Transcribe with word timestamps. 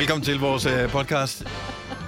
Velkommen 0.00 0.24
til 0.24 0.38
vores 0.38 0.66
øh, 0.66 0.90
podcast. 0.90 1.44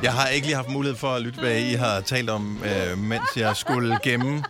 Jeg 0.02 0.12
har 0.12 0.29
ikke 0.29 0.46
lige 0.46 0.57
haft 0.57 0.71
mulighed 0.71 0.96
for 0.96 1.08
at 1.08 1.23
lytte, 1.23 1.41
hvad 1.41 1.60
I 1.60 1.73
har 1.73 2.00
talt 2.00 2.31
om, 2.31 2.57
øh, 2.65 2.99
mens 2.99 3.36
jeg 3.36 3.57
skulle 3.57 3.99
gemme 4.02 4.45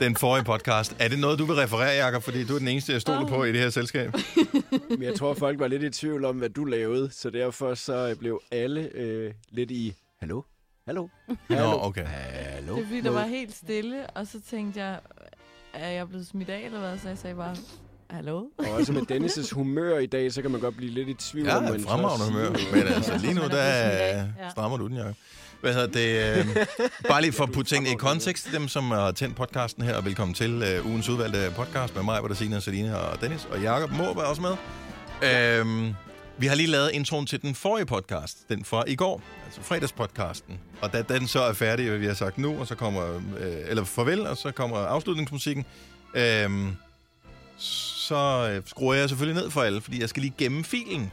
den 0.00 0.16
forrige 0.16 0.44
podcast. 0.44 0.96
Er 0.98 1.08
det 1.08 1.18
noget, 1.18 1.38
du 1.38 1.44
vil 1.44 1.54
referere, 1.54 2.04
Jacob? 2.04 2.22
Fordi 2.22 2.44
du 2.44 2.54
er 2.54 2.58
den 2.58 2.68
eneste, 2.68 2.92
jeg 2.92 3.00
stoler 3.00 3.28
på 3.28 3.44
i 3.44 3.52
det 3.52 3.60
her 3.60 3.70
selskab. 3.70 4.14
Men 4.90 5.02
jeg 5.02 5.14
tror, 5.14 5.34
folk 5.34 5.58
var 5.58 5.68
lidt 5.68 5.82
i 5.82 5.90
tvivl 5.90 6.24
om, 6.24 6.36
hvad 6.36 6.48
du 6.48 6.64
lavede, 6.64 7.10
så 7.10 7.30
derfor 7.30 7.74
så 7.74 8.16
blev 8.18 8.40
alle 8.50 8.90
øh, 8.94 9.32
lidt 9.50 9.70
i, 9.70 9.94
hallo? 10.20 10.42
Hallo? 10.86 11.08
Hallo? 11.48 11.70
Nå, 11.70 11.78
okay. 11.82 12.04
Hallo? 12.04 12.74
Det 12.76 12.82
er 12.82 12.86
fordi, 12.86 13.00
der 13.00 13.10
var 13.10 13.26
helt 13.26 13.54
stille, 13.54 14.06
og 14.06 14.26
så 14.26 14.40
tænkte 14.50 14.80
jeg, 14.80 15.00
er 15.72 15.88
jeg 15.88 16.08
blevet 16.08 16.26
smidt 16.26 16.48
af, 16.48 16.60
eller 16.64 16.80
hvad? 16.80 16.98
Så 16.98 17.08
jeg 17.08 17.18
sagde 17.18 17.36
bare, 17.36 17.56
hallo? 18.10 18.36
Og 18.58 18.70
også 18.70 18.92
med 18.92 19.02
Dennis' 19.10 19.54
humør 19.54 19.98
i 19.98 20.06
dag, 20.06 20.32
så 20.32 20.42
kan 20.42 20.50
man 20.50 20.60
godt 20.60 20.76
blive 20.76 20.90
lidt 20.92 21.08
i 21.08 21.14
tvivl 21.14 21.46
Ja, 21.46 21.56
om, 21.56 21.62
man 21.62 21.80
fremragende 21.80 22.26
humør. 22.26 22.50
Men 22.72 22.82
altså, 22.86 23.18
lige 23.18 23.34
nu, 23.34 23.42
er 23.42 23.48
der 23.48 24.50
strammer 24.50 24.76
du 24.78 24.88
den, 24.88 24.96
Jacob. 24.96 25.14
Hvad 25.60 25.74
hedder 25.74 25.86
det? 25.86 26.38
Øh, 26.38 26.66
bare 27.08 27.22
lige 27.22 27.32
for 27.32 27.44
at 27.44 27.52
putte 27.52 27.70
tingene 27.74 27.90
i 27.90 27.96
kontekst 27.96 28.48
dem, 28.52 28.68
som 28.68 28.90
har 28.90 29.12
tændt 29.12 29.36
podcasten 29.36 29.82
her, 29.82 29.96
og 29.96 30.04
velkommen 30.04 30.34
til 30.34 30.62
øh, 30.62 30.86
ugens 30.86 31.08
udvalgte 31.08 31.52
podcast 31.56 31.94
med 31.94 32.02
mig, 32.02 32.18
hvor 32.18 32.28
der 32.28 32.34
Signe, 32.34 32.60
Selina 32.60 32.94
og 32.94 33.20
Dennis, 33.20 33.48
og 33.50 33.62
Jacob 33.62 33.90
må 33.90 34.14
være 34.14 34.26
også 34.26 34.42
med. 34.42 34.56
Øhm, 35.22 35.94
vi 36.38 36.46
har 36.46 36.54
lige 36.54 36.66
lavet 36.66 36.90
introen 36.92 37.26
til 37.26 37.42
den 37.42 37.54
forrige 37.54 37.86
podcast, 37.86 38.48
den 38.48 38.64
fra 38.64 38.84
i 38.86 38.96
går, 38.96 39.22
altså 39.46 39.60
fredagspodcasten. 39.62 40.60
Og 40.80 40.92
da 40.92 41.02
den 41.02 41.26
så 41.28 41.40
er 41.40 41.52
færdig, 41.52 41.88
hvad 41.88 41.98
vi 41.98 42.06
har 42.06 42.14
sagt 42.14 42.38
nu, 42.38 42.58
og 42.58 42.66
så 42.66 42.74
kommer, 42.74 43.02
øh, 43.38 43.56
eller 43.66 43.84
farvel, 43.84 44.26
og 44.26 44.36
så 44.36 44.50
kommer 44.50 44.76
afslutningsmusikken, 44.76 45.64
øhm, 46.14 46.76
så 47.56 48.50
øh, 48.52 48.62
skruer 48.66 48.94
jeg 48.94 49.08
selvfølgelig 49.08 49.42
ned 49.42 49.50
for 49.50 49.62
alle, 49.62 49.80
fordi 49.80 50.00
jeg 50.00 50.08
skal 50.08 50.22
lige 50.22 50.34
gemme 50.38 50.64
filen. 50.64 51.12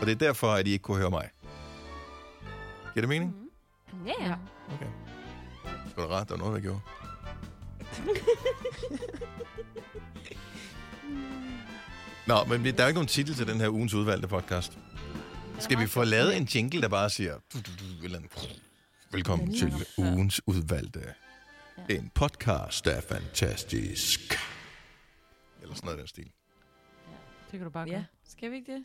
Og 0.00 0.06
det 0.06 0.12
er 0.12 0.16
derfor, 0.16 0.52
at 0.52 0.66
I 0.66 0.70
ikke 0.70 0.82
kunne 0.82 0.96
høre 0.96 1.10
mig. 1.10 1.30
Giver 2.94 3.02
det 3.02 3.08
mening? 3.08 3.34
Ja, 4.06 4.26
ja. 4.26 4.34
Okay. 4.74 4.86
Det 5.64 5.96
var 5.96 6.06
da 6.06 6.14
rart, 6.14 6.28
der 6.28 6.36
var 6.36 6.44
noget, 6.44 6.54
der 6.54 6.60
gjorde. 6.60 6.80
Nå, 12.26 12.44
men 12.44 12.64
der 12.64 12.72
er 12.72 12.82
jo 12.82 12.86
ikke 12.86 12.94
nogen 12.94 13.08
titel 13.08 13.34
til 13.34 13.46
den 13.46 13.60
her 13.60 13.68
ugens 13.68 13.94
udvalgte 13.94 14.28
podcast. 14.28 14.78
Skal 15.58 15.78
vi 15.78 15.86
få 15.86 16.04
lavet 16.04 16.36
en 16.36 16.44
jingle, 16.44 16.80
der 16.82 16.88
bare 16.88 17.10
siger... 17.10 17.34
eller. 18.04 18.20
Velkommen 19.12 19.54
til 19.54 19.86
ugens 19.98 20.40
udvalgte. 20.46 21.00
En 21.88 22.10
podcast, 22.14 22.84
der 22.84 22.90
er 22.90 23.00
fantastisk. 23.08 24.38
Eller 25.64 25.74
sådan 25.76 25.86
noget 25.86 25.98
af 25.98 26.02
den 26.02 26.08
stil. 26.08 26.24
Det 27.50 27.58
kan 27.58 27.60
du 27.64 27.70
bare 27.70 27.84
Ja, 27.88 27.92
gøre. 27.94 28.04
skal 28.28 28.50
vi 28.50 28.56
ikke 28.56 28.72
det? 28.72 28.84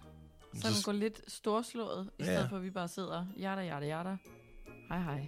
Så 0.62 0.68
den 0.68 0.76
går 0.86 0.92
lidt 0.92 1.22
storslået, 1.28 2.10
i 2.20 2.24
Ja. 2.24 2.26
stedet 2.26 2.50
for 2.50 2.58
at 2.58 2.64
vi 2.64 2.70
bare 2.70 2.88
sidder, 2.88 3.26
jada, 3.40 3.62
jada, 3.62 3.86
jada. 3.86 4.18
Hej, 4.90 5.00
hej. 5.02 5.28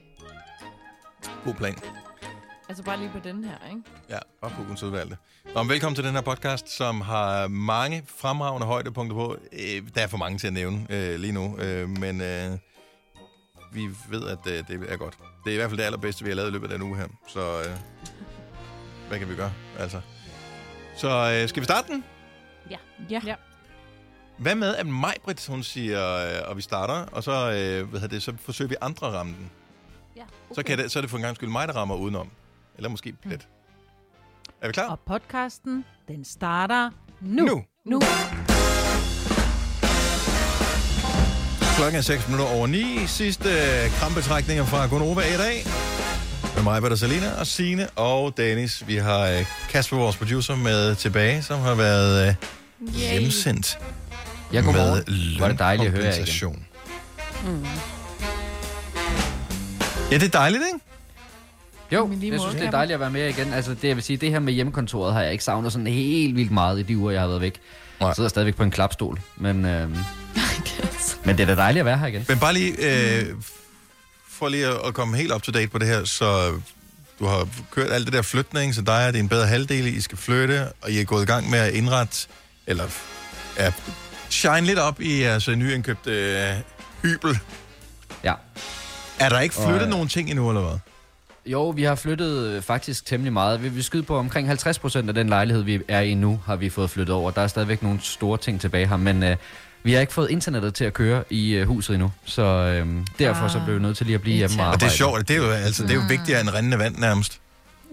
God 1.45 1.53
plan. 1.53 1.75
Altså 2.69 2.83
bare 2.83 2.97
lige 2.97 3.09
på 3.09 3.19
den 3.19 3.43
her, 3.43 3.67
ikke? 3.69 3.81
Ja, 4.09 4.19
bare 4.41 4.51
på 4.51 4.61
ugens 4.61 4.83
udvalgte. 4.83 5.17
Nå, 5.55 5.63
men 5.63 5.69
velkommen 5.69 5.95
til 5.95 6.03
den 6.03 6.13
her 6.13 6.21
podcast, 6.21 6.69
som 6.69 7.01
har 7.01 7.47
mange 7.47 8.03
fremragende 8.07 8.67
højdepunkter 8.67 9.15
på. 9.15 9.37
Øh, 9.51 9.89
der 9.95 10.01
er 10.01 10.07
for 10.07 10.17
mange 10.17 10.37
til 10.37 10.47
at 10.47 10.53
nævne 10.53 10.87
øh, 10.89 11.19
lige 11.19 11.33
nu, 11.33 11.57
øh, 11.57 11.89
men 11.89 12.21
øh, 12.21 12.57
vi 13.73 13.89
ved, 14.09 14.27
at 14.27 14.47
øh, 14.47 14.67
det 14.67 14.91
er 14.91 14.97
godt. 14.97 15.17
Det 15.43 15.49
er 15.49 15.53
i 15.53 15.57
hvert 15.57 15.69
fald 15.69 15.77
det 15.79 15.85
allerbedste, 15.85 16.23
vi 16.23 16.29
har 16.29 16.35
lavet 16.35 16.49
i 16.49 16.51
løbet 16.51 16.71
af 16.71 16.79
den 16.79 16.87
uge 16.87 16.97
her. 16.97 17.07
Så 17.27 17.59
øh, 17.59 17.77
hvad 19.07 19.19
kan 19.19 19.29
vi 19.29 19.35
gøre? 19.35 19.53
Altså. 19.79 20.01
Så 20.95 21.09
øh, 21.41 21.49
skal 21.49 21.59
vi 21.61 21.65
starte 21.65 21.87
den? 21.93 22.03
Ja. 22.69 22.77
Ja. 23.09 23.21
Ja. 23.25 23.35
Hvad 24.37 24.55
med, 24.55 24.75
at 24.75 24.87
Majbrit, 24.87 25.47
hun 25.47 25.63
siger, 25.63 26.15
øh, 26.15 26.49
og 26.49 26.57
vi 26.57 26.61
starter, 26.61 26.93
og 26.93 27.23
så, 27.23 27.31
øh, 27.31 27.89
hvad 27.89 27.99
hedder 27.99 28.15
det, 28.15 28.23
så 28.23 28.33
forsøger 28.39 28.69
vi 28.69 28.75
andre 28.81 29.07
at 29.07 29.13
ramme 29.13 29.33
den. 29.37 29.51
ja. 30.17 30.23
Så, 30.55 30.63
kan 30.63 30.77
det, 30.77 30.91
så 30.91 30.99
er 30.99 31.01
det 31.01 31.09
for 31.09 31.17
en 31.17 31.23
gang 31.23 31.35
skyld 31.35 31.49
mig, 31.49 31.67
der 31.67 31.73
rammer 31.73 31.95
udenom. 31.95 32.29
Eller 32.77 32.89
måske 32.89 33.13
plet. 33.23 33.47
Er 34.61 34.67
vi 34.67 34.73
klar? 34.73 34.89
Og 34.89 34.99
podcasten, 34.99 35.85
den 36.07 36.25
starter 36.25 36.89
nu. 37.21 37.45
nu. 37.45 37.63
Nu. 37.85 38.01
Klokken 41.77 41.97
er 41.97 42.01
6 42.01 42.27
minutter 42.27 42.53
over 42.55 42.67
9. 42.67 42.83
Sidste 43.07 43.49
øh, 43.49 43.89
krampetrækninger 43.99 44.65
fra 44.65 44.87
Gonova 44.87 45.21
i 45.21 45.37
dag. 45.37 45.55
Med 46.55 46.63
mig, 46.63 46.81
Peter 46.81 46.95
Salina 46.95 47.31
og 47.39 47.47
Sine 47.47 47.89
og 47.89 48.33
Dennis. 48.37 48.83
Vi 48.87 48.95
har 48.95 49.19
øh, 49.27 49.45
Kasper, 49.69 49.97
vores 49.97 50.17
producer, 50.17 50.55
med 50.55 50.95
tilbage, 50.95 51.43
som 51.43 51.59
har 51.59 51.75
været 51.75 52.27
øh, 52.27 52.35
hjemsendt 52.93 53.79
Ja, 54.53 54.59
godmorgen. 54.61 55.03
med 55.39 55.45
er 55.45 55.47
det 55.47 55.59
dejligt 55.59 55.87
at 55.87 55.93
høre 55.93 56.05
jer 56.05 56.25
igen. 56.25 56.65
Mm. 57.45 57.65
Ja, 60.11 60.15
det 60.17 60.23
er 60.23 60.29
dejligt, 60.29 60.63
ikke? 60.73 60.85
Jo, 61.91 62.09
jeg 62.31 62.39
synes, 62.39 62.55
det 62.55 62.65
er 62.65 62.71
dejligt 62.71 62.93
at 62.93 62.99
være 62.99 63.09
med 63.11 63.27
igen. 63.29 63.53
Altså, 63.53 63.73
det, 63.73 63.87
jeg 63.87 63.95
vil 63.95 64.03
sige, 64.03 64.17
det 64.17 64.29
her 64.31 64.39
med 64.39 64.53
hjemmekontoret 64.53 65.13
har 65.13 65.21
jeg 65.21 65.31
ikke 65.31 65.43
savnet 65.43 65.71
sådan 65.73 65.87
helt 65.87 66.35
vildt 66.35 66.51
meget 66.51 66.79
i 66.79 66.83
de 66.83 66.97
uger, 66.97 67.11
jeg 67.11 67.21
har 67.21 67.27
været 67.27 67.41
væk. 67.41 67.55
Nej. 67.99 68.07
Jeg 68.07 68.15
sidder 68.15 68.29
stadigvæk 68.29 68.55
på 68.55 68.63
en 68.63 68.71
klapstol. 68.71 69.19
Men, 69.37 69.63
det 69.65 69.69
altså- 70.81 71.15
men 71.23 71.37
det 71.37 71.43
er 71.43 71.47
da 71.47 71.55
dejligt 71.61 71.79
at 71.79 71.85
være 71.85 71.97
her 71.97 72.07
igen. 72.07 72.25
Men 72.27 72.39
bare 72.39 72.53
lige, 72.53 72.73
øh, 73.19 73.25
for 74.41 74.49
lige 74.49 74.67
at, 74.67 74.87
at 74.87 74.93
komme 74.93 75.17
helt 75.17 75.33
up 75.33 75.41
to 75.41 75.51
date 75.51 75.67
på 75.67 75.77
det 75.77 75.87
her, 75.87 76.03
så 76.05 76.51
du 77.19 77.25
har 77.25 77.47
kørt 77.71 77.91
alt 77.91 78.05
det 78.05 78.13
der 78.13 78.21
flytning, 78.21 78.75
så 78.75 78.81
dig 78.81 79.07
og 79.07 79.13
din 79.13 79.29
bedre 79.29 79.47
halvdel, 79.47 79.87
I 79.87 80.01
skal 80.01 80.17
flytte, 80.17 80.67
og 80.81 80.91
I 80.91 80.99
er 80.99 81.03
gået 81.03 81.23
i 81.23 81.25
gang 81.25 81.49
med 81.49 81.59
at 81.59 81.73
indrette, 81.73 82.27
eller 82.67 82.83
ja, 83.57 83.71
shine 84.29 84.61
lidt 84.61 84.79
op 84.79 85.01
i 85.01 85.21
jeres 85.21 85.47
nyindkøbte 85.47 86.11
øh, 86.11 86.55
hybel. 87.01 87.39
Ja. 88.23 88.33
Er 89.19 89.29
der 89.29 89.39
ikke 89.39 89.55
Og, 89.57 89.69
flyttet 89.69 89.85
øh, 89.85 89.89
nogen 89.89 90.07
ting 90.07 90.29
endnu, 90.29 90.49
eller 90.49 90.61
hvad? 90.61 90.77
Jo, 91.45 91.69
vi 91.69 91.83
har 91.83 91.95
flyttet 91.95 92.47
øh, 92.47 92.61
faktisk 92.61 93.05
temmelig 93.05 93.33
meget. 93.33 93.63
Vi 93.63 93.69
vil 93.69 93.83
skyde 93.83 94.03
på 94.03 94.17
omkring 94.17 94.47
50 94.47 94.79
procent 94.79 95.09
af 95.09 95.15
den 95.15 95.29
lejlighed, 95.29 95.63
vi 95.63 95.79
er 95.87 96.01
i 96.01 96.13
nu, 96.13 96.39
har 96.45 96.55
vi 96.55 96.69
fået 96.69 96.89
flyttet 96.89 97.15
over. 97.15 97.31
Der 97.31 97.41
er 97.41 97.47
stadigvæk 97.47 97.83
nogle 97.83 97.99
store 98.01 98.37
ting 98.37 98.61
tilbage 98.61 98.87
her, 98.87 98.97
men 98.97 99.23
øh, 99.23 99.37
vi 99.83 99.93
har 99.93 99.99
ikke 100.01 100.13
fået 100.13 100.29
internettet 100.31 100.73
til 100.73 100.83
at 100.85 100.93
køre 100.93 101.23
i 101.29 101.51
øh, 101.53 101.67
huset 101.67 101.93
endnu. 101.93 102.11
Så 102.25 102.41
øh, 102.43 102.87
derfor 103.19 103.47
så 103.47 103.61
blev 103.65 103.75
vi 103.77 103.81
nødt 103.81 103.97
til 103.97 104.05
lige 104.05 104.15
at 104.15 104.21
blive 104.21 104.37
hjemme 104.37 104.55
og 104.55 104.59
Og 104.59 104.65
arbejde. 104.65 104.85
det 104.85 104.91
er 104.91 104.95
sjovt, 104.95 105.27
det 105.27 105.33
er 105.35 105.37
jo, 105.37 105.49
altså, 105.49 105.83
det 105.83 105.91
er 105.91 105.95
jo 105.95 106.01
vigtigere 106.09 106.41
end 106.41 106.49
rendende 106.49 106.79
vand 106.79 106.95
nærmest. 106.97 107.39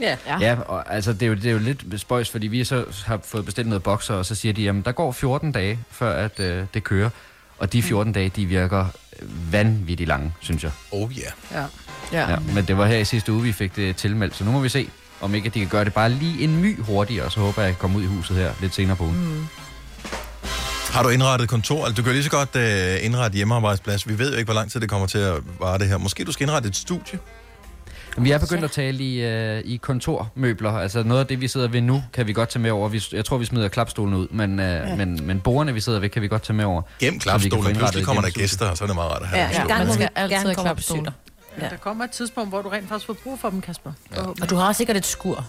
Ja. 0.00 0.16
Ja, 0.40 0.56
og 0.66 0.94
altså, 0.94 1.12
det, 1.12 1.22
er 1.22 1.26
jo, 1.26 1.34
det 1.34 1.46
er 1.46 1.50
jo 1.50 1.58
lidt 1.58 1.84
spøjs, 2.00 2.30
fordi 2.30 2.46
vi 2.46 2.64
så 2.64 2.84
har 3.06 3.20
fået 3.24 3.44
bestilt 3.44 3.68
noget 3.68 3.82
bokser, 3.82 4.14
og 4.14 4.26
så 4.26 4.34
siger 4.34 4.52
de, 4.52 4.62
jamen 4.62 4.82
der 4.82 4.92
går 4.92 5.12
14 5.12 5.52
dage, 5.52 5.78
før 5.90 6.24
at 6.24 6.40
øh, 6.40 6.64
det 6.74 6.84
kører. 6.84 7.10
Og 7.58 7.72
de 7.72 7.82
14 7.82 8.12
dage, 8.12 8.28
de 8.36 8.46
virker 8.46 8.86
vanvittigt 9.50 10.08
lange, 10.08 10.32
synes 10.40 10.62
jeg. 10.62 10.70
Oh 10.92 11.18
ja. 11.18 11.58
Ja. 11.60 11.64
Ja. 12.12 12.30
Ja, 12.30 12.36
men 12.54 12.64
det 12.64 12.78
var 12.78 12.86
her 12.86 12.98
i 12.98 13.04
sidste 13.04 13.32
uge, 13.32 13.42
vi 13.42 13.52
fik 13.52 13.76
det 13.76 13.96
tilmeldt, 13.96 14.36
så 14.36 14.44
nu 14.44 14.50
må 14.52 14.60
vi 14.60 14.68
se, 14.68 14.88
om 15.20 15.34
ikke 15.34 15.48
de 15.50 15.58
kan 15.58 15.68
gøre 15.68 15.84
det 15.84 15.94
bare 15.94 16.10
lige 16.10 16.44
en 16.44 16.56
my 16.62 16.80
hurtigere, 16.82 17.30
så 17.30 17.40
håber 17.40 17.62
jeg, 17.62 17.68
at 17.68 17.72
jeg 17.74 17.78
kommer 17.78 17.98
ud 17.98 18.02
i 18.02 18.06
huset 18.06 18.36
her 18.36 18.52
lidt 18.60 18.74
senere 18.74 18.96
på 18.96 19.04
ugen. 19.04 19.24
Mm. 19.34 19.46
Har 20.90 21.02
du 21.02 21.08
indrettet 21.08 21.48
kontor? 21.48 21.84
Altså, 21.86 21.94
du 21.94 22.02
kan 22.02 22.12
lige 22.12 22.24
så 22.24 22.30
godt 22.30 22.48
uh, 22.56 23.04
indrette 23.04 23.36
hjemmearbejdsplads. 23.36 24.08
Vi 24.08 24.18
ved 24.18 24.30
jo 24.32 24.38
ikke, 24.38 24.46
hvor 24.46 24.54
lang 24.54 24.70
tid 24.72 24.80
det 24.80 24.88
kommer 24.90 25.06
til 25.06 25.18
at 25.18 25.34
vare 25.60 25.78
det 25.78 25.88
her. 25.88 25.98
Måske 25.98 26.24
du 26.24 26.32
skal 26.32 26.44
indrette 26.44 26.68
et 26.68 26.76
studie? 26.76 27.18
Vi 28.18 28.30
er 28.30 28.38
begyndt 28.38 28.64
at 28.64 28.70
tale 28.70 28.98
i, 29.04 29.20
øh, 29.24 29.62
i 29.64 29.76
kontormøbler, 29.76 30.72
altså 30.72 31.02
noget 31.02 31.20
af 31.20 31.26
det, 31.26 31.40
vi 31.40 31.48
sidder 31.48 31.68
ved 31.68 31.80
nu, 31.80 32.02
kan 32.12 32.26
vi 32.26 32.32
godt 32.32 32.48
tage 32.48 32.62
med 32.62 32.70
over. 32.70 32.88
Vi, 32.88 33.02
jeg 33.12 33.24
tror, 33.24 33.38
vi 33.38 33.44
smider 33.44 33.68
klapstolen 33.68 34.14
ud, 34.14 34.28
men, 34.30 34.60
øh, 34.60 34.66
ja. 34.66 34.96
men, 34.96 35.20
men 35.26 35.40
bordene, 35.40 35.74
vi 35.74 35.80
sidder 35.80 36.00
ved, 36.00 36.08
kan 36.08 36.22
vi 36.22 36.28
godt 36.28 36.42
tage 36.42 36.56
med 36.56 36.64
over. 36.64 36.82
Gem 36.98 37.18
klapstolen. 37.18 37.76
Pludselig 37.76 38.04
kommer 38.04 38.22
der 38.22 38.30
gæster, 38.30 38.66
og 38.70 38.76
så 38.76 38.84
er 38.84 38.86
det 38.86 38.94
meget 38.96 39.10
rart 39.12 39.22
at 39.22 39.28
have 39.28 39.40
Ja, 39.42 39.60
ja. 39.60 39.66
Gang 39.66 39.84
Man 39.84 39.94
skal 39.94 40.08
altid 40.14 40.36
gerne 40.36 40.46
have 40.46 40.54
komme 40.54 40.70
og 40.70 40.76
klapstol. 40.76 40.96
besøge 40.98 41.04
dig. 41.04 41.62
Ja. 41.62 41.68
Der 41.68 41.76
kommer 41.76 42.04
et 42.04 42.10
tidspunkt, 42.10 42.50
hvor 42.50 42.62
du 42.62 42.68
rent 42.68 42.88
faktisk 42.88 43.06
får 43.06 43.16
brug 43.24 43.38
for 43.40 43.50
dem, 43.50 43.60
Kasper. 43.60 43.92
Ja. 44.16 44.22
Og 44.42 44.50
du 44.50 44.56
har 44.56 44.72
sikkert 44.72 44.96
et 44.96 45.06
skur. 45.06 45.44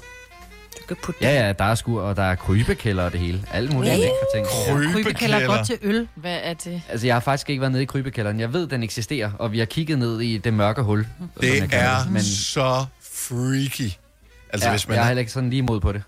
Kan 0.89 0.97
putte 1.03 1.19
Ja, 1.23 1.45
ja, 1.47 1.53
der 1.53 1.63
er 1.65 1.75
skur, 1.75 2.01
og 2.01 2.15
der 2.15 2.23
er 2.23 2.35
krybekælder 2.35 3.03
og 3.03 3.11
det 3.11 3.19
hele. 3.19 3.43
Alle 3.51 3.69
mulige 3.69 3.91
ja. 3.91 3.97
lækre 3.97 4.13
ting. 4.35 4.47
Krybekælder 4.47 4.89
er 4.89 5.03
Krybekælder. 5.03 5.47
godt 5.47 5.65
til 5.65 5.77
øl. 5.81 6.07
Hvad 6.15 6.37
er 6.43 6.53
det? 6.53 6.81
Altså, 6.89 7.07
jeg 7.07 7.15
har 7.15 7.19
faktisk 7.19 7.49
ikke 7.49 7.61
været 7.61 7.71
nede 7.71 7.83
i 7.83 7.85
krybekælderen. 7.85 8.39
Jeg 8.39 8.53
ved, 8.53 8.67
den 8.67 8.83
eksisterer, 8.83 9.31
og 9.39 9.51
vi 9.51 9.59
har 9.59 9.65
kigget 9.65 9.99
ned 9.99 10.21
i 10.21 10.37
det 10.37 10.53
mørke 10.53 10.81
hul. 10.81 11.07
Det 11.41 11.51
kalder 11.51 11.77
er 11.77 12.09
Men 12.11 12.21
så 12.21 12.85
freaky. 13.11 13.91
Altså, 14.53 14.67
ja, 14.67 14.71
hvis 14.73 14.87
man 14.87 14.95
jeg 14.95 14.99
er 15.01 15.03
er... 15.03 15.07
heller 15.07 15.19
ikke 15.19 15.31
sådan 15.31 15.49
lige 15.49 15.61
mod 15.61 15.79
på 15.79 15.91
det. 15.91 16.03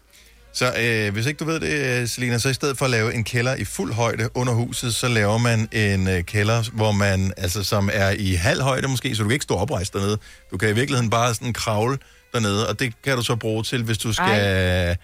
Så 0.53 0.73
øh, 0.79 1.13
hvis 1.13 1.25
ikke 1.25 1.37
du 1.37 1.45
ved 1.45 1.59
det, 1.59 2.01
øh, 2.01 2.07
Selina, 2.07 2.37
så 2.37 2.49
i 2.49 2.53
stedet 2.53 2.77
for 2.77 2.85
at 2.85 2.91
lave 2.91 3.13
en 3.13 3.23
kælder 3.23 3.55
i 3.55 3.65
fuld 3.65 3.93
højde 3.93 4.29
under 4.33 4.53
huset, 4.53 4.95
så 4.95 5.07
laver 5.07 5.37
man 5.37 5.69
en 5.71 6.07
øh, 6.07 6.23
kælder, 6.23 6.63
hvor 6.73 6.91
man, 6.91 7.33
altså, 7.37 7.63
som 7.63 7.89
er 7.93 8.09
i 8.09 8.33
halv 8.33 8.61
højde 8.61 8.87
måske, 8.87 9.15
så 9.15 9.23
du 9.23 9.29
kan 9.29 9.33
ikke 9.33 9.43
stå 9.43 9.55
oprejst 9.55 9.93
dernede. 9.93 10.17
Du 10.51 10.57
kan 10.57 10.69
i 10.69 10.73
virkeligheden 10.73 11.09
bare 11.09 11.33
sådan 11.33 11.53
kravle 11.53 11.97
dernede, 12.33 12.69
og 12.69 12.79
det 12.79 12.93
kan 13.03 13.15
du 13.17 13.23
så 13.23 13.35
bruge 13.35 13.63
til, 13.63 13.83
hvis 13.83 13.97
du 13.97 14.13
skal, 14.13 14.97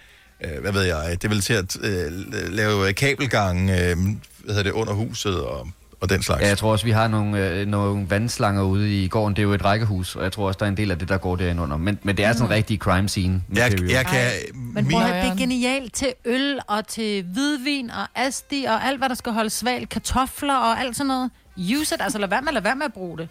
øh, 0.44 0.60
hvad 0.60 0.72
ved 0.72 0.82
jeg, 0.82 1.22
det 1.22 1.30
vil 1.30 1.40
til 1.40 1.54
at 1.54 1.76
øh, 1.82 2.12
lave 2.52 2.92
kabelgang, 2.92 3.70
øh, 3.70 3.96
hvad 4.44 4.54
hedder 4.54 4.62
det, 4.62 4.70
under 4.72 4.92
huset 4.92 5.40
og, 5.40 5.68
og 6.00 6.10
den 6.10 6.22
slags. 6.22 6.42
Ja, 6.42 6.48
jeg 6.48 6.58
tror 6.58 6.72
også, 6.72 6.84
vi 6.84 6.90
har 6.90 7.08
nogle, 7.08 7.48
øh, 7.48 7.66
nogle 7.66 8.10
vandslanger 8.10 8.62
ude 8.62 9.04
i 9.04 9.08
gården. 9.08 9.36
Det 9.36 9.42
er 9.42 9.46
jo 9.46 9.52
et 9.52 9.64
rækkehus, 9.64 10.16
og 10.16 10.24
jeg 10.24 10.32
tror 10.32 10.46
også, 10.46 10.58
der 10.58 10.64
er 10.66 10.70
en 10.70 10.76
del 10.76 10.90
af 10.90 10.98
det, 10.98 11.08
der 11.08 11.18
går 11.18 11.36
derinde 11.36 11.62
under. 11.62 11.76
Men, 11.76 11.98
men 12.02 12.16
det 12.16 12.24
er 12.24 12.32
sådan 12.32 12.46
en 12.46 12.50
rigtig 12.50 12.78
crime 12.78 13.08
scene. 13.08 13.42
jeg, 13.54 13.90
jeg 13.90 14.06
kan... 14.06 14.30
Men 14.54 14.86
min, 14.86 14.92
prøv 14.92 15.02
at 15.02 15.24
det 15.24 15.32
er 15.32 15.36
genialt 15.36 15.94
til 15.94 16.12
øl 16.24 16.58
og 16.66 16.86
til 16.88 17.22
hvidvin 17.22 17.90
og 17.90 18.06
asti 18.14 18.64
og 18.68 18.84
alt, 18.84 18.98
hvad 18.98 19.08
der 19.08 19.14
skal 19.14 19.32
holde 19.32 19.50
svalt. 19.50 19.88
Kartofler 19.88 20.56
og 20.56 20.80
alt 20.80 20.96
sådan 20.96 21.08
noget. 21.08 21.30
use 21.56 21.94
it. 21.94 22.00
Altså 22.00 22.18
lad 22.18 22.28
være 22.28 22.42
med, 22.42 22.52
lad 22.52 22.62
være 22.62 22.76
med 22.76 22.84
at 22.84 22.92
bruge 22.92 23.18
det. 23.18 23.28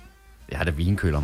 Jeg 0.49 0.57
har 0.57 0.65
da 0.65 0.71
vinkøler, 0.71 1.19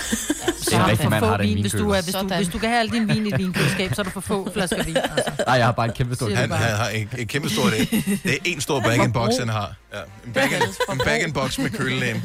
mig. 0.00 0.54
Så 0.64 0.70
en 0.70 0.76
har 0.80 0.84
du 0.86 0.90
rigtig 0.90 1.10
mand 1.10 1.24
har 1.24 1.36
da 1.36 1.42
en 1.42 1.48
vin, 1.48 1.60
hvis 1.60 1.72
du, 1.72 1.90
er, 1.90 2.02
hvis, 2.02 2.14
du, 2.14 2.34
hvis 2.36 2.48
du 2.48 2.58
kan 2.58 2.68
have 2.68 2.80
al 2.80 2.88
din 2.90 3.08
vin 3.08 3.26
i 3.26 3.28
et 3.28 3.38
vinkøleskab, 3.38 3.94
så 3.94 4.00
er 4.00 4.04
du 4.04 4.10
for 4.10 4.20
få 4.20 4.48
flasker 4.54 4.82
vin. 4.84 4.96
Altså. 4.96 5.32
Nej, 5.46 5.54
jeg 5.56 5.64
har 5.64 5.72
bare 5.72 5.86
en 5.86 5.92
kæmpe 5.92 6.14
stor 6.14 6.34
Han, 6.34 6.50
han 6.52 6.76
har 6.76 6.88
en, 6.88 7.08
en 7.18 7.26
kæmpe 7.26 7.48
stor 7.50 7.64
det. 7.70 7.90
Det 8.22 8.32
er 8.32 8.36
en 8.44 8.60
stor 8.60 8.80
bag-in-box, 8.80 9.36
han 9.38 9.48
har. 9.48 9.74
Ja, 9.94 9.98
en 10.26 10.32
bag- 10.32 10.92
en 10.92 11.00
bag-in-box 11.04 11.58
med 11.58 11.70
kølelæn. 11.70 12.22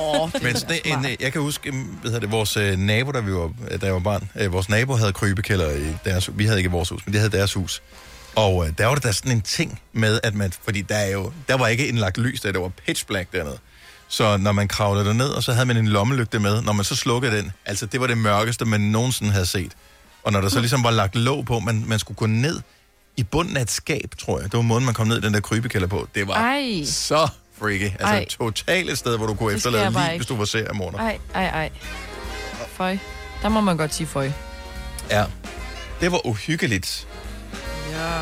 Åh, 0.00 0.32
det 0.32 0.42
Men 0.42 0.56
sådan 0.56 0.78
en, 0.84 1.06
jeg 1.20 1.32
kan 1.32 1.40
huske, 1.40 1.70
hvad 1.72 2.10
hedder 2.10 2.20
det, 2.20 2.30
vores 2.30 2.56
øh, 2.56 2.78
nabo, 2.78 3.10
da, 3.10 3.20
vi 3.20 3.32
var, 3.32 3.52
da 3.80 3.86
jeg 3.86 3.94
var 3.94 4.00
barn, 4.00 4.30
øh, 4.36 4.52
vores 4.52 4.68
nabo 4.68 4.94
havde 4.96 5.12
krybekælder 5.12 5.70
i 5.70 5.96
deres 6.04 6.30
Vi 6.38 6.44
havde 6.44 6.58
ikke 6.58 6.68
i 6.68 6.70
vores 6.70 6.88
hus, 6.88 7.06
men 7.06 7.12
de 7.12 7.18
havde 7.18 7.30
deres 7.36 7.52
hus. 7.54 7.82
Og 8.34 8.66
øh, 8.66 8.72
der 8.78 8.86
var 8.86 8.94
det 8.94 9.04
da 9.04 9.12
sådan 9.12 9.32
en 9.32 9.40
ting 9.42 9.80
med, 9.92 10.20
at 10.22 10.34
man, 10.34 10.52
fordi 10.64 10.80
der, 10.82 10.96
er 10.96 11.10
jo, 11.10 11.32
der 11.48 11.56
var 11.56 11.68
ikke 11.68 11.86
indlagt 11.88 12.18
lys, 12.18 12.40
der, 12.40 12.52
der 12.52 12.60
var 12.60 12.68
pitch 12.86 13.06
black 13.06 13.32
dernede. 13.32 13.58
Så 14.14 14.36
når 14.36 14.52
man 14.52 14.68
kravlede 14.68 15.04
derned, 15.04 15.28
og 15.28 15.42
så 15.42 15.52
havde 15.52 15.66
man 15.66 15.76
en 15.76 15.88
lommelygte 15.88 16.38
med, 16.38 16.62
når 16.62 16.72
man 16.72 16.84
så 16.84 16.96
slukkede 16.96 17.36
den, 17.36 17.52
altså 17.64 17.86
det 17.86 18.00
var 18.00 18.06
det 18.06 18.18
mørkeste, 18.18 18.64
man 18.64 18.80
nogensinde 18.80 19.32
havde 19.32 19.46
set. 19.46 19.72
Og 20.22 20.32
når 20.32 20.40
der 20.40 20.48
så 20.48 20.60
ligesom 20.60 20.84
var 20.84 20.90
lagt 20.90 21.16
låg 21.16 21.46
på, 21.46 21.58
man, 21.58 21.84
man 21.86 21.98
skulle 21.98 22.16
gå 22.16 22.26
ned 22.26 22.60
i 23.16 23.22
bunden 23.22 23.56
af 23.56 23.62
et 23.62 23.70
skab, 23.70 24.14
tror 24.18 24.40
jeg. 24.40 24.44
Det 24.52 24.56
var 24.56 24.62
måden, 24.62 24.84
man 24.84 24.94
kom 24.94 25.06
ned 25.06 25.18
i 25.18 25.20
den 25.20 25.34
der 25.34 25.40
krybekælder 25.40 25.88
på. 25.88 26.08
Det 26.14 26.28
var 26.28 26.34
Ej. 26.34 26.84
så 26.84 27.28
freaky. 27.58 27.84
Altså 27.90 28.06
Ej. 28.06 28.24
totalt 28.28 28.90
et 28.90 28.98
sted, 28.98 29.16
hvor 29.16 29.26
du 29.26 29.34
kunne 29.34 29.50
Det 29.50 29.56
efterlade 29.56 29.86
ikke. 29.86 30.16
hvis 30.16 30.26
du 30.26 30.36
var 30.36 30.44
seriemorder. 30.44 30.98
Ej, 30.98 31.18
ej, 31.34 31.46
ej. 31.46 31.70
Føj. 32.76 32.98
Der 33.42 33.48
må 33.48 33.60
man 33.60 33.76
godt 33.76 33.94
sige 33.94 34.06
føj. 34.06 34.30
Ja. 35.10 35.24
Det 36.00 36.12
var 36.12 36.26
uhyggeligt. 36.26 37.06
Ja. 37.90 38.20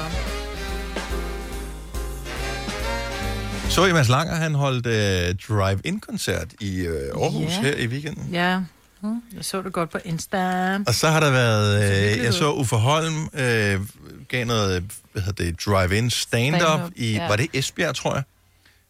Så 3.74 3.86
I 3.86 3.92
Mads 3.92 4.08
Langer, 4.08 4.34
han 4.34 4.54
holdt 4.54 4.86
øh, 4.86 5.34
drive-in-koncert 5.48 6.48
i 6.60 6.80
øh, 6.80 7.10
Aarhus 7.22 7.50
Ja. 7.50 7.60
her 7.62 7.74
i 7.76 7.86
weekenden. 7.86 8.28
Ja, 8.32 8.60
Hmm, 9.00 9.22
jeg 9.36 9.44
så 9.44 9.62
det 9.62 9.72
godt 9.72 9.90
på 9.90 9.98
Insta. 10.04 10.78
Og 10.86 10.94
så 10.94 11.08
har 11.08 11.20
der 11.20 11.30
været, 11.30 11.82
øh, 12.19 12.24
jeg 12.24 12.34
så. 12.34 12.52
Uffe 12.52 12.76
Holm 12.76 13.28
øh, 13.34 13.80
gav 14.28 14.44
noget, 14.46 14.84
hvad 15.12 15.22
hedder 15.22 15.44
det, 15.44 15.60
drive-in 15.66 16.10
stand-up 16.10 16.80
i, 16.96 17.12
ja. 17.12 17.28
var 17.28 17.36
det 17.36 17.46
Esbjerg, 17.52 17.94
tror 17.94 18.14
jeg? 18.14 18.22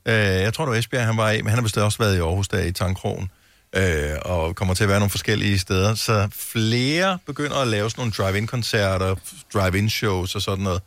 Øh, 0.06 0.42
jeg 0.42 0.54
tror, 0.54 0.64
det 0.64 0.72
var 0.72 0.78
Esbjerg, 0.78 1.06
han 1.06 1.16
var 1.16 1.30
i, 1.30 1.36
men 1.42 1.46
han 1.48 1.58
har 1.58 1.62
bestemt 1.62 1.84
også 1.84 1.98
været 1.98 2.16
i 2.16 2.18
Aarhus, 2.18 2.48
der 2.48 2.58
i 2.62 2.72
Tankrogen, 2.72 3.30
øh, 3.76 4.10
og 4.22 4.56
kommer 4.56 4.74
til 4.74 4.84
at 4.84 4.88
være 4.88 4.98
nogle 4.98 5.10
forskellige 5.10 5.58
steder. 5.58 5.94
Så 5.94 6.28
flere 6.32 7.18
begynder 7.26 7.56
at 7.56 7.68
lave 7.68 7.90
sådan 7.90 8.00
nogle 8.00 8.12
drive-in-koncerter, 8.12 9.14
drive-in-shows 9.54 10.34
og 10.34 10.42
sådan 10.42 10.64
noget. 10.64 10.82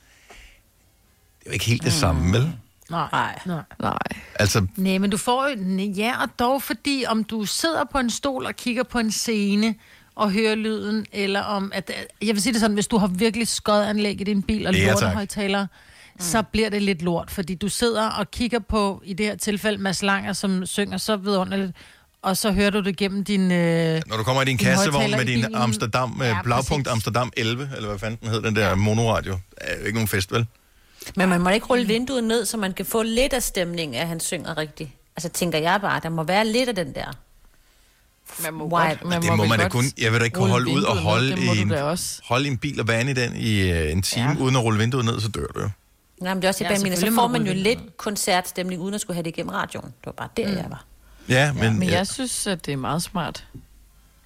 Det 1.40 1.46
er 1.46 1.50
jo 1.50 1.54
ikke 1.54 1.66
helt 1.66 1.84
det 1.84 1.94
samme, 1.94 2.34
vel? 2.34 2.52
Nej. 2.92 3.40
Nej. 3.46 3.62
Nej. 3.82 3.98
Altså, 4.40 4.68
Nej, 4.76 4.98
men 4.98 5.10
du 5.10 5.18
får 5.18 5.50
Ja, 5.98 6.22
og 6.24 6.30
dog 6.40 6.62
fordi, 6.62 7.06
om 7.08 7.24
du 7.24 7.46
sidder 7.46 7.84
på 7.92 7.98
en 7.98 8.10
stol 8.10 8.46
og 8.46 8.56
kigger 8.56 8.84
på 8.84 9.00
en 9.00 9.12
scene 9.12 9.76
og 10.16 10.32
hører 10.32 10.56
lyden, 10.56 11.06
eller 11.12 11.42
om... 11.42 11.72
at 11.76 11.92
Jeg 12.22 12.36
vil 12.36 12.42
sige 12.42 12.54
det 12.54 12.60
sådan, 12.62 12.74
hvis 12.74 12.88
du 12.88 12.98
har 12.98 13.08
virkelig 13.08 13.48
skodanlæg 13.48 14.22
i 14.22 14.24
din 14.24 14.42
bil 14.42 14.68
og 14.68 14.74
Ja, 14.74 14.80
tak. 14.86 14.94
lortehøjtaler, 14.94 15.68
så 16.20 16.42
bliver 16.42 16.70
det 16.70 16.82
lidt 16.82 17.02
lort, 17.02 17.32
fordi 17.32 17.56
du 17.56 17.70
sidder 17.70 18.10
og 18.10 18.32
kigger 18.32 18.60
på, 18.60 19.02
i 19.06 19.14
det 19.14 19.26
her 19.26 19.36
tilfælde, 19.36 19.78
Mads 19.82 20.04
Langer, 20.04 20.34
som 20.34 20.66
synger 20.66 20.98
så 20.98 21.16
vidunderligt, 21.16 21.72
og 22.22 22.38
så 22.38 22.52
hører 22.52 22.70
du 22.70 22.80
det 22.82 22.98
gennem 22.98 23.24
din... 23.24 23.52
Øh, 23.52 24.02
Når 24.08 24.18
du 24.18 24.24
kommer 24.24 24.42
i 24.42 24.46
din 24.46 24.58
Din 24.58 24.66
kassevogn 24.68 25.12
med 25.12 25.26
din. 25.26 25.56
Amsterdam, 25.56 26.18
ja, 26.22 26.28
Ja, 26.28 26.42
Blaupunkt 26.44 26.88
præcis. 26.88 26.94
Amsterdam 26.94 27.32
11, 27.38 27.70
eller 27.76 27.90
hvad 27.90 28.00
fanden 28.00 28.20
den 28.22 28.30
hed, 28.30 28.42
den 28.42 28.56
der 28.56 28.76
monoradio, 28.76 29.40
er 29.58 29.80
jo 29.80 29.86
ikke 29.86 29.94
nogen 29.94 30.08
fest, 30.08 30.32
vel? 30.32 30.48
Men 31.16 31.30
man 31.30 31.42
må 31.42 31.50
ikke 31.50 31.66
rulle 31.66 31.88
vinduet 31.88 32.24
ned, 32.24 32.46
så 32.46 32.58
man 32.58 32.74
kan 32.74 32.86
få 32.86 33.04
lidt 33.04 33.34
af 33.34 33.44
stemningen, 33.44 34.02
at 34.02 34.08
han 34.08 34.20
synger 34.20 34.58
rigtigt. 34.58 34.90
Altså, 35.16 35.30
tænker 35.30 35.60
jeg 35.60 35.82
bare, 35.82 36.00
der 36.04 36.10
må 36.10 36.24
være 36.24 36.46
lidt 36.46 36.70
af 36.70 36.76
den 36.76 36.96
der. 36.96 37.06
Man 38.44 38.54
må 38.54 38.64
Why? 38.64 38.70
godt, 38.90 39.06
man 39.06 39.22
det 39.22 39.30
må 39.30 39.38
vel 39.44 39.50
man 39.50 39.60
da 39.60 39.68
kun, 39.70 39.84
jeg 39.98 40.12
vil 40.12 40.20
da 40.20 40.26
ikke 40.26 40.36
kunne 40.36 40.50
holde 40.50 40.72
ud 40.72 40.84
og 40.84 40.96
ned, 40.96 41.04
holde, 41.04 41.36
må 41.36 41.54
i 41.54 41.58
du 41.58 41.74
en, 41.74 41.98
holde 42.24 42.48
i 42.48 42.52
en 42.52 42.58
bil 42.58 42.80
og 42.80 42.88
vande 42.88 43.12
i 43.12 43.16
den 43.16 43.36
i 43.36 43.72
øh, 43.72 43.92
en 43.92 44.02
time, 44.02 44.26
ja. 44.26 44.32
Ja. 44.34 44.40
uden 44.44 44.56
at 44.56 44.64
rulle 44.64 44.80
vinduet 44.80 45.06
ned, 45.06 45.20
så 45.20 45.28
dør 45.28 45.46
du 45.56 45.62
jo. 45.62 45.70
Nej, 46.22 46.34
men 46.34 46.42
det 46.42 46.48
er 46.48 46.50
også 46.50 46.64
det, 46.64 46.70
Ja, 46.70 46.76
ja, 46.76 46.84
mener. 46.84 46.96
Så 46.96 47.06
får 47.06 47.12
må 47.12 47.28
man 47.28 47.48
jo 47.48 47.54
lidt 47.54 47.98
koncertstemning, 47.98 48.82
uden 48.82 48.94
at 48.96 49.02
skulle 49.02 49.16
have 49.16 49.24
det 49.24 49.30
igennem 49.30 49.50
radioen. 49.50 49.86
Det 49.86 50.06
var 50.06 50.12
bare 50.12 50.30
der, 50.38 50.48
mm. 50.52 50.56
jeg 50.58 50.66
var. 50.70 50.86
Ja, 51.30 51.54
men, 51.54 51.80
Men 51.80 51.90
ja. 51.90 51.96
jeg 51.96 52.08
synes, 52.08 52.48
at 52.48 52.66
det 52.66 52.72
er 52.72 52.78
meget 52.78 53.04
smart. 53.04 53.48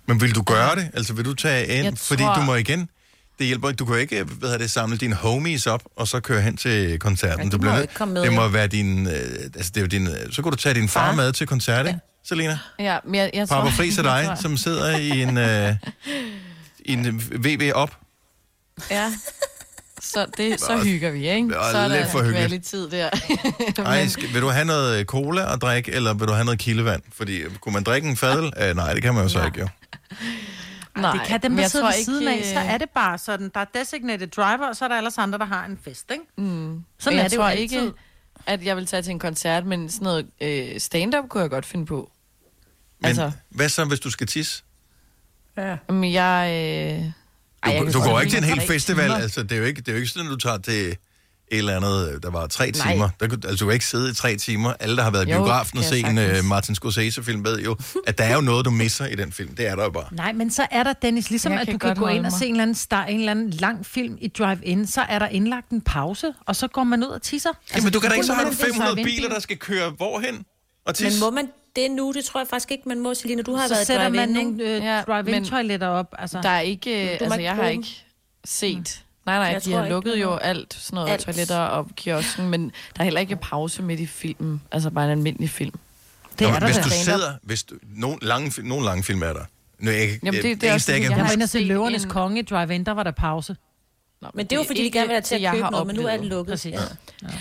men 0.06 0.22
vil 0.22 0.36
du 0.36 0.42
gøre 0.42 0.76
det? 0.76 0.90
Altså 0.94 1.14
vil 1.14 1.26
du 1.26 1.34
tage 1.34 1.68
ind? 1.68 1.84
Jeg 1.84 1.98
Fordi 1.98 2.24
tror- 2.24 2.36
du 2.36 2.42
må 2.42 2.56
igen, 2.56 2.90
det 3.40 3.48
hjælper 3.48 3.70
ikke. 3.70 3.78
Du 3.78 3.86
kan 3.86 3.94
jo 3.96 4.00
ikke 4.02 4.24
hvad 4.24 4.50
hedder 4.50 4.58
det, 4.58 4.72
samle 4.72 4.98
dine 4.98 5.16
homies 5.16 5.68
op, 5.68 5.82
og 5.96 6.08
så 6.08 6.20
køre 6.20 6.42
hen 6.42 6.58
til 6.58 7.00
koncerten. 7.00 7.40
Ja, 7.40 7.46
de 7.46 7.52
du 7.52 7.58
må 7.58 7.62
bliver 7.62 7.74
nødt- 7.74 7.82
ikke 7.84 7.94
komme 7.94 8.14
med, 8.14 8.22
Det 8.24 8.34
må 8.34 8.42
jo. 8.42 8.48
være 8.48 8.68
din, 8.68 9.08
øh, 9.08 9.14
altså 9.56 9.72
det 9.76 9.78
er 9.78 9.82
jo 9.82 9.88
din, 9.88 10.08
øh, 10.08 10.14
så 10.32 10.42
kan 10.42 10.52
du 10.52 10.58
tage 10.58 10.76
din 10.76 10.90
far, 10.90 11.06
Far. 11.10 11.16
med 11.16 11.34
til 11.34 11.48
koncert, 11.48 11.88
ikke? 11.88 12.00
Selina? 12.26 12.60
Ja, 12.80 12.98
men 13.06 13.16
jeg, 13.16 13.32
jeg 13.34 13.48
Papa 13.48 13.62
tror... 13.70 13.72
Friis 13.76 13.98
og 14.00 14.06
jeg 14.06 14.26
dig, 14.28 14.38
som 14.42 14.58
sidder 14.58 14.98
i 14.98 15.22
en, 15.22 15.38
øh, 15.38 15.76
i 16.80 16.94
en 16.94 17.22
VV 17.46 17.72
op. 17.76 17.98
Ja. 18.92 19.12
Så, 20.02 20.26
det, 20.38 20.60
så 20.60 20.78
hygger 20.84 21.12
vi, 21.12 21.30
ikke? 21.30 21.50
Så 21.72 21.78
er 21.78 21.88
der 21.88 22.08
for 22.10 22.22
kvalitet 22.22 22.92
der. 22.92 23.10
Ej, 23.86 24.08
skal, 24.08 24.34
vil 24.34 24.42
du 24.42 24.48
have 24.50 24.66
noget 24.66 25.06
cola 25.08 25.54
at 25.54 25.62
drikke, 25.62 25.92
eller 25.92 26.14
vil 26.14 26.28
du 26.28 26.34
have 26.34 26.46
noget 26.46 26.60
kildevand? 26.60 27.02
Fordi 27.18 27.38
øh, 27.38 27.56
kunne 27.56 27.74
man 27.74 27.84
drikke 27.84 28.10
en 28.10 28.18
fadel? 28.18 28.46
Uh, 28.70 28.76
nej, 28.76 28.94
det 28.94 29.02
kan 29.04 29.14
man 29.14 29.24
jo 29.24 29.30
så 29.30 29.46
ikke, 29.46 29.60
jo. 29.60 29.68
Nej, 31.02 31.12
det 31.12 31.22
kan 31.28 31.42
dem, 31.42 31.56
der 31.56 31.62
jeg 31.62 31.72
sidder 31.72 31.86
tror 31.86 31.98
ved 31.98 32.04
siden 32.06 32.28
af, 32.28 32.36
ikke, 32.36 32.48
så 32.48 32.60
øh, 32.60 32.74
er 32.74 32.78
det 32.78 32.90
bare 32.90 33.18
sådan, 33.18 33.52
der 33.54 33.60
er 33.60 33.66
designated 33.76 34.28
driver, 34.28 34.68
og 34.68 34.76
så 34.76 34.86
er 34.86 34.90
der 34.90 34.98
ellers 34.98 35.18
andre, 35.18 35.40
der 35.40 35.46
har 35.46 35.66
en 35.66 35.80
fest, 35.84 36.12
ikke? 36.12 36.24
Mm. 36.38 36.84
Sådan 37.00 37.18
jeg 37.18 37.24
er 37.24 37.28
det 37.28 37.38
tror 37.38 37.44
jo 37.46 37.50
altid. 37.50 37.64
ikke, 37.64 37.92
at 38.46 38.66
jeg 38.66 38.76
vil 38.78 38.86
tage 38.86 39.02
til 39.02 39.12
en 39.12 39.20
koncert, 39.20 39.66
men 39.66 39.90
sådan 39.90 40.04
noget 40.04 40.28
øh, 40.42 40.80
stand-up 40.80 41.30
kunne 41.30 41.42
jeg 41.42 41.50
godt 41.50 41.66
finde 41.66 41.86
på. 41.86 42.12
Men 43.00 43.08
Altså- 43.08 43.32
hvad 43.50 43.70
så, 43.70 43.86
hvis 43.86 44.00
du 44.00 44.10
skal 44.12 44.28
tisse? 44.28 44.64
Men 45.90 46.14
jeg... 46.14 46.50
Øh... 46.50 47.04
Du, 47.66 47.70
Ej, 47.70 47.74
jeg 47.74 47.80
du, 47.82 47.86
kan 47.86 47.94
du 47.94 48.00
går 48.10 48.20
ikke 48.20 48.32
til 48.32 48.38
en 48.38 48.44
hel 48.44 48.62
festival, 48.62 49.06
timer. 49.06 49.16
altså 49.16 49.44
det 49.44 49.52
er, 49.52 49.56
jo 49.58 49.64
ikke, 49.64 49.82
det 49.82 49.88
er 49.88 49.92
jo 49.92 49.98
ikke 49.98 50.08
sådan, 50.10 50.28
at 50.28 50.32
du 50.32 50.38
tager 50.38 50.58
til 50.58 50.98
et 51.52 51.58
eller 51.58 51.76
andet, 51.76 52.14
øh, 52.16 52.22
der 52.24 52.30
var 52.32 52.48
tre 52.48 52.72
Nej. 52.72 52.92
timer. 52.94 53.10
Der, 53.20 53.28
kunne- 53.28 53.40
altså 53.44 53.58
du 53.58 53.66
kan 53.66 53.74
ikke 53.74 53.86
sidde 53.86 54.12
i 54.12 54.14
tre 54.14 54.36
timer. 54.36 54.74
Alle, 54.80 54.98
der 54.98 55.04
har 55.04 55.12
været 55.12 55.28
i 55.28 55.32
Jo, 55.32 55.38
biografen 55.38 55.78
og 55.78 55.84
set 55.84 56.02
jeg 56.02 56.34
en 56.36 56.40
uh. 56.40 56.46
Martin 56.46 56.76
Scorsese-film, 56.76 57.44
ved 57.46 57.60
jo, 57.60 57.78
at 58.08 58.18
der 58.18 58.24
er 58.24 58.36
jo 58.36 58.42
noget, 58.42 58.66
du 58.66 58.70
misser 58.72 59.06
i 59.06 59.16
den 59.16 59.32
film. 59.32 59.56
Det 59.56 59.68
er 59.68 59.76
der 59.76 59.84
jo 59.84 59.90
bare. 59.90 60.08
Nej, 60.12 60.34
men 60.34 60.52
så 60.52 60.68
er 60.72 60.84
der, 60.84 60.94
Dennis, 60.94 61.30
ligesom 61.30 61.52
Jeg 61.52 61.62
at 61.62 61.68
kan 61.68 61.74
du 61.74 61.80
kan 61.88 61.96
gå 61.96 62.02
ind 62.08 62.08
holde 62.08 62.20
og 62.20 62.22
mig. 62.22 62.32
se 62.32 62.46
en 62.46 62.52
eller, 62.52 62.62
anden 62.64 62.76
star, 62.76 63.06
en 63.06 63.20
eller 63.20 63.32
anden 63.32 63.50
lang 63.50 63.86
film 63.86 64.18
i 64.22 64.28
drive-in, 64.28 64.88
så 64.88 65.02
er 65.02 65.20
der 65.20 65.28
indlagt 65.28 65.70
en 65.70 65.82
pause, 65.82 66.34
og 66.46 66.56
så 66.56 66.68
går 66.68 66.84
man 66.84 67.04
ud 67.04 67.10
og 67.10 67.22
tisser. 67.22 67.50
Altså, 67.50 67.76
Jamen 67.76 67.94
du 67.94 68.00
kan 68.00 68.10
da 68.10 68.16
ikke, 68.16 68.26
så 68.28 68.34
er 68.34 68.38
500 68.52 68.92
drive-in-bil. 68.92 69.16
biler, 69.16 69.30
der 69.30 69.40
skal 69.40 69.58
køre 69.58 69.90
hvorhen 69.90 70.36
og 70.36 70.44
Men 70.88 70.94
tisse. 70.96 71.20
må 71.20 71.30
man 71.32 71.48
det 71.76 71.92
nu? 71.92 72.12
Det 72.16 72.26
tror 72.26 72.40
jeg 72.40 72.48
faktisk 72.48 72.72
ikke, 72.72 72.84
man 72.90 73.00
må, 73.00 73.14
Selina. 73.14 73.42
Du 73.42 73.56
har 73.56 73.68
Så 73.68 73.74
været 73.74 73.88
sætter 73.88 74.10
drive-in, 74.10 74.34
man 74.34 74.40
ikke? 74.40 74.80
nogle 74.84 75.00
øh, 75.00 75.06
drive-in-toiletter 75.08 75.88
op. 75.88 76.14
Altså. 76.20 76.40
Der 76.44 76.50
er 76.50 76.60
ikke... 76.60 77.14
Øh, 77.14 77.18
altså, 77.22 77.40
jeg 77.40 77.56
har 77.56 77.68
ikke 77.68 78.06
set... 78.46 79.04
Nej, 79.26 79.38
nej, 79.38 79.48
Jeg 79.48 79.66
de 79.66 79.74
har 79.74 79.84
ikke, 79.84 79.94
lukket 79.94 80.14
det 80.14 80.20
er 80.20 80.24
jo 80.24 80.36
alt, 80.36 80.74
sådan 80.74 80.96
noget 80.96 81.10
Alt. 81.10 81.22
toiletter 81.22 81.58
og 81.58 81.88
kiosken, 81.96 82.50
men 82.50 82.64
der 82.66 83.00
er 83.00 83.04
heller 83.04 83.20
ikke 83.22 83.36
pause 83.36 83.82
midt 83.84 84.00
i 84.00 84.06
filmen. 84.06 84.62
Altså 84.72 84.90
bare 84.90 85.06
en 85.06 85.12
almindelig 85.12 85.50
film. 85.50 85.74
det 86.40 86.48
Nå, 86.48 86.54
er 86.54 86.60
der 86.60 86.66
hvis 86.68 86.76
da. 86.78 86.82
du 86.84 86.90
sidder, 86.90 87.34
hvis 87.44 87.64
du, 87.64 87.76
nogle, 87.96 88.18
lange, 88.22 88.68
nogle 88.68 88.86
lange 88.86 89.04
film 89.04 89.22
er 89.24 89.34
der. 89.34 89.44
Nu, 89.80 89.92
jeg, 89.92 90.20
Jamen, 90.24 90.42
det- 90.44 90.62
det 90.62 90.68
er 90.70 90.72
eneste, 90.72 90.74
også 90.74 90.92
jeg 90.92 91.02
jeg 91.02 91.10
Jeg 91.10 91.18
huske, 91.18 91.26
var 91.28 91.32
inde 91.34 91.44
og 91.44 91.50
se 91.50 91.60
Løvernes 91.64 92.04
en- 92.04 92.10
Konge 92.10 92.40
i 92.40 92.44
drive-in, 92.44 92.84
der 92.86 92.92
var 92.92 93.04
der 93.04 93.12
pause. 93.12 93.56
Nå, 94.22 94.28
Men 94.34 94.46
det 94.46 94.52
er 94.52 94.60
jo, 94.60 94.64
fordi 94.68 94.84
de 94.84 94.92
gerne 94.92 95.08
vil 95.08 95.14
have 95.14 95.22
til 95.22 95.36
det, 95.38 95.42
jeg 95.42 95.50
at 95.52 95.56
købe 95.56 95.64
har 95.64 95.72
noget, 95.72 95.88
men 95.88 95.96
nu 95.96 96.02
er 96.02 96.06
den 96.12 96.20
oplevet. 96.20 96.30
lukket. 96.38 96.52
Præcis. 96.52 96.74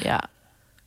Ja. 0.05 0.13
Ja. 0.13 0.19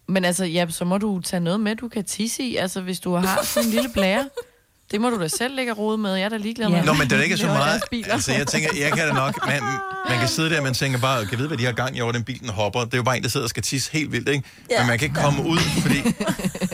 Men 0.07 0.25
altså, 0.25 0.45
ja, 0.45 0.65
så 0.69 0.85
må 0.85 0.97
du 0.97 1.19
tage 1.19 1.39
noget 1.39 1.59
med, 1.59 1.75
du 1.75 1.87
kan 1.87 2.03
tisse 2.05 2.43
i. 2.43 2.55
Altså, 2.55 2.81
hvis 2.81 2.99
du 2.99 3.13
har 3.15 3.43
sådan 3.43 3.67
en 3.69 3.73
lille 3.73 3.89
blære, 3.93 4.29
det 4.91 5.01
må 5.01 5.09
du 5.09 5.21
da 5.21 5.27
selv 5.27 5.55
lægge 5.55 5.71
rode 5.71 5.97
med. 5.97 6.15
Jeg 6.15 6.25
er 6.25 6.29
da 6.29 6.37
ligeglad 6.37 6.69
med. 6.69 6.77
Ja. 6.77 6.83
Nå, 6.83 6.93
men 6.93 7.09
det 7.09 7.19
er 7.19 7.23
ikke 7.23 7.37
så 7.37 7.45
meget. 7.47 7.81
Altså, 8.09 8.31
jeg 8.33 8.47
tænker, 8.47 8.69
jeg 8.79 8.91
kan 8.91 9.07
da 9.07 9.13
nok... 9.13 9.47
Man, 9.47 9.61
man 10.09 10.19
kan 10.19 10.27
sidde 10.27 10.49
der, 10.49 10.57
og 10.57 10.63
man 10.63 10.73
tænker 10.73 10.99
bare, 10.99 11.25
kan 11.25 11.37
vide, 11.37 11.47
hvad 11.47 11.57
de 11.57 11.65
har 11.65 11.71
gang 11.71 11.97
i 11.97 12.01
over 12.01 12.11
den 12.11 12.23
bil, 12.23 12.39
den 12.39 12.49
hopper. 12.49 12.79
Det 12.79 12.93
er 12.93 12.97
jo 12.97 13.03
bare 13.03 13.17
en, 13.17 13.23
der 13.23 13.29
sidder 13.29 13.45
og 13.45 13.49
skal 13.49 13.63
tisse 13.63 13.91
helt 13.91 14.11
vildt, 14.11 14.29
ikke? 14.29 14.43
Ja. 14.69 14.79
Men 14.79 14.87
man 14.87 14.99
kan 14.99 15.05
ikke 15.05 15.21
komme 15.21 15.45
ud, 15.45 15.57
fordi... 15.57 15.97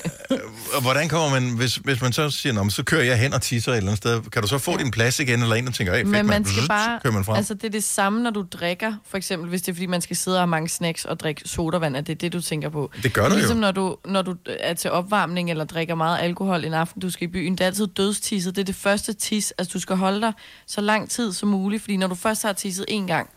Og 0.73 0.81
hvordan 0.81 1.09
kommer 1.09 1.39
man, 1.39 1.57
hvis, 1.57 1.75
hvis 1.75 2.01
man 2.01 2.13
så 2.13 2.29
siger, 2.29 2.53
Nå, 2.53 2.69
så 2.69 2.83
kører 2.83 3.03
jeg 3.03 3.19
hen 3.19 3.33
og 3.33 3.41
tisser 3.41 3.71
et 3.71 3.77
eller 3.77 3.89
andet 3.91 3.97
sted, 3.97 4.21
kan 4.31 4.41
du 4.41 4.47
så 4.47 4.57
få 4.57 4.77
din 4.77 4.91
plads 4.91 5.19
igen, 5.19 5.41
eller 5.41 5.55
en, 5.55 5.65
der 5.65 5.71
tænker, 5.71 5.93
hey, 5.93 5.99
fedt, 5.99 6.07
Men 6.11 6.25
man 6.25 6.25
mand, 6.25 6.45
skal 6.45 6.67
bare... 6.67 6.99
kører 7.03 7.13
man 7.13 7.23
frem. 7.25 7.35
Altså, 7.35 7.53
det 7.53 7.63
er 7.63 7.69
det 7.69 7.83
samme, 7.83 8.23
når 8.23 8.29
du 8.29 8.45
drikker. 8.51 8.93
For 9.09 9.17
eksempel, 9.17 9.49
hvis 9.49 9.61
det 9.61 9.71
er, 9.71 9.73
fordi 9.75 9.85
man 9.85 10.01
skal 10.01 10.15
sidde 10.15 10.37
og 10.37 10.41
have 10.41 10.47
mange 10.47 10.69
snacks 10.69 11.05
og 11.05 11.19
drikke 11.19 11.41
sodavand, 11.45 11.97
at 11.97 12.07
det 12.07 12.13
er 12.13 12.17
det, 12.17 12.33
du 12.33 12.41
tænker 12.41 12.69
på. 12.69 12.91
Det 13.03 13.13
gør 13.13 13.23
du 13.23 13.29
jo. 13.29 13.35
Ligesom 13.35 13.57
når 13.57 13.71
du, 13.71 13.97
når 14.05 14.21
du 14.21 14.35
er 14.59 14.73
til 14.73 14.91
opvarmning 14.91 15.49
eller 15.49 15.65
drikker 15.65 15.95
meget 15.95 16.19
alkohol 16.21 16.65
en 16.65 16.73
aften, 16.73 17.01
du 17.01 17.09
skal 17.09 17.27
i 17.27 17.31
byen. 17.31 17.51
Det 17.53 17.61
er 17.61 17.65
altid 17.65 17.87
dødstisset. 17.87 18.55
Det 18.55 18.61
er 18.61 18.65
det 18.65 18.75
første 18.75 19.13
tis. 19.13 19.53
Altså, 19.57 19.71
du 19.73 19.79
skal 19.79 19.95
holde 19.95 20.21
dig 20.21 20.33
så 20.67 20.81
lang 20.81 21.09
tid 21.09 21.33
som 21.33 21.49
muligt, 21.49 21.81
fordi 21.81 21.97
når 21.97 22.07
du 22.07 22.15
først 22.15 22.43
har 22.43 22.53
tisset 22.53 22.85
en 22.87 23.07
gang, 23.07 23.29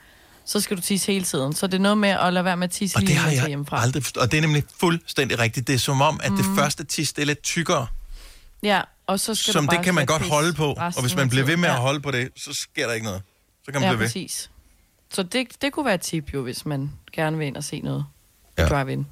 så 0.50 0.60
skal 0.60 0.76
du 0.76 0.82
tisse 0.82 1.12
hele 1.12 1.24
tiden. 1.24 1.52
Så 1.52 1.66
det 1.66 1.74
er 1.74 1.78
noget 1.78 1.98
med 1.98 2.08
at 2.08 2.32
lade 2.32 2.44
være 2.44 2.56
med 2.56 2.64
at 2.64 2.70
tisse 2.70 2.96
Og 2.96 3.00
lige 3.02 3.08
det 3.14 3.16
har 3.16 3.30
jeg 3.30 3.46
hjemmefra. 3.46 3.82
aldrig 3.82 4.02
forstået. 4.02 4.22
Og 4.24 4.30
det 4.32 4.36
er 4.38 4.40
nemlig 4.42 4.64
fuldstændig 4.80 5.38
rigtigt. 5.38 5.66
Det 5.66 5.74
er 5.74 5.78
som 5.78 6.00
om, 6.00 6.20
at 6.22 6.30
det 6.36 6.44
første 6.58 6.84
tis, 6.84 7.12
det 7.12 7.22
er 7.22 7.26
lidt 7.26 7.42
tykkere, 7.42 7.86
Ja, 8.62 8.80
og 9.06 9.20
så 9.20 9.34
skal 9.34 9.52
som 9.52 9.68
det 9.68 9.82
kan 9.84 9.94
man 9.94 10.06
godt 10.06 10.22
holde 10.28 10.52
på. 10.52 10.72
Og 10.96 11.00
hvis 11.00 11.16
man 11.16 11.28
bliver 11.28 11.44
ved 11.46 11.56
med 11.56 11.68
at 11.68 11.74
ja. 11.74 11.80
holde 11.80 12.00
på 12.00 12.10
det, 12.10 12.28
så 12.36 12.54
sker 12.54 12.86
der 12.86 12.94
ikke 12.94 13.06
noget. 13.06 13.22
Så 13.64 13.72
kan 13.72 13.80
man 13.80 13.82
Ja, 13.82 13.88
blive 13.88 13.98
ved. 14.00 14.06
præcis. 14.06 14.50
Så 15.12 15.22
det, 15.22 15.46
det 15.62 15.72
kunne 15.72 15.86
være 15.86 15.94
et 15.94 16.00
tip 16.00 16.34
jo, 16.34 16.42
hvis 16.42 16.66
man 16.66 16.90
gerne 17.12 17.38
vil 17.38 17.46
ind 17.46 17.56
og 17.56 17.64
se 17.64 17.80
noget. 17.80 18.04
Ja. 18.58 18.62
Ja. 18.62 18.68
Drive-in. 18.68 19.06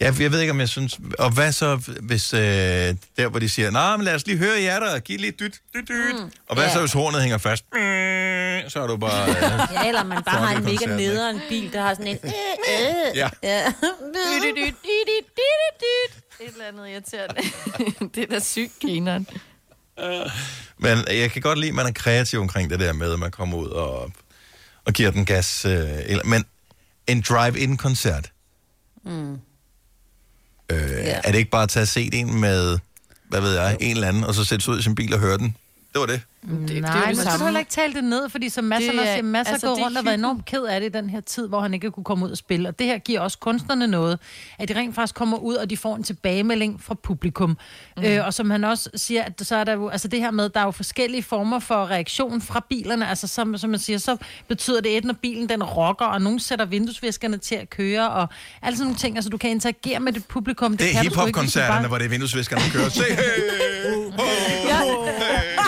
Ja, 0.00 0.12
jeg 0.18 0.32
ved 0.32 0.40
ikke, 0.40 0.50
om 0.50 0.60
jeg 0.60 0.68
synes... 0.68 1.00
Og 1.18 1.30
hvad 1.30 1.52
så, 1.52 1.76
hvis 2.02 2.34
øh, 2.34 2.40
der, 2.40 3.28
hvor 3.28 3.38
de 3.38 3.48
siger, 3.48 3.70
nej, 3.70 3.96
men 3.96 4.04
lad 4.04 4.14
os 4.14 4.26
lige 4.26 4.38
høre 4.38 4.62
jer 4.62 4.80
der, 4.80 4.98
giv 4.98 5.18
lige 5.18 5.30
dyt, 5.32 5.60
dyt, 5.74 5.88
dyt. 5.88 6.14
Mm. 6.14 6.30
Og 6.48 6.54
hvad 6.56 6.64
Ja. 6.64 6.72
så, 6.72 6.80
hvis 6.80 6.92
hornet 6.92 7.20
hænger 7.20 7.38
fast? 7.38 7.64
Mm, 7.72 8.70
Så 8.70 8.80
er 8.82 8.86
du 8.86 8.96
bare... 8.96 9.28
Øh, 9.30 9.34
Ja, 9.72 9.88
eller 9.88 10.04
man 10.04 10.22
bare 10.22 10.46
har 10.46 10.56
en 10.56 10.64
mega 10.64 10.96
nederen 10.96 11.40
bil, 11.48 11.72
der 11.72 11.82
har 11.82 11.94
sådan 11.94 12.06
en... 12.06 12.18
Øh, 12.24 12.30
øh, 12.30 13.16
ja. 13.16 13.28
ja. 13.42 13.66
Et 16.40 16.52
eller 16.52 16.64
andet 16.68 16.88
irriterende. 16.88 17.40
det 18.14 18.22
er 18.22 18.26
da 18.26 18.40
sygt 18.40 18.72
grineren. 18.82 19.26
Men 20.78 20.98
jeg 21.08 21.30
kan 21.30 21.42
godt 21.42 21.58
lide, 21.58 21.68
at 21.68 21.74
man 21.74 21.86
er 21.86 21.92
kreativ 21.92 22.40
omkring 22.40 22.70
det 22.70 22.80
der 22.80 22.92
med, 22.92 23.12
at 23.12 23.18
man 23.18 23.30
kommer 23.30 23.56
ud 23.58 23.68
og, 23.68 24.12
og 24.84 24.92
giver 24.92 25.10
den 25.10 25.24
gas. 25.24 25.64
Øh, 25.64 25.72
eller, 26.06 26.24
men 26.24 26.44
en 27.06 27.20
drive-in-koncert, 27.28 28.30
Mm. 29.06 29.38
Øh, 30.72 30.78
Ja. 30.78 31.20
er 31.24 31.30
det 31.32 31.38
ikke 31.38 31.50
bare 31.50 31.62
at 31.62 31.68
tage 31.68 31.84
og 31.84 31.88
se 31.88 32.10
en 32.12 32.40
med, 32.40 32.78
hvad 33.28 33.40
ved 33.40 33.54
jeg, 33.54 33.76
en 33.80 33.90
eller 33.96 34.08
anden, 34.08 34.24
og 34.24 34.34
så 34.34 34.44
sætte 34.44 34.64
sig 34.64 34.74
ud 34.74 34.78
i 34.78 34.82
sin 34.82 34.94
bil 34.94 35.14
og 35.14 35.20
høre 35.20 35.38
den? 35.38 35.56
Det 35.94 36.00
var 36.00 36.06
det. 36.06 36.20
Det, 36.50 36.68
det, 36.68 36.82
Nej, 36.82 36.90
det 36.92 36.96
er 36.96 37.00
jo 37.00 37.06
men 37.06 37.16
det 37.16 37.32
så 37.32 37.38
du 37.38 37.44
heller 37.44 37.60
ikke 37.60 37.70
tale 37.70 37.94
det 37.94 38.04
ned, 38.04 38.28
fordi 38.28 38.48
som 38.48 38.64
masser 38.64 38.90
også 38.92 39.00
er- 39.02 39.14
siger, 39.14 39.22
masser 39.22 39.52
altså, 39.52 39.66
går 39.66 39.84
rundt 39.84 39.98
og 39.98 40.04
været 40.04 40.14
enormt 40.18 40.44
ked 40.44 40.62
af 40.62 40.80
det 40.80 40.86
i 40.86 40.92
den 40.92 41.10
her 41.10 41.20
tid, 41.20 41.48
hvor 41.48 41.60
han 41.60 41.74
ikke 41.74 41.90
kunne 41.90 42.04
komme 42.04 42.26
ud 42.26 42.30
og 42.30 42.36
spille. 42.36 42.68
Og 42.68 42.78
det 42.78 42.86
her 42.86 42.98
giver 42.98 43.20
også 43.20 43.38
kunstnerne 43.38 43.86
noget, 43.86 44.18
at 44.58 44.68
de 44.68 44.74
rent 44.76 44.94
faktisk 44.94 45.14
kommer 45.14 45.36
ud, 45.38 45.54
og 45.54 45.70
de 45.70 45.76
får 45.76 45.96
en 45.96 46.02
tilbagemelding 46.02 46.82
fra 46.82 46.94
publikum. 47.02 47.56
Mm. 47.96 48.04
Øh, 48.04 48.26
og 48.26 48.34
som 48.34 48.50
han 48.50 48.64
også 48.64 48.90
siger, 48.94 49.22
at 49.22 49.32
så 49.46 49.56
er 49.56 49.64
der 49.64 49.72
jo, 49.72 49.88
altså 49.88 50.08
det 50.08 50.20
her 50.20 50.30
med, 50.30 50.48
der 50.48 50.60
er 50.60 50.64
jo 50.64 50.70
forskellige 50.70 51.22
former 51.22 51.58
for 51.58 51.90
reaktion 51.90 52.40
fra 52.42 52.66
bilerne. 52.68 53.08
Altså 53.08 53.26
som, 53.26 53.58
som 53.58 53.70
man 53.70 53.78
siger, 53.80 53.98
så 53.98 54.16
betyder 54.48 54.80
det 54.80 54.96
et, 54.96 55.04
når 55.04 55.14
bilen 55.22 55.48
den 55.48 55.62
rocker, 55.62 56.04
og 56.06 56.22
nogen 56.22 56.38
sætter 56.40 56.64
vinduesviskerne 56.64 57.38
til 57.38 57.54
at 57.54 57.70
køre, 57.70 58.10
og 58.10 58.28
alle 58.62 58.76
sådan 58.76 58.84
nogle 58.86 58.98
ting. 58.98 59.16
Altså 59.16 59.30
du 59.30 59.38
kan 59.38 59.50
interagere 59.50 60.00
med 60.00 60.12
det 60.12 60.24
publikum. 60.26 60.70
Det, 60.76 60.80
Det 60.80 60.96
er 60.96 61.02
hiphop-koncerterne, 61.02 61.72
bare- 61.80 61.88
hvor 61.88 61.98
det 61.98 62.04
er 62.04 62.08
vinduesviskerne, 62.08 62.62
der 62.64 62.70
kører. 62.70 62.88
Se, 62.88 63.02
hey, 63.02 64.10
ho, 64.18 64.24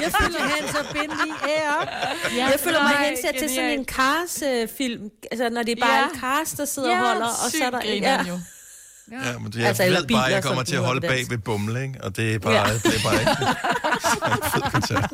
Jeg 0.03 0.13
føler 0.21 0.57
hen 0.57 0.69
så 0.69 0.85
bind 0.93 1.13
i 1.13 1.31
ære. 1.49 1.89
Jeg 2.37 2.61
føler 2.61 2.83
mig 2.83 2.97
hensat 3.09 3.35
til 3.39 3.49
sådan 3.51 3.71
en 3.71 3.85
Cars-film. 3.85 5.11
Altså, 5.31 5.49
når 5.51 5.63
det 5.63 5.73
er 5.79 5.87
bare 5.87 5.93
Ja. 5.95 5.99
ja. 5.99 6.09
en 6.15 6.21
Cars, 6.21 6.51
der 6.51 6.65
sidder 6.65 6.91
Ja, 6.91 7.01
og 7.03 7.07
holder, 7.09 7.27
og 7.27 7.51
så 7.51 7.65
er 7.65 7.71
der... 7.71 7.81
grineren 7.81 8.27
jo. 8.27 8.39
Ja, 9.13 9.39
men 9.39 9.53
det, 9.53 9.59
jeg 9.59 9.67
Altså, 9.69 9.83
altså, 9.83 10.01
ved 10.01 10.09
bare, 10.09 10.27
at 10.29 10.35
jeg 10.35 10.43
kommer 10.45 10.63
til 10.63 10.77
at 10.77 10.83
holde 10.83 11.01
bag 11.01 11.25
ved 11.31 11.39
bumle, 11.39 11.83
ikke? 11.83 11.95
Og 12.03 12.17
det 12.17 12.35
er 12.35 12.39
bare, 12.39 12.53
Ja. 12.55 12.63
det 12.75 12.95
er 12.97 13.03
bare 13.05 13.21
ikke 13.21 13.31
en 13.31 14.51
fed 14.53 14.71
koncert. 14.73 15.11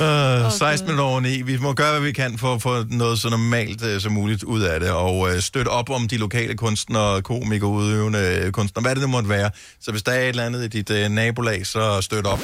Uh, 0.00 0.52
16 0.52 0.86
minutter 0.86 1.04
over 1.04 1.20
9. 1.20 1.42
Vi 1.42 1.56
må 1.56 1.72
gøre, 1.72 1.90
hvad 1.90 2.00
vi 2.00 2.12
kan 2.12 2.38
for 2.38 2.54
at 2.54 2.62
få 2.62 2.84
noget 2.90 3.18
så 3.20 3.28
normalt 3.30 3.82
uh, 3.84 4.00
som 4.00 4.12
muligt 4.12 4.42
ud 4.42 4.60
af 4.62 4.80
det, 4.80 4.90
og 4.90 5.18
uh, 5.18 5.38
støtte 5.40 5.68
op 5.68 5.90
om 5.90 6.08
de 6.08 6.16
lokale 6.16 6.54
kunstnere, 6.56 7.22
komikere, 7.22 7.70
udøvende 7.70 8.50
kunstnere, 8.52 8.82
hvad 8.82 8.94
det 8.94 9.02
nu 9.02 9.08
måtte 9.08 9.28
være. 9.28 9.50
Så 9.80 9.90
hvis 9.90 10.02
der 10.02 10.12
er 10.12 10.20
et 10.22 10.28
eller 10.28 10.44
andet 10.44 10.64
i 10.64 10.68
dit 10.82 10.90
uh, 10.90 11.12
nabolag, 11.12 11.66
så 11.66 12.00
støt 12.00 12.26
op. 12.26 12.40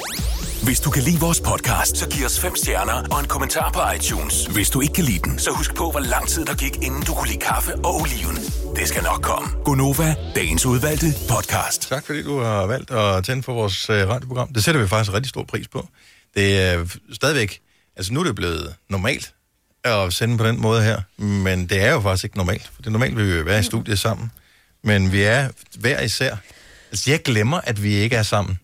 Hvis 0.63 0.79
du 0.79 0.89
kan 0.89 1.03
lide 1.03 1.19
vores 1.19 1.41
podcast, 1.41 1.97
så 1.97 2.09
giv 2.09 2.25
os 2.25 2.39
fem 2.39 2.55
stjerner 2.55 3.03
og 3.11 3.19
en 3.19 3.25
kommentar 3.27 3.71
på 3.71 3.79
iTunes. 3.95 4.45
Hvis 4.45 4.69
du 4.69 4.81
ikke 4.81 4.93
kan 4.93 5.03
lide 5.03 5.19
den, 5.19 5.39
så 5.39 5.51
husk 5.51 5.75
på, 5.75 5.91
hvor 5.91 5.99
lang 5.99 6.27
tid 6.27 6.45
der 6.45 6.53
gik, 6.55 6.75
inden 6.81 7.01
du 7.03 7.13
kunne 7.13 7.27
lide 7.27 7.39
kaffe 7.39 7.75
og 7.75 7.95
oliven. 8.01 8.35
Det 8.75 8.84
skal 8.87 9.03
nok 9.03 9.21
komme. 9.21 9.49
Gonova, 9.63 10.15
dagens 10.35 10.65
udvalgte 10.65 11.05
podcast. 11.29 11.89
Tak 11.89 12.05
fordi 12.05 12.23
du 12.23 12.39
har 12.39 12.65
valgt 12.65 12.91
at 12.91 13.23
tænde 13.23 13.43
for 13.43 13.53
vores 13.53 13.89
uh, 13.89 13.95
radioprogram. 13.95 14.53
Det 14.53 14.63
sætter 14.63 14.81
vi 14.81 14.87
faktisk 14.87 15.13
rigtig 15.13 15.29
stor 15.29 15.43
pris 15.43 15.67
på. 15.67 15.87
Det 16.35 16.61
er 16.61 16.85
stadigvæk, 17.13 17.59
altså 17.95 18.13
nu 18.13 18.19
er 18.19 18.23
det 18.23 18.35
blevet 18.35 18.75
normalt 18.89 19.33
at 19.83 20.13
sende 20.13 20.37
på 20.37 20.45
den 20.47 20.61
måde 20.61 20.81
her, 20.83 21.01
men 21.17 21.67
det 21.67 21.81
er 21.81 21.91
jo 21.91 22.01
faktisk 22.01 22.23
ikke 22.23 22.37
normalt. 22.37 22.71
For 22.75 22.81
det 22.81 22.87
er 22.87 22.91
normalt, 22.91 23.17
vil 23.17 23.27
vi 23.27 23.37
jo 23.37 23.43
være 23.43 23.59
i 23.59 23.63
studiet 23.63 23.99
sammen, 23.99 24.31
men 24.83 25.11
vi 25.11 25.21
er 25.21 25.49
hver 25.79 26.01
især. 26.01 26.35
Altså 26.91 27.11
jeg 27.11 27.21
glemmer, 27.23 27.61
at 27.63 27.83
vi 27.83 27.93
ikke 27.93 28.15
er 28.15 28.23
sammen. 28.23 28.59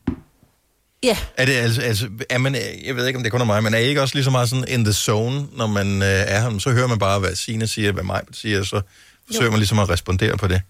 Ja, 1.04 1.18
Er 1.38 1.46
det 1.46 1.54
altså, 1.54 1.82
altså 1.82 2.10
er 2.30 2.38
man, 2.38 2.56
jeg 2.86 2.96
ved 2.96 3.08
ikke, 3.08 3.18
om 3.18 3.24
det 3.24 3.32
kun 3.32 3.42
er 3.42 3.46
mig, 3.46 3.64
men 3.64 3.74
er 3.74 3.78
I 3.78 3.84
ikke 3.84 4.02
også 4.02 4.16
lige 4.16 4.24
så 4.24 4.32
meget 4.32 4.50
sådan 4.50 4.66
in 4.68 4.84
the 4.84 4.94
zone, 4.94 5.48
når 5.58 5.68
man 5.68 6.02
uh, 6.02 6.08
er 6.08 6.42
her? 6.42 6.60
Så 6.60 6.72
hører 6.72 6.88
man 6.88 7.00
bare, 7.00 7.20
hvad 7.20 7.36
Sina 7.36 7.66
siger, 7.66 7.92
hvad 7.92 8.04
mig 8.04 8.22
siger, 8.32 8.64
så 8.64 8.82
forsøger 9.32 9.52
man 9.52 9.60
ligesom 9.60 9.80
at 9.80 9.90
respondere 9.90 10.38
på 10.38 10.48
det. 10.48 10.62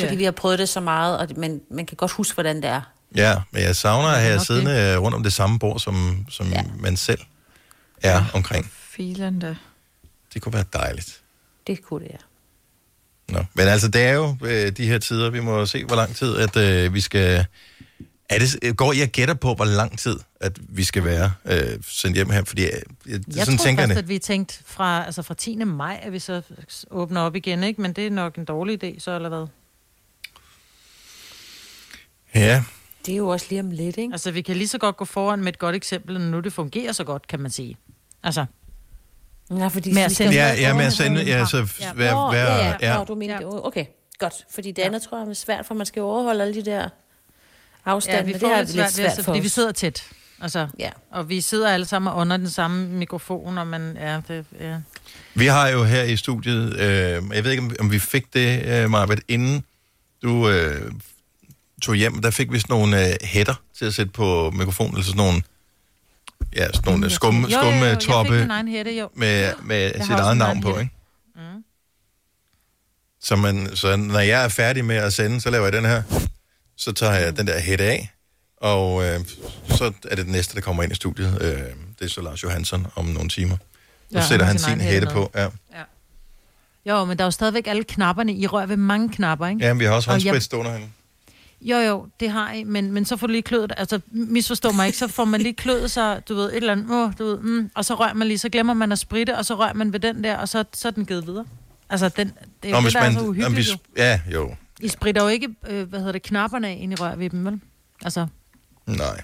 fordi 0.00 0.16
vi 0.16 0.24
har 0.24 0.30
prøvet 0.30 0.58
det 0.58 0.68
så 0.68 0.80
meget, 0.80 1.18
og 1.18 1.28
man, 1.36 1.60
man 1.70 1.86
kan 1.86 1.96
godt 1.96 2.10
huske, 2.12 2.34
hvordan 2.34 2.56
det 2.56 2.64
er. 2.64 2.80
Ja, 3.16 3.34
men 3.50 3.62
jeg 3.62 3.76
savner 3.76 4.08
at 4.08 4.20
have 4.20 4.36
nok 4.36 4.46
siddende 4.46 4.96
rundt 4.96 5.14
om 5.14 5.22
det 5.22 5.32
samme 5.32 5.58
bord, 5.58 5.80
som, 5.80 6.26
som 6.30 6.46
ja. 6.46 6.56
Ja. 6.56 6.64
man 6.80 6.96
selv 6.96 7.20
er 8.02 8.24
omkring. 8.34 8.70
Filen 8.90 9.38
da. 9.38 9.56
Det 10.34 10.42
kunne 10.42 10.52
være 10.52 10.64
dejligt. 10.72 11.20
Det 11.66 11.82
kunne 11.82 12.04
det, 12.04 12.10
ja. 12.10 12.18
Nå. 13.34 13.44
Men 13.54 13.68
altså, 13.68 13.88
det 13.88 14.02
er 14.02 14.12
jo 14.12 14.36
øh, 14.44 14.72
de 14.72 14.86
her 14.86 14.98
tider, 14.98 15.30
vi 15.30 15.40
må 15.40 15.66
se, 15.66 15.84
hvor 15.84 15.96
lang 15.96 16.16
tid, 16.16 16.36
at 16.36 16.56
øh, 16.56 16.94
vi 16.94 17.00
skal... 17.00 17.46
Er 18.28 18.38
det, 18.38 18.56
øh, 18.62 18.74
går 18.74 18.92
jeg 18.92 19.08
gætter 19.08 19.34
på, 19.34 19.54
hvor 19.54 19.64
lang 19.64 19.98
tid, 19.98 20.18
at 20.40 20.58
vi 20.76 20.84
skal 20.84 21.04
være 21.04 21.32
øh, 21.44 21.78
sendt 21.82 22.16
hjem 22.16 22.30
her? 22.30 22.44
Fordi 22.44 22.62
øh, 22.64 22.68
jeg, 22.72 22.82
Jeg 23.06 23.20
sådan 23.44 23.58
tror 23.58 23.64
tænker 23.64 23.82
først, 23.82 23.90
jeg 23.90 23.98
at 23.98 24.08
vi 24.08 24.18
tænkte 24.18 24.58
fra, 24.66 25.04
altså 25.06 25.22
fra 25.22 25.34
10. 25.34 25.56
maj, 25.64 26.00
at 26.02 26.12
vi 26.12 26.18
så 26.18 26.42
åbner 26.90 27.20
op 27.20 27.36
igen, 27.36 27.62
ikke? 27.62 27.80
Men 27.80 27.92
det 27.92 28.06
er 28.06 28.10
nok 28.10 28.36
en 28.38 28.44
dårlig 28.44 28.84
idé, 28.84 28.98
så 29.00 29.10
eller 29.14 29.28
hvad? 29.28 29.46
Ja, 32.34 32.64
Det 33.06 33.12
er 33.12 33.16
jo 33.16 33.28
også 33.28 33.46
lige 33.50 33.60
om 33.60 33.70
lidt, 33.70 33.96
ikke? 33.96 34.12
Altså, 34.12 34.30
vi 34.30 34.42
kan 34.42 34.56
lige 34.56 34.68
så 34.68 34.78
godt 34.78 34.96
gå 34.96 35.04
foran 35.04 35.38
med 35.38 35.48
et 35.52 35.58
godt 35.58 35.76
eksempel, 35.76 36.20
når 36.20 36.26
nu 36.30 36.40
det 36.40 36.52
fungerer 36.52 36.92
så 36.92 37.04
godt, 37.04 37.26
kan 37.26 37.40
man 37.40 37.50
sige. 37.50 37.76
Altså, 38.22 38.44
Ja, 39.50 39.66
fordi 39.68 39.92
Med 39.92 40.02
at 40.02 40.12
sende- 40.12 40.32
ja, 40.34 40.54
ja 40.54 40.74
med 40.74 40.84
at 40.84 40.92
sende... 40.92 41.22
Ja, 41.22 41.46
så 41.46 41.56
Ja. 41.80 41.92
være, 41.94 42.14
Nå, 42.14 42.32
være, 42.32 42.54
ja, 42.54 42.66
ja. 42.66 42.74
ja. 42.92 42.98
Nå, 42.98 43.04
du 43.04 43.14
mener, 43.14 43.34
Ja. 43.40 43.66
okay, 43.66 43.84
godt. 44.18 44.34
Fordi 44.54 44.72
det 44.72 44.82
andet 44.82 45.00
Ja. 45.00 45.08
tror 45.08 45.18
jeg 45.18 45.28
er 45.28 45.34
svært, 45.34 45.66
for 45.66 45.74
man 45.74 45.86
skal 45.86 46.00
jo 46.00 46.06
overholde 46.06 46.42
alle 46.44 46.54
de 46.54 46.64
der 46.70 46.88
afstande. 47.88 48.18
ja, 48.18 48.24
vi 48.26 48.32
det 48.32 48.40
får 48.40 48.48
har 48.48 48.56
lidt 48.60 48.70
svært 48.70 48.84
ved, 48.84 48.90
svært 48.92 49.16
for 49.16 49.22
fordi 49.22 49.40
vi 49.40 49.48
sidder 49.48 49.72
tæt. 49.72 50.04
Altså, 50.42 50.68
Ja. 50.78 50.90
og 51.10 51.28
vi 51.28 51.40
sidder 51.40 51.70
alle 51.70 51.86
sammen 51.86 52.12
under 52.12 52.36
den 52.36 52.50
samme 52.50 52.86
mikrofon, 52.88 53.58
og 53.58 53.66
man, 53.66 53.96
ja, 54.00 54.20
det, 54.28 54.44
ja. 54.60 54.76
Vi 55.34 55.46
har 55.46 55.68
jo 55.68 55.84
her 55.84 56.02
i 56.02 56.16
studiet, 56.16 56.72
øh, 56.76 57.22
jeg 57.34 57.44
ved 57.44 57.50
ikke, 57.50 57.62
om, 57.62 57.72
om 57.80 57.90
vi 57.90 57.98
fik 57.98 58.34
det, 58.34 58.64
øh, 58.66 58.90
Marvitt, 58.90 59.20
inden 59.28 59.64
du 60.22 60.48
øh, 60.48 60.92
tog 61.82 61.94
hjem, 61.94 62.22
der 62.22 62.30
fik 62.30 62.52
vi 62.52 62.58
sådan 62.58 62.74
nogle 62.76 63.08
øh, 63.08 63.14
hætter 63.22 63.54
til 63.78 63.84
at 63.84 63.94
sætte 63.94 64.12
på 64.12 64.50
mikrofonen, 64.50 64.92
eller 64.92 65.04
sådan 65.04 65.16
nogle, 65.16 65.42
ja, 66.56 66.66
sådan 66.72 66.92
nogle 66.92 67.10
skumme, 67.10 67.40
Jo, 67.40 67.48
jo, 67.48 67.54
jo, 67.56 67.62
skumme 67.62 67.84
jeg 67.84 67.98
toppe 67.98 68.32
fik 68.32 68.40
min 68.40 68.50
egen 68.50 68.68
hætte, 68.68 68.92
jo. 68.98 69.08
med, 69.14 69.52
med 69.62 69.92
sit 69.92 70.00
også 70.00 70.12
eget 70.14 70.32
en 70.32 70.38
navn 70.38 70.60
på, 70.60 70.68
hætte. 70.68 70.80
ikke? 70.80 70.94
Så, 73.20 73.36
man, 73.36 73.76
så 73.76 73.96
når 73.96 74.20
jeg 74.20 74.44
er 74.44 74.48
færdig 74.48 74.84
med 74.84 74.96
at 74.96 75.12
sende, 75.12 75.40
så 75.40 75.50
laver 75.50 75.64
jeg 75.66 75.72
den 75.72 75.84
her, 75.84 76.02
så 76.78 76.92
tager 76.92 77.12
jeg 77.14 77.36
den 77.36 77.46
der 77.46 77.58
hætte 77.60 77.84
af, 77.84 78.10
og 78.56 79.04
øh, 79.04 79.20
så 79.68 79.92
er 80.08 80.14
det 80.16 80.24
den 80.26 80.32
næste, 80.32 80.54
der 80.54 80.60
kommer 80.60 80.82
ind 80.82 80.92
i 80.92 80.94
studiet. 80.94 81.38
Øh, 81.42 81.58
det 81.98 82.04
er 82.04 82.08
så 82.08 82.20
Lars 82.20 82.42
Johansson 82.42 82.86
om 82.96 83.04
nogle 83.04 83.28
timer. 83.28 83.56
Så 83.56 83.64
Ja, 84.12 84.18
ja, 84.20 84.26
sætter 84.26 84.46
han 84.46 84.58
sin 84.58 84.80
hætte 84.80 85.08
på, 85.12 85.30
ja. 85.34 85.46
Jo, 86.86 87.04
men 87.04 87.18
der 87.18 87.24
er 87.24 87.26
jo 87.26 87.30
stadigvæk 87.30 87.66
alle 87.66 87.84
knapperne. 87.84 88.32
I 88.34 88.46
rører 88.46 88.66
ved 88.66 88.76
mange 88.76 89.08
knapper, 89.08 89.46
ikke? 89.46 89.64
Ja, 89.66 89.72
men 89.72 89.80
vi 89.80 89.84
har 89.84 89.92
også 89.92 90.10
Og 90.10 90.16
jeg- 90.16 90.22
håndsprit 90.32 90.42
stående 90.42 90.70
herinde. 90.70 90.88
Jo, 91.60 91.76
jo, 91.76 92.06
det 92.20 92.30
har 92.30 92.52
I, 92.52 92.64
men, 92.64 92.92
men 92.92 93.04
så 93.04 93.16
får 93.16 93.26
du 93.26 93.30
lige 93.30 93.42
klødet, 93.42 93.72
altså 93.76 94.00
misforstå 94.10 94.72
mig 94.72 94.86
ikke, 94.86 94.98
så 94.98 95.08
får 95.08 95.24
man 95.24 95.40
lige 95.40 95.54
klødet 95.54 95.90
sig, 95.90 96.22
du 96.28 96.34
ved, 96.34 96.50
et 96.50 96.56
eller 96.56 96.72
andet, 96.72 96.86
oh, 96.90 97.12
du 97.18 97.24
ved, 97.24 97.38
mm, 97.38 97.70
og 97.74 97.84
så 97.84 97.94
rører 97.94 98.14
man 98.14 98.28
lige, 98.28 98.38
så 98.38 98.48
glemmer 98.48 98.74
man 98.74 98.92
at 98.92 98.98
spritte, 98.98 99.36
og 99.38 99.44
så 99.46 99.54
rører 99.54 99.72
man 99.74 99.92
ved 99.92 100.00
den 100.00 100.24
der, 100.24 100.36
og 100.36 100.48
så, 100.48 100.64
så 100.74 100.88
er 100.88 100.92
den 100.92 101.06
givet 101.06 101.26
videre. 101.26 101.44
Altså, 101.90 102.08
den, 102.08 102.26
det 102.28 102.34
er 102.62 102.68
jo 102.68 102.70
Nå, 102.70 102.76
det, 102.76 102.84
hvis 102.84 102.92
der 102.92 103.00
er 103.00 103.04
man, 103.04 103.12
så 103.12 103.18
om 103.18 103.24
vi, 103.24 103.28
uhyggeligt, 103.28 103.70
jo. 103.70 103.76
ja, 103.96 104.20
jo. 104.32 104.54
I 104.80 104.88
spritter 104.88 105.22
jo 105.22 105.28
ikke, 105.28 105.48
øh, 105.68 105.88
hvad 105.88 105.98
hedder 105.98 106.12
det, 106.12 106.22
knapperne 106.22 106.68
af, 106.68 106.78
ind 106.80 106.92
i 106.92 106.96
rør 106.96 107.14
ved 107.16 107.30
dem, 107.30 107.44
vel? 107.44 107.60
Altså, 108.04 108.26
Nej. 108.86 109.20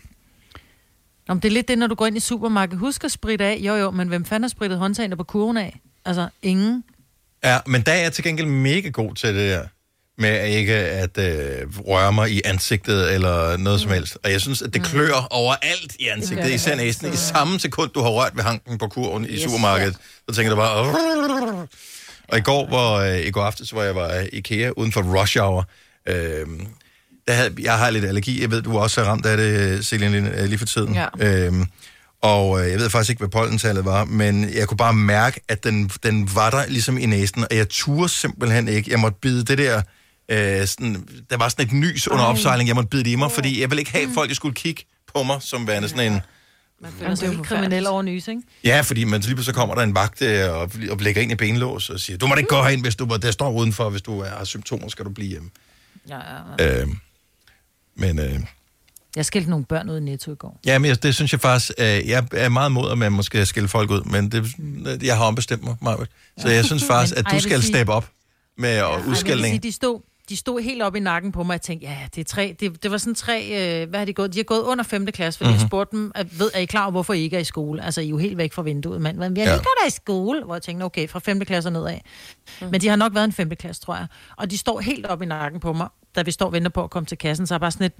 Nå, 1.29 1.35
men 1.35 1.43
det 1.43 1.49
er 1.49 1.53
lidt 1.53 1.69
det, 1.69 1.79
når 1.79 1.87
du 1.87 1.95
går 1.95 2.07
ind 2.07 2.17
i 2.17 2.21
supermarkedet. 2.21 2.79
Husk 2.79 3.05
at 3.05 3.13
spritte 3.13 3.45
af. 3.45 3.57
Jo, 3.61 3.75
jo, 3.75 3.91
men 3.91 4.09
hvem 4.09 4.25
fanden 4.25 4.43
har 4.43 4.49
sprittet 4.49 4.79
håndtagene 4.79 5.17
på 5.17 5.25
kurven 5.25 5.57
af? 5.57 5.81
Altså, 6.05 6.29
ingen. 6.43 6.85
Ja, 7.45 7.59
men 7.67 7.83
der 7.83 7.93
er 7.93 8.03
jeg 8.03 8.13
til 8.13 8.25
gengæld 8.25 8.47
mega 8.47 8.89
god 8.89 9.15
til 9.15 9.29
det 9.29 9.51
der, 9.51 9.67
med 10.19 10.47
ikke 10.49 10.75
at 10.75 11.19
øh, 11.19 11.79
røre 11.79 12.13
mig 12.13 12.31
i 12.31 12.41
ansigtet 12.45 13.15
eller 13.15 13.57
noget 13.57 13.79
mm. 13.79 13.83
som 13.83 13.91
helst. 13.91 14.19
Og 14.25 14.33
jeg 14.33 14.41
synes, 14.41 14.63
at 14.63 14.75
det 14.75 14.83
klør 14.83 15.27
overalt 15.31 15.97
i 15.99 16.07
ansigtet, 16.09 16.49
Ja. 16.49 16.55
især 16.55 16.77
næsten. 16.77 17.13
I 17.13 17.17
samme 17.17 17.61
sekund, 17.61 17.91
du 17.91 18.01
har 18.01 18.11
rørt 18.11 18.37
ved 18.37 18.43
hanken 18.43 18.79
på 18.79 18.89
kurven 18.89 19.25
i 19.25 19.29
Yes, 19.33 19.43
supermarkedet, 19.43 19.97
så 20.29 20.35
tænker 20.35 20.51
du 20.51 20.57
bare... 20.57 21.67
Og 22.29 22.39
i 22.39 22.41
går, 22.41 22.67
hvor, 22.67 22.95
øh, 22.95 23.19
i 23.19 23.31
går 23.31 23.43
aftes, 23.43 23.71
hvor 23.71 23.83
jeg 23.83 23.95
var 23.95 24.13
i 24.13 24.29
IKEA 24.33 24.71
uden 24.77 24.93
for 24.93 25.21
rush 25.21 25.39
hour, 25.39 25.69
øh, 26.09 26.47
der 27.29 27.33
havde, 27.33 27.55
jeg 27.61 27.79
har 27.79 27.91
lidt 27.91 28.05
allergi. 28.05 28.43
Jeg 28.43 28.51
ved, 28.51 28.63
du 28.63 28.79
også 28.79 29.01
er 29.01 29.05
ramt 29.05 29.27
af 29.27 29.37
det, 29.37 29.87
Celine, 29.87 30.21
lige, 30.21 30.47
lige 30.47 30.59
for 30.59 30.67
tiden. 30.67 30.95
Ja. 30.95 31.07
Øhm, 31.19 31.67
og 32.23 32.65
øh, 32.65 32.71
jeg 32.71 32.79
ved 32.79 32.91
faktisk 32.91 33.11
ikke, 33.11 33.21
hvad 33.21 33.29
pollentallet 33.29 33.85
var, 33.85 34.05
men 34.05 34.55
jeg 34.55 34.69
kunne 34.69 34.77
bare 34.77 34.95
mærke, 34.95 35.41
at 35.49 35.65
den, 35.65 35.91
den 36.03 36.31
var 36.35 36.51
der 36.51 36.67
ligesom 36.67 36.99
i 36.99 37.07
næsen, 37.07 37.45
og 37.51 37.57
jeg 37.57 37.69
turde 37.69 38.09
simpelthen 38.09 38.69
ikke. 38.69 38.91
Jeg 38.91 39.01
måtte 39.01 39.19
bide 39.21 39.45
det 39.45 39.59
der... 39.59 39.83
Øh, 40.29 40.67
sådan, 40.67 41.09
der 41.31 41.37
var 41.37 41.49
sådan 41.49 41.67
et 41.67 41.73
nys 41.73 42.09
under 42.09 42.25
opsejling, 42.25 42.69
jeg 42.69 42.77
måtte 42.77 42.89
bide 42.89 43.05
det 43.05 43.11
i 43.11 43.15
mig, 43.15 43.33
fordi 43.33 43.61
jeg 43.61 43.71
ville 43.71 43.81
ikke 43.81 43.93
have, 43.93 44.05
at 44.05 44.11
folk 44.15 44.31
de 44.31 44.35
skulle 44.35 44.55
kigge 44.55 44.85
på 45.15 45.23
mig, 45.23 45.37
som 45.41 45.67
værende 45.67 45.89
sådan 45.89 46.13
en 46.13 46.21
Man 46.85 46.93
føler 46.99 47.15
sig 47.15 47.29
helt 47.29 47.43
kriminel 47.47 47.87
over 47.87 48.03
nys, 48.03 48.29
ikke? 48.29 48.43
Ja, 48.65 48.81
fordi 48.81 49.05
man 49.05 49.21
lige 49.21 49.45
så 49.45 49.53
kommer 49.53 49.75
der 49.75 49.83
en 49.83 49.95
vagt 49.95 50.23
øh, 50.23 50.51
og, 50.53 50.71
og 50.91 50.99
lægger 51.01 51.23
ind 51.23 51.33
i 51.33 51.35
benlås 51.35 51.91
og 51.91 52.01
siger, 52.01 52.17
du 52.19 52.27
må 52.27 52.35
da 52.35 52.39
ikke 52.39 52.49
gå 52.49 52.63
herind, 52.63 52.83
hvis 52.83 52.97
du 52.97 53.19
der 53.23 53.31
står 53.31 53.53
udenfor, 53.53 53.91
hvis 53.91 54.03
du 54.03 54.23
har 54.23 54.45
symptomer, 54.45 54.89
skal 54.89 55.05
du 55.05 55.11
blive 55.11 55.29
hjemme. 55.29 55.51
Ja, 56.09 56.17
ja, 56.17 56.65
ja. 56.65 56.81
Øh, 56.83 56.89
men 57.95 58.19
øh, 58.19 58.41
Jeg 59.17 59.27
skældte 59.27 59.51
nogle 59.51 59.65
børn 59.65 59.91
ud 59.91 59.97
i 59.97 60.01
Netto 60.01 60.33
i 60.33 60.35
går. 60.35 60.61
ja, 60.67 60.79
men 60.79 60.89
jeg- 60.89 61.03
det 61.03 61.15
synes 61.15 61.33
jeg 61.33 61.41
faktisk, 61.41 61.73
øh, 61.79 61.85
jeg 62.09 62.27
er 62.33 62.49
meget 62.49 62.73
mod, 62.73 62.91
at 62.91 62.99
man 62.99 63.13
måske 63.13 63.47
skille 63.47 63.69
folk 63.69 63.91
ud, 63.91 64.03
men 64.03 64.33
det, 64.33 64.45
jeg 65.03 65.17
har 65.17 65.25
ombestemt 65.25 65.65
mig, 65.65 65.77
Marvitt. 65.83 66.11
Så 66.39 66.49
jeg 66.49 66.65
synes 66.65 66.85
faktisk, 66.91 67.17
at 67.17 67.25
ej, 67.27 67.31
du 67.31 67.35
vil 67.35 67.43
skal 67.43 67.61
sige- 67.63 67.73
steppe 67.73 67.93
op 67.93 68.09
med 68.59 68.77
ja, 68.77 68.91
Ej, 68.91 69.03
udskældning. 69.07 69.53
sige, 69.53 69.59
de 69.69 69.73
stod, 69.73 70.01
de 70.29 70.37
stod 70.37 70.61
helt 70.61 70.83
op 70.83 70.97
i 70.97 71.01
nakken 71.01 71.33
på 71.33 71.43
mig, 71.43 71.49
og 71.49 71.53
jeg 71.53 71.61
tænkte, 71.63 71.87
ja, 71.87 71.99
det 72.15 72.21
er 72.21 72.25
tre, 72.25 72.57
det, 72.61 72.83
det 72.83 72.91
var 72.91 72.99
sådan 72.99 73.15
tre, 73.15 73.49
øh, 73.83 73.89
hvad 73.89 73.99
har 73.99 74.07
de 74.07 74.13
gået? 74.13 74.33
De 74.33 74.39
har 74.39 74.45
gået 74.45 74.63
under 74.63 74.85
5. 74.85 75.07
klasse, 75.07 75.39
fordi 75.39 75.49
mm-hmm. 75.49 75.61
jeg 75.61 75.69
spurgte 75.69 75.97
dem, 75.97 76.13
at, 76.15 76.39
ved, 76.39 76.51
er 76.55 76.59
I 76.59 76.65
klar 76.65 76.83
over, 76.83 76.91
hvorfor 76.91 77.13
I 77.13 77.21
ikke 77.21 77.37
er 77.37 77.41
i 77.41 77.45
skole? 77.45 77.85
Altså, 77.85 78.01
I 78.01 78.05
er 78.05 78.09
jo 78.09 78.17
helt 78.19 78.37
væk 78.39 78.53
fra 78.53 78.63
vinduet, 78.63 79.01
mand. 79.01 79.17
Men 79.17 79.37
jeg 79.37 79.45
Ja. 79.45 79.51
ja. 79.51 79.55
ikke 79.57 79.65
der 79.83 79.87
i 79.87 79.91
skole, 79.91 80.45
hvor 80.45 80.55
jeg 80.55 80.63
tænkte, 80.63 80.85
okay, 80.85 81.09
fra 81.09 81.19
5. 81.19 81.41
klasse 81.41 81.69
og 81.69 81.73
nedad. 81.73 81.99
Mm. 82.61 82.67
Men 82.71 82.81
de 82.81 82.89
har 82.89 82.97
nok 82.97 83.15
været 83.15 83.25
en 83.25 83.33
5. 83.33 83.51
klasse, 83.51 83.83
tror 83.83 83.95
jeg. 83.97 84.07
Og 84.37 84.51
de 84.51 84.59
står 84.59 84.81
helt 84.81 85.07
op 85.07 85.23
i 85.23 85.27
nakken 85.27 85.61
på 85.61 85.73
mig, 85.73 85.89
da 86.17 86.23
vi 86.23 86.31
står 86.31 86.47
og 86.47 86.53
venter 86.53 86.71
på 86.71 86.85
at 86.85 86.91
komme 86.91 87.07
til 87.07 87.19
kassen, 87.19 87.47
så 87.47 87.55
er 87.55 87.57
jeg 87.57 87.61
bare 87.61 87.71
sådan 87.71 87.85
lidt, 87.85 87.95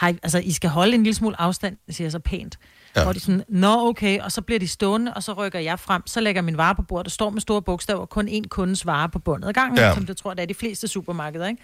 hej, 0.00 0.14
altså, 0.22 0.38
I 0.38 0.52
skal 0.52 0.70
holde 0.70 0.94
en 0.94 1.02
lille 1.02 1.14
smule 1.14 1.40
afstand, 1.40 1.76
siger 1.90 2.04
jeg 2.06 2.12
så 2.12 2.18
pænt. 2.18 2.58
Ja. 2.96 3.02
Hvor 3.02 3.12
de 3.12 3.20
sådan, 3.20 3.44
nå 3.48 3.88
okay, 3.88 4.20
og 4.20 4.32
så 4.32 4.42
bliver 4.42 4.58
de 4.58 4.68
stående, 4.68 5.14
og 5.14 5.22
så 5.22 5.32
rykker 5.32 5.58
jeg 5.58 5.78
frem, 5.80 6.02
så 6.06 6.20
lægger 6.20 6.42
min 6.42 6.56
vare 6.56 6.74
på 6.74 6.82
bordet, 6.82 7.04
der 7.04 7.10
står 7.10 7.30
med 7.30 7.40
store 7.40 7.62
bogstaver, 7.62 8.06
kun 8.06 8.28
én 8.28 8.48
kundes 8.48 8.86
vare 8.86 9.08
på 9.08 9.18
bundet 9.18 9.48
ad 9.48 9.52
gangen, 9.52 9.78
Ja. 9.78 9.94
som 9.94 10.06
det 10.06 10.16
tror 10.16 10.34
det 10.34 10.42
er 10.42 10.46
de 10.46 10.54
fleste 10.54 10.88
supermarkeder, 10.88 11.46
ikke? 11.48 11.62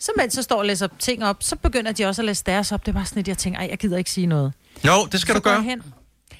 Så 0.00 0.12
mens 0.16 0.36
jeg 0.36 0.44
står 0.44 0.56
og 0.58 0.64
læser 0.66 0.88
ting 0.98 1.24
op, 1.24 1.36
så 1.40 1.56
begynder 1.56 1.92
de 1.92 2.04
også 2.06 2.22
at 2.22 2.26
læse 2.26 2.44
deres 2.46 2.72
op. 2.72 2.86
Det 2.86 2.94
var 2.94 3.04
sådan 3.04 3.18
lidt, 3.18 3.28
jeg 3.28 3.38
tænker, 3.38 3.60
ej, 3.60 3.66
jeg 3.70 3.78
gider 3.78 3.96
ikke 3.96 4.10
sige 4.10 4.26
noget. 4.26 4.52
Jo, 4.86 4.92
det 5.12 5.20
skal 5.20 5.32
så 5.34 5.38
du 5.38 5.42
gøre. 5.44 5.62
Hen. 5.62 5.82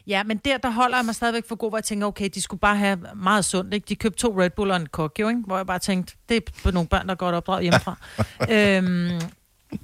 Ja, 0.06 0.22
men 0.22 0.36
der, 0.36 0.58
der 0.58 0.70
holder 0.70 0.96
jeg 0.98 1.04
mig 1.04 1.14
stadigvæk 1.14 1.48
for 1.48 1.54
god, 1.56 1.70
hvor 1.70 1.78
jeg 1.78 1.84
tænker, 1.84 2.06
okay, 2.06 2.28
de 2.34 2.42
skulle 2.42 2.60
bare 2.60 2.76
have 2.76 2.98
meget 3.16 3.44
sundt, 3.44 3.74
ikke? 3.74 3.86
De 3.88 3.94
købte 3.96 4.18
to 4.18 4.40
Red 4.42 4.50
Bull 4.50 4.70
og 4.70 4.76
en 4.76 4.86
Coke, 4.86 5.20
jo, 5.20 5.28
ikke? 5.28 5.40
Hvor 5.46 5.56
jeg 5.56 5.66
bare 5.66 5.78
tænkte, 5.78 6.14
det 6.28 6.36
er 6.36 6.40
på 6.62 6.70
nogle 6.70 6.88
børn, 6.88 7.06
der 7.06 7.12
er 7.12 7.16
godt 7.16 7.34
opdraget 7.34 7.62
hjemmefra. 7.62 7.96
øhm, 8.54 9.20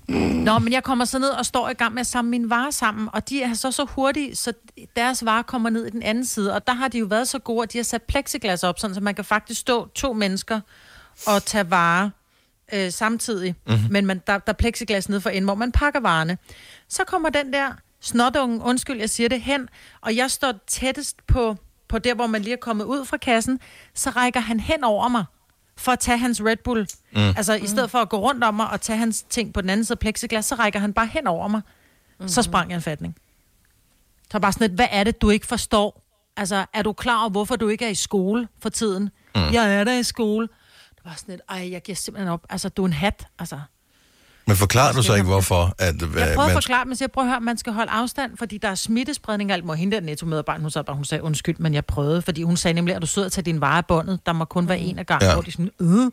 Nå, 0.09 0.59
men 0.59 0.73
jeg 0.73 0.83
kommer 0.83 1.05
så 1.05 1.19
ned 1.19 1.29
og 1.29 1.47
står 1.47 1.69
i 1.69 1.73
gang 1.73 1.95
med 1.95 2.01
at 2.01 2.07
samle 2.07 2.31
mine 2.31 2.51
varer 2.51 2.71
sammen, 2.71 3.09
og 3.13 3.29
de 3.29 3.43
er 3.43 3.55
så 3.55 3.71
så 3.71 3.85
hurtige, 3.85 4.37
så 4.37 4.53
deres 4.97 5.25
varer 5.25 5.43
kommer 5.43 5.71
ned 5.71 5.87
i 5.87 5.91
den 5.91 6.03
anden 6.03 6.25
side, 6.25 6.55
og 6.55 6.67
der 6.67 6.73
har 6.73 6.89
de 6.89 6.99
jo 6.99 7.07
været 7.07 7.29
så 7.29 7.39
gode, 7.39 7.63
at 7.63 7.73
de 7.73 7.79
har 7.79 7.83
sat 7.83 8.03
plexiglas 8.03 8.65
op, 8.65 8.79
sådan, 8.79 8.95
så 8.95 9.01
man 9.01 9.15
kan 9.15 9.25
faktisk 9.25 9.61
stå 9.61 9.89
to 9.89 10.13
mennesker 10.13 10.61
og 11.27 11.45
tage 11.45 11.71
varer 11.71 12.11
øh, 12.73 12.93
samtidig, 12.93 13.55
mm-hmm. 13.67 13.93
men 13.93 14.07
man, 14.07 14.23
der, 14.27 14.39
der 14.39 14.53
er 14.53 14.57
plexiglas 14.57 15.09
nede 15.09 15.21
for 15.21 15.31
enden, 15.31 15.45
hvor 15.45 15.55
man 15.55 15.73
pakker 15.73 16.01
varerne. 16.01 16.39
Så 16.89 17.05
kommer 17.05 17.29
den 17.29 17.53
der 17.53 17.73
snotunge, 18.01 18.61
undskyld, 18.65 18.99
jeg 18.99 19.11
siger 19.11 19.29
det, 19.29 19.41
hen, 19.41 19.69
og 20.01 20.17
jeg 20.17 20.31
står 20.31 20.55
tættest 20.67 21.27
på, 21.27 21.57
på 21.89 21.99
der, 21.99 22.15
hvor 22.15 22.27
man 22.27 22.43
lige 22.43 22.53
er 22.53 22.61
kommet 22.61 22.85
ud 22.85 23.05
fra 23.05 23.17
kassen, 23.17 23.61
så 23.95 24.11
rækker 24.11 24.41
han 24.41 24.61
hen 24.61 24.85
over 24.85 25.09
mig 25.09 25.25
for 25.83 25.93
at 25.93 25.99
tage 25.99 26.19
hans 26.19 26.43
Red 26.45 26.57
Bull. 26.57 26.89
Mm. 27.13 27.19
Altså, 27.19 27.55
i 27.55 27.67
stedet 27.67 27.91
for 27.91 27.99
at 27.99 28.09
gå 28.09 28.19
rundt 28.19 28.45
om 28.45 28.55
mig 28.55 28.71
og 28.71 28.81
tage 28.81 28.99
hans 28.99 29.23
ting 29.23 29.55
på 29.55 29.61
den 29.61 29.71
anden 29.71 29.85
side 29.85 29.95
af 29.95 29.99
plexiglas, 29.99 30.45
så 30.45 30.55
rækker 30.55 30.79
han 30.81 30.93
bare 30.93 31.07
hen 31.07 31.27
over 31.27 31.49
mig. 31.49 31.61
Mm. 32.21 32.29
Så 32.29 32.43
sprang 32.43 32.71
jeg 32.71 32.77
en 32.77 32.83
fatning. 32.83 33.17
Så 34.33 34.39
bare 34.39 34.53
sådan 34.53 34.69
lidt, 34.69 34.79
hvad 34.79 34.89
er 34.91 35.05
det, 35.05 35.23
du 35.23 35.31
ikke 35.31 35.47
forstår? 35.47 36.03
Altså, 36.37 36.67
er 36.73 36.83
du 36.83 36.93
klar 36.93 37.21
over, 37.21 37.31
hvorfor 37.31 37.57
du 37.57 37.69
ikke 37.69 37.85
er 37.85 37.89
i 37.89 37.95
skole 37.95 38.49
for 38.63 38.69
tiden? 38.69 39.03
Mm. 39.35 39.53
Jeg 39.53 39.75
er 39.75 39.85
der 39.85 39.99
i 39.99 40.03
skole. 40.03 40.49
Det 40.95 41.05
var 41.05 41.15
sådan 41.17 41.33
lidt, 41.33 41.43
ej, 41.49 41.71
jeg 41.73 41.83
giver 41.83 41.97
simpelthen 41.97 42.33
op. 42.33 42.47
Altså, 42.51 42.69
du 42.69 42.83
er 42.83 42.87
en 42.87 42.93
hat, 42.93 43.27
altså. 43.39 43.61
Men 44.47 44.57
forklarer 44.57 44.93
du 44.93 45.03
så 45.03 45.15
ikke, 45.15 45.27
hvorfor? 45.27 45.75
At, 45.79 45.95
Jeg 46.01 46.09
prøver 46.09 46.29
at 46.29 46.37
man, 46.37 46.51
forklare, 46.53 46.85
men 46.85 46.97
så 46.97 47.05
jeg 47.05 47.11
prøver 47.11 47.25
at 47.25 47.31
høre, 47.31 47.37
at 47.37 47.43
man 47.43 47.59
skal 47.59 47.73
holde 47.73 47.91
afstand, 47.91 48.37
fordi 48.39 48.59
der 48.59 48.69
er 48.69 48.75
smittespredning 48.75 49.51
og 49.51 49.55
alt. 49.55 49.65
Må 49.65 49.75
hende 49.75 49.97
der 49.97 50.03
netto-medarbejder, 50.03 50.63
hun 50.63 50.71
sagde 50.71 50.85
bare, 50.85 50.97
hun 50.97 51.05
sagde 51.05 51.23
undskyld, 51.25 51.57
men 51.59 51.75
jeg 51.75 51.85
prøvede, 51.85 52.23
fordi 52.23 52.43
hun 52.43 52.57
sagde 52.57 52.75
nemlig, 52.75 52.95
at 52.97 53.03
du 53.03 53.07
sidder 53.07 53.27
og 53.29 53.33
tager 53.33 53.45
din 53.45 53.61
vare 53.61 53.79
af 53.79 53.87
båndet. 53.87 54.21
Der 54.27 54.33
må 54.33 54.45
kun 54.45 54.69
være 54.69 54.79
en 54.79 54.99
af 54.99 55.07
gangen, 55.07 55.29
ja. 55.29 55.35
hvor 55.35 55.43
de 55.43 55.53
sådan, 55.53 55.71
øh. 55.81 56.11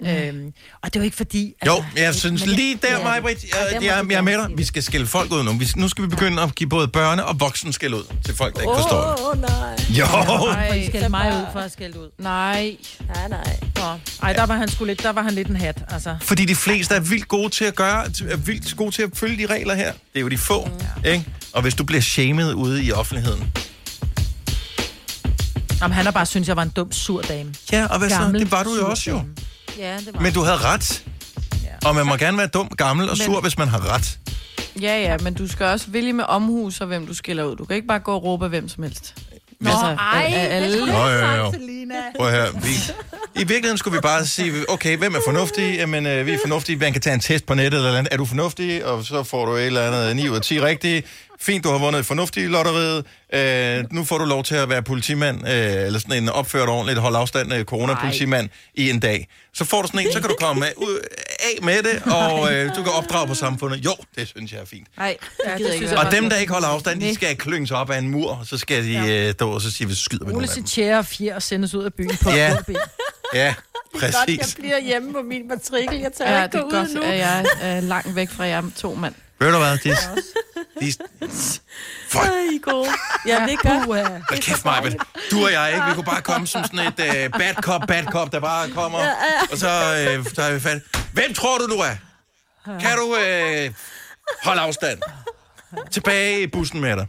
Øhm, 0.00 0.52
og 0.82 0.94
det 0.94 0.96
er 0.96 1.00
jo 1.00 1.04
ikke 1.04 1.16
fordi... 1.16 1.54
jo, 1.66 1.84
jeg 1.96 2.14
synes 2.14 2.46
men- 2.46 2.54
lige 2.54 2.78
der, 2.82 2.96
Ja. 2.98 3.02
mig, 3.02 3.22
Britt, 3.22 3.44
Ja, 3.44 3.48
jeg, 3.64 3.72
jeg, 3.82 4.04
du 4.04 4.08
jeg 4.10 4.16
er 4.18 4.22
med 4.22 4.32
dig. 4.32 4.48
Vi 4.56 4.64
skal 4.64 4.82
skælde 4.82 5.06
folk 5.06 5.32
ud 5.32 5.42
nu. 5.44 5.52
Vi, 5.52 5.68
nu 5.76 5.88
skal 5.88 6.04
vi 6.04 6.08
begynde 6.08 6.42
at 6.42 6.54
give 6.54 6.68
både 6.68 6.90
børne- 6.96 7.22
og 7.22 7.40
voksen 7.40 7.72
skæld 7.72 7.94
ud 7.94 8.02
til 8.24 8.36
folk, 8.36 8.54
der 8.54 8.60
ikke 8.60 8.72
forstår 8.76 9.00
det. 9.00 9.20
Åh, 9.24 9.30
oh, 9.30 9.40
nej. 9.40 9.76
Jo! 9.98 10.06
For 10.06 10.72
I 10.74 10.86
skældte 10.86 11.08
mig 11.08 11.28
ud 11.40 11.46
for 11.52 11.60
at 11.60 11.72
skælde 11.72 12.00
ud. 12.00 12.10
Nej. 12.18 12.76
Nej, 13.14 13.28
nej. 13.28 13.56
Nå. 13.76 13.82
Ej, 14.22 14.32
der 14.32 14.46
var 14.46 14.56
han 14.56 14.68
sgu 14.68 14.84
lidt, 14.84 15.02
der 15.02 15.12
var 15.12 15.22
han 15.22 15.32
lidt 15.34 15.48
en 15.48 15.56
hat, 15.56 15.84
altså. 15.90 16.16
Fordi 16.22 16.44
de 16.44 16.54
fleste 16.54 16.94
er 16.94 17.00
vildt 17.00 17.28
gode 17.28 17.48
til 17.48 17.64
at 17.64 17.74
gøre, 17.74 18.04
er 18.30 18.36
vildt 18.36 18.76
gode 18.76 18.90
til 18.90 19.02
at 19.02 19.10
følge 19.14 19.48
de 19.48 19.54
regler 19.54 19.74
her. 19.74 19.92
Det 19.92 19.98
er 20.14 20.20
jo 20.20 20.28
de 20.28 20.38
få, 20.38 20.68
ikke? 21.06 21.24
Og 21.52 21.62
hvis 21.62 21.74
du 21.74 21.84
bliver 21.84 22.00
shamed 22.02 22.54
ude 22.54 22.84
i 22.84 22.92
offentligheden. 22.92 23.52
Jamen, 25.80 25.94
han 25.94 26.04
har 26.04 26.12
bare 26.12 26.26
syntes, 26.26 26.48
jeg 26.48 26.56
var 26.56 26.62
en 26.62 26.68
dum, 26.68 26.92
sur 26.92 27.20
dame. 27.22 27.54
Ja, 27.72 27.86
og 27.86 27.98
hvad 27.98 28.10
så? 28.10 28.16
Gammel, 28.18 28.40
Det 28.40 28.50
var 28.50 28.62
du 28.62 28.74
jo 28.76 28.90
også 28.90 29.10
jo. 29.10 29.22
Ja, 29.78 29.96
det 29.96 30.08
var 30.14 30.20
Men 30.20 30.32
du 30.32 30.40
havde 30.42 30.56
ret. 30.58 31.04
Og 31.84 31.94
man 31.94 32.06
må 32.06 32.16
gerne 32.16 32.38
være 32.38 32.46
dum, 32.46 32.68
gammel 32.68 33.10
og 33.10 33.16
sur, 33.16 33.40
hvis 33.40 33.58
man 33.58 33.68
har 33.68 33.94
ret. 33.94 34.18
Ja, 34.80 35.00
ja, 35.02 35.16
men 35.22 35.34
du 35.34 35.48
skal 35.48 35.66
også 35.66 35.86
vælge 35.88 36.12
med 36.12 36.24
omhus 36.28 36.80
og 36.80 36.86
hvem 36.86 37.06
du 37.06 37.14
skiller 37.14 37.44
ud. 37.44 37.56
Du 37.56 37.64
kan 37.64 37.76
ikke 37.76 37.88
bare 37.88 37.98
gå 37.98 38.12
og 38.14 38.22
råbe 38.24 38.44
af 38.44 38.50
hvem 38.50 38.68
som 38.68 38.82
helst. 38.82 39.14
Nå, 39.60 39.70
ej, 39.70 39.96
af- 40.12 40.32
af 40.50 40.56
alle. 40.56 40.86
Nå, 40.86 41.08
jo, 41.08 41.18
jo. 41.36 41.52
Prøv 42.16 42.26
at 42.26 42.32
høre, 42.34 42.48
vi, 42.62 42.68
I 43.34 43.38
virkeligheden 43.38 43.78
skulle 43.78 43.96
vi 43.96 44.00
bare 44.00 44.26
sige, 44.26 44.52
okay, 44.70 44.96
hvem 44.98 45.14
er 45.14 45.18
fornuftig? 45.24 45.74
Jamen, 45.76 46.06
øh, 46.06 46.26
vi 46.26 46.32
er 46.32 46.38
fornuftige. 46.42 46.76
Man 46.78 46.92
kan 46.92 47.02
tage 47.02 47.14
en 47.14 47.20
test 47.20 47.46
på 47.46 47.54
nettet 47.54 47.78
eller 47.78 47.98
andet. 47.98 48.12
Er 48.12 48.16
du 48.16 48.24
fornuftig? 48.24 48.84
Og 48.86 49.04
så 49.04 49.22
får 49.22 49.44
du 49.46 49.52
et 49.54 49.66
eller 49.66 49.82
andet 49.86 50.16
9 50.16 50.28
ud 50.28 50.36
af 50.36 50.42
10 50.42 50.60
rigtige. 50.60 51.02
Fint, 51.40 51.64
du 51.64 51.70
har 51.70 51.78
vundet 51.78 52.00
et 52.00 52.06
fornuftigt 52.06 52.50
lotteriet. 52.50 53.04
Øh, 53.34 53.84
nu 53.92 54.04
får 54.04 54.18
du 54.18 54.24
lov 54.24 54.44
til 54.44 54.54
at 54.54 54.68
være 54.68 54.82
politimand, 54.82 55.48
øh, 55.48 55.52
eller 55.86 55.98
sådan 55.98 56.22
en 56.22 56.28
opført 56.28 56.68
ordentligt, 56.68 56.98
holde 56.98 57.18
afstand 57.18 57.52
af 57.52 57.64
coronapolitimand 57.64 58.48
i 58.74 58.90
en 58.90 59.00
dag. 59.00 59.28
Så 59.54 59.64
får 59.64 59.82
du 59.82 59.88
sådan 59.88 60.06
en, 60.06 60.12
så 60.12 60.20
kan 60.20 60.28
du 60.30 60.36
komme 60.40 60.66
af, 60.66 60.72
ud, 60.76 60.98
af 61.40 61.62
med 61.62 61.82
det, 61.82 62.02
og 62.12 62.52
øh, 62.54 62.68
du 62.76 62.82
kan 62.82 62.92
opdrage 62.92 63.26
på 63.26 63.34
samfundet. 63.34 63.84
Jo, 63.84 63.94
det 64.16 64.28
synes 64.28 64.52
jeg 64.52 64.60
er 64.60 64.64
fint. 64.64 64.86
Nej, 64.96 65.16
det 65.44 65.52
synes 65.56 65.74
ikke. 65.74 65.88
jeg 65.90 65.98
Og 65.98 66.12
dem, 66.12 66.30
der 66.30 66.36
ikke 66.36 66.52
holder 66.52 66.68
afstand, 66.68 67.00
de 67.00 67.14
skal 67.14 67.36
klynges 67.36 67.70
op 67.70 67.90
af 67.90 67.98
en 67.98 68.08
mur, 68.08 68.30
og 68.40 68.46
så 68.46 68.58
skal 68.58 68.84
de 68.84 68.96
øh, 69.12 69.32
stå 69.32 69.50
og 69.50 69.60
så 69.60 69.70
sige, 69.70 69.88
vi 69.88 69.94
skyder 69.94 70.24
med 70.24 70.26
Ole 70.26 70.32
nogle 70.32 70.48
af 70.50 70.54
dem. 70.54 70.64
tjære 70.64 70.98
og 70.98 71.06
fjer 71.06 71.34
og 71.34 71.42
sendes 71.42 71.74
ud 71.74 71.84
af 71.84 71.94
byen 71.94 72.16
på 72.22 72.30
Ja. 72.30 72.36
ja. 72.36 72.54
Ja, 73.34 73.54
Godt, 73.92 74.02
jeg 74.02 74.12
præcis. 74.38 74.54
bliver 74.54 74.80
hjemme 74.80 75.12
på 75.12 75.22
min 75.22 75.48
matrikel. 75.48 75.98
Jeg 75.98 76.12
tør 76.18 76.24
Ja, 76.30 76.42
ikke 76.44 76.56
det 76.56 76.62
gå 76.70 76.76
er 76.76 76.80
ud 76.82 76.86
godt, 76.86 76.94
nu. 76.94 77.02
at 77.02 77.18
jeg 77.18 77.44
er 77.60 77.80
langt 77.80 78.14
væk 78.16 78.30
fra 78.30 78.44
jer 78.44 78.62
to 78.76 78.94
mand. 78.94 79.14
Ved 79.38 79.52
du 79.52 79.58
hvad? 79.58 79.78
De, 79.78 79.90
de, 80.80 80.92
Fuck. 82.08 82.24
Ej, 82.24 82.30
I 82.52 82.56
er 82.56 82.70
gode. 82.70 82.88
Ja, 83.26 83.34
det 83.46 83.52
er 83.52 83.56
godt. 83.68 83.86
Hold 84.28 84.40
kæft, 84.42 84.64
Majbet. 84.64 84.96
Du 85.30 85.44
og 85.44 85.52
jeg, 85.52 85.72
ikke? 85.74 85.86
Vi 85.88 85.94
kunne 85.94 86.04
bare 86.04 86.22
komme 86.22 86.46
som 86.46 86.64
sådan 86.64 86.78
et 86.80 87.00
uh, 87.32 87.38
bad 87.40 87.54
cop, 87.54 87.80
bad 87.88 88.04
cop, 88.04 88.32
der 88.32 88.40
bare 88.40 88.70
kommer, 88.70 88.98
og 89.50 89.58
så 89.58 89.66
uh, 90.18 90.26
tager 90.32 90.52
vi 90.52 90.60
fat. 90.60 90.82
Hvem 91.12 91.34
tror 91.34 91.58
du, 91.58 91.66
du 91.66 91.74
er? 91.78 91.94
Kan 92.80 92.96
du 92.96 93.02
uh, 93.04 93.74
holde 94.42 94.60
afstand? 94.60 94.98
Tilbage 95.90 96.42
i 96.42 96.46
bussen 96.46 96.80
med 96.80 96.96
dig. 96.96 97.06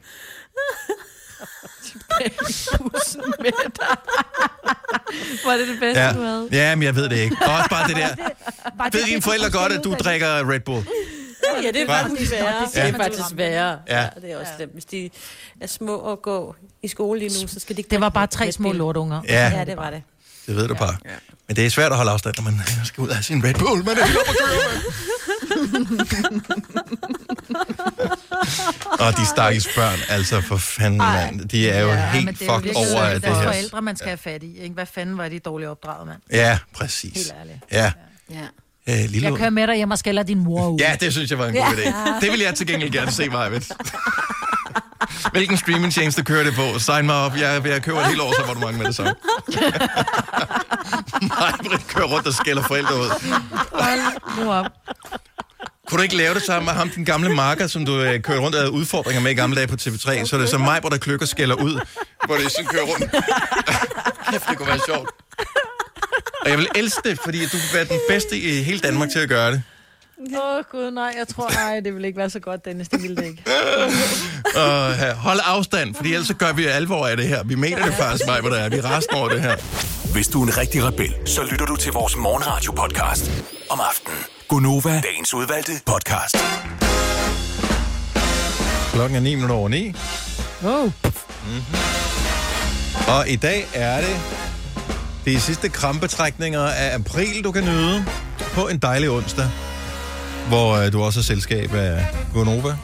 Bussen 2.78 3.34
med 3.40 3.52
dig. 3.80 3.98
Var 5.46 5.54
det 5.58 5.68
det 5.68 5.80
bedste, 5.80 6.02
Ja, 6.02 6.14
du 6.14 6.22
havde? 6.22 6.50
ja 6.52 6.76
men 6.76 6.84
jeg 6.84 6.96
ved 6.96 7.10
det 7.10 7.18
ikke. 7.18 7.38
Og 7.42 7.54
også 7.54 7.70
bare 7.70 7.88
det 7.88 7.96
der. 7.96 8.16
Bare 8.78 8.90
Ved 8.94 9.04
dine 9.06 9.22
forældre 9.22 9.52
godt, 9.52 9.72
at 9.74 9.84
du 9.84 9.94
drikker 10.00 10.52
Red 10.52 10.60
Bull? 10.60 10.88
Ja, 11.64 11.68
det 11.72 11.82
er 11.82 11.88
faktisk 11.88 12.32
værre. 12.32 12.66
Det 12.66 12.76
Ja. 12.76 12.88
er 12.90 12.94
faktisk 12.98 13.26
værre. 13.34 13.80
Ja. 13.88 14.02
Ja. 14.02 14.08
det 14.22 14.32
er 14.32 14.38
også 14.38 14.52
slemt. 14.58 14.74
Hvis 14.74 14.86
de 14.86 15.10
er 15.62 15.68
små 15.68 15.96
og 15.98 16.22
gå 16.22 16.56
i 16.84 16.88
skole 16.88 17.20
lige 17.20 17.42
nu, 17.42 17.48
så 17.48 17.60
skal 17.60 17.76
de 17.76 17.80
ikke 17.82 17.90
Det 17.90 18.02
var 18.02 18.10
bare 18.10 18.28
tre 18.28 18.52
små 18.52 18.72
lortunger. 18.72 19.22
Ja, 19.28 19.52
Ja, 19.58 19.64
det 19.66 19.78
var 19.78 19.90
det. 19.90 20.04
det 20.48 20.56
ved 20.56 20.68
du 20.68 20.74
bare. 20.76 20.96
Men 21.48 21.56
det 21.56 21.66
er 21.66 21.70
svært 21.70 21.92
at 21.92 21.98
holde 21.98 22.12
afstand, 22.12 22.36
når 22.38 22.44
man 22.44 22.60
skal 22.86 23.02
ud 23.02 23.10
af 23.10 23.24
sin 23.24 23.44
Red 23.44 23.54
Bull. 23.54 23.84
Man 23.86 23.98
er 23.98 24.06
helt 24.06 24.18
oppe 24.18 24.30
at 24.32 24.38
køre. 24.38 24.82
Og 29.00 29.14
de 29.18 29.26
stakkels 29.26 29.68
børn, 29.76 30.00
altså 30.10 30.42
for 30.42 30.58
fanden, 30.58 30.98
mand. 30.98 31.50
De 31.50 31.70
er 31.70 31.82
jo 31.82 31.88
men 31.88 31.98
helt 32.00 32.40
det 32.40 32.48
er 32.50 32.54
fucked 32.56 32.76
over 32.76 33.02
af 33.02 33.22
deres 33.22 33.24
det 33.24 33.36
her. 33.36 33.44
forældre, 33.44 33.82
man 33.82 33.96
skal 33.96 34.08
have 34.08 34.18
fat 34.18 34.44
i. 34.44 34.58
Ikke? 34.58 34.74
Hvad 34.74 34.86
fanden 34.86 35.18
var 35.18 35.30
de 35.30 35.40
dårligt 35.40 35.70
opdraget, 35.70 36.08
mand? 36.08 36.20
Ja, 36.32 36.60
præcis. 36.76 37.14
Helt 37.14 37.34
ærligt. 37.40 37.58
Ja, 37.72 37.92
Ja. 38.32 38.36
Øh, 38.90 38.96
lille 39.10 39.30
Jeg 39.30 39.38
kører 39.38 39.50
med 39.50 39.68
dig 39.68 39.76
hjem 39.76 39.92
og 39.92 39.98
skælder 39.98 40.24
din 40.24 40.40
mor 40.44 40.68
ud. 40.68 40.80
Ja, 40.80 40.96
det 41.00 41.12
synes 41.14 41.32
jeg 41.32 41.40
var 41.40 41.48
en 41.48 41.54
god 41.56 41.64
idé. 41.64 42.20
Det 42.22 42.32
vil 42.32 42.40
jeg 42.40 42.56
til 42.56 42.68
gengæld 42.68 42.92
gerne 42.92 43.12
se, 43.12 43.30
Majved. 43.30 43.62
Hvilken 45.32 45.58
streamingtjeneste 45.58 46.24
kører 46.24 46.44
det 46.44 46.56
på? 46.56 46.80
Sign 46.80 47.06
mig 47.06 47.16
op. 47.16 47.36
Jeg, 47.36 47.66
jeg 47.66 47.82
køber 47.84 48.00
et 48.00 48.08
helt 48.08 48.22
år, 48.22 48.34
så 48.36 48.44
var 48.48 48.54
du 48.54 48.60
mange 48.60 48.78
med 48.78 48.86
det 48.86 48.96
samme. 48.96 49.14
Majbrit 51.40 51.88
kører 51.88 52.06
rundt 52.08 52.28
og 52.28 52.34
skælder 52.34 52.64
forældre 52.64 52.96
ud. 52.96 53.10
Hold 53.72 54.00
nu 54.44 54.52
op. 54.52 54.66
Kunne 55.88 55.98
du 55.98 56.04
ikke 56.04 56.18
lave 56.18 56.34
det 56.34 56.44
sammen 56.44 56.66
med 56.66 56.74
ham, 56.74 56.90
den 56.90 57.06
gamle 57.06 57.36
marker, 57.36 57.68
som 57.68 57.86
du 57.86 58.02
øh, 58.02 58.22
kører 58.22 58.40
rundt 58.40 58.56
og 58.56 58.62
havde 58.62 58.72
udfordringer 58.72 59.22
med 59.22 59.32
i 59.32 59.34
gamle 59.34 59.56
dage 59.56 59.68
på 59.68 59.76
TV3? 59.82 60.26
Så 60.26 60.36
er 60.36 60.40
det 60.40 60.50
så 60.50 60.58
mig, 60.58 60.80
hvor 60.80 60.90
der 60.90 60.98
kløkker 60.98 61.26
skælder 61.26 61.56
ud, 61.56 61.80
hvor 62.26 62.36
det 62.36 62.52
sådan 62.52 62.66
kører 62.66 62.84
rundt. 62.84 63.12
Det 64.50 64.58
kunne 64.58 64.68
være 64.68 64.80
sjovt. 64.88 65.10
Og 66.48 66.52
jeg 66.52 66.60
vil 66.60 66.68
elske 66.76 67.10
det, 67.10 67.20
fordi 67.24 67.44
du 67.46 67.50
kunne 67.52 67.74
være 67.74 67.86
den 67.86 68.00
bedste 68.10 68.38
i 68.40 68.64
hele 68.64 68.80
Danmark 68.80 69.10
til 69.10 69.20
at 69.20 69.30
gøre 69.30 69.52
det. 69.52 69.64
Åh, 70.36 70.58
oh, 70.58 70.64
gud, 70.72 70.92
nej, 70.92 71.14
jeg 71.18 71.28
tror, 71.28 71.50
nej, 71.50 71.80
det 71.80 71.96
vil 71.96 72.06
ikke 72.06 72.18
være 72.18 72.30
så 72.30 72.40
godt, 72.40 72.66
Dennis, 72.66 72.88
det 72.88 73.02
ville 73.02 73.16
det 73.16 73.26
ikke. 73.26 73.44
Og 74.66 74.90
uh, 74.90 75.10
hold 75.10 75.40
afstand, 75.44 75.96
for 75.96 76.04
ellers 76.04 76.28
så 76.28 76.34
gør 76.34 76.54
vi 76.54 76.66
alvor 76.66 77.08
af 77.08 77.18
det 77.18 77.28
her. 77.28 77.44
Vi 77.44 77.56
mener 77.56 77.86
det 77.86 77.94
faktisk, 77.94 78.26
mig, 78.28 78.42
hvor 78.42 78.50
det 78.50 78.60
er. 78.60 78.70
Vi 78.70 78.78
er 78.78 78.98
resten 78.98 79.16
over 79.16 79.30
det 79.30 79.42
her. 79.42 79.56
Hvis 80.14 80.28
du 80.28 80.42
er 80.42 80.48
en 80.48 80.58
rigtig 80.58 80.84
rebel, 80.84 81.16
så 81.26 81.44
lytter 81.52 81.66
du 81.66 81.76
til 81.76 81.92
vores 81.92 82.16
morgenradio-podcast 82.16 83.32
om 83.70 83.80
aftenen. 83.90 84.18
Gunova, 84.48 85.02
dagens 85.04 85.34
udvalgte 85.34 85.72
podcast. 85.86 86.38
Klokken 88.94 89.16
er 89.16 89.22
9 89.22 89.36
minutter 89.36 89.56
over 89.56 89.70
9. 89.70 89.94
Oh. 90.66 90.92
Og 93.08 93.30
i 93.30 93.36
dag 93.36 93.68
er 93.74 94.02
det 94.02 94.47
de 95.28 95.40
sidste 95.42 95.70
krampetrækninger 95.70 96.62
af 96.62 96.96
april, 96.96 97.44
du 97.44 97.52
kan 97.52 97.64
nyde 97.64 98.06
på 98.54 98.68
en 98.68 98.78
dejlig 98.78 99.10
onsdag, 99.10 99.50
hvor 100.48 100.74
øh, 100.76 100.92
du 100.94 101.02
også 101.04 101.20
har 101.20 101.24
selskab 101.24 101.74
af 101.74 102.06
Gonova, 102.34 102.76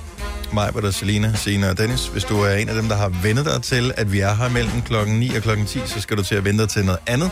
mig, 0.54 0.74
der 0.74 0.92
Selina, 0.92 1.34
Sina 1.36 1.70
og 1.70 1.78
Dennis. 1.78 2.08
Hvis 2.08 2.24
du 2.24 2.42
er 2.42 2.54
en 2.56 2.70
af 2.70 2.76
dem, 2.76 2.88
der 2.90 2.96
har 2.96 3.10
vendet 3.24 3.46
dig 3.46 3.62
til, 3.64 3.92
at 3.98 4.12
vi 4.12 4.20
er 4.20 4.34
her 4.36 4.50
mellem 4.50 4.82
klokken 4.82 5.20
9 5.20 5.36
og 5.36 5.42
klokken 5.42 5.66
10, 5.66 5.80
så 5.86 6.02
skal 6.02 6.18
du 6.18 6.24
til 6.24 6.36
at 6.36 6.46
vente 6.46 6.62
dig 6.64 6.70
til 6.70 6.86
noget 6.86 7.00
andet. 7.08 7.32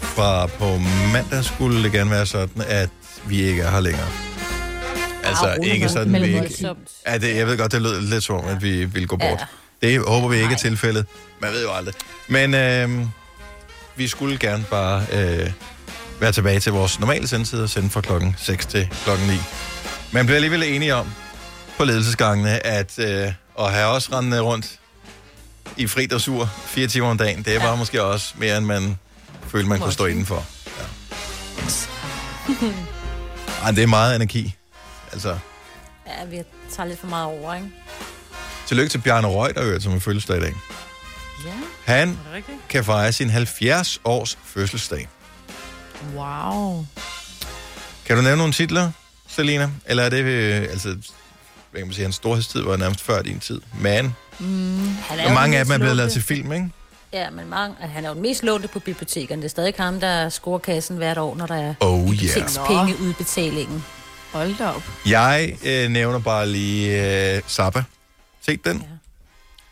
Fra 0.00 0.46
på 0.46 0.78
mandag 1.12 1.44
skulle 1.44 1.82
det 1.82 1.92
gerne 1.92 2.10
være 2.10 2.26
sådan, 2.26 2.62
at 2.68 2.88
vi 3.26 3.42
ikke 3.42 3.62
er 3.62 3.70
her 3.70 3.80
længere. 3.80 4.08
Altså 5.24 5.54
rolig 5.58 5.72
ikke 5.74 5.88
sådan, 5.88 6.12
vi 6.12 6.26
ikke... 6.26 6.66
Ja, 7.06 7.18
det, 7.18 7.36
jeg 7.36 7.46
ved 7.46 7.58
godt, 7.58 7.72
det 7.72 7.82
lød 7.82 8.00
lidt 8.00 8.24
som 8.24 8.36
om, 8.36 8.44
at 8.44 8.62
vi 8.62 8.84
ville 8.84 9.06
gå 9.06 9.18
Ja. 9.20 9.28
bort. 9.30 9.44
Det 9.82 10.00
håber 10.08 10.28
vi 10.28 10.36
ikke 10.36 10.52
er 10.54 10.58
tilfældet. 10.58 11.06
Man 11.40 11.52
ved 11.52 11.62
jo 11.62 11.72
aldrig. 11.72 11.94
Men 12.28 12.54
øh, 12.54 13.06
vi 14.00 14.08
skulle 14.08 14.38
gerne 14.38 14.64
bare 14.70 15.06
øh, 15.12 15.52
være 16.20 16.32
tilbage 16.32 16.60
til 16.60 16.72
vores 16.72 17.00
normale 17.00 17.28
sendetid 17.28 17.62
og 17.62 17.70
sende 17.70 17.90
fra 17.90 18.00
klokken 18.00 18.34
6 18.38 18.66
til 18.66 18.88
klokken 19.04 19.26
9. 19.26 19.34
Man 20.12 20.26
bliver 20.26 20.36
alligevel 20.36 20.62
enige 20.62 20.94
om 20.94 21.10
på 21.76 21.84
ledelsesgangene, 21.84 22.66
at 22.66 22.98
øh, 22.98 23.32
at 23.58 23.72
have 23.72 23.86
os 23.86 24.12
rendende 24.12 24.40
rundt 24.40 24.78
i 25.76 25.86
fri 25.86 26.06
dressur 26.06 26.44
fire 26.64 26.86
timer 26.86 27.08
om 27.08 27.18
dagen, 27.18 27.42
det 27.42 27.62
var 27.62 27.76
måske 27.76 28.02
også 28.02 28.34
mere, 28.38 28.56
end 28.58 28.66
man 28.66 28.98
følte, 29.48 29.68
man 29.68 29.80
kunne 29.80 29.92
stå 29.92 30.06
indenfor. 30.06 30.44
Ja. 30.78 30.84
Ej, 33.64 33.70
det 33.70 33.82
er 33.82 33.86
meget 33.86 34.16
energi. 34.16 34.54
Altså, 35.12 35.38
Ja, 36.06 36.24
vi 36.24 36.42
tager 36.76 36.86
lidt 36.88 37.00
for 37.00 37.06
meget 37.06 37.26
over, 37.26 37.54
ikke? 37.54 37.68
tillykke 38.66 38.90
til 38.90 38.98
Bjarne 38.98 39.28
Reuter, 39.28 39.62
øvrigt, 39.62 39.82
som 39.82 39.92
er 39.94 40.00
fødselsdag 40.00 40.36
i 40.36 40.40
dag. 40.40 40.54
Ja. 41.44 41.52
Han 41.84 42.18
kan 42.68 42.84
fejre 42.84 43.12
sin 43.12 43.30
70 43.30 44.00
års 44.04 44.38
fødselsdag. 44.44 45.08
Wow. 46.16 46.84
Kan 48.06 48.16
du 48.16 48.22
nævne 48.22 48.36
nogle 48.36 48.52
titler, 48.52 48.90
Selina? 49.28 49.70
Eller 49.86 50.02
er 50.02 50.08
det, 50.08 50.24
øh, 50.24 50.62
altså, 50.62 50.88
hvad 51.70 51.80
kan 51.80 51.86
man 51.86 51.92
sige, 51.94 52.04
hans 52.04 52.14
storhedstid 52.14 52.62
var 52.62 52.76
nærmest 52.76 53.00
før 53.02 53.22
din 53.22 53.40
tid. 53.40 53.60
Man. 53.80 54.14
Han 54.38 55.18
er 55.18 55.26
Og 55.26 55.32
mange 55.32 55.58
af 55.58 55.64
dem 55.64 55.74
er 55.74 55.78
blevet 55.78 55.96
lavet 55.96 56.12
til 56.12 56.22
film, 56.22 56.52
ikke? 56.52 56.70
Ja, 57.12 57.30
men 57.30 57.48
mange, 57.50 57.76
han 57.80 58.04
er 58.04 58.08
jo 58.08 58.14
den 58.14 58.22
mest 58.22 58.42
lånte 58.42 58.68
på 58.68 58.78
bibliotekerne. 58.78 59.42
Det 59.42 59.46
er 59.46 59.50
stadig 59.50 59.74
ham, 59.78 60.00
der 60.00 60.28
scorer 60.28 60.58
kassen 60.58 60.96
hvert 60.96 61.18
år, 61.18 61.36
når 61.36 61.46
der 61.46 61.54
er 61.54 61.74
Oh 61.80 61.98
yeah. 61.98 62.10
bibliotekspenge-udbetalingen. 62.10 63.84
Hold 64.32 64.54
da 64.58 64.68
op. 64.68 64.82
Jeg 65.06 65.56
øh, 65.66 65.88
nævner 65.90 66.18
bare 66.18 66.48
lige 66.48 67.36
øh, 67.36 67.42
Zappa. 67.48 67.82
Set 68.40 68.64
den? 68.64 68.84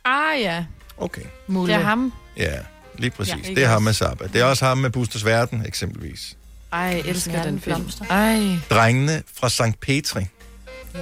Ah 0.04 0.40
ja, 0.40 0.64
Okay. 1.00 1.22
det 1.48 1.70
er 1.74 1.78
ham. 1.78 2.12
Ja, 2.36 2.58
lige 2.98 3.10
præcis. 3.10 3.34
Ja, 3.48 3.54
det 3.54 3.62
er 3.64 3.66
ham 3.68 3.76
også. 3.76 3.84
med 3.84 3.92
Zappa. 3.92 4.26
Det 4.26 4.40
er 4.40 4.44
også 4.44 4.64
ham 4.64 4.78
med 4.78 4.90
Busters 4.90 5.24
Verden, 5.24 5.66
eksempelvis. 5.66 6.36
Ej, 6.72 6.78
jeg 6.80 7.00
elsker 7.00 7.42
den 7.42 7.60
film. 7.60 7.76
blomster. 7.76 8.04
Ej, 8.10 8.56
Drengene 8.70 9.22
fra 9.40 9.48
St. 9.48 9.80
Petri. 9.80 10.26
Ja. 10.94 11.00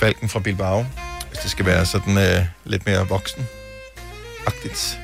Falken 0.00 0.28
fra 0.28 0.38
Bilbao. 0.40 0.86
Hvis 1.28 1.38
det 1.38 1.50
skal 1.50 1.66
være 1.66 1.86
sådan 1.86 2.18
øh, 2.18 2.46
lidt 2.64 2.86
mere 2.86 3.08
voksen. 3.08 3.46
Agtigt. 4.46 4.98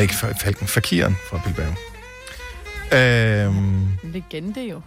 Ikke 0.00 0.14
fa- 0.14 0.42
Falken, 0.44 0.66
Fakiren 0.66 1.16
fra 1.30 1.40
Bilbao. 1.44 1.72
Øhm, 2.92 3.82
en 3.82 3.98
legende 4.04 4.68
jo. 4.68 4.80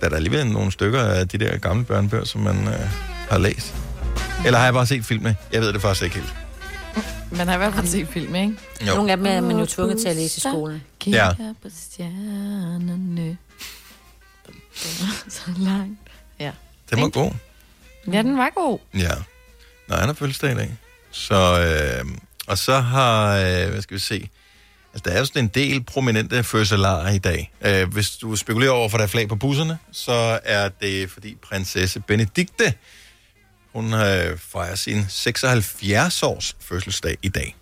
Der 0.00 0.06
er 0.06 0.08
der 0.08 0.16
alligevel 0.16 0.46
nogle 0.46 0.72
stykker 0.72 1.02
af 1.02 1.28
de 1.28 1.38
der 1.38 1.58
gamle 1.58 1.84
børnebøger, 1.84 2.24
som 2.24 2.40
man 2.40 2.68
øh, 2.68 2.90
har 3.30 3.38
læst. 3.38 3.74
Eller 4.46 4.58
har 4.58 4.66
jeg 4.66 4.74
bare 4.74 4.86
set 4.86 5.04
filmene? 5.04 5.36
Jeg 5.52 5.60
ved 5.60 5.72
det 5.72 5.82
faktisk 5.82 6.04
ikke 6.04 6.16
helt. 6.16 6.34
Man 7.30 7.48
har 7.48 7.54
i 7.54 7.58
hvert 7.58 7.74
fald 7.74 7.86
set 7.86 8.08
film, 8.08 8.34
ikke? 8.34 8.54
Jo. 8.86 8.94
Nogle 8.94 9.10
af 9.10 9.16
dem 9.16 9.26
er 9.26 9.40
man 9.40 9.58
jo 9.58 9.66
tvunget 9.66 10.00
til 10.00 10.08
at 10.08 10.16
læse 10.16 10.38
i 10.38 10.40
skolen. 10.40 10.82
Kigger 10.98 11.54
på 11.62 11.68
stjernerne. 11.76 13.36
Så 15.28 15.50
langt. 15.56 16.10
Den 16.90 17.02
var 17.02 17.08
god. 17.08 17.32
Ja, 18.12 18.22
den 18.22 18.38
var 18.38 18.50
god. 18.54 18.78
Ja. 18.94 19.14
Nå, 19.88 19.96
han 19.96 20.06
har 20.06 20.12
fødselsdag 20.12 20.52
i 20.52 20.54
dag. 20.54 20.76
Så, 21.10 21.34
øh, 21.34 22.10
og 22.46 22.58
så 22.58 22.80
har, 22.80 23.36
øh, 23.36 23.70
hvad 23.70 23.82
skal 23.82 23.94
vi 23.94 24.00
se, 24.00 24.28
altså 24.94 25.02
der 25.04 25.10
er 25.10 25.18
jo 25.18 25.24
sådan 25.24 25.44
en 25.44 25.48
del 25.54 25.82
prominente 25.84 26.44
fødselarer 26.44 27.10
i 27.10 27.18
dag. 27.18 27.52
Øh, 27.62 27.92
hvis 27.92 28.10
du 28.10 28.36
spekulerer 28.36 28.70
over, 28.70 28.88
for 28.88 28.96
der 28.96 29.04
er 29.04 29.08
flag 29.08 29.28
på 29.28 29.36
busserne, 29.36 29.78
så 29.92 30.40
er 30.44 30.68
det 30.68 31.10
fordi 31.10 31.36
prinsesse 31.42 32.00
Benedikte, 32.00 32.74
hun 33.72 33.94
øh, 33.94 34.38
fejrer 34.38 34.74
sin 34.74 35.04
76 35.08 36.22
års 36.22 36.56
fødselsdag 36.60 37.16
i 37.22 37.28
dag. 37.28 37.56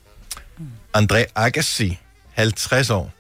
André 0.97 1.25
Agassi, 1.35 1.99
50 2.35 2.91
år. 2.91 3.13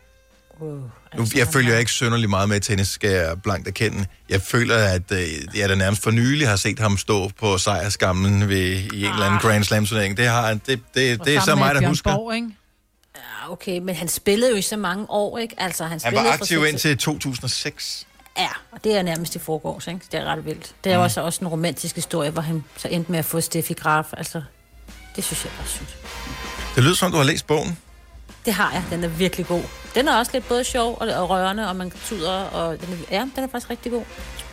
Wow. 0.61 0.91
Nu, 1.17 1.27
jeg 1.37 1.49
følger 1.53 1.79
ikke 1.79 1.91
synderligt 1.91 2.31
meget 2.31 2.49
med 2.49 2.61
tennis, 2.61 2.89
skal 2.89 3.11
jeg 3.11 3.43
blankt 3.43 3.69
erkende. 3.69 4.07
Jeg 4.29 4.43
føler, 4.43 4.77
at 4.77 5.13
øh, 5.13 5.29
jeg 5.59 5.69
da 5.69 5.75
nærmest 5.75 6.03
for 6.03 6.11
nylig 6.11 6.49
har 6.49 6.57
set 6.57 6.79
ham 6.79 6.97
stå 6.97 7.31
på 7.41 7.59
sejrskammen 7.59 8.49
ved, 8.49 8.57
i 8.59 9.05
en 9.05 9.13
eller 9.13 9.25
anden 9.27 9.41
Grand 9.41 9.65
Slam-turnering. 9.65 10.17
Det, 10.17 10.27
har, 10.27 10.47
han- 10.47 10.61
det, 10.67 10.81
det, 10.95 11.25
det 11.25 11.37
er 11.37 11.41
så 11.41 11.55
mig, 11.55 11.75
der 11.75 11.89
husker. 11.89 12.15
Borg, 12.15 12.35
ikke? 12.35 12.49
Ja, 13.49 13.53
okay, 13.53 13.79
men 13.79 13.95
han 13.95 14.09
spillede 14.09 14.51
jo 14.51 14.57
i 14.57 14.63
så 14.63 14.77
mange 14.77 15.07
år, 15.11 15.39
ikke? 15.39 15.55
Altså, 15.59 15.83
han, 15.85 15.91
Han 15.91 16.01
spillede 16.01 16.25
var 16.25 16.31
fra 16.31 16.35
aktiv 16.43 16.65
indtil 16.67 16.99
2006. 16.99 18.07
Ja, 18.39 18.49
og 18.73 18.85
det 18.85 18.97
er 18.97 19.03
nærmest 19.03 19.37
i 19.37 19.39
forgårs, 19.39 19.87
ikke? 19.87 20.01
Det 20.13 20.21
er 20.21 20.25
ret 20.25 20.45
vildt. 20.45 20.75
Det 20.85 20.93
er 20.93 20.97
jo 20.97 21.03
også, 21.03 21.21
også 21.23 21.41
en 21.41 21.49
romantisk 21.49 21.95
historie, 21.95 22.31
hvor 22.31 22.43
han 22.43 22.65
så 22.77 22.89
endte 22.89 23.11
med 23.13 23.19
at 23.19 23.25
få 23.25 23.41
Steffi 23.41 23.73
Graf. 23.75 24.05
Altså, 24.17 24.43
det 25.17 25.25
synes 25.25 25.45
jeg 25.45 25.53
var 25.59 25.65
sygt. 25.67 25.97
Det 26.75 26.85
lyder 26.85 26.95
som, 26.95 27.11
du 27.11 27.17
har 27.17 27.25
læst 27.25 27.47
bogen. 27.47 27.79
Det 28.45 28.53
har 28.55 28.73
jeg. 28.73 28.85
Den 28.91 29.05
er 29.05 29.09
virkelig 29.09 29.47
god. 29.47 29.63
Den 29.95 30.09
er 30.09 30.17
også 30.19 30.33
lidt 30.35 30.49
både 30.49 30.65
sjov 30.65 30.99
og, 31.01 31.09
og 31.09 31.31
rørende, 31.31 31.69
og 31.69 31.77
man 31.77 31.93
tuder, 32.05 32.33
og 32.33 32.81
den 32.81 32.93
er, 33.11 33.17
ja, 33.17 33.29
den 33.37 33.45
er 33.45 33.49
faktisk 33.49 33.71
rigtig 33.71 33.93
god. 33.93 34.05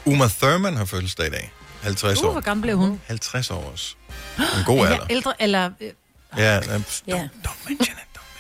Uma 0.05 0.27
Thurman 0.27 0.75
har 0.77 0.85
fødselsdag 0.85 1.27
i 1.27 1.29
dag. 1.29 1.51
50 1.81 2.19
Uh, 2.21 2.27
år. 2.27 2.31
hvor 2.31 2.41
gammel 2.41 2.61
blev 2.61 2.77
hun? 2.77 3.01
50 3.07 3.51
år 3.51 3.69
også. 3.73 3.95
En 4.37 4.43
god 4.65 4.77
Er 4.77 4.83
alder. 4.85 4.95
jeg 4.97 5.05
ældre, 5.11 5.33
eller... 5.41 5.69
øh, 5.81 5.89
Ja, 6.37 6.53
ja, 6.55 6.77
pst, 6.77 7.03
Ja. 7.07 7.27
don't, 7.45 7.47
don't 7.47 7.69
mention 7.69 7.94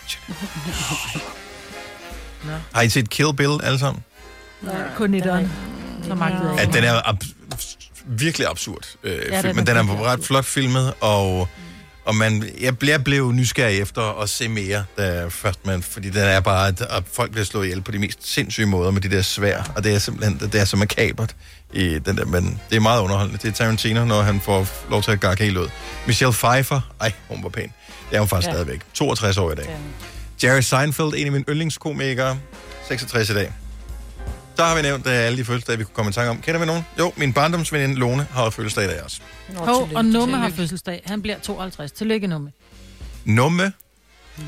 it. 0.07 0.19
Har 2.73 2.81
I 2.81 2.89
set 2.89 3.09
Kill 3.09 3.33
Bill 3.37 3.59
alle 3.63 3.79
sammen? 3.79 4.03
Kun 4.95 5.13
i 5.13 5.19
døren. 5.19 5.51
Så 6.07 6.15
magtede 6.15 6.49
jeg 6.49 6.55
Ja, 6.57 6.61
ikke. 6.61 6.73
den 6.73 6.83
er 6.83 7.09
ab- 7.09 7.23
virkelig 8.05 8.47
absurd 8.47 8.85
øh, 9.03 9.11
den 9.11 9.21
film, 9.41 9.49
er 9.49 9.53
men 9.53 9.67
den 9.67 9.77
er 9.77 10.03
ret 10.05 10.23
flot 10.25 10.45
filmet, 10.45 10.93
og, 11.01 11.47
og 12.05 12.15
man, 12.15 12.49
jeg, 12.61 12.77
blev, 12.77 12.89
jeg 12.89 13.03
blev 13.03 13.31
nysgerrig 13.31 13.79
efter 13.79 14.21
at 14.21 14.29
se 14.29 14.47
mere, 14.47 14.85
da 14.97 15.27
først 15.29 15.65
man, 15.65 15.83
fordi 15.83 16.09
den 16.09 16.21
er 16.21 16.39
bare, 16.39 16.67
at, 16.67 16.81
at 16.81 17.03
folk 17.13 17.31
bliver 17.31 17.45
slået 17.45 17.65
ihjel 17.65 17.81
på 17.81 17.91
de 17.91 17.99
mest 17.99 18.33
sindssyge 18.33 18.65
måder 18.67 18.91
med 18.91 19.01
de 19.01 19.09
der 19.09 19.21
svær, 19.21 19.71
og 19.75 19.83
det 19.83 19.93
er 19.95 19.99
simpelthen, 19.99 20.39
det 20.51 20.61
er 20.61 20.65
så 20.65 20.77
makabert 20.77 21.35
i 21.73 21.99
den 21.99 22.17
der, 22.17 22.25
men 22.25 22.61
det 22.69 22.75
er 22.75 22.79
meget 22.79 23.01
underholdende. 23.01 23.39
Det 23.41 23.47
er 23.47 23.51
Tarantino, 23.51 24.05
når 24.05 24.21
han 24.21 24.41
får 24.41 24.67
lov 24.89 25.03
til 25.03 25.11
at 25.11 25.19
gakke 25.19 25.43
helt 25.43 25.57
ud. 25.57 25.67
Michelle 26.07 26.33
Pfeiffer, 26.33 26.81
ej, 27.01 27.11
hun 27.29 27.43
var 27.43 27.49
pæn. 27.49 27.73
Det 28.09 28.15
er 28.15 28.19
hun 28.19 28.27
faktisk 28.29 28.47
ja. 28.47 28.51
Ja. 28.51 28.55
stadigvæk. 28.63 28.81
62 28.93 29.37
år 29.37 29.51
i 29.51 29.55
dag. 29.55 29.77
Jerry 30.43 30.61
Seinfeld, 30.61 31.13
en 31.17 31.25
af 31.25 31.31
mine 31.31 31.43
yndlingskomikere, 31.49 32.37
66 32.87 33.29
i 33.29 33.33
dag. 33.33 33.51
Så 34.55 34.63
har 34.63 34.75
vi 34.75 34.81
nævnt 34.81 35.05
uh, 35.05 35.11
alle 35.13 35.37
de 35.37 35.45
fødselsdage, 35.45 35.77
vi 35.77 35.83
kunne 35.83 35.95
komme 35.95 36.09
i 36.09 36.13
tanke 36.13 36.29
om. 36.29 36.41
Kender 36.41 36.59
vi 36.59 36.65
nogen? 36.65 36.85
Jo, 36.99 37.13
min 37.17 37.33
barndomsveninde 37.33 37.95
Lone 37.95 38.27
har 38.31 38.49
fødselsdag 38.49 38.85
i 38.85 38.87
dag 38.87 39.03
også. 39.03 39.21
Nå, 39.53 39.59
Hov, 39.59 39.89
og 39.95 40.05
Numme 40.05 40.37
har 40.37 40.49
fødselsdag. 40.49 41.01
Han 41.05 41.21
bliver 41.21 41.39
52. 41.39 41.91
Tillykke, 41.91 42.27
Numme. 42.27 42.51
Numme, 43.25 43.73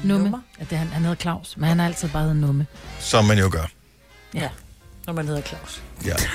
Numme. 0.04 0.42
Ja, 0.60 0.64
det, 0.64 0.72
er 0.74 0.78
han, 0.78 0.88
han 0.88 1.02
hedder 1.02 1.16
Claus, 1.16 1.58
men 1.58 1.70
han 1.70 1.80
har 1.80 1.86
altid 1.86 2.10
bare 2.10 2.24
heddet 2.24 2.38
Numme. 2.38 2.66
som 3.00 3.26
man 3.26 3.38
jo 3.40 3.50
gør. 3.52 3.72
Ja, 4.34 4.50
når 5.08 5.14
man 5.14 5.28
hedder 5.28 5.42
Claus. 5.42 5.82
Ja. 6.06 6.16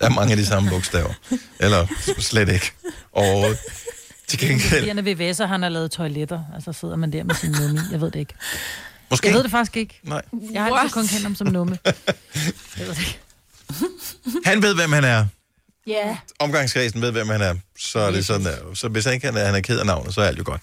Der 0.00 0.06
er 0.06 0.10
mange 0.10 0.30
af 0.30 0.36
de 0.36 0.46
samme 0.46 0.70
bogstaver. 0.70 1.12
Eller 1.60 1.86
slet 2.18 2.48
ikke. 2.48 2.72
Og 3.12 3.44
til 4.26 4.38
gengæld... 4.38 4.88
han 4.88 4.98
er 4.98 5.02
VVS'er, 5.32 5.46
han 5.46 5.62
har 5.62 5.68
lavet 5.68 5.90
toiletter, 5.90 6.40
og 6.56 6.62
så 6.62 6.72
sidder 6.72 6.96
man 6.96 7.12
der 7.12 7.24
med 7.24 7.34
sin 7.34 7.50
Numme. 7.60 7.78
i. 7.78 7.92
Jeg 7.92 8.00
ved 8.00 8.10
det 8.10 8.18
ikke. 8.20 8.34
Måske... 9.12 9.26
Jeg 9.26 9.34
ved 9.34 9.42
det 9.42 9.50
faktisk 9.50 9.76
ikke. 9.76 10.00
Nej. 10.02 10.22
Jeg 10.52 10.62
har 10.62 10.70
altid 10.70 10.94
kun 10.94 11.06
kendt 11.06 11.22
ham 11.22 11.34
som 11.34 11.46
Numme. 11.46 11.78
Jeg 11.86 11.94
ved 12.76 12.88
det 12.88 12.98
ikke. 12.98 13.18
Han 14.44 14.62
ved, 14.62 14.74
hvem 14.74 14.92
han 14.92 15.04
er. 15.04 15.26
Ja. 15.86 16.16
Omgangskredsen 16.38 17.02
ved, 17.02 17.12
hvem 17.12 17.28
han 17.28 17.40
er. 17.40 17.54
Så 17.78 17.98
er 17.98 18.10
det 18.10 18.26
sådan 18.26 18.46
der. 18.46 18.56
Så 18.74 18.88
hvis 18.88 19.04
han 19.04 19.14
ikke 19.14 19.26
han 19.26 19.36
er, 19.36 19.44
han 19.46 19.54
er 19.54 19.60
ked 19.60 19.78
af 19.78 19.86
navnet, 19.86 20.14
så 20.14 20.20
er 20.20 20.24
alt 20.26 20.38
jo 20.38 20.44
godt. 20.46 20.62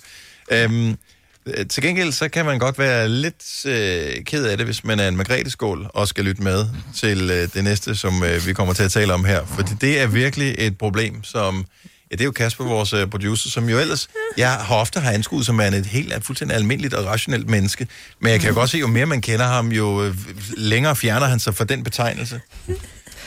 Øhm, 0.52 0.98
Øh, 1.46 1.68
Til 1.68 1.84
gengæld, 1.84 2.12
så 2.12 2.30
kan 2.30 2.46
man 2.46 2.60
godt 2.60 2.80
være 2.80 3.10
lidt 3.10 3.66
øh, 3.66 4.24
ked 4.24 4.46
af 4.46 4.58
det, 4.58 4.66
hvis 4.66 4.84
man 4.84 5.00
er 5.00 5.08
en 5.08 5.18
margrethe-skål 5.18 5.90
og 5.94 6.08
skal 6.08 6.26
lytte 6.26 6.44
med 6.44 6.66
til 6.96 7.30
øh, 7.32 7.54
det 7.54 7.64
næste, 7.64 7.96
som 7.96 8.24
øh, 8.24 8.46
vi 8.46 8.54
kommer 8.54 8.74
til 8.74 8.84
at 8.84 8.92
tale 8.92 9.14
om 9.14 9.26
her. 9.26 9.46
For 9.46 9.62
det 9.62 10.00
er 10.00 10.08
virkelig 10.08 10.56
et 10.58 10.78
problem, 10.78 11.24
som... 11.24 11.66
Ja, 12.12 12.16
det 12.16 12.22
er 12.22 12.26
jo 12.26 12.32
Kasper, 12.32 12.64
vores 12.64 12.94
øh, 12.94 13.08
producer, 13.08 13.50
som 13.50 13.70
jo 13.70 13.80
ellers... 13.80 14.08
Jeg 14.38 14.52
har 14.52 14.76
ofte 14.76 15.00
har 15.00 15.12
anskuet 15.12 15.46
som 15.46 15.58
værende 15.58 15.78
et 15.78 15.86
helt 15.86 16.26
fuldstændig 16.26 16.58
almindeligt 16.58 16.94
og 16.94 17.06
rationelt 17.06 17.50
menneske. 17.50 17.88
Men 18.20 18.32
jeg 18.32 18.40
kan 18.40 18.50
jo 18.50 18.56
godt 18.56 18.70
se, 18.70 18.78
jo 18.78 18.88
mere 18.88 19.06
man 19.06 19.22
kender 19.22 19.46
ham, 19.46 19.72
jo 19.72 20.04
øh, 20.04 20.16
længere 20.58 20.96
fjerner 20.96 21.28
han 21.28 21.40
sig 21.40 21.56
fra 21.56 21.66
den 21.66 21.84
betegnelse. 21.84 22.42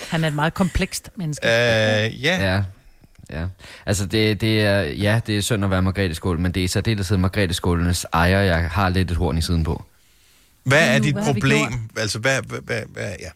Han 0.09 0.25
er 0.25 0.29
et 0.29 0.35
meget 0.35 0.55
komplekst 0.55 1.11
menneske. 1.17 1.47
Øh, 1.47 1.51
ja. 2.25 2.53
Ja. 2.55 2.63
Ja, 3.31 3.47
altså 3.87 4.07
det, 4.07 4.41
det 4.41 4.61
er, 4.61 4.81
ja, 4.81 5.21
det 5.27 5.37
er 5.37 5.41
synd 5.41 5.65
at 5.65 5.71
være 5.71 5.83
Margrethe 5.83 6.15
Skål, 6.15 6.39
men 6.39 6.53
det 6.53 6.61
er 6.61 6.65
i 6.65 6.69
særdeleshed 6.69 7.17
Margrethe 7.17 7.55
Skålenes 7.55 8.07
ejer, 8.13 8.41
jeg 8.41 8.71
har 8.71 8.89
lidt 8.89 9.11
et 9.11 9.17
horn 9.17 9.39
i 9.39 9.43
siden 9.43 9.65
på. 9.65 9.85
Hvad 10.65 10.95
er 10.95 10.99
dit 10.99 11.15
hvad 11.15 11.25
problem? 11.25 11.89
Altså, 11.97 12.19
hvad, 12.19 12.43
hvad, 12.43 12.61
hvad, 12.63 12.83
hvad 12.93 13.13
ja. 13.21 13.29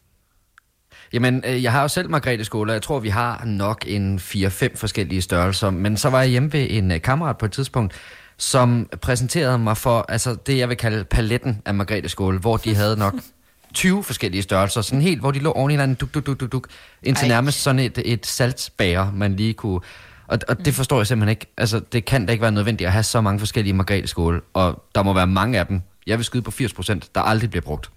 Jamen, 1.12 1.42
øh, 1.47 1.62
jeg 1.62 1.73
har 1.73 1.83
jo 1.83 1.88
selv 1.88 2.11
Margrethe 2.11 2.45
Skål, 2.45 2.69
og 2.69 2.75
jeg 2.75 2.83
tror, 2.83 2.99
vi 2.99 3.09
har 3.09 3.45
nok 3.45 3.85
en 3.87 4.19
4-5 4.19 4.77
forskellige 4.77 5.23
størrelser. 5.23 5.71
Men 5.71 5.97
så 5.97 6.11
var 6.11 6.21
jeg 6.21 6.31
hjemme 6.31 6.53
ved 6.53 6.66
en 6.71 6.90
øh, 6.90 7.03
kammerat 7.03 7.38
på 7.38 7.47
et 7.47 7.53
tidspunkt, 7.53 7.95
som 8.38 8.88
præsenterede 9.03 9.59
mig 9.59 9.77
for 9.77 10.05
altså, 10.09 10.37
det, 10.47 10.59
jeg 10.59 10.69
vil 10.69 10.77
kalde 10.77 11.05
paletten 11.05 11.62
af 11.64 11.75
Margrethe 11.75 12.09
Skål, 12.09 12.38
hvor 12.38 12.57
de 12.57 12.75
havde 12.75 12.97
nok 12.97 13.14
20 13.75 14.05
forskellige 14.05 14.42
størrelser, 14.42 14.81
sådan 14.81 15.03
helt, 15.03 15.21
hvor 15.21 15.31
de 15.31 15.38
lå 15.38 15.53
oven 15.53 15.71
i 15.71 15.73
hinanden, 15.73 15.95
duk, 15.95 16.14
duk, 16.14 16.27
duk, 16.27 16.40
duk, 16.40 16.53
duk, 16.53 16.69
indtil 17.03 17.25
Ej. 17.25 17.29
nærmest 17.29 17.62
sådan 17.62 17.79
et, 17.79 17.99
et 18.05 18.27
saltbager, 18.27 19.12
man 19.12 19.37
lige 19.37 19.55
kunne... 19.55 19.81
Og, 20.27 20.38
og 20.49 20.64
det 20.64 20.75
forstår 20.75 20.99
jeg 20.99 21.07
simpelthen 21.07 21.31
ikke. 21.31 21.47
Altså, 21.57 21.81
det 21.92 22.05
kan 22.05 22.27
da 22.27 22.33
ikke 22.33 22.42
være 22.42 22.53
nødvendigt 22.53 22.87
at 22.87 22.92
have 22.92 23.03
så 23.03 23.21
mange 23.21 23.38
forskellige 23.38 23.75
Margrethe 23.75 24.07
Skål, 24.07 24.45
og 24.55 24.83
der 24.95 25.03
må 25.03 25.12
være 25.12 25.27
mange 25.27 25.59
af 25.59 25.66
dem. 25.66 25.83
Jeg 26.07 26.19
vil 26.19 26.25
skyde 26.25 26.42
på 26.42 26.51
80 26.51 26.73
procent, 26.73 27.14
der 27.14 27.21
aldrig 27.21 27.51
bliver 27.51 27.62
brugt. 27.62 27.90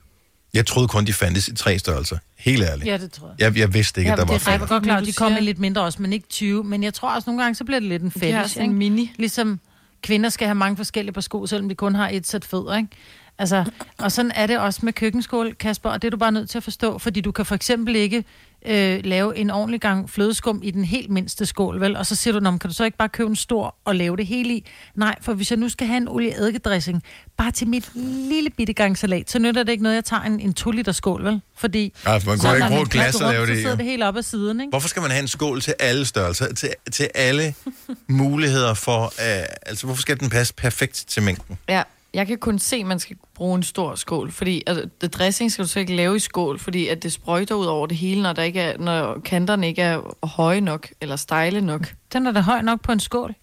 Jeg 0.53 0.65
troede 0.65 0.87
kun, 0.87 1.05
de 1.05 1.13
fandtes 1.13 1.47
i 1.47 1.55
tre 1.55 1.79
størrelser. 1.79 2.17
Helt 2.37 2.63
ærligt. 2.63 2.87
Ja, 2.87 2.97
det 2.97 3.11
tror 3.11 3.27
jeg. 3.27 3.35
Jeg, 3.39 3.57
jeg 3.57 3.73
vidste 3.73 4.01
ikke, 4.01 4.07
Ja, 4.09 4.13
at 4.13 4.17
der 4.17 4.23
det 4.23 4.29
var 4.29 4.35
er 4.35 4.39
flere. 4.39 4.53
rigtig 4.55 4.69
godt 4.69 4.83
klar. 4.83 4.95
Men 4.99 5.05
De 5.05 5.13
kommer 5.13 5.37
siger- 5.37 5.45
lidt 5.45 5.59
mindre 5.59 5.81
også, 5.81 6.01
men 6.01 6.13
ikke 6.13 6.27
20. 6.27 6.63
Men 6.63 6.83
jeg 6.83 6.93
tror 6.93 7.15
også 7.15 7.29
nogle 7.29 7.41
gange, 7.43 7.55
så 7.55 7.63
bliver 7.63 7.79
det 7.79 7.89
lidt 7.89 8.01
en 8.03 8.11
fælles. 8.11 8.51
sådan 8.51 8.69
en 8.69 8.75
mini. 8.75 9.11
Ligesom 9.15 9.59
kvinder 10.03 10.29
skal 10.29 10.47
have 10.47 10.55
mange 10.55 10.77
forskellige 10.77 11.13
par 11.13 11.21
sko, 11.21 11.45
selvom 11.45 11.69
de 11.69 11.75
kun 11.75 11.95
har 11.95 12.09
et 12.09 12.27
sæt 12.27 12.45
fødder, 12.45 12.77
ikke? 12.77 12.89
Altså, 13.39 13.65
og 13.97 14.11
sådan 14.11 14.31
er 14.35 14.47
det 14.47 14.59
også 14.59 14.79
med 14.83 14.93
køkkenskål, 14.93 15.55
Kasper, 15.55 15.89
og 15.89 16.01
det 16.01 16.07
er 16.07 16.11
du 16.11 16.17
bare 16.17 16.31
nødt 16.31 16.49
til 16.49 16.57
at 16.57 16.63
forstå, 16.63 16.97
fordi 16.97 17.21
du 17.21 17.31
kan 17.31 17.45
for 17.45 17.55
eksempel 17.55 17.95
ikke 17.95 18.23
øh, 18.65 18.99
lave 19.03 19.37
en 19.37 19.49
ordentlig 19.49 19.81
gang 19.81 20.09
flødeskum 20.09 20.59
i 20.63 20.71
den 20.71 20.85
helt 20.85 21.09
mindste 21.09 21.45
skål, 21.45 21.81
vel? 21.81 21.97
Og 21.97 22.05
så 22.05 22.15
siger 22.15 22.33
du, 22.33 22.39
"Nå, 22.39 22.51
kan 22.57 22.69
du 22.69 22.73
så 22.73 22.83
ikke 22.85 22.97
bare 22.97 23.09
købe 23.09 23.29
en 23.29 23.35
stor 23.35 23.75
og 23.85 23.95
lave 23.95 24.17
det 24.17 24.27
hele 24.27 24.53
i? 24.55 24.65
Nej, 24.95 25.15
for 25.21 25.33
hvis 25.33 25.51
jeg 25.51 25.59
nu 25.59 25.69
skal 25.69 25.87
have 25.87 25.97
en 25.97 26.07
olieeddikeddressing, 26.07 27.03
bare 27.37 27.51
til 27.51 27.67
mit 27.67 27.89
lille 28.29 28.49
bitte 28.49 28.73
gang 28.73 28.97
salat, 28.97 29.31
så 29.31 29.39
nytter 29.39 29.63
det 29.63 29.71
ikke 29.71 29.83
noget, 29.83 29.95
jeg 29.95 30.05
tager 30.05 30.21
en, 30.23 30.39
en 30.39 30.53
2 30.53 30.71
liter 30.71 30.91
skål, 30.91 31.23
vel? 31.25 31.41
Fordi 31.57 31.93
Ja, 32.05 32.17
for 32.17 32.29
man 32.29 32.39
kunne 32.39 32.55
ikke 32.55 32.67
bruge 32.67 32.81
et 32.81 32.89
glas 32.89 33.15
og 33.21 33.31
lave 33.31 33.45
det 33.47 33.55
Så 33.57 33.61
sidder 33.61 33.75
det 33.75 33.85
helt 33.85 34.03
op 34.03 34.17
ad 34.17 34.23
siden, 34.23 34.59
ikke? 34.61 34.69
Hvorfor 34.69 34.87
skal 34.87 35.01
man 35.01 35.11
have 35.11 35.21
en 35.21 35.27
skål 35.27 35.61
til 35.61 35.73
alle 35.79 36.05
størrelser? 36.05 36.53
Til, 36.53 36.69
til 36.91 37.09
alle 37.15 37.53
muligheder 38.07 38.73
for... 38.73 39.05
Uh, 39.05 39.23
altså, 39.65 39.85
hvorfor 39.85 40.01
skal 40.01 40.19
den 40.19 40.29
passe 40.29 40.53
perfekt 40.53 41.05
til 41.07 41.23
mængden? 41.23 41.57
Ja, 41.69 41.83
jeg 42.13 42.27
kan 42.27 42.37
kun 42.37 42.59
se, 42.59 42.75
at 42.75 42.85
man 42.85 42.99
skal 42.99 43.15
bruge 43.35 43.55
en 43.55 43.63
stor 43.63 43.95
skål, 43.95 44.31
fordi 44.31 44.63
altså, 44.67 44.89
det 45.01 45.13
dressing 45.13 45.51
skal 45.51 45.63
du 45.65 45.69
så 45.69 45.79
ikke 45.79 45.95
lave 45.95 46.15
i 46.15 46.19
skål, 46.19 46.59
fordi 46.59 46.87
at 46.87 47.03
det 47.03 47.11
sprøjter 47.11 47.55
ud 47.55 47.65
over 47.65 47.87
det 47.87 47.97
hele, 47.97 48.21
når, 48.21 48.33
der 48.33 48.43
ikke 48.43 48.59
er, 48.61 48.77
når 48.77 49.19
kanterne 49.25 49.67
ikke 49.67 49.81
er 49.81 50.25
høje 50.25 50.61
nok, 50.61 50.87
eller 51.01 51.15
stejle 51.15 51.61
nok. 51.61 51.93
Den 52.13 52.27
er 52.27 52.31
da 52.31 52.39
høj 52.39 52.61
nok 52.61 52.81
på 52.81 52.91
en 52.91 52.99
skål. 52.99 53.35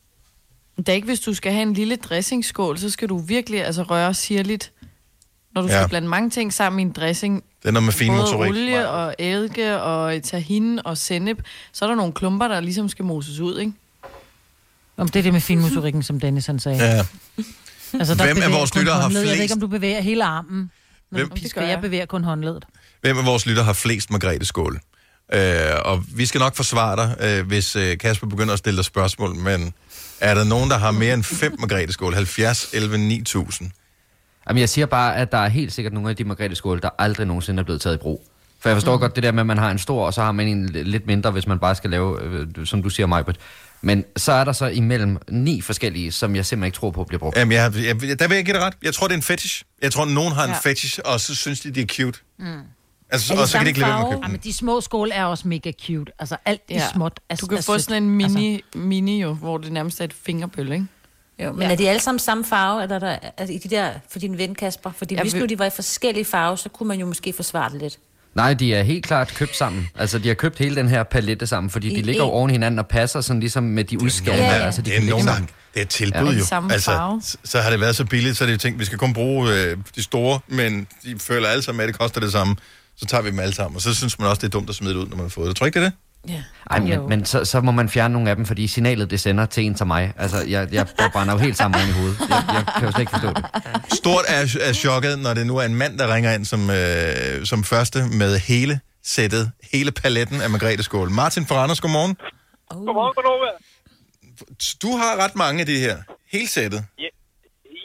Det 0.76 0.88
er 0.88 0.92
ikke, 0.92 1.06
hvis 1.06 1.20
du 1.20 1.34
skal 1.34 1.52
have 1.52 1.62
en 1.62 1.72
lille 1.72 1.96
dressingskål, 1.96 2.78
så 2.78 2.90
skal 2.90 3.08
du 3.08 3.18
virkelig 3.18 3.64
altså, 3.64 3.82
røre 3.82 4.14
sirligt. 4.14 4.72
Når 5.54 5.62
du 5.62 5.68
Ja. 5.68 5.74
skal 5.78 5.88
blande 5.88 6.08
mange 6.08 6.30
ting 6.30 6.52
sammen 6.52 6.78
i 6.80 6.82
en 6.82 6.92
dressing, 6.92 7.44
Det 7.62 7.76
er 7.76 7.80
med 7.80 7.92
fin 7.92 8.08
både 8.08 8.18
motorik. 8.20 8.50
olie 8.50 8.88
og 8.88 9.14
eddike 9.18 9.80
og 9.80 10.22
tahin 10.22 10.80
og 10.86 10.98
sennep, 10.98 11.42
så 11.72 11.84
er 11.84 11.88
der 11.88 11.96
nogle 11.96 12.12
klumper, 12.12 12.48
der 12.48 12.60
ligesom 12.60 12.88
skal 12.88 13.04
moses 13.04 13.40
ud, 13.40 13.58
ikke? 13.58 13.72
Om 14.96 15.08
det 15.08 15.18
er 15.18 15.22
det 15.22 15.32
med 15.32 15.40
finmotorikken, 15.40 16.02
som 16.02 16.20
Dennis 16.20 16.46
han 16.46 16.58
sagde. 16.58 16.84
Ja. 16.84 17.04
Altså, 17.98 18.14
Hvem 18.14 18.42
af 18.42 18.52
vores 18.52 18.70
kun 18.70 18.78
lyttere 18.80 18.94
har 18.96 19.02
håndledet. 19.02 19.24
Jeg 19.24 19.30
ved 19.30 19.36
flest- 19.36 19.42
ikke, 19.42 19.54
om 19.54 19.60
du 19.60 19.66
bevæger 19.66 20.00
hele 20.00 20.24
armen. 20.24 20.70
Hvem-? 21.10 21.28
Det 21.30 21.42
Pisker, 21.42 21.60
jeg 21.60 21.70
jeg. 21.70 21.80
bevæger 21.80 22.06
kun 22.06 22.24
håndledet. 22.24 22.64
Hvem 23.00 23.18
af 23.18 23.26
vores 23.26 23.46
lytter 23.46 23.62
har 23.62 23.72
flest 23.72 24.10
Margrethe 24.10 24.44
Skål? 24.44 24.80
Uh, 25.34 25.40
og 25.84 26.04
vi 26.14 26.26
skal 26.26 26.38
nok 26.38 26.56
forsvare 26.56 26.96
dig, 26.96 27.40
uh, 27.40 27.46
hvis 27.46 27.76
uh, 27.76 27.82
Kasper 28.00 28.26
begynder 28.26 28.52
at 28.52 28.58
stille 28.58 28.76
dig 28.76 28.84
spørgsmål, 28.84 29.34
men 29.34 29.74
er 30.20 30.34
der 30.34 30.44
nogen, 30.44 30.70
der 30.70 30.78
har 30.78 30.90
mere 30.90 31.14
end 31.14 31.22
fem 31.24 31.56
Margrethe 31.58 31.92
Skål? 31.92 32.14
70, 32.14 32.70
11, 32.72 32.98
9000. 32.98 33.70
Jamen, 34.48 34.60
jeg 34.60 34.68
siger 34.68 34.86
bare, 34.86 35.16
at 35.16 35.32
der 35.32 35.38
er 35.38 35.48
helt 35.48 35.72
sikkert 35.72 35.92
nogle 35.92 36.10
af 36.10 36.16
de 36.16 36.24
Margrethe 36.24 36.54
skåle, 36.56 36.80
der 36.80 36.88
aldrig 36.98 37.26
nogensinde 37.26 37.60
er 37.60 37.64
blevet 37.64 37.80
taget 37.80 37.94
i 37.94 37.98
brug. 37.98 38.26
For 38.60 38.68
jeg 38.68 38.76
forstår 38.76 38.94
mm. 38.94 39.00
godt 39.00 39.14
det 39.16 39.22
der 39.22 39.32
med, 39.32 39.40
at 39.40 39.46
man 39.46 39.58
har 39.58 39.70
en 39.70 39.78
stor, 39.78 40.06
og 40.06 40.14
så 40.14 40.22
har 40.22 40.32
man 40.32 40.48
en 40.48 40.66
lidt 40.68 41.06
mindre, 41.06 41.30
hvis 41.30 41.46
man 41.46 41.58
bare 41.58 41.74
skal 41.74 41.90
lave, 41.90 42.22
øh, 42.22 42.46
som 42.66 42.82
du 42.82 42.88
siger, 42.88 43.06
Majbert. 43.06 43.36
Men 43.82 44.04
så 44.16 44.32
er 44.32 44.44
der 44.44 44.52
så 44.52 44.66
imellem 44.66 45.18
ni 45.30 45.60
forskellige, 45.60 46.12
som 46.12 46.36
jeg 46.36 46.46
simpelthen 46.46 46.66
ikke 46.66 46.76
tror 46.76 46.90
på 46.90 47.04
bliver 47.04 47.18
brugt. 47.18 47.36
Jamen, 47.36 47.52
jeg, 47.52 47.72
jeg, 47.76 48.18
der 48.18 48.28
vil 48.28 48.34
jeg 48.34 48.44
give 48.44 48.54
dig 48.56 48.62
ret. 48.64 48.74
Jeg 48.82 48.94
tror, 48.94 49.06
det 49.06 49.12
er 49.14 49.16
en 49.16 49.22
fetish. 49.22 49.62
Jeg 49.82 49.92
tror, 49.92 50.04
nogen 50.04 50.32
har 50.32 50.44
en 50.44 50.50
Ja. 50.50 50.58
fetish, 50.70 50.98
og 51.04 51.20
så 51.20 51.34
synes 51.34 51.60
de, 51.60 51.70
det 51.70 51.82
er 51.82 51.86
cute. 52.04 52.18
Mm. 52.38 52.46
Altså, 53.10 53.32
Er 53.32 53.36
det 53.36 53.42
og 53.42 53.48
så 53.48 53.56
kan 53.58 53.64
de 53.66 53.68
ikke 53.70 53.80
lade 53.80 53.90
være 53.90 53.98
med 54.00 54.06
at 54.06 54.12
købe 54.12 54.20
Ja, 54.22 54.26
dem. 54.26 54.30
men 54.32 54.40
de 54.44 54.52
små 54.52 54.80
skåle 54.80 55.12
er 55.14 55.24
også 55.24 55.48
mega 55.48 55.72
cute. 55.86 56.12
Altså, 56.18 56.36
alt 56.44 56.62
ja. 56.70 56.74
Ja. 56.74 56.80
er 56.84 56.88
småt. 56.94 57.20
Er, 57.28 57.36
Du 57.36 57.46
kan 57.46 57.58
er 57.58 57.62
få 57.62 57.78
sådan 57.78 58.02
en 58.02 58.10
mini, 58.10 58.54
altså. 58.54 58.78
mini 58.78 59.22
jo, 59.22 59.32
hvor 59.34 59.58
det 59.58 59.72
nærmest 59.72 60.00
er 60.00 60.04
et 60.04 60.12
fingerbøl, 60.12 60.72
ikke? 60.72 60.86
Jo, 61.44 61.52
men 61.52 61.62
Ja. 61.62 61.72
er 61.72 61.76
de 61.76 61.88
alle 61.88 62.00
sammen 62.02 62.18
samme 62.18 62.44
farve, 62.44 62.82
eller 62.82 62.96
er 62.96 63.18
der, 63.38 63.44
i 63.44 63.58
de 63.58 63.68
der, 63.68 63.90
for 64.08 64.18
din 64.18 64.38
ven 64.38 64.54
Kasper? 64.54 64.90
Fordi 64.92 65.14
Jeg 65.14 65.22
hvis 65.22 65.32
vil- 65.34 65.40
nu 65.40 65.46
de 65.46 65.58
var 65.58 65.64
i 65.66 65.70
forskellige 65.70 66.24
farver, 66.24 66.56
så 66.56 66.68
kunne 66.68 66.88
man 66.88 66.98
jo 67.00 67.06
måske 67.06 67.32
forsvare 67.32 67.70
det 67.72 67.82
lidt. 67.82 67.98
Nej, 68.36 68.54
de 68.54 68.74
er 68.74 68.82
helt 68.82 69.06
klart 69.06 69.34
købt 69.34 69.56
sammen. 69.56 69.88
Altså, 69.94 70.18
de 70.18 70.28
har 70.28 70.34
købt 70.34 70.58
hele 70.58 70.76
den 70.76 70.88
her 70.88 71.02
palette 71.02 71.46
sammen, 71.46 71.70
fordi 71.70 71.88
de 71.88 71.94
I 71.94 72.02
ligger 72.02 72.22
jo 72.22 72.28
en- 72.28 72.34
oven 72.34 72.50
hinanden 72.50 72.78
og 72.78 72.86
passer 72.86 73.20
sådan 73.20 73.40
ligesom 73.40 73.62
med 73.62 73.84
de 73.84 74.02
udskæringer. 74.02 74.44
Ja, 74.46 74.56
Ja. 74.56 74.64
Altså, 74.64 74.82
de 74.82 74.90
det 74.90 74.96
er 74.98 75.10
nogen, 75.10 75.26
der, 75.26 75.32
sammen. 75.32 75.50
det 75.74 75.80
er 75.80 75.82
et 75.84 75.88
tilbud 75.88 76.20
Ja, 76.20 76.32
jo. 76.32 76.38
de 76.38 76.44
samme 76.46 76.72
altså, 76.72 76.90
farve. 76.90 77.22
så, 77.44 77.60
har 77.60 77.70
det 77.70 77.80
været 77.80 77.96
så 77.96 78.04
billigt, 78.04 78.36
så 78.36 78.44
er 78.44 78.46
det 78.46 78.52
jo 78.52 78.58
tænkt, 78.58 78.78
vi 78.80 78.84
skal 78.84 78.98
kun 78.98 79.12
bruge 79.12 79.52
øh, 79.54 79.76
de 79.96 80.02
store, 80.02 80.40
men 80.48 80.86
de 81.04 81.18
føler 81.18 81.48
alle 81.48 81.62
sammen, 81.62 81.80
at 81.82 81.88
det 81.88 81.98
koster 81.98 82.20
det 82.20 82.32
samme. 82.32 82.56
Så 82.96 83.06
tager 83.06 83.22
vi 83.22 83.30
dem 83.30 83.38
alle 83.38 83.54
sammen, 83.54 83.76
og 83.76 83.82
så 83.82 83.94
synes 83.94 84.18
man 84.18 84.28
også, 84.28 84.40
det 84.40 84.46
er 84.46 84.50
dumt 84.50 84.68
at 84.68 84.74
smide 84.74 84.94
det 84.94 85.00
ud, 85.00 85.06
når 85.06 85.16
man 85.16 85.24
har 85.24 85.28
fået 85.28 85.48
det. 85.48 85.56
Tror 85.56 85.66
ikke, 85.66 85.80
det 85.80 85.86
er 85.86 85.90
det? 85.90 85.98
Ja. 86.28 86.42
Ej, 86.70 86.78
men, 86.80 87.08
men 87.08 87.24
så, 87.24 87.44
så 87.44 87.60
må 87.60 87.72
man 87.72 87.88
fjerne 87.88 88.12
nogle 88.12 88.30
af 88.30 88.36
dem, 88.36 88.46
fordi 88.46 88.66
signalet, 88.66 89.10
det 89.10 89.20
sender 89.20 89.46
til 89.46 89.64
en 89.66 89.76
som 89.76 89.86
mig. 89.86 90.12
Altså, 90.16 90.36
jeg, 90.48 90.68
jeg, 90.72 90.86
brænder 91.12 91.32
jo 91.32 91.38
helt 91.38 91.56
sammen 91.56 91.80
i 91.90 91.92
hovedet. 91.98 92.16
Jeg, 92.20 92.44
jeg 92.54 92.62
kan 92.76 92.84
jo 92.86 92.92
slet 92.92 93.00
ikke 93.00 93.14
forstå 93.16 93.28
det. 93.28 93.44
Stort 94.00 94.24
er, 94.28 94.40
er 94.68 94.72
chokket, 94.72 95.18
når 95.18 95.34
det 95.34 95.46
nu 95.46 95.56
er 95.56 95.66
en 95.72 95.74
mand, 95.74 95.98
der 95.98 96.14
ringer 96.14 96.30
ind 96.36 96.44
som, 96.44 96.60
øh, 96.70 97.44
som 97.50 97.64
første 97.64 97.98
med 98.20 98.30
hele 98.38 98.80
sættet, 99.14 99.44
hele 99.72 99.90
paletten 100.02 100.38
af 100.44 100.48
Margrethe 100.50 100.82
Skål. 100.82 101.10
Martin 101.10 101.46
fra 101.48 101.56
Randers, 101.60 101.80
godmorgen. 101.80 102.14
Godmorgen, 102.86 103.14
Godnova. 103.16 103.50
Du 104.82 104.90
har 105.00 105.12
ret 105.24 105.34
mange 105.44 105.58
af 105.62 105.66
de 105.72 105.78
her. 105.86 105.96
Hele 106.34 106.48
sættet. 106.56 106.80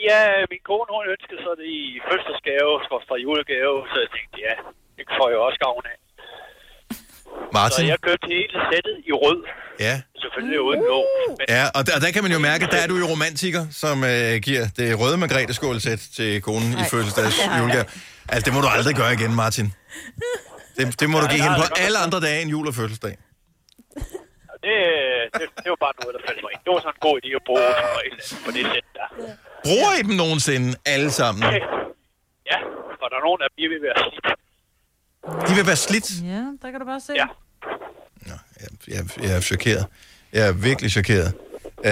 Ja, 0.09 0.23
min 0.53 0.63
kone, 0.69 0.89
hun 0.97 1.05
ønskede 1.15 1.39
så 1.45 1.51
det 1.61 1.67
i 1.81 1.83
fødselsdagsgave, 2.07 2.71
fra 3.09 3.17
julegave, 3.25 3.77
så 3.91 3.95
jeg 4.03 4.09
tænkte, 4.15 4.35
ja, 4.47 4.55
det 4.97 5.05
får 5.17 5.27
jeg 5.33 5.39
også 5.47 5.59
gavn 5.65 5.83
af. 5.93 5.97
Så 7.31 7.57
Martin? 7.59 7.87
jeg 7.93 7.99
købte 8.07 8.27
hele 8.35 8.55
sættet 8.71 8.95
i 9.09 9.11
rød, 9.23 9.39
Ja. 9.79 9.95
selvfølgelig 10.23 10.61
uden 10.61 10.81
låg. 10.91 11.05
Men 11.37 11.45
Ja, 11.55 11.63
og 11.75 11.81
der, 11.87 11.91
og 11.97 12.01
der 12.03 12.11
kan 12.15 12.23
man 12.25 12.31
jo 12.37 12.39
mærke, 12.49 12.63
der 12.73 12.79
er 12.83 12.87
du 12.91 12.95
jo 13.03 13.05
romantiker, 13.13 13.63
som 13.83 13.95
øh, 14.03 14.33
giver 14.47 14.63
det 14.77 14.87
røde 15.01 15.17
Margrethe 15.17 15.53
Skål-sæt 15.53 16.01
til 16.17 16.41
konen 16.47 16.71
i 16.83 16.85
fødselsdags 16.91 17.35
julegave. 17.59 17.85
Altså, 18.33 18.43
det 18.47 18.53
må 18.55 18.59
du 18.65 18.69
aldrig 18.77 18.95
gøre 19.01 19.11
igen, 19.19 19.31
Martin. 19.43 19.67
Det, 20.77 20.83
det 21.01 21.07
må 21.13 21.17
du 21.23 21.27
give 21.33 21.43
hende 21.45 21.57
på 21.63 21.67
alle 21.85 21.97
andre 22.05 22.19
dage 22.27 22.39
end 22.41 22.49
jul 22.55 22.67
og 22.71 22.75
fødselsdag. 22.79 23.13
det, 24.65 24.77
det, 25.39 25.45
det 25.63 25.69
var 25.73 25.79
bare 25.85 25.95
noget, 26.01 26.13
der 26.17 26.21
faldt 26.27 26.39
mig 26.45 26.51
ind. 26.53 26.61
Det 26.65 26.71
var 26.75 26.79
sådan 26.85 26.95
en 26.99 27.03
god 27.07 27.15
idé 27.21 27.29
at 27.39 27.43
bruge 27.49 27.67
på 28.45 28.49
det 28.55 28.63
sæt 28.73 28.87
der. 28.97 29.07
Bruger 29.67 29.91
I 29.99 30.01
dem 30.07 30.15
nogensinde 30.23 30.69
alle 30.93 31.11
sammen? 31.19 31.41
Ja, 32.51 32.57
for 32.99 33.05
der 33.11 33.17
er 33.21 33.25
nogen 33.27 33.41
af 33.43 33.47
dem, 33.49 33.55
de 33.61 33.65
vil 33.73 33.81
være 33.87 33.97
slidt. 34.05 34.40
De 35.27 35.55
vil 35.55 35.65
være 35.67 35.75
slidt. 35.75 36.23
Ja, 36.23 36.43
der 36.61 36.71
kan 36.71 36.79
du 36.79 36.85
bare 36.85 36.99
se. 36.99 37.13
Ja. 37.15 37.25
Nå, 38.27 38.33
jeg, 38.61 38.67
jeg, 38.87 39.23
jeg 39.23 39.35
er 39.35 39.41
chokeret. 39.41 39.85
Jeg 40.33 40.47
er 40.47 40.51
virkelig 40.51 40.91
chokeret. 40.91 41.33
Øh, 41.85 41.91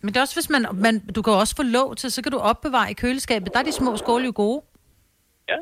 Men 0.00 0.08
det 0.08 0.16
er 0.16 0.20
også, 0.20 0.34
hvis 0.34 0.50
man, 0.50 0.66
man... 0.74 0.98
Du 0.98 1.22
kan 1.22 1.32
også 1.32 1.56
få 1.56 1.62
låg 1.62 1.96
til, 1.96 2.10
så 2.10 2.22
kan 2.22 2.32
du 2.32 2.38
opbevare 2.38 2.90
i 2.90 2.94
køleskabet. 2.94 3.52
Der 3.54 3.58
er 3.58 3.62
de 3.64 3.72
små 3.72 3.96
skåle 3.96 4.24
jo 4.24 4.32
gode. 4.34 4.62
Ja. 5.48 5.54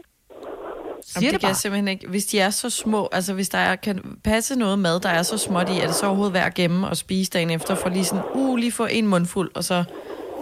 Siger 1.07 1.17
Jamen, 1.17 1.25
det, 1.27 1.33
det 1.33 1.41
kan 1.41 1.41
bare. 1.41 1.49
jeg 1.49 1.57
simpelthen 1.57 1.89
ikke. 1.89 2.09
Hvis 2.09 2.27
de 2.27 2.41
er 2.41 2.51
så 2.51 2.71
små, 2.71 3.09
altså 3.13 3.35
hvis 3.35 3.49
der 3.49 3.59
er, 3.59 3.77
kan 3.77 4.19
passe 4.25 4.57
noget 4.57 4.79
mad, 4.79 5.01
der 5.01 5.09
er 5.09 5.23
så 5.23 5.39
småt 5.39 5.69
i, 5.69 5.79
er 5.81 5.87
det 5.87 5.95
så 5.97 6.07
overhovedet 6.07 6.35
værd 6.35 6.47
at 6.47 6.55
gemme 6.55 6.89
og 6.89 6.97
spise 6.97 7.31
dagen 7.31 7.51
efter, 7.51 7.75
for 7.75 7.89
lige 7.89 8.05
sådan, 8.05 8.25
uh, 8.35 8.57
lige 8.57 8.73
få 8.73 8.87
en 8.87 9.07
mundfuld, 9.07 9.51
og 9.55 9.65
så... 9.65 9.85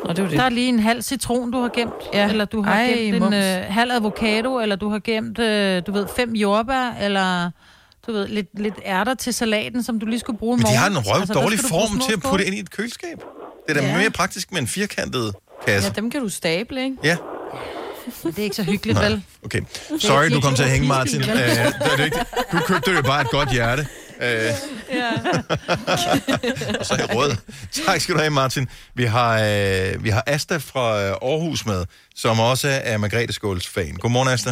Nå, 0.05 0.11
det 0.11 0.19
er 0.19 0.23
jo 0.23 0.29
det. 0.29 0.39
Der 0.39 0.45
er 0.45 0.49
lige 0.49 0.69
en 0.69 0.79
halv 0.79 1.03
citron, 1.03 1.51
du 1.51 1.61
har 1.61 1.69
gemt. 1.69 1.93
Ja. 2.15 2.29
Eller 2.29 2.45
du 2.45 2.63
har 2.63 2.73
Ej, 2.75 2.87
gemt 2.87 3.15
en 3.15 3.23
mums. 3.23 3.35
øh, 3.37 3.63
halv 3.69 3.93
avocado, 3.93 4.61
eller 4.61 4.77
du 4.77 4.89
har 4.91 4.99
gemt, 4.99 5.39
øh, 5.39 5.83
du 5.87 5.93
ved, 5.93 6.07
fem 6.17 6.33
jordbær, 6.35 6.95
eller 7.01 7.51
du 8.07 8.13
ved, 8.13 8.29
lidt, 8.29 8.61
lidt 8.61 8.75
ærter 8.87 9.15
til 9.15 9.35
salaten, 9.35 9.83
som 9.83 10.01
du 10.01 10.07
lige 10.07 10.21
skulle 10.21 10.39
bruge 10.39 10.55
i 10.55 10.57
men 10.57 10.61
de 10.61 10.65
morgen. 10.67 10.79
har 10.79 10.89
en 10.91 10.99
røv 11.07 11.21
Altså, 11.21 11.35
dårlig 11.35 11.59
form 11.59 11.99
til 12.09 12.13
at 12.13 12.21
putte 12.23 12.47
ind 12.47 12.55
i 12.55 12.61
et 12.61 12.71
køleskab. 12.71 13.19
Det 13.69 13.77
er 13.77 13.81
da 13.81 13.87
Ja. 13.87 13.99
mere 13.99 14.11
praktisk 14.11 14.53
med 14.53 14.61
en 14.61 14.67
firkantet 14.67 15.35
kasse. 15.67 15.89
Ja, 15.97 16.01
dem 16.01 16.11
kan 16.11 16.21
du 16.21 16.29
stable, 16.29 16.85
ikke? 16.85 16.97
Ja, 17.05 17.17
Det 18.25 18.39
er 18.39 18.43
ikke 18.43 18.57
så 18.57 18.63
hyggeligt, 18.63 18.99
Nej. 18.99 19.09
vel? 19.09 19.23
okay. 19.45 19.61
Sorry, 19.99 20.31
du 20.35 20.41
kom 20.41 20.55
til 20.55 20.63
at 20.63 20.71
hænge, 20.71 20.89
Martin. 20.89 21.21
Øh, 21.21 21.27
det 21.27 21.59
er 21.93 21.97
det 21.97 22.05
ikke. 22.05 22.19
Du 22.53 22.59
købte 22.67 22.91
jo 22.91 23.03
bare 23.03 23.21
et 23.21 23.31
godt 23.31 23.53
hjerte. 23.53 23.87
Øh, 24.23 24.53
Ja. 24.93 25.11
og 26.81 26.85
så 26.87 26.95
er 26.95 26.99
jeg 26.99 27.17
rød. 27.17 27.31
Tak 27.87 28.01
skal 28.01 28.15
du 28.15 28.21
have, 28.21 28.31
Martin. 28.31 28.69
Vi 28.95 29.05
har, 29.05 29.33
øh, 29.51 30.05
vi 30.05 30.09
har 30.09 30.25
Asta 30.27 30.57
fra 30.57 30.87
øh, 31.05 31.11
Aarhus 31.31 31.67
med, 31.67 31.85
som 32.15 32.41
også 32.41 32.69
er 32.85 32.97
Margrethe 32.99 33.33
Skåls 33.33 33.69
fan. 33.69 33.95
Godmorgen, 33.95 34.29
Asta. 34.29 34.51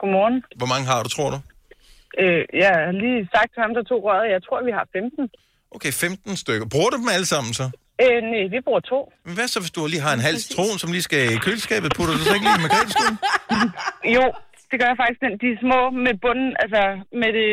Godmorgen. 0.00 0.42
Hvor 0.56 0.66
mange 0.66 0.86
har 0.86 1.02
du, 1.02 1.08
tror 1.08 1.30
du? 1.30 1.38
Øh, 2.22 2.42
jeg 2.62 2.68
har 2.86 2.92
lige 3.04 3.28
sagt 3.34 3.50
til 3.54 3.60
ham, 3.64 3.74
der 3.74 3.82
tog 3.82 4.00
røret. 4.04 4.30
Jeg 4.34 4.40
tror, 4.46 4.64
vi 4.64 4.72
har 4.78 4.86
15. 4.92 5.28
Okay, 5.76 5.92
15 5.92 6.36
stykker. 6.36 6.66
Bruger 6.66 6.90
du 6.90 6.96
dem 6.96 7.08
alle 7.16 7.26
sammen 7.26 7.54
så? 7.54 7.66
Øh, 8.02 8.18
nej, 8.32 8.44
vi 8.54 8.58
bruger 8.66 8.80
to. 8.80 9.12
Men 9.26 9.34
hvad 9.34 9.48
så, 9.48 9.60
hvis 9.60 9.70
du 9.70 9.86
lige 9.86 10.00
har 10.00 10.12
en 10.14 10.20
halv 10.20 10.38
citron, 10.38 10.78
som 10.78 10.92
lige 10.92 11.02
skal 11.02 11.32
i 11.34 11.36
køleskabet? 11.36 11.92
Putter 11.96 12.14
du 12.14 12.20
så 12.20 12.34
ikke 12.34 12.46
lige 12.46 12.58
i 12.58 12.62
Margrethe 12.66 12.90
Skål? 12.92 13.14
Jo, 14.16 14.24
det 14.72 14.78
gør 14.80 14.88
jeg 14.92 15.00
faktisk. 15.02 15.20
Den, 15.24 15.32
de 15.42 15.46
er 15.54 15.58
små 15.64 15.80
med 16.06 16.14
bunden, 16.24 16.50
altså 16.64 16.82
med 17.22 17.30
det 17.38 17.48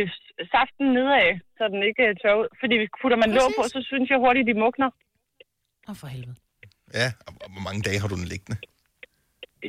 saften 0.53 0.85
nedad, 0.97 1.27
så 1.57 1.63
den 1.73 1.81
ikke 1.89 2.03
øh, 2.09 2.15
tør 2.21 2.35
ud. 2.41 2.47
Fordi 2.61 2.73
hvis 2.79 2.91
putter 3.01 3.17
man 3.23 3.31
låg 3.37 3.47
på, 3.57 3.61
så 3.75 3.79
synes 3.89 4.07
jeg 4.11 4.17
hurtigt, 4.25 4.47
de 4.49 4.55
mugner. 4.63 4.89
Åh, 5.89 5.95
for 6.01 6.07
helvede. 6.15 6.37
Ja, 6.99 7.07
og 7.27 7.31
og 7.43 7.47
hvor 7.53 7.63
mange 7.67 7.81
dage 7.87 7.99
har 8.01 8.07
du 8.11 8.17
den 8.21 8.29
liggende? 8.33 8.57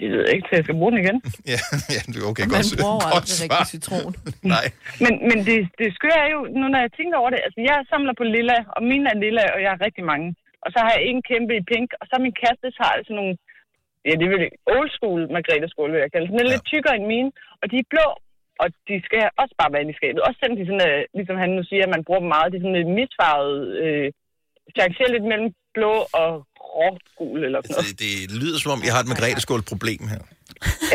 Jeg 0.02 0.10
ved 0.14 0.24
ikke, 0.34 0.44
til 0.46 0.56
jeg 0.58 0.64
skal 0.66 0.78
bruge 0.80 0.92
den 0.92 1.00
igen. 1.04 1.18
Ja, 1.52 1.60
ja 1.94 2.00
du- 2.12 2.26
okay, 2.30 2.44
Man 2.46 2.52
godt, 2.56 2.68
bruger 2.82 3.00
godt 3.14 3.14
aldrig 3.18 3.38
svar. 3.40 3.48
rigtig 3.52 3.68
citron. 3.74 4.12
Nej, 4.54 4.66
Men, 5.04 5.12
men 5.28 5.38
det, 5.48 5.58
det 5.80 5.86
skøre 5.98 6.18
er 6.26 6.30
jo, 6.36 6.40
nu 6.58 6.64
når 6.72 6.80
jeg 6.86 6.92
tænker 6.98 7.16
over 7.22 7.30
det, 7.34 7.40
altså 7.46 7.60
jeg 7.68 7.76
samler 7.92 8.14
på 8.20 8.24
lilla, 8.36 8.56
og 8.76 8.80
mine 8.90 9.06
er 9.12 9.18
lilla, 9.24 9.44
og 9.54 9.58
jeg 9.64 9.70
har 9.74 9.80
rigtig 9.86 10.04
mange. 10.12 10.28
Og 10.64 10.68
så 10.74 10.78
har 10.84 10.90
jeg 10.96 11.02
en 11.10 11.20
kæmpe 11.30 11.52
i 11.60 11.66
pink, 11.72 11.88
og 12.00 12.04
så 12.10 12.14
min 12.24 12.34
kæreste 12.40 12.66
har 12.82 12.90
altså 12.98 13.12
nogle, 13.18 13.32
ja 14.08 14.12
det 14.20 14.26
vil 14.32 14.40
old 14.76 14.90
school 14.96 15.20
Margrethe 15.34 15.68
skål, 15.72 15.90
vil 15.94 16.04
jeg 16.04 16.12
kalde. 16.14 16.28
Den 16.32 16.40
er 16.40 16.46
Ja. 16.48 16.52
lidt 16.54 16.64
tykkere 16.72 16.94
end 16.98 17.06
mine, 17.14 17.30
og 17.60 17.66
de 17.70 17.76
er 17.82 17.88
blå, 17.94 18.08
og 18.62 18.66
de 18.88 18.94
skal 19.06 19.22
også 19.42 19.54
bare 19.60 19.72
være 19.74 19.84
i 19.92 19.98
skabet. 20.00 20.20
Også 20.26 20.38
selvom 20.40 20.56
de 20.60 20.64
sådan, 20.70 20.86
øh, 20.90 21.00
ligesom 21.18 21.36
han 21.44 21.50
nu 21.58 21.62
siger, 21.70 21.82
at 21.86 21.92
man 21.94 22.04
bruger 22.06 22.22
dem 22.24 22.30
meget, 22.34 22.48
de 22.52 22.56
er 22.58 22.64
sådan 22.64 22.78
lidt 22.80 22.92
misfarvet, 23.00 23.58
øh, 23.84 24.06
changerer 24.78 25.10
lidt 25.14 25.26
mellem 25.32 25.50
blå 25.76 25.94
og 26.22 26.30
rågul 26.78 27.38
eller 27.46 27.58
sådan 27.62 27.74
noget. 27.78 28.00
det, 28.02 28.10
det 28.30 28.36
lyder 28.42 28.58
som 28.60 28.70
om, 28.76 28.80
jeg 28.86 28.92
har 28.94 29.02
et 29.04 29.10
Margrethe 29.12 29.40
Skål 29.46 29.62
problem 29.72 30.02
her. 30.14 30.22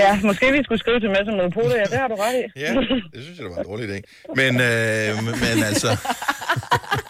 Ja, 0.04 0.12
måske 0.30 0.46
vi 0.58 0.62
skulle 0.66 0.82
skrive 0.84 1.00
til 1.00 1.10
med 1.16 1.22
som 1.28 1.36
noget 1.42 1.54
på 1.60 1.64
det, 1.70 1.76
ja, 1.82 1.86
det 1.94 1.98
har 2.04 2.08
du 2.14 2.18
ret 2.26 2.36
i. 2.44 2.46
Ja, 2.64 2.70
det 3.14 3.20
synes 3.26 3.38
jeg, 3.38 3.44
det 3.46 3.52
var 3.56 3.62
en 3.64 3.70
dårlig 3.72 3.86
idé. 3.90 3.98
Men, 4.40 4.54
øh, 4.70 5.10
men 5.44 5.56
altså... 5.70 5.90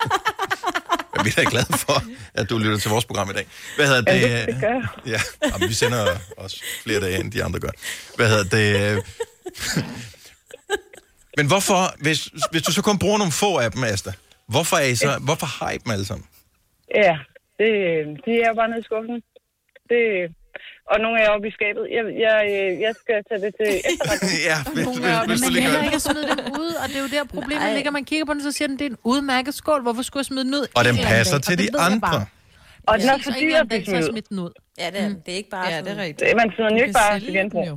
Vi 1.25 1.29
er 1.29 1.43
da 1.43 1.49
glade 1.49 1.77
for, 1.85 2.03
at 2.33 2.49
du 2.49 2.57
lytter 2.57 2.77
til 2.77 2.89
vores 2.89 3.05
program 3.05 3.29
i 3.29 3.33
dag. 3.33 3.45
Hvad 3.75 3.87
hedder 3.87 4.01
det? 4.01 4.21
Ja, 4.21 4.39
det, 4.39 4.47
det 4.47 4.57
gør. 4.61 5.01
Ja, 5.05 5.19
jamen, 5.51 5.69
vi 5.69 5.73
sender 5.73 6.17
også 6.37 6.63
flere 6.83 6.99
dage, 6.99 7.19
end 7.19 7.31
de 7.31 7.43
andre 7.43 7.59
gør. 7.59 7.69
Hvad 8.15 8.29
hedder 8.29 8.47
det? 8.57 9.03
Men 11.37 11.47
hvorfor, 11.47 12.01
hvis, 12.01 12.29
hvis 12.51 12.61
du 12.61 12.71
så 12.71 12.81
kun 12.81 12.99
bruger 12.99 13.17
nogle 13.17 13.31
få 13.31 13.57
af 13.57 13.71
dem, 13.71 13.83
Asta, 13.83 14.11
hvorfor, 14.47 14.77
er 14.77 14.85
I 14.85 14.95
så, 14.95 15.19
hvorfor 15.21 15.45
har 15.45 15.71
I 15.71 15.77
dem 15.77 15.91
alle 15.91 16.05
sammen? 16.05 16.27
Ja, 16.95 17.17
det, 17.59 17.69
de 18.25 18.31
er 18.41 18.53
bare 18.53 18.69
nede 18.69 18.79
i 18.79 18.83
skuffen. 18.83 19.21
Det, 19.89 20.01
og 20.91 20.95
nogle 21.03 21.17
er 21.23 21.29
oppe 21.35 21.47
i 21.51 21.53
skabet. 21.57 21.83
Jeg, 21.97 22.03
jeg, 22.25 22.35
jeg 22.85 22.93
skal 23.01 23.17
tage 23.29 23.41
det 23.45 23.51
til 23.59 23.69
efterretning. 23.89 24.37
ja, 24.49 24.57
hvis, 24.75 24.85
Nogle 24.87 25.07
er- 25.13 25.25
hvis 25.29 25.41
du 25.41 25.51
Men 25.53 25.61
heller 25.65 25.83
ikke 25.87 25.99
at 26.01 26.05
smide 26.09 26.25
dem 26.31 26.39
ud, 26.63 26.71
og 26.81 26.85
det 26.89 26.95
er 26.99 27.03
jo 27.07 27.09
der 27.17 27.23
problemet 27.37 27.67
ligger. 27.77 27.91
Man 27.99 28.05
kigger 28.11 28.25
på 28.29 28.33
den, 28.35 28.41
så 28.47 28.51
siger 28.57 28.67
den, 28.71 28.77
det 28.79 28.85
er 28.85 28.91
en 28.95 29.01
udmærket 29.13 29.53
skål. 29.61 29.81
Hvorfor 29.87 30.03
skulle 30.07 30.21
jeg 30.23 30.29
smide 30.31 30.45
den 30.47 30.53
ud? 30.61 30.65
Og 30.77 30.81
en 30.81 30.87
den 30.89 30.97
passer 31.13 31.37
til 31.47 31.53
Og 31.53 31.57
det 31.61 31.73
de 31.73 31.79
andre. 31.87 31.99
bare. 32.07 32.25
Og 32.89 32.93
den 32.99 33.07
er 33.09 33.17
for 33.27 33.33
dyr 33.41 33.55
at 33.63 33.67
blive 33.67 34.03
smidt 34.11 34.27
den 34.29 34.39
ud. 34.45 34.51
Ja, 34.81 34.87
det 34.93 34.99
er, 35.05 35.09
det 35.25 35.31
er 35.35 35.39
ikke 35.43 35.49
bare 35.57 35.67
Ja, 35.73 35.77
det 35.85 35.91
er 35.97 36.01
rigtigt. 36.07 36.35
Man 36.41 36.47
smider 36.55 36.69
den 36.69 36.77
jo 36.79 36.83
ikke 36.87 36.97
bare 37.03 37.19
til 37.19 37.33
genbrug. 37.33 37.67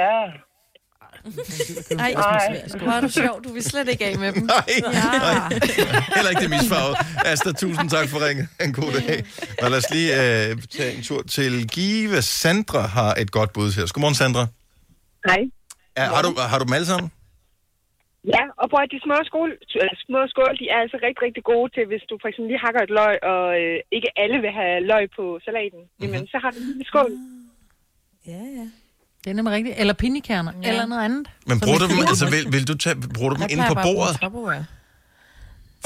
Ja. 0.00 0.12
Ej, 1.98 2.12
Ej. 2.12 2.62
hvor 2.82 2.92
er 2.92 3.00
du 3.00 3.08
sjov. 3.08 3.42
Du 3.44 3.52
vil 3.52 3.62
slet 3.62 3.88
ikke 3.88 4.04
af 4.06 4.18
med 4.18 4.32
dem. 4.32 4.42
Nej, 4.54 4.64
Ja. 4.78 5.48
Heller 6.16 6.30
ikke 6.30 6.42
det 6.42 6.50
misfarvet. 6.50 6.96
Asta, 7.32 7.52
tusind 7.52 7.90
tak 7.90 8.08
for 8.08 8.18
ringen. 8.26 8.48
En 8.64 8.72
god 8.72 8.92
dag. 9.00 9.24
Og 9.62 9.70
lad 9.70 9.78
os 9.78 9.90
lige 9.96 10.10
øh, 10.22 10.56
tage 10.76 10.92
en 10.96 11.02
tur 11.02 11.22
til 11.22 11.68
Give. 11.68 12.22
Sandra 12.22 12.80
har 12.80 13.14
et 13.14 13.30
godt 13.30 13.52
bud 13.52 13.68
her. 13.76 13.84
Godmorgen, 13.94 14.14
Sandra. 14.14 14.46
Hej. 15.28 15.42
Er, 15.96 16.06
har, 16.14 16.22
du, 16.22 16.30
har 16.50 16.58
du 16.58 16.64
dem 16.64 16.72
alle 16.72 16.86
sammen? 16.86 17.08
Ja, 18.34 18.44
og 18.60 18.64
prøv 18.70 18.80
at 18.86 18.90
de 18.94 19.00
små, 19.06 19.16
skål, 19.30 19.50
små 20.06 20.20
skål, 20.32 20.52
de 20.60 20.66
er 20.74 20.78
altså 20.84 20.96
rigtig, 21.06 21.22
rigtig 21.28 21.44
gode 21.52 21.68
til, 21.74 21.84
hvis 21.90 22.04
du 22.10 22.14
for 22.22 22.28
eksempel 22.28 22.48
lige 22.52 22.64
hakker 22.66 22.82
et 22.88 22.92
løg, 23.00 23.16
og 23.32 23.46
øh, 23.62 23.76
ikke 23.96 24.10
alle 24.22 24.38
vil 24.44 24.52
have 24.60 24.76
løg 24.92 25.04
på 25.18 25.24
salaten. 25.46 25.82
Mm-hmm. 25.82 26.00
Jamen, 26.02 26.24
så 26.32 26.36
har 26.42 26.50
du 26.50 26.58
en 26.62 26.66
lille 26.70 26.84
skål. 26.90 27.12
Ja, 28.32 28.42
ja. 28.58 28.66
Det 29.24 29.30
er 29.30 29.34
nemlig 29.34 29.54
rigtigt. 29.54 29.74
Eller 29.78 29.94
pinjekerner, 29.94 30.52
ja. 30.62 30.68
eller 30.68 30.86
noget 30.86 31.04
andet. 31.04 31.26
Men 31.46 31.60
bruger 31.60 31.78
du 31.78 31.86
dem, 31.92 31.98
altså, 32.12 32.26
vil, 32.34 32.52
vil 32.52 32.68
du 32.68 32.74
tage, 32.76 32.96
bruger 33.16 33.30
du 33.30 33.36
dem 33.42 33.46
inde 33.50 33.64
på 33.68 33.74
bordet? 33.74 34.16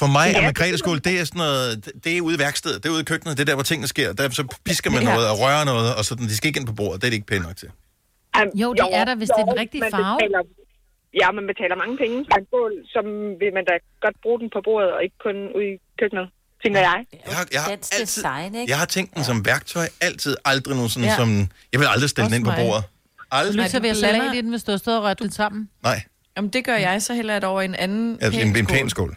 For 0.01 0.07
mig 0.07 0.27
er 0.29 0.39
Ja. 0.39 0.43
Margrethe 0.49 0.79
skål, 0.79 0.99
det 1.07 1.21
er 1.21 1.25
sådan 1.25 1.39
noget, 1.39 1.85
det- 2.05 2.17
er 2.17 2.21
ude 2.21 2.35
i 2.37 2.39
værkstedet, 2.39 2.83
det 2.83 2.89
er 2.89 2.93
ude 2.97 3.01
i 3.01 3.09
køkkenet, 3.13 3.33
det 3.37 3.43
er 3.43 3.49
der, 3.51 3.55
hvor 3.55 3.63
tingene 3.71 3.89
sker. 3.95 4.13
Der 4.13 4.31
så 4.31 4.45
pisker 4.65 4.91
man 4.91 5.03
Ja. 5.03 5.13
noget 5.15 5.27
og 5.31 5.37
rører 5.41 5.65
noget, 5.65 5.95
og 5.99 6.05
sådan, 6.05 6.25
de 6.31 6.37
skal 6.37 6.47
ikke 6.49 6.61
ind 6.61 6.67
på 6.67 6.73
bordet, 6.81 6.97
det 7.01 7.07
er 7.07 7.11
det 7.11 7.17
ikke 7.21 7.27
pænt 7.27 7.43
nok 7.47 7.57
til. 7.57 7.69
Um, 8.41 8.49
Jo, 8.63 8.73
det 8.75 8.89
er 9.01 9.05
der, 9.05 9.15
hvis 9.15 9.29
det 9.37 9.41
er 9.43 9.45
den 9.53 9.59
rigtige 9.63 9.81
man 9.81 9.91
farve. 9.91 10.19
Betaler, 10.21 10.43
ja, 11.23 11.27
man 11.39 11.45
betaler 11.51 11.77
mange 11.83 11.97
penge 12.03 12.17
for 12.31 12.37
en 12.41 12.47
skål, 12.51 12.73
som 12.95 13.05
vil 13.41 13.51
man 13.59 13.65
da 13.71 13.75
godt 14.05 14.17
bruge 14.25 14.39
den 14.41 14.49
på 14.57 14.61
bordet, 14.69 14.91
og 14.97 15.01
ikke 15.07 15.19
kun 15.27 15.37
ude 15.57 15.67
i 15.73 15.75
køkkenet, 16.01 16.27
tænker 16.63 16.81
jeg. 16.89 16.99
Jeg 17.29 17.35
har, 17.39 17.47
jeg 17.57 17.63
har, 17.63 17.71
altid, 17.71 18.07
design, 18.07 18.55
ikke? 18.55 18.71
jeg 18.73 18.79
har 18.83 18.87
tænkt 18.97 19.11
den 19.17 19.25
som 19.31 19.47
værktøj, 19.51 19.87
altid, 20.09 20.33
aldrig 20.45 20.75
nogen 20.77 20.91
sådan 20.95 21.09
Ja. 21.09 21.17
som, 21.21 21.29
jeg 21.73 21.79
vil 21.81 21.87
aldrig 21.95 22.11
stille 22.15 22.31
den 22.35 22.47
Også 22.47 22.61
ind 22.61 22.69
på 22.69 22.75
mig. 22.75 22.83
Aldrig. 23.31 23.83
Ved 23.83 23.91
du 23.95 23.99
salat 24.01 24.35
i 24.35 24.37
den, 24.37 24.51
hvis 24.51 24.65
du 24.65 24.71
har 24.71 24.79
stået 24.79 24.97
og 24.99 25.05
rørt 25.05 25.19
det 25.19 25.35
sammen. 25.35 25.69
Nej, 25.83 26.03
Jamen, 26.37 26.51
det 26.51 26.65
gør 26.65 26.77
jeg, 26.77 27.03
så 27.03 27.13
det 27.41 27.49
over 27.49 27.61
i 27.61 27.65
en 27.65 27.75
anden 27.75 28.19
altså, 28.21 28.41
en, 28.41 28.57
en 28.57 28.67
pæn 28.67 28.89
skål. 28.91 29.17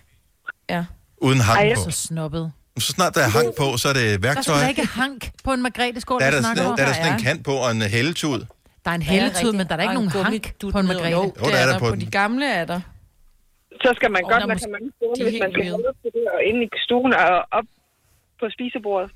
Ja. 0.70 0.86
Uden 1.18 1.40
Ej, 1.40 1.46
hang 1.46 1.68
jeg 1.70 1.76
på. 1.86 1.92
Så 1.92 2.08
snobbet. 2.08 2.52
Så 2.80 2.88
snart 2.92 3.16
der 3.16 3.22
er 3.22 3.30
hang 3.30 3.48
på, 3.58 3.78
så 3.78 3.90
er 3.90 3.94
det 3.94 4.24
værktøj. 4.24 4.56
der 4.60 4.68
ikke 4.68 4.86
hank 4.86 5.30
på 5.44 5.54
en 5.54 5.62
margrethe 5.62 6.02
skål, 6.02 6.20
Der 6.22 6.28
er 6.28 6.32
der 6.32 6.42
sådan, 6.42 6.66
om. 6.66 6.76
der 6.78 6.84
er 6.84 6.88
der 6.88 6.94
Der 6.94 6.94
sådan 6.94 7.14
en 7.14 7.20
er. 7.20 7.24
kant 7.24 7.46
på 7.46 7.52
og 7.52 7.72
en 7.72 7.82
hældetud. 7.82 8.40
Der 8.86 8.92
er 8.92 8.96
en 8.96 9.02
Ja, 9.02 9.24
rigtigt. 9.26 9.56
men 9.58 9.68
der 9.68 9.76
er 9.76 9.82
ikke 9.82 9.90
Og 9.90 9.94
nogen 9.94 10.10
en 10.18 10.26
hank 10.26 10.56
på 10.74 10.80
en 10.80 10.88
margrethe. 10.88 11.10
Jo, 11.12 11.34
der 11.40 11.46
er 11.46 11.58
er 11.64 11.72
der 11.72 11.80
på 11.80 11.90
på 11.90 11.96
de 11.96 12.06
gamle 12.06 12.46
er 12.54 12.66
der. 12.66 12.80
Så 13.84 13.94
skal 13.96 14.12
man 14.12 14.22
godt 14.22 14.42
der 14.42 14.48
lade 14.48 14.72
mange 14.76 14.92
er 15.02 15.24
hvis 15.24 15.40
man 15.44 15.52
skal 15.52 15.70
holde 15.72 15.98
til 16.04 16.12
det, 16.18 16.26
og 16.36 16.40
inde 16.50 16.60
i 16.66 16.70
stuen 16.86 17.14
og 17.14 17.30
op 17.52 17.68
på 18.40 18.46
spisebordet. 18.56 19.10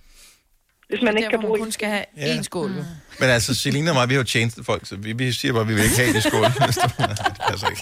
Hvis 0.94 1.04
man 1.04 1.18
ikke 1.18 1.30
kan 1.30 1.40
bruge 1.42 1.52
man 1.54 1.60
kun 1.66 1.72
skal 1.72 1.88
have 1.90 2.06
Ja. 2.18 2.38
én 2.38 2.44
skål. 2.44 2.72
jo. 2.78 2.84
Men 3.20 3.30
altså, 3.30 3.54
Selina 3.56 3.90
og 3.92 3.96
mig, 3.96 4.10
vi 4.10 4.14
er 4.14 4.18
jo 4.18 4.24
tjenestefolk, 4.24 4.86
så 4.88 4.96
vi, 4.96 5.14
vi 5.14 5.32
siger 5.32 5.52
bare, 5.54 5.62
at 5.62 5.68
vi 5.68 5.74
vil 5.74 5.84
ikke 5.84 5.96
have 5.96 6.14
det 6.14 6.24
skål. 6.24 6.44
det 6.46 7.42
passer 7.50 7.68
ikke. 7.70 7.82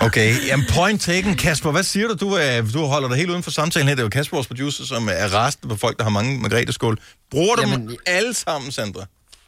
Okay, 0.00 0.46
jamen 0.46 0.66
point 0.74 1.00
taken. 1.02 1.36
Kasper, 1.36 1.70
hvad 1.70 1.82
siger 1.82 2.08
du? 2.08 2.14
Du, 2.14 2.32
er, 2.32 2.62
du 2.74 2.84
holder 2.84 3.08
dig 3.08 3.16
helt 3.16 3.30
uden 3.30 3.42
for 3.42 3.50
samtalen 3.50 3.88
her. 3.88 3.94
Det 3.94 4.00
er 4.02 4.04
jo 4.04 4.08
Kasper, 4.10 4.36
vores 4.36 4.46
producer, 4.46 4.84
som 4.84 5.08
er 5.12 5.46
resten 5.46 5.68
på 5.68 5.76
folk, 5.76 5.96
der 5.98 6.02
har 6.04 6.10
mange 6.10 6.38
margrethe 6.40 6.72
skål. 6.72 6.98
Bruger 7.30 7.54
du 7.54 7.62
Jamen, 7.62 7.88
dem 7.88 7.96
alle 8.06 8.34
sammen, 8.34 8.72
Sandra? 8.72 9.04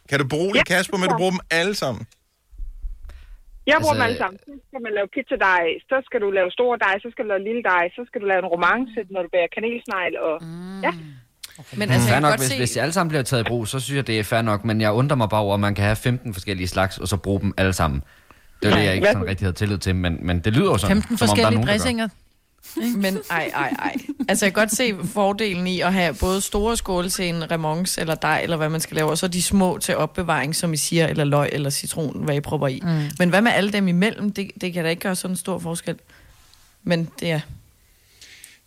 Kan 0.09 0.19
du 0.19 0.27
berolige 0.27 0.63
Ja. 0.69 0.75
Kasper 0.75 0.97
med, 0.97 1.07
at 1.07 1.11
du 1.11 1.17
bruger 1.17 1.31
dem 1.31 1.39
alle 1.51 1.75
sammen? 1.75 2.05
Jeg 3.69 3.77
bruger 3.81 3.93
Altså, 3.93 4.03
dem 4.03 4.07
alle 4.07 4.17
sammen. 4.23 4.39
Så 4.47 4.51
skal 4.67 4.79
man 4.85 4.91
lave 4.97 5.07
pizzadej, 5.15 5.65
så 5.89 5.97
skal 6.07 6.19
du 6.23 6.27
lave 6.39 6.49
store 6.57 6.75
dej, 6.85 6.95
så 7.03 7.07
skal 7.11 7.21
du 7.25 7.29
lave 7.33 7.43
lille 7.49 7.63
dej, 7.71 7.83
så 7.97 8.01
skal 8.07 8.17
du 8.21 8.25
lave 8.31 8.41
en 8.45 8.49
romance, 8.55 8.99
når 9.13 9.21
du 9.25 9.29
bærer 9.35 9.49
kanelsnegl. 9.57 10.13
Og... 10.27 10.35
Mm. 10.41 10.81
Ja, 10.87 10.93
Men 11.79 11.85
Altså, 11.93 12.07
fair 12.09 12.19
nok, 12.25 12.31
godt 12.31 12.41
hvis, 12.41 12.49
se... 12.49 12.57
hvis 12.61 12.71
de 12.75 12.79
alle 12.83 12.93
sammen 12.97 13.09
bliver 13.13 13.25
taget 13.31 13.41
i 13.45 13.47
brug, 13.51 13.63
så 13.73 13.77
synes 13.79 13.95
jeg, 13.99 14.07
det 14.07 14.15
er 14.19 14.23
fair 14.33 14.41
nok. 14.51 14.59
Men 14.69 14.75
jeg 14.85 14.91
undrer 15.01 15.17
mig 15.21 15.29
bare 15.29 15.41
over, 15.45 15.53
at 15.53 15.63
man 15.67 15.75
kan 15.75 15.83
have 15.89 15.95
15 15.95 16.33
forskellige 16.33 16.69
slags, 16.75 16.93
og 16.97 17.07
så 17.07 17.17
bruge 17.17 17.39
dem 17.41 17.51
alle 17.57 17.73
sammen. 17.73 17.99
Det 18.61 18.71
er 18.71 18.75
det, 18.75 18.83
jeg 18.85 18.95
ikke 18.95 19.07
sådan 19.07 19.27
rigtig 19.31 19.45
havde 19.45 19.57
tillid 19.61 19.77
til, 19.77 19.95
men, 19.95 20.13
men 20.27 20.35
det 20.39 20.53
lyder 20.57 20.71
jo 20.75 20.77
sådan, 20.77 20.95
15 21.01 21.17
som 21.17 21.29
om 21.29 21.35
der 21.37 21.43
er 21.43 21.45
forskellige 21.45 21.55
nogen, 21.55 21.67
dressinger. 21.67 22.07
Men 22.95 23.17
ej, 23.29 23.51
ej, 23.55 23.73
ej. 23.79 23.95
Altså, 24.29 24.45
jeg 24.45 24.53
kan 24.53 24.61
godt 24.61 24.75
se 24.75 24.95
fordelen 25.03 25.67
i 25.67 25.81
at 25.81 25.93
have 25.93 26.13
både 26.13 26.41
store 26.41 26.77
skåle 26.77 27.09
til 27.09 27.29
en 27.29 27.51
remonce 27.51 28.01
eller 28.01 28.15
dej, 28.15 28.39
eller 28.43 28.57
hvad 28.57 28.69
man 28.69 28.81
skal 28.81 28.95
lave, 28.95 29.09
og 29.09 29.17
så 29.17 29.27
de 29.27 29.43
små 29.43 29.77
til 29.77 29.95
opbevaring, 29.95 30.55
som 30.55 30.73
I 30.73 30.77
siger, 30.77 31.07
eller 31.07 31.23
løg 31.23 31.49
eller 31.51 31.69
citron, 31.69 32.23
hvad 32.23 32.35
I 32.35 32.39
prøver 32.39 32.67
i. 32.67 32.79
Mm. 32.83 33.03
Men 33.19 33.29
hvad 33.29 33.41
med 33.41 33.51
alle 33.51 33.71
dem 33.71 33.87
imellem? 33.87 34.31
Det, 34.31 34.51
det 34.61 34.73
kan 34.73 34.83
da 34.83 34.89
ikke 34.89 35.01
gøre 35.01 35.15
sådan 35.15 35.33
en 35.33 35.37
stor 35.37 35.59
forskel. 35.59 35.95
Men 36.83 37.09
det 37.19 37.31
er... 37.31 37.39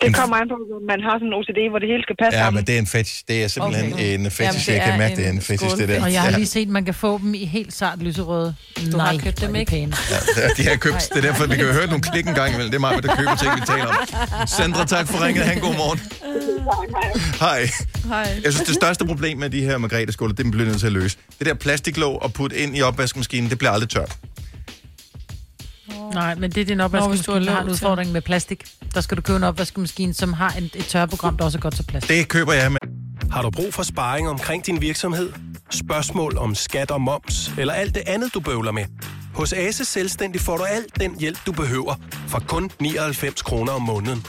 det 0.03 0.14
kommer 0.14 0.36
an 0.36 0.49
på, 0.49 0.55
at 0.55 0.82
man 0.92 1.01
har 1.07 1.14
sådan 1.20 1.28
en 1.30 1.34
OCD, 1.38 1.61
hvor 1.72 1.78
det 1.82 1.88
hele 1.92 2.03
skal 2.07 2.16
passe 2.22 2.36
Ja, 2.38 2.45
sammen. 2.45 2.59
men 2.59 2.66
det 2.66 2.74
er 2.74 2.78
en 2.78 2.86
fetish. 2.86 3.22
Det 3.28 3.45
er 3.45 3.49
simpelthen 3.49 3.92
Okay. 3.92 4.14
en 4.18 4.30
fetish. 4.30 4.68
Jamen, 4.68 4.80
jeg 4.80 4.88
kan 4.90 4.99
mærke, 4.99 5.16
det 5.16 5.26
er 5.26 5.30
en 5.30 5.40
fetish, 5.40 5.76
det 5.76 5.88
der. 5.88 6.03
Og 6.05 6.12
jeg 6.12 6.22
har 6.22 6.30
lige 6.30 6.47
set, 6.47 6.62
at 6.62 6.68
man 6.68 6.84
kan 6.84 6.95
få 6.95 7.18
dem 7.18 7.34
i 7.34 7.45
helt 7.45 7.74
sart 7.74 7.99
lyserøde. 8.03 8.55
Du 8.92 8.99
har 8.99 9.12
Nej, 9.12 9.18
købt 9.24 9.38
hvor 9.38 9.47
dem, 9.47 9.55
er 9.55 9.59
de 9.59 9.61
ikke? 9.61 9.70
pæne. 9.70 9.92
Ja, 10.36 10.49
de 10.57 10.62
har 10.68 10.76
købt. 10.76 11.03
Det 11.14 11.16
er 11.16 11.20
derfor, 11.28 11.47
vi 11.47 11.57
kan 11.57 11.66
høre 11.78 11.86
nogle 11.86 12.03
klik 12.03 12.26
en 12.26 12.34
gang 12.34 12.49
imellem. 12.55 12.70
Det 12.70 12.76
er 12.76 12.80
mig, 12.80 13.03
der 13.03 13.16
køber 13.16 13.34
ting, 13.34 13.51
vi 13.57 13.61
taler 13.66 13.86
om. 13.86 13.97
Sandra, 14.47 14.84
tak 14.84 15.09
for 15.09 15.24
ringet. 15.26 15.45
Han 15.45 15.59
god 15.61 15.74
morgen. 15.82 16.01
Hej. 17.40 17.68
Hej. 18.09 18.40
Jeg 18.45 18.53
synes, 18.53 18.66
det 18.66 18.74
største 18.74 19.05
problem 19.07 19.38
med 19.38 19.51
de 19.51 19.61
her 19.61 19.78
margrethe 19.78 20.12
skåle, 20.12 20.34
det 20.34 20.51
bliver 20.51 20.66
nødt 20.66 20.78
til 20.80 20.86
at 20.86 20.92
løse. 20.92 21.16
Det 21.38 21.47
der 21.47 21.55
plastiklåg 21.55 22.22
og 22.22 22.32
putte 22.32 22.57
ind 22.59 22.76
i 22.76 22.82
opvaskemaskinen, 22.82 23.51
det 23.51 23.59
bliver 23.59 23.70
aldrig 23.70 23.88
tørt. 23.88 24.16
Nej, 26.13 26.35
men 26.35 26.51
det 26.51 26.61
er 26.61 26.65
din 26.65 26.81
opvaskemaskine, 26.81 27.47
der 27.47 27.53
har 27.53 27.63
en 27.63 27.69
udfordring 27.69 28.13
med 28.13 28.21
plastik. 28.23 28.65
Der 28.95 29.01
skal 29.01 29.17
du 29.17 29.23
købe 29.23 29.37
en 29.37 29.45
opvaskemaskine, 29.45 30.15
som 30.15 30.33
har 30.33 30.51
en, 30.59 30.65
et 30.65 30.85
tørreprogram, 30.89 31.37
der 31.37 31.45
også 31.45 31.59
er 31.59 31.63
godt 31.63 31.75
til 31.75 31.83
plastik. 31.83 32.17
Det 32.17 32.29
køber 32.29 32.53
jeg 32.53 32.73
med. 32.73 32.81
Har 33.31 33.43
du 33.43 33.51
brug 33.51 33.75
for 33.75 33.83
sparring 33.83 34.29
omkring 34.29 34.67
din 34.67 34.81
virksomhed? 34.81 35.33
Spørgsmål 35.71 36.39
om 36.39 36.55
skat 36.55 36.91
og 36.91 37.01
moms, 37.01 37.53
eller 37.59 37.75
alt 37.75 37.95
det 37.95 38.03
andet, 38.07 38.35
du 38.35 38.41
bøvler 38.41 38.73
med? 38.73 38.85
Hos 39.35 39.53
Ase 39.53 39.85
Selvstændig 39.85 40.41
får 40.41 40.57
du 40.57 40.63
alt 40.63 41.01
den 41.01 41.21
hjælp, 41.21 41.39
du 41.47 41.53
behøver, 41.53 41.95
for 42.29 42.39
kun 42.49 42.71
99 42.81 43.43
kroner 43.43 43.73
om 43.73 43.83
måneden. 43.83 44.27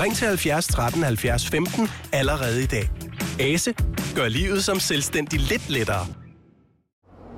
Ring 0.00 0.16
til 0.16 0.26
70 0.26 0.66
13 0.66 1.02
70 1.02 1.46
15 1.48 1.88
allerede 2.12 2.62
i 2.62 2.66
dag. 2.66 2.90
Ase 3.40 3.74
gør 4.14 4.28
livet 4.28 4.64
som 4.64 4.80
selvstændig 4.80 5.40
lidt 5.40 5.70
lettere. 5.70 6.06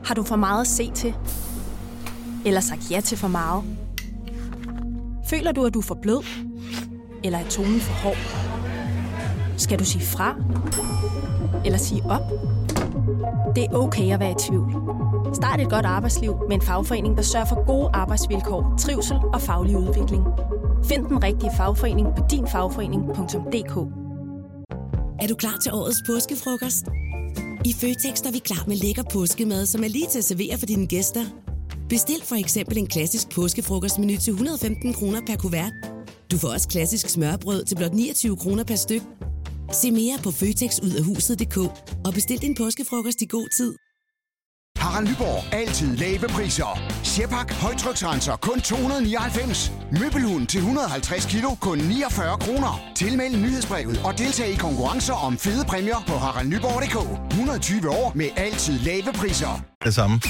Har 0.04 0.14
du 0.14 0.22
for 0.22 0.36
meget 0.36 0.60
at 0.60 0.66
se 0.66 0.90
til? 0.94 1.14
Eller 2.48 2.60
sagt 2.60 2.90
ja 2.90 3.00
til 3.00 3.18
for 3.18 3.28
meget? 3.28 3.64
Føler 5.26 5.52
du, 5.52 5.64
at 5.64 5.74
du 5.74 5.78
er 5.78 5.82
for 5.82 5.98
blød? 6.02 6.24
Eller 7.24 7.38
er 7.38 7.48
tonen 7.48 7.80
for 7.80 7.92
hård? 7.92 8.16
Skal 9.56 9.78
du 9.78 9.84
sige 9.84 10.04
fra? 10.04 10.36
Eller 11.64 11.78
sige 11.78 12.02
op? 12.04 12.22
Det 13.56 13.64
er 13.64 13.72
okay 13.72 14.12
at 14.12 14.20
være 14.20 14.30
i 14.30 14.34
tvivl. 14.38 14.74
Start 15.34 15.60
et 15.60 15.70
godt 15.70 15.86
arbejdsliv 15.86 16.36
med 16.48 16.56
en 16.56 16.62
fagforening, 16.62 17.16
der 17.16 17.22
sørger 17.22 17.46
for 17.46 17.66
gode 17.66 17.90
arbejdsvilkår, 17.92 18.74
trivsel 18.78 19.16
og 19.32 19.40
faglig 19.40 19.76
udvikling. 19.76 20.24
Find 20.84 21.06
den 21.06 21.22
rigtige 21.22 21.50
fagforening 21.56 22.08
på 22.16 22.22
dinfagforening.dk 22.30 23.76
Er 25.22 25.26
du 25.28 25.34
klar 25.34 25.58
til 25.62 25.72
årets 25.72 26.02
påskefrokost? 26.06 26.86
I 27.64 27.72
Føtex 27.72 28.20
er 28.20 28.32
vi 28.32 28.38
klar 28.38 28.64
med 28.66 28.76
lækker 28.76 29.02
påskemad, 29.12 29.66
som 29.66 29.84
er 29.84 29.88
lige 29.88 30.06
til 30.10 30.18
at 30.18 30.24
servere 30.24 30.58
for 30.58 30.66
dine 30.66 30.86
gæster. 30.86 31.47
Bestil 31.88 32.22
for 32.24 32.34
eksempel 32.34 32.78
en 32.78 32.86
klassisk 32.86 33.28
påskefrokostmenu 33.34 34.16
til 34.16 34.30
115 34.30 34.94
kroner 34.94 35.20
per 35.26 35.36
kuvert. 35.36 35.72
Du 36.30 36.38
får 36.38 36.48
også 36.48 36.68
klassisk 36.68 37.08
smørbrød 37.08 37.64
til 37.64 37.76
blot 37.76 37.92
29 37.92 38.36
kroner 38.36 38.64
per 38.64 38.76
styk. 38.76 39.02
Se 39.72 39.90
mere 39.90 40.18
på 40.22 40.30
føtexudafhuset.dk 40.30 41.56
og 42.06 42.14
bestil 42.14 42.38
din 42.38 42.54
påskefrokost 42.54 43.22
i 43.22 43.26
god 43.26 43.48
tid. 43.56 43.74
Harald 44.76 45.08
Nyborg. 45.08 45.54
Altid 45.54 45.96
lave 45.96 46.28
priser. 46.28 46.80
Sjehpak. 47.04 47.52
Højtryksrenser. 47.52 48.36
Kun 48.36 48.60
299. 48.60 49.72
Møbelhund 50.00 50.46
til 50.46 50.58
150 50.58 51.26
kilo. 51.26 51.48
Kun 51.60 51.78
49 51.78 52.38
kroner. 52.38 52.80
Tilmeld 52.94 53.36
nyhedsbrevet 53.36 54.00
og 54.04 54.18
deltag 54.18 54.48
i 54.48 54.56
konkurrencer 54.56 55.14
om 55.14 55.38
fede 55.38 55.64
præmier 55.64 56.02
på 56.06 56.12
haraldnyborg.dk. 56.12 56.96
120 57.30 57.90
år 57.90 58.12
med 58.14 58.28
altid 58.36 58.78
lave 58.78 59.12
priser. 59.12 59.62
Det 59.84 59.94
samme. 59.94 60.20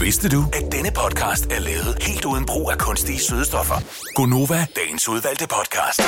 Vidste 0.00 0.28
du, 0.28 0.44
at 0.52 0.72
denne 0.72 0.90
podcast 0.90 1.46
er 1.50 1.58
lavet 1.60 1.96
helt 2.00 2.24
uden 2.24 2.46
brug 2.46 2.70
af 2.70 2.78
kunstige 2.78 3.18
sødestoffer? 3.20 3.74
Gonova, 4.14 4.66
dagens 4.76 5.08
udvalgte 5.08 5.46
podcast. 5.46 6.00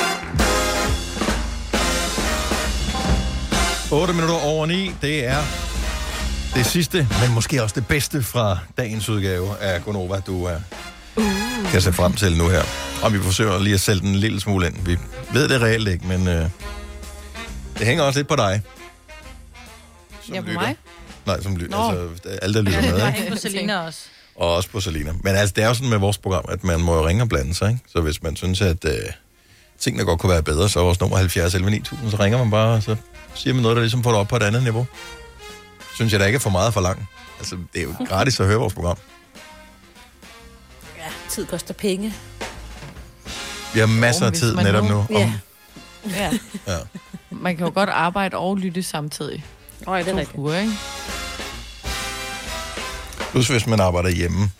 8 3.91 4.13
minutter 4.13 4.35
over 4.35 4.65
9, 4.65 4.91
det 5.01 5.25
er 5.25 5.37
det 6.55 6.65
sidste, 6.65 7.07
men 7.21 7.33
måske 7.33 7.63
også 7.63 7.75
det 7.79 7.87
bedste 7.87 8.23
fra 8.23 8.57
dagens 8.77 9.09
udgave 9.09 9.57
af 9.57 9.83
Gonova, 9.83 10.19
du 10.19 10.45
er, 10.45 10.59
kan 11.71 11.81
se 11.81 11.93
frem 11.93 12.13
til 12.13 12.37
nu 12.37 12.49
her. 12.49 12.63
Og 13.03 13.13
vi 13.13 13.19
forsøger 13.19 13.59
lige 13.59 13.73
at 13.73 13.79
sælge 13.79 13.99
den 14.01 14.09
en 14.09 14.15
lille 14.15 14.39
smule 14.41 14.67
ind. 14.67 14.75
Vi 14.85 14.97
ved 15.33 15.49
det 15.49 15.61
reelt 15.61 15.87
ikke, 15.87 16.07
men 16.07 16.27
øh, 16.27 16.49
det 17.77 17.87
hænger 17.87 18.03
også 18.03 18.19
lidt 18.19 18.27
på 18.27 18.35
dig. 18.35 18.61
Som 20.25 20.33
Ja, 20.35 20.41
på 20.41 20.47
lytter. 20.47 20.61
mig? 20.61 20.75
Nej, 21.27 21.41
som. 21.41 21.51
Nå. 21.51 21.77
Altså, 21.91 22.29
alle, 22.41 22.53
der 22.53 22.61
lytter 22.61 22.81
med, 22.91 23.07
ikke? 23.07 23.19
Nej, 23.19 23.29
på 23.29 23.35
Selina 23.35 23.79
også. 23.79 23.99
Og 24.35 24.53
også 24.55 24.69
på 24.69 24.79
Salina. 24.81 25.11
Men 25.23 25.35
altså, 25.35 25.53
det 25.55 25.63
er 25.63 25.67
jo 25.67 25.73
sådan 25.73 25.89
med 25.89 25.97
vores 25.97 26.17
program, 26.17 26.45
at 26.49 26.63
man 26.63 26.79
må 26.81 26.95
jo 26.95 27.07
ringe 27.07 27.23
og 27.23 27.29
blande 27.29 27.53
sig, 27.55 27.69
ikke? 27.69 27.81
Så 27.87 28.01
hvis 28.01 28.23
man 28.23 28.35
synes, 28.35 28.61
at 28.61 28.85
øh, 28.85 28.91
tingene 29.79 30.05
godt 30.05 30.19
kunne 30.19 30.29
være 30.33 30.43
bedre, 30.43 30.69
så 30.69 30.79
er 30.79 30.83
vores 30.83 30.99
nummer 30.99 31.17
70 31.17 31.53
11 31.55 31.71
9000, 31.71 32.11
så 32.11 32.17
ringer 32.19 32.37
man 32.37 32.51
bare, 32.51 32.67
og 32.75 32.83
så 32.83 32.95
siger 33.35 33.53
man 33.53 33.61
noget, 33.63 33.75
der 33.75 33.81
ligesom 33.81 34.03
får 34.03 34.09
det 34.11 34.19
op 34.19 34.27
på 34.27 34.35
et 34.35 34.43
andet 34.43 34.63
niveau. 34.63 34.85
Synes 35.95 36.11
jeg 36.11 36.19
da 36.19 36.25
ikke 36.25 36.35
er 36.35 36.39
for 36.39 36.49
meget 36.49 36.73
for 36.73 36.81
langt. 36.81 37.03
Altså, 37.39 37.57
det 37.73 37.79
er 37.79 37.83
jo 37.83 37.93
gratis 38.09 38.39
at 38.39 38.45
høre 38.45 38.57
vores 38.57 38.73
program. 38.73 38.97
Ja, 40.97 41.03
tid 41.29 41.45
koster 41.45 41.73
penge. 41.73 42.13
Vi 43.73 43.79
har 43.79 43.87
masser 43.87 44.25
af 44.25 44.31
Hvis 44.31 44.39
tid 44.39 44.55
man 44.55 44.65
netop 44.65 44.83
nu. 44.83 44.89
nu- 44.89 45.17
Om. 45.17 45.31
Ja. 46.09 46.31
Ja. 46.67 46.77
Man 47.31 47.57
kan 47.57 47.65
jo 47.65 47.71
godt 47.75 47.89
arbejde 47.89 48.37
og 48.37 48.57
lytte 48.57 48.83
samtidig. 48.83 49.45
Åh, 49.87 49.93
oh, 49.93 49.99
det 49.99 50.07
er 50.07 50.11
rigtigt. 50.15 50.31
fluer, 50.31 50.55
ikke? 50.59 50.73
Plus 53.31 53.47
hvis 53.47 53.67
man 53.67 53.79
arbejder 53.79 54.09
hjemme. 54.09 54.51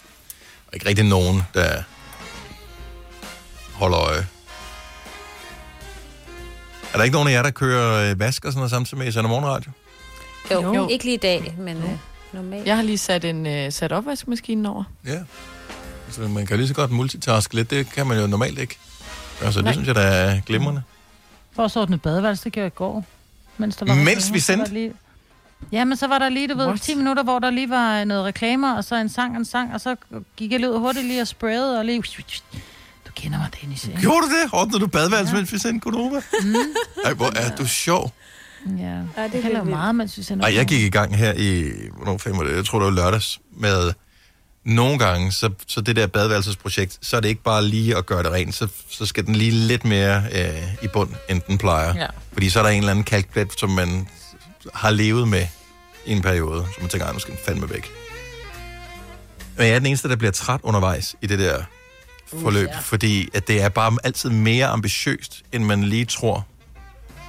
Og 0.68 0.74
ikke 0.74 0.90
rigtig 0.90 1.06
nogen, 1.06 1.42
der 1.54 1.84
holder 3.74 3.98
øje. 4.00 4.28
Er 6.94 6.98
der 6.98 7.04
ikke 7.04 7.14
nogen 7.14 7.28
af 7.28 7.32
jer, 7.34 7.44
der 7.44 7.52
kører 7.52 8.12
øh, 8.12 8.20
vask 8.20 8.46
og 8.46 8.52
sådan 8.52 8.60
noget 8.60 8.72
samtidig 8.72 8.98
med, 8.98 9.08
I 9.08 9.12
sender 9.12 9.30
morgenradio? 9.30 9.72
Jo, 10.52 10.74
Jo. 10.74 10.88
ikke 10.88 11.04
lige 11.06 11.16
i 11.16 11.18
dag, 11.18 11.56
men 11.58 11.78
øh, 11.78 11.90
normalt. 12.34 12.68
Jeg 12.68 12.76
har 12.76 12.84
lige 12.84 12.98
sat 12.98 13.26
en 13.26 13.66
uh, 13.66 13.74
sat 13.74 13.92
opvaskemaskine 13.92 14.70
over. 14.70 14.84
Ja. 15.06 15.20
Altså, 16.06 16.22
man 16.22 16.46
kan 16.46 16.58
lige 16.58 16.68
så 16.68 16.74
godt 16.74 16.92
multitaske 16.92 17.56
lidt. 17.56 17.70
Det 17.70 17.92
kan 17.92 18.08
man 18.08 18.20
jo 18.20 18.28
normalt 18.28 18.60
ikke. 18.60 18.78
Altså, 19.42 19.60
det 19.60 19.64
Nej. 19.64 19.74
synes 19.74 19.88
jeg, 19.88 19.96
der 19.96 20.02
er 20.02 20.42
glimrende. 20.46 20.84
For 21.56 21.66
at 21.66 21.78
ordne 21.78 21.98
badeværelse, 21.98 22.44
det 22.44 22.54
gjorde 22.54 22.64
jeg 22.64 22.72
i 22.74 22.76
går. 22.76 23.06
Mens, 23.58 23.76
der 23.76 23.86
var 23.86 23.96
Mens 23.96 24.34
vi 24.34 24.40
sendte? 24.40 24.74
Lige... 24.74 24.94
Ja, 25.72 25.86
men 25.86 25.98
så 25.98 26.08
var 26.08 26.20
der 26.20 26.30
lige, 26.30 26.48
du 26.48 26.58
ved, 26.58 26.66
What? 26.66 26.82
10 26.82 26.96
minutter, 26.96 27.24
hvor 27.24 27.40
der 27.40 27.50
lige 27.50 27.70
var 27.70 28.04
noget 28.04 28.26
reklamer, 28.26 28.74
og 28.76 28.84
så 28.84 28.96
en 28.96 29.10
sang 29.10 29.32
og 29.32 29.38
en 29.40 29.46
sang, 29.46 29.74
og 29.74 29.82
så 29.82 29.96
gik 30.36 30.52
jeg 30.52 30.60
lige 30.60 30.72
ud 30.72 30.80
hurtigt 30.80 31.06
lige 31.06 31.22
og 31.22 31.28
sprayede, 31.28 31.80
og 31.80 31.86
lige... 31.86 32.04
Du 33.08 33.12
kender 33.16 33.38
mig, 33.38 33.50
Dennis. 33.62 33.88
ikke? 33.88 34.00
Gjorde 34.00 34.22
du 34.22 34.28
det? 34.28 34.50
Ordnede 34.54 34.80
du 34.80 34.88
badeværelse, 34.88 35.36
mens 35.36 35.54
vi 35.54 35.58
sendte 35.60 35.80
Gunova? 35.80 36.22
Mm. 36.44 36.56
Ej, 37.06 37.14
hvor 37.14 37.32
er 37.36 37.56
du 37.56 37.68
sjov. 37.68 38.14
Ja, 38.78 38.84
Ja, 38.84 39.24
det 39.24 39.44
det 39.44 39.58
jo 39.58 39.64
meget, 39.64 39.96
mens 39.96 40.18
vi 40.18 40.24
sender 40.24 40.46
Ej, 40.46 40.56
jeg 40.56 40.66
gik 40.66 40.82
i 40.82 40.90
gang 40.90 41.16
her 41.18 41.34
i, 41.34 41.72
hvornår 41.96 42.18
fanden 42.18 42.40
var 42.40 42.46
det? 42.46 42.56
Jeg 42.56 42.66
tror, 42.66 42.80
det 42.80 42.86
var 42.86 42.92
lørdags, 42.92 43.40
med 43.58 43.94
nogle 44.66 45.00
gange, 45.00 45.32
så, 45.32 45.50
så 45.68 45.82
det 45.82 45.96
der 45.96 46.08
badeværelsesprojekt, 46.08 46.98
så 47.02 47.18
er 47.18 47.22
det 47.22 47.30
ikke 47.30 47.44
bare 47.44 47.64
lige 47.66 47.98
at 47.98 48.06
gøre 48.06 48.24
det 48.24 48.32
rent, 48.32 48.56
så, 48.56 48.68
så 48.90 49.06
skal 49.06 49.26
den 49.26 49.36
lige 49.36 49.52
lidt 49.52 49.86
mere 49.86 50.24
øh, 50.34 50.84
i 50.84 50.88
bund, 50.88 51.10
end 51.30 51.42
den 51.48 51.58
plejer. 51.58 51.94
Ja. 51.96 52.06
Fordi 52.34 52.50
så 52.50 52.60
er 52.60 52.64
der 52.64 52.70
en 52.70 52.78
eller 52.78 52.92
anden 52.92 53.04
kalkplet, 53.06 53.60
som 53.60 53.70
man 53.70 54.08
har 54.74 54.90
levet 54.90 55.28
med 55.28 55.48
i 56.06 56.12
en 56.12 56.22
periode, 56.22 56.66
så 56.74 56.78
man 56.82 56.90
tænker, 56.90 57.08
"Ej, 57.08 57.14
nu 57.14 57.20
skal 57.20 57.34
den 57.34 57.40
fandme 57.46 57.70
væk. 57.70 57.92
Men 59.58 59.68
jeg 59.68 59.76
er 59.76 59.80
den 59.80 59.86
eneste, 59.86 60.10
der 60.10 60.16
bliver 60.16 60.32
træt 60.32 60.60
undervejs 60.64 61.16
i 61.22 61.28
det 61.28 61.40
der 61.40 61.64
forløb, 62.28 62.68
ja. 62.68 62.80
fordi 62.80 63.30
at 63.34 63.48
det 63.48 63.62
er 63.62 63.70
bare 63.70 63.98
altid 64.04 64.30
mere 64.30 64.66
ambitiøst, 64.68 65.42
end 65.52 65.64
man 65.64 65.84
lige 65.84 66.06
tror. 66.06 66.46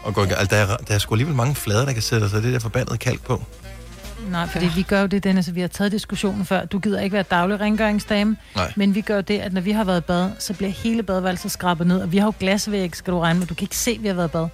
Og 0.05 0.15
går, 0.15 0.25
ja. 0.25 0.35
altså, 0.35 0.57
der, 0.57 0.63
er, 0.63 0.77
der 0.77 0.95
er 0.95 0.99
sgu 0.99 1.15
alligevel 1.15 1.37
mange 1.37 1.55
flader, 1.55 1.85
der 1.85 1.93
kan 1.93 2.03
sætte 2.03 2.31
sig 2.31 2.43
det 2.43 2.53
der 2.53 2.59
forbandede 2.59 2.99
kalk 2.99 3.23
på. 3.23 3.43
Nej, 4.31 4.49
fordi 4.49 4.71
vi 4.77 4.83
gør 4.83 5.01
jo 5.01 5.07
det, 5.07 5.25
Dennis, 5.25 5.55
vi 5.55 5.61
har 5.61 5.69
taget 5.69 5.93
diskussionen 5.93 6.47
før. 6.47 6.65
Du 6.65 6.79
gider 6.79 7.01
ikke 7.01 7.15
være 7.15 7.23
daglig 7.23 7.61
rengøringsdame, 7.61 8.37
Nej. 8.55 8.73
men 8.77 8.95
vi 8.95 9.01
gør 9.01 9.21
det, 9.21 9.39
at 9.39 9.53
når 9.53 9.61
vi 9.61 9.73
har 9.73 9.85
været 9.85 10.05
bad, 10.05 10.31
så 10.39 10.55
bliver 10.55 10.71
hele 10.71 11.03
badeværelset 11.03 11.51
skrabet 11.51 11.87
ned, 11.87 12.01
og 12.03 12.13
vi 12.13 12.19
har 12.19 12.27
jo 12.27 12.33
glasvæg, 12.41 12.91
skal 12.97 13.13
du 13.13 13.21
regne 13.21 13.39
med. 13.39 13.47
Du 13.47 13.55
kan 13.55 13.65
ikke 13.65 13.77
se, 13.77 13.91
at 13.91 14.03
vi 14.03 14.09
har 14.09 14.15
været 14.15 14.31
bad. 14.31 14.49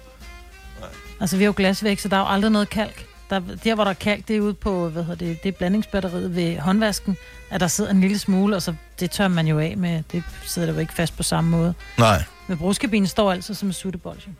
Altså, 1.21 1.37
vi 1.37 1.43
har 1.43 1.47
jo 1.47 1.53
glasvæg, 1.57 2.01
så 2.01 2.07
der 2.07 2.15
er 2.15 2.19
jo 2.19 2.27
aldrig 2.27 2.51
noget 2.51 2.69
kalk. 2.69 3.05
Der, 3.29 3.41
der, 3.63 3.75
hvor 3.75 3.83
der 3.83 3.91
er 3.91 3.95
kalk, 3.95 4.27
det 4.27 4.35
er 4.35 4.41
ude 4.41 4.53
på, 4.53 4.89
hvad 4.89 5.03
hedder 5.03 5.25
det, 5.25 5.43
det 5.43 5.49
er 5.49 5.53
blandingsbatteriet 5.57 6.35
ved 6.35 6.57
håndvasken, 6.59 7.17
at 7.49 7.61
der 7.61 7.67
sidder 7.67 7.91
en 7.91 8.01
lille 8.01 8.19
smule, 8.19 8.55
og 8.55 8.61
så 8.61 8.73
det 8.99 9.11
tør 9.11 9.27
man 9.27 9.47
jo 9.47 9.59
af 9.59 9.77
med. 9.77 10.03
Det 10.11 10.23
sidder 10.43 10.65
der 10.65 10.73
jo 10.73 10.79
ikke 10.79 10.93
fast 10.93 11.17
på 11.17 11.23
samme 11.23 11.49
måde. 11.49 11.73
Nej, 11.97 12.23
Men 12.47 12.57
brugskabinen 12.57 13.07
står 13.07 13.31
altså 13.31 13.53
som 13.53 13.69
en 13.69 13.73
suttebold. 13.73 14.17
jo. 14.27 14.31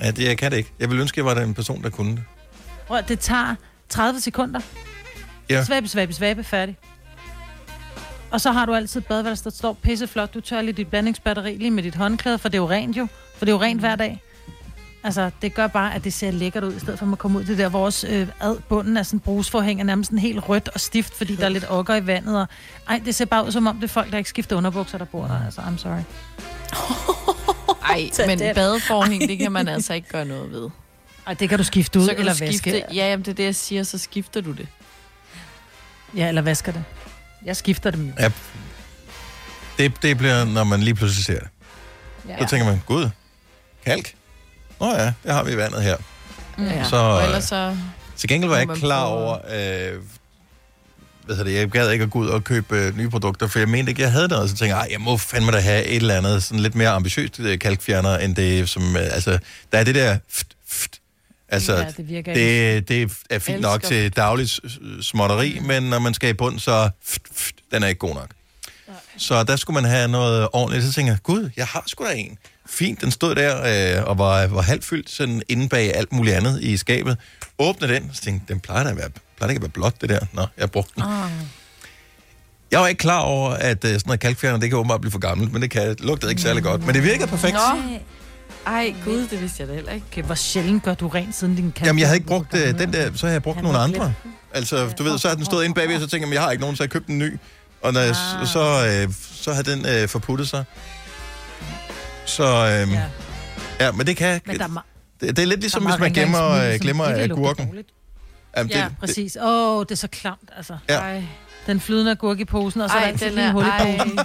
ja, 0.00 0.10
det, 0.10 0.24
jeg 0.24 0.38
kan 0.38 0.50
det 0.50 0.56
ikke. 0.56 0.72
Jeg 0.80 0.90
vil 0.90 1.00
ønske, 1.00 1.14
at 1.14 1.16
jeg 1.16 1.36
var 1.36 1.42
den 1.44 1.54
person, 1.54 1.82
der 1.82 1.90
kunne 1.90 2.10
det. 2.10 2.22
Prøv, 2.86 3.02
det 3.08 3.20
tager 3.20 3.54
30 3.88 4.20
sekunder. 4.20 4.60
Ja. 5.50 5.64
Svabe, 5.64 5.88
svabe, 5.88 6.12
svabe, 6.12 6.44
færdig. 6.44 6.76
Og 8.30 8.40
så 8.40 8.52
har 8.52 8.66
du 8.66 8.74
altid 8.74 9.00
et 9.00 9.06
badeværelse, 9.06 9.44
der 9.44 9.50
står 9.50 9.72
pisseflot. 9.72 10.34
Du 10.34 10.40
tør 10.40 10.60
lige 10.62 10.72
dit 10.72 10.88
blandingsbatteri 10.88 11.56
lige 11.56 11.70
med 11.70 11.82
dit 11.82 11.94
håndklæde, 11.94 12.38
for 12.38 12.48
det 12.48 12.58
er 12.58 12.62
jo 12.62 12.70
rent 12.70 12.96
jo. 12.96 13.06
For 13.36 13.44
det 13.44 13.52
er 13.52 13.56
jo 13.56 13.62
rent 13.62 13.80
hver 13.80 13.96
dag. 13.96 14.22
Altså, 15.04 15.30
det 15.42 15.54
gør 15.54 15.66
bare, 15.66 15.94
at 15.94 16.04
det 16.04 16.12
ser 16.12 16.30
lækkert 16.30 16.64
ud, 16.64 16.76
i 16.76 16.78
stedet 16.78 16.98
for 16.98 17.06
at 17.06 17.08
man 17.08 17.16
kommer 17.16 17.40
ud 17.40 17.44
det 17.44 17.58
der, 17.58 17.68
hvor 17.68 17.84
også 17.84 18.08
øh, 18.08 18.28
ad 18.40 18.56
bunden 18.68 18.96
af 18.96 19.06
sådan 19.06 19.16
en 19.16 19.20
brusforhæng 19.20 19.80
er 19.80 19.84
nærmest 19.84 20.08
sådan 20.08 20.18
helt 20.18 20.48
rødt 20.48 20.68
og 20.68 20.80
stift, 20.80 21.14
fordi 21.14 21.36
der 21.36 21.44
er 21.44 21.48
lidt 21.48 21.64
okker 21.68 21.94
i 21.94 22.06
vandet. 22.06 22.40
Og, 22.40 22.46
ej, 22.88 23.02
det 23.04 23.14
ser 23.14 23.24
bare 23.24 23.46
ud 23.46 23.52
som 23.52 23.66
om, 23.66 23.76
det 23.76 23.84
er 23.84 23.88
folk, 23.88 24.10
der 24.10 24.18
ikke 24.18 24.30
skifter 24.30 24.56
underbukser, 24.56 24.98
der 24.98 25.04
bor 25.04 25.26
der. 25.26 25.44
Altså, 25.44 25.60
I'm 25.60 25.78
sorry. 25.78 26.02
Ej, 27.90 28.26
men 28.26 28.38
den. 28.38 28.54
badeforhæng, 28.54 29.28
det 29.28 29.38
kan 29.38 29.52
man 29.52 29.68
altså 29.68 29.94
ikke 29.94 30.08
gøre 30.08 30.24
noget 30.24 30.50
ved. 30.50 30.70
Ej, 31.26 31.34
det 31.34 31.48
kan 31.48 31.58
du 31.58 31.64
skifte 31.64 32.00
ud, 32.00 32.04
så 32.04 32.10
kan 32.10 32.18
eller 32.18 32.32
du 32.32 32.36
skifte, 32.36 32.72
vaske. 32.72 32.94
Ja, 32.94 33.10
jamen, 33.10 33.24
det 33.24 33.30
er 33.30 33.34
det, 33.34 33.44
jeg 33.44 33.54
siger, 33.54 33.82
så 33.82 33.98
skifter 33.98 34.40
du 34.40 34.52
det. 34.52 34.68
Ja, 36.16 36.28
eller 36.28 36.42
vasker 36.42 36.72
det. 36.72 36.84
Jeg 37.44 37.56
skifter 37.56 37.90
dem 37.90 38.06
jo. 38.06 38.12
Ja. 38.18 38.30
Det, 39.78 40.02
det 40.02 40.18
bliver, 40.18 40.44
når 40.44 40.64
man 40.64 40.80
lige 40.80 40.94
pludselig 40.94 41.24
ser 41.24 41.38
det. 41.38 41.48
Ja. 42.28 42.38
Så 42.38 42.48
tænker 42.48 42.66
man, 42.66 42.82
gud, 42.86 43.10
kalk? 43.84 44.14
Nå 44.84 44.94
ja, 44.96 45.12
det 45.24 45.32
har 45.32 45.44
vi 45.44 45.52
i 45.52 45.56
vandet 45.56 45.82
her. 45.82 45.96
Ja. 46.58 46.84
Så, 46.88 46.96
og 46.96 47.18
øh, 47.20 47.24
ellers 47.24 47.44
så... 47.44 47.76
Til 48.16 48.28
gengæld 48.28 48.48
var 48.48 48.56
jeg 48.56 48.62
ikke 48.62 48.74
klar 48.74 49.04
over, 49.04 49.32
øh, 49.34 50.00
hvad 51.24 51.36
hedder 51.36 51.50
det, 51.50 51.58
jeg 51.58 51.68
gad 51.68 51.90
ikke 51.90 52.02
at 52.02 52.10
gå 52.10 52.18
ud 52.18 52.26
og 52.28 52.44
købe 52.44 52.76
øh, 52.76 52.96
nye 52.96 53.10
produkter, 53.10 53.46
for 53.48 53.58
jeg 53.58 53.68
mente 53.68 53.90
ikke, 53.90 54.02
jeg 54.02 54.12
havde 54.12 54.28
noget. 54.28 54.50
Så 54.50 54.56
tænkte 54.56 54.76
jeg, 54.76 54.82
"Ej, 54.82 54.88
jeg 54.92 55.00
må 55.00 55.16
fandme 55.16 55.52
da 55.52 55.58
have 55.60 55.84
et 55.84 55.96
eller 55.96 56.14
andet 56.16 56.42
sådan 56.42 56.60
lidt 56.60 56.74
mere 56.74 56.88
ambitiøst 56.90 57.40
øh, 57.40 57.58
kalkfjerner, 57.58 58.18
end 58.18 58.36
det 58.36 58.68
som, 58.68 58.96
øh, 58.96 59.02
altså, 59.02 59.38
der 59.72 59.78
er 59.78 59.84
det 59.84 59.94
der, 59.94 60.18
ft, 60.30 60.46
ft, 60.68 60.90
Altså, 61.48 61.76
Ja, 61.76 61.84
det 62.02 62.26
det, 62.36 62.88
det 62.88 63.12
er 63.30 63.38
fint 63.38 63.60
nok 63.60 63.80
Elsker 63.80 63.88
til 63.88 64.12
daglig 64.16 64.48
s- 64.50 64.60
småtteri, 65.02 65.58
men 65.62 65.82
når 65.82 65.98
man 65.98 66.14
skal 66.14 66.30
i 66.30 66.32
bund, 66.32 66.58
så 66.58 66.90
pft, 67.06 67.22
pft, 67.34 67.54
den 67.72 67.82
er 67.82 67.86
ikke 67.86 67.98
god 67.98 68.14
nok. 68.14 68.28
Så 69.18 69.44
der 69.44 69.56
skulle 69.56 69.74
man 69.82 69.90
have 69.90 70.08
noget 70.08 70.48
ordentligt. 70.52 70.84
Så 70.86 70.92
tænker 70.92 71.12
jeg, 71.12 71.22
gud, 71.22 71.50
jeg 71.56 71.66
har 71.66 71.84
sgu 71.86 72.04
da 72.04 72.12
en. 72.14 72.38
Fint, 72.66 73.00
den 73.00 73.10
stod 73.10 73.34
der 73.34 73.96
øh, 73.98 74.04
og 74.04 74.18
var, 74.18 74.46
var 74.46 74.62
halvt 74.62 74.84
fyldt 74.84 75.10
sådan 75.10 75.42
inde 75.48 75.68
bag 75.68 75.94
alt 75.96 76.12
muligt 76.12 76.36
andet 76.36 76.62
i 76.62 76.76
skabet. 76.76 77.16
Åbne 77.58 77.88
den, 77.88 78.10
så 78.14 78.22
tænkte 78.22 78.44
jeg, 78.48 78.54
den 78.54 78.60
plejer 78.60 78.84
da 78.84 78.90
at 78.90 78.96
være, 78.96 79.08
plejer 79.36 79.48
da 79.48 79.50
ikke 79.50 79.58
at 79.58 79.62
være 79.62 79.68
blåt, 79.70 80.00
det 80.00 80.08
der. 80.08 80.20
Nå, 80.32 80.46
jeg 80.58 80.70
brugte 80.70 80.92
den. 80.94 81.02
Ah. 81.02 81.30
Jeg 82.70 82.80
var 82.80 82.86
ikke 82.86 82.98
klar 82.98 83.20
over, 83.20 83.50
at 83.50 83.84
øh, 83.84 83.90
sådan 83.90 84.00
noget 84.06 84.20
kalkfjerner, 84.20 84.58
det 84.60 84.68
kan 84.70 84.78
åbenbart 84.78 85.00
blive 85.00 85.12
for 85.12 85.18
gammelt, 85.18 85.52
men 85.52 85.62
det 85.62 85.70
kan, 85.70 85.96
lugtede 86.00 86.32
ikke 86.32 86.42
særlig 86.42 86.62
godt. 86.62 86.86
Men 86.86 86.94
det 86.94 87.02
virkede 87.02 87.26
perfekt. 87.28 87.54
Nå. 87.54 87.98
Ej, 88.66 88.94
gud, 89.04 89.26
det 89.28 89.40
vidste 89.40 89.60
jeg 89.60 89.68
da 89.68 89.74
heller 89.74 89.92
ikke. 89.92 90.06
Okay, 90.12 90.22
hvor 90.22 90.34
sjældent 90.34 90.82
gør 90.82 90.94
du 90.94 91.08
rent 91.08 91.36
siden 91.36 91.56
din 91.56 91.72
kalk? 91.72 91.86
Jamen, 91.86 92.00
jeg 92.00 92.08
havde 92.08 92.16
ikke 92.16 92.26
brugt 92.28 92.54
øh, 92.54 92.78
den 92.78 92.92
der, 92.92 93.10
så 93.14 93.26
havde 93.26 93.32
jeg 93.34 93.42
brugt 93.42 93.62
nogle 93.62 93.78
andre. 93.78 94.14
Altså, 94.54 94.88
du 94.98 95.02
ved, 95.02 95.18
så 95.18 95.28
havde 95.28 95.36
den 95.36 95.44
stået 95.44 95.64
inde 95.64 95.74
bagved, 95.74 96.00
så 96.00 96.06
tænkte 96.06 96.28
jeg, 96.28 96.34
jeg 96.34 96.42
har 96.42 96.50
ikke 96.50 96.60
nogen, 96.60 96.76
så 96.76 96.82
jeg 96.82 96.90
købte 96.90 97.12
en 97.12 97.18
ny. 97.18 97.38
Og 97.82 97.92
når 97.92 98.00
jeg, 98.00 98.14
Ah. 98.40 98.46
så, 98.46 98.86
øh, 99.06 99.14
så 99.34 99.52
havde 99.52 99.70
den 99.70 99.86
øh, 99.86 100.08
forputtet 100.08 100.48
sig. 100.48 100.64
Så, 102.26 102.44
øh, 102.44 102.92
ja. 102.92 103.02
ja, 103.86 103.92
men 103.92 104.06
det 104.06 104.16
kan... 104.16 104.40
Men 104.46 104.58
der 104.58 104.64
er 104.64 104.84
det, 105.20 105.36
det 105.36 105.42
er 105.42 105.46
lidt 105.46 105.60
ligesom, 105.60 105.86
er 105.86 105.90
hvis 105.90 106.00
man 106.00 106.06
rengøringssmiddel, 106.16 106.74
øh, 106.74 106.80
glemmer 106.80 107.08
ikke 107.08 107.26
lugter 107.26 107.44
agurken. 107.64 107.84
Jamen, 108.56 108.70
Ja, 108.72 108.76
det, 108.82 108.84
det, 108.90 108.96
præcis. 109.00 109.36
Åh, 109.42 109.76
oh, 109.78 109.82
det 109.82 109.90
er 109.90 109.96
så 109.96 110.08
klamt, 110.08 110.50
altså. 110.56 110.76
Ja. 110.88 110.98
Ej. 110.98 111.24
Den 111.66 111.80
flydende 111.80 112.10
agurk 112.10 112.40
i 112.40 112.44
posen, 112.44 112.80
og 112.80 112.90
så 112.90 112.96
Ej, 112.96 113.02
er 113.08 113.10
der 113.16 113.16
den 113.26 113.34
lige 113.34 113.44
er- 113.44 113.48
en 113.48 113.52
hul 113.52 113.64
i 113.64 113.68
ej. 113.68 113.96
posen. 113.98 114.18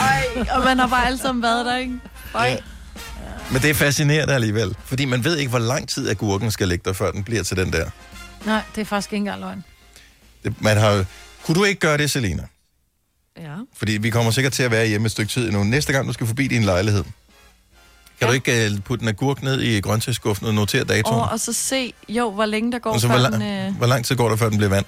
Ej, 0.00 0.46
og 0.56 0.64
man 0.64 0.78
har 0.78 0.86
bare 0.86 1.06
alle 1.06 1.18
sammen 1.18 1.42
været 1.42 1.66
der, 1.66 1.76
ikke? 1.76 1.98
Ej. 2.34 2.60
men 3.52 3.62
det 3.62 3.70
er 3.70 3.74
fascinerende 3.74 4.34
alligevel. 4.34 4.76
Fordi 4.84 5.04
man 5.04 5.24
ved 5.24 5.36
ikke, 5.36 5.50
hvor 5.50 5.58
lang 5.58 5.88
tid 5.88 6.08
agurken 6.10 6.50
skal 6.50 6.68
ligge 6.68 6.82
der, 6.84 6.92
før 6.92 7.10
den 7.10 7.24
bliver 7.24 7.42
til 7.42 7.56
den 7.56 7.72
der. 7.72 7.90
Nej, 8.46 8.62
det 8.74 8.80
er 8.80 8.84
faktisk 8.84 9.12
ikke 9.12 9.16
engang 9.20 9.40
løgn. 9.40 9.64
Det, 10.44 10.62
man 10.62 10.76
har, 10.76 11.04
kunne 11.44 11.54
du 11.54 11.64
ikke 11.64 11.80
gøre 11.80 11.98
det, 11.98 12.10
Selina? 12.10 12.42
Ja. 13.40 13.54
Fordi 13.76 13.92
vi 13.92 14.10
kommer 14.10 14.30
sikkert 14.30 14.52
til 14.52 14.62
at 14.62 14.70
være 14.70 14.86
hjemme 14.86 15.06
et 15.06 15.12
stykke 15.12 15.30
tid 15.32 15.46
endnu. 15.48 15.64
Næste 15.64 15.92
gang, 15.92 16.08
du 16.08 16.12
skal 16.12 16.26
forbi 16.26 16.46
din 16.46 16.62
lejlighed, 16.64 17.02
kan 17.04 17.12
ja. 18.20 18.26
du 18.26 18.32
ikke 18.32 18.70
uh, 18.76 18.80
putte 18.82 19.02
en 19.02 19.08
agurk 19.08 19.42
ned 19.42 19.60
i 19.60 19.80
grøntsagsskuffen 19.80 20.46
og 20.46 20.54
notere 20.54 20.84
datoen? 20.84 21.20
Og, 21.20 21.28
og 21.30 21.40
så 21.40 21.52
se, 21.52 21.92
jo, 22.08 22.30
hvor 22.30 22.44
længe 22.46 22.72
der 22.72 22.78
går, 22.78 22.92
Og 22.92 23.00
så, 23.00 23.08
før 23.08 23.18
hvor, 23.18 23.28
den... 23.28 23.40
lang, 23.40 23.68
Øh... 23.68 23.76
hvor 23.76 23.86
lang 23.86 24.04
tid 24.04 24.16
går 24.16 24.28
der, 24.28 24.36
før 24.36 24.48
den 24.48 24.58
bliver 24.58 24.70
vand? 24.70 24.84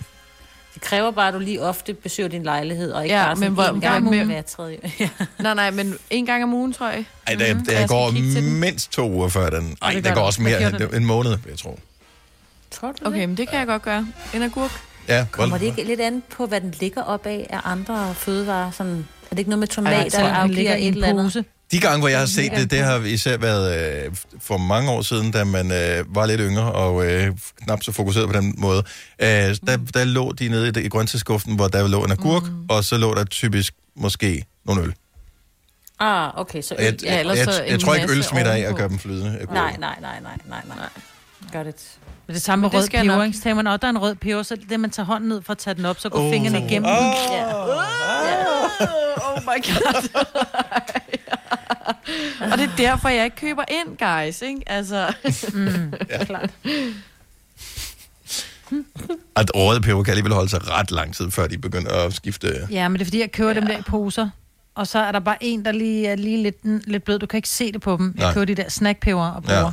Det 0.74 0.82
kræver 0.82 1.10
bare, 1.10 1.28
at 1.28 1.34
du 1.34 1.38
lige 1.38 1.62
ofte 1.62 1.94
besøger 1.94 2.28
din 2.28 2.42
lejlighed, 2.42 2.92
og 2.92 3.04
ikke 3.04 3.16
Ja, 3.16 3.24
bare 3.24 3.36
sådan 3.36 3.50
men 3.50 3.54
hvor- 3.54 3.64
en 3.74 3.80
gang 3.80 4.02
hvor- 4.02 4.12
med 4.12 4.24
hver 4.24 4.42
tredje. 4.42 4.78
Ja. 5.00 5.08
Nej, 5.38 5.54
nej, 5.54 5.70
men 5.70 5.94
en 6.10 6.26
gang 6.26 6.42
om 6.44 6.52
ugen, 6.54 6.72
tror 6.72 6.88
jeg. 6.88 7.04
Ej, 7.26 7.34
der, 7.34 7.54
Mhm. 7.54 7.64
der 7.66 7.72
skal 7.72 7.88
går 7.88 8.10
den. 8.10 8.52
mindst 8.60 8.92
to 8.92 9.10
uger 9.10 9.28
før 9.28 9.50
den. 9.50 9.76
Ej, 9.82 9.92
det 9.92 10.04
der 10.04 10.10
går 10.10 10.20
der. 10.20 10.26
også 10.26 10.42
mere 10.42 10.62
end 10.68 10.78
den? 10.78 10.94
en 10.94 11.04
måned, 11.04 11.30
jeg 11.48 11.58
tro. 11.58 11.80
Tror 12.70 12.92
du 12.92 13.06
Okay, 13.06 13.24
men 13.24 13.36
det 13.36 13.48
kan 13.48 13.58
jeg 13.58 13.66
godt 13.66 13.82
gøre. 13.82 14.06
En 14.34 14.42
agurk. 14.42 14.70
Ja, 15.08 15.26
Kommer 15.30 15.58
det 15.58 15.66
ikke 15.66 15.84
lidt 15.84 16.00
an 16.00 16.22
på, 16.36 16.46
hvad 16.46 16.60
den 16.60 16.74
ligger 16.80 17.02
op 17.02 17.26
af 17.26 17.46
af 17.50 17.60
andre 17.64 18.14
fødevarer? 18.14 18.70
Sådan, 18.70 18.92
er 19.24 19.30
det 19.30 19.38
ikke 19.38 19.50
noget 19.50 19.58
med 19.58 19.68
Ej, 19.68 19.74
tomater, 19.74 20.10
tror, 20.10 20.28
der 20.28 20.46
ligger 20.46 20.74
i 20.76 20.82
et 20.82 20.86
en 20.88 20.94
eller 20.94 21.08
andet? 21.08 21.24
pose. 21.24 21.44
De 21.72 21.80
gange, 21.80 21.98
hvor 21.98 22.08
jeg 22.08 22.18
har 22.18 22.26
set 22.26 22.52
det, 22.56 22.70
det 22.70 22.78
har 22.78 22.98
især 22.98 23.36
været 23.36 24.04
øh, 24.06 24.14
for 24.40 24.56
mange 24.56 24.90
år 24.90 25.02
siden, 25.02 25.30
da 25.30 25.44
man 25.44 25.72
øh, 25.72 26.14
var 26.14 26.26
lidt 26.26 26.40
yngre 26.44 26.72
og 26.72 27.06
øh, 27.06 27.30
knap 27.64 27.82
så 27.82 27.92
fokuseret 27.92 28.26
på 28.26 28.32
den 28.32 28.54
måde. 28.58 28.78
Øh, 29.18 29.26
der, 29.26 29.76
der 29.94 30.04
lå 30.04 30.32
de 30.32 30.48
nede 30.48 30.80
i, 30.80 30.84
i 30.84 30.88
grøntsagsskuffen, 30.88 31.56
hvor 31.56 31.68
der 31.68 31.88
lå 31.88 32.04
en 32.04 32.12
agurk, 32.12 32.42
mm. 32.42 32.66
og 32.68 32.84
så 32.84 32.96
lå 32.96 33.14
der 33.14 33.24
typisk 33.24 33.74
måske 33.96 34.44
nogle 34.64 34.82
øl. 34.82 34.94
Ah, 36.00 36.40
okay, 36.40 36.62
så 36.62 36.74
Og 36.78 36.84
jeg, 36.84 36.92
øl, 36.92 36.98
jeg, 37.02 37.26
jeg, 37.26 37.36
jeg, 37.36 37.64
jeg 37.68 37.80
tror 37.80 37.94
ikke, 37.94 38.12
øl 38.12 38.24
smitter 38.24 38.52
af 38.52 38.60
at 38.60 38.74
gøre 38.76 38.88
dem 38.88 38.98
flydende. 38.98 39.46
Nej, 39.50 39.76
nej, 39.78 39.96
nej, 40.00 40.20
nej, 40.22 40.38
nej, 40.48 40.62
nej. 40.76 40.88
Gør 41.52 41.62
det. 41.62 41.74
Men 42.26 42.34
det 42.34 42.42
samme 42.42 42.60
med 42.60 42.74
rød 42.74 42.88
peber, 42.88 43.24
ikke? 43.24 43.38
Tænker 43.38 43.54
man, 43.54 43.66
at 43.66 43.82
der 43.82 43.86
er 43.88 43.90
en 43.90 43.98
rød 43.98 44.14
peber, 44.14 44.42
så 44.42 44.54
er 44.54 44.58
det 44.68 44.80
man 44.80 44.90
tager 44.90 45.06
hånden 45.06 45.28
ned 45.28 45.42
for 45.42 45.52
at 45.52 45.58
tage 45.58 45.74
den 45.74 45.84
op, 45.84 45.98
så 46.00 46.08
går 46.08 46.26
oh. 46.26 46.32
fingrene 46.32 46.58
igennem 46.66 46.90
Åh. 46.90 46.96
den. 46.96 47.44
Oh 49.26 49.42
my 49.42 49.64
god. 49.66 50.08
og 52.52 52.58
det 52.58 52.70
er 52.70 52.76
derfor, 52.76 53.08
jeg 53.08 53.24
ikke 53.24 53.36
køber 53.36 53.64
ind, 53.68 53.96
guys, 53.98 54.42
ikke? 54.42 54.62
Altså... 54.66 55.14
Mm, 55.52 55.92
Ja. 56.10 56.24
klart. 56.24 56.50
At 59.36 59.50
røde 59.54 59.80
peber 59.80 60.02
kan 60.02 60.10
alligevel 60.10 60.32
holde 60.32 60.48
sig 60.48 60.68
ret 60.70 60.90
lang 60.90 61.14
tid, 61.14 61.30
før 61.30 61.46
de 61.46 61.58
begynder 61.58 61.90
at 62.06 62.14
skifte. 62.14 62.68
Ja, 62.70 62.88
men 62.88 62.94
det 62.98 63.00
er 63.00 63.06
fordi, 63.06 63.20
jeg 63.20 63.32
køber 63.32 63.50
ja. 63.50 63.54
dem 63.60 63.66
der 63.66 63.78
i 63.78 63.82
poser. 63.82 64.28
Og 64.74 64.86
så 64.86 64.98
er 64.98 65.12
der 65.12 65.20
bare 65.20 65.36
en, 65.40 65.64
der 65.64 65.72
lige 65.72 66.08
er 66.08 66.16
lige 66.16 66.42
lidt, 66.42 66.88
lidt 66.88 67.04
blød. 67.04 67.18
Du 67.18 67.26
kan 67.26 67.38
ikke 67.38 67.48
se 67.48 67.72
det 67.72 67.80
på 67.80 67.96
dem. 67.96 68.14
Jeg 68.16 68.24
Nej. 68.24 68.32
køber 68.34 68.44
de 68.44 68.54
der 68.54 68.68
snackpeber 68.68 69.26
og 69.26 69.42
bruger. 69.42 69.60
Ja. 69.60 69.70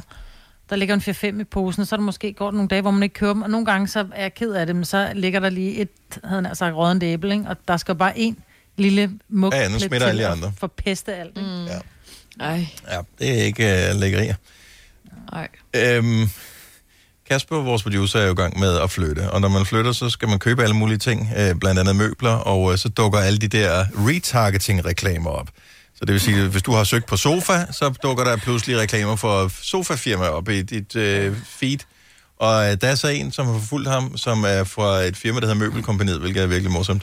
Der 0.70 0.76
ligger 0.76 0.96
en 0.96 1.02
4-5 1.38 1.42
i 1.42 1.44
posen, 1.44 1.82
og 1.82 1.88
så 1.88 1.96
er 1.96 1.98
der 1.98 2.04
måske 2.06 2.34
går 2.34 2.46
der 2.46 2.52
nogle 2.58 2.68
dage, 2.68 2.82
hvor 2.82 2.92
man 2.92 3.04
ikke 3.04 3.14
køber 3.14 3.34
dem. 3.34 3.42
Og 3.42 3.50
nogle 3.50 3.66
gange 3.66 3.88
så 3.88 4.08
er 4.16 4.22
jeg 4.22 4.34
ked 4.34 4.52
af 4.54 4.66
det, 4.66 4.76
men 4.76 4.86
så 4.86 5.12
ligger 5.16 5.40
der 5.40 5.50
lige 5.50 5.76
et, 5.82 5.90
havde 6.24 6.48
jeg 6.48 6.58
sagt, 6.58 6.76
rådent 6.76 7.04
æble, 7.04 7.32
ikke? 7.34 7.46
Og 7.50 7.58
der 7.68 7.78
skal 7.78 7.96
bare 7.96 8.20
en 8.20 8.38
lille 8.78 9.12
mug 9.30 9.54
Ja, 9.54 9.62
ja, 9.62 9.68
nu 9.70 9.80
smitter 9.80 10.08
alle 10.08 10.28
andre. 10.28 10.54
For 10.58 10.68
peste 10.68 11.16
alt. 11.16 11.38
Ikke? 11.38 11.50
Mm. 11.50 11.66
Ja. 11.66 11.80
Ej, 12.40 12.68
Ja, 12.92 13.00
det 13.20 13.40
er 13.40 13.44
ikke 13.44 13.64
uh, 13.94 14.00
lækkerier. 14.00 14.36
ej. 15.34 15.48
Øhm, 15.76 16.30
Kasper, 17.30 17.56
vores 17.56 17.84
producer, 17.84 18.20
er 18.20 18.26
jo 18.26 18.32
i 18.32 18.36
gang 18.36 18.60
med 18.60 18.78
at 18.78 18.92
flytte, 18.92 19.32
og 19.32 19.42
når 19.42 19.50
man 19.50 19.66
flytter, 19.66 19.92
så 19.92 20.10
skal 20.10 20.28
man 20.30 20.40
købe 20.40 20.64
alle 20.64 20.76
mulige 20.76 20.98
ting, 20.98 21.30
øh, 21.38 21.56
blandt 21.56 21.80
andet 21.80 21.96
møbler, 21.96 22.32
og 22.32 22.72
øh, 22.72 22.78
så 22.78 22.90
dukker 22.90 23.20
alle 23.20 23.40
de 23.40 23.48
der 23.48 23.86
retargeting-reklamer 24.08 25.30
op. 25.30 25.50
Så 26.00 26.06
det 26.06 26.14
vil 26.14 26.22
sige, 26.22 26.38
at 26.42 26.50
hvis 26.50 26.64
du 26.64 26.72
har 26.72 26.84
søgt 26.84 27.06
på 27.06 27.18
sofa, 27.18 27.66
så 27.72 27.90
dukker 27.90 28.24
der 28.24 28.38
pludselig 28.38 28.78
reklamer 28.78 29.16
for 29.16 29.52
sofafirma 29.62 30.28
op 30.28 30.50
i 30.50 30.62
dit 30.62 30.96
øh, 30.96 31.36
feed. 31.46 31.78
Og 32.38 32.72
øh, 32.72 32.78
der 32.82 32.88
er 32.88 32.96
så 32.96 33.08
en, 33.08 33.32
som 33.32 33.46
har 33.46 33.54
forfulgt 33.54 33.90
ham, 33.90 34.18
som 34.18 34.44
er 34.44 34.64
fra 34.64 35.00
et 35.00 35.18
firma, 35.18 35.40
der 35.40 35.46
hedder 35.46 35.60
Møbelkompaniet, 35.60 36.20
hvilket 36.20 36.44
er 36.44 36.48
virkelig 36.48 36.72
morsomt. 36.72 37.02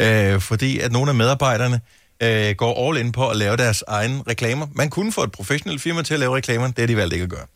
Øh, 0.00 0.40
fordi 0.40 0.78
at 0.78 0.92
nogle 0.92 1.10
af 1.10 1.14
medarbejderne 1.14 1.80
øh, 2.22 2.54
går 2.54 2.88
all 2.88 2.98
in 2.98 3.12
på 3.12 3.28
at 3.28 3.36
lave 3.36 3.56
deres 3.56 3.84
egne 3.88 4.22
reklamer. 4.28 4.66
Man 4.74 4.90
kunne 4.90 5.12
få 5.12 5.22
et 5.22 5.32
professionelt 5.32 5.82
firma 5.82 6.02
til 6.02 6.14
at 6.14 6.20
lave 6.20 6.36
reklamer, 6.36 6.66
det 6.66 6.78
har 6.78 6.86
de 6.86 6.96
valgt 6.96 7.12
ikke 7.12 7.22
at 7.22 7.30
gøre. 7.30 7.46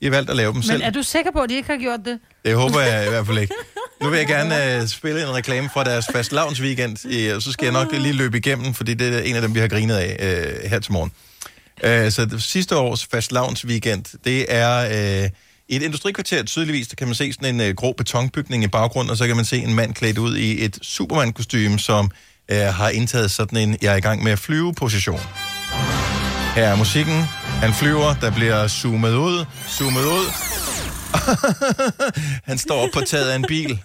De 0.00 0.06
har 0.06 0.10
valgt 0.10 0.30
at 0.30 0.36
lave 0.36 0.52
dem 0.52 0.62
selv. 0.62 0.78
Men 0.78 0.86
er 0.86 0.90
du 0.90 1.02
sikker 1.02 1.30
på, 1.30 1.40
at 1.40 1.50
de 1.50 1.54
ikke 1.54 1.68
har 1.68 1.78
gjort 1.78 2.00
det? 2.04 2.18
Det 2.44 2.54
håber 2.54 2.80
jeg 2.80 3.06
i 3.06 3.08
hvert 3.08 3.26
fald 3.26 3.38
ikke. 3.38 3.54
Nu 4.02 4.08
vil 4.10 4.18
jeg 4.18 4.26
gerne 4.26 4.82
uh, 4.82 4.88
spille 4.88 5.22
en 5.22 5.34
reklame 5.34 5.70
fra 5.74 5.84
deres 5.84 6.06
fast 6.12 6.32
weekend, 6.60 7.32
og 7.36 7.42
så 7.42 7.52
skal 7.52 7.64
jeg 7.64 7.72
nok 7.72 7.92
lige 7.92 8.12
løbe 8.12 8.36
igennem, 8.36 8.74
fordi 8.74 8.94
det 8.94 9.14
er 9.14 9.20
en 9.20 9.36
af 9.36 9.42
dem, 9.42 9.54
vi 9.54 9.60
har 9.60 9.68
grinet 9.68 9.96
af 9.96 10.16
uh, 10.20 10.70
her 10.70 10.78
til 10.78 10.92
morgen. 10.92 11.12
Uh, 11.84 12.12
så 12.12 12.24
det, 12.24 12.42
sidste 12.42 12.76
års 12.76 13.06
fast 13.06 13.32
weekend, 13.64 14.04
det 14.24 14.46
er 14.48 14.86
uh, 14.86 15.30
i 15.68 15.76
et 15.76 15.82
industrikvarter 15.82 16.42
tydeligvis, 16.42 16.88
der 16.88 16.94
kan 16.94 17.06
man 17.06 17.14
se 17.14 17.32
sådan 17.32 17.60
en 17.60 17.68
uh, 17.70 17.74
grå 17.76 17.92
betonbygning 17.92 18.64
i 18.64 18.68
baggrunden, 18.68 19.10
og 19.10 19.16
så 19.16 19.26
kan 19.26 19.36
man 19.36 19.44
se 19.44 19.58
en 19.58 19.74
mand 19.74 19.94
klædt 19.94 20.18
ud 20.18 20.36
i 20.36 20.64
et 20.64 20.78
Superman-kostume, 20.82 21.78
som 21.78 22.10
uh, 22.52 22.58
har 22.58 22.88
indtaget 22.88 23.30
sådan 23.30 23.58
en, 23.58 23.78
jeg 23.82 23.92
er 23.92 23.96
i 23.96 24.00
gang 24.00 24.22
med 24.22 24.32
at 24.32 24.38
flyve-position. 24.38 25.20
Her 26.54 26.68
er 26.68 26.76
musikken. 26.76 27.24
Han 27.60 27.74
flyver, 27.74 28.14
der 28.20 28.30
bliver 28.30 28.68
zoomet 28.68 29.14
ud, 29.14 29.44
zoomet 29.68 30.04
ud. 30.04 30.26
Han 32.48 32.58
står 32.58 32.82
op 32.82 32.88
på 32.94 33.00
taget 33.00 33.30
af 33.30 33.36
en 33.36 33.44
bil. 33.48 33.78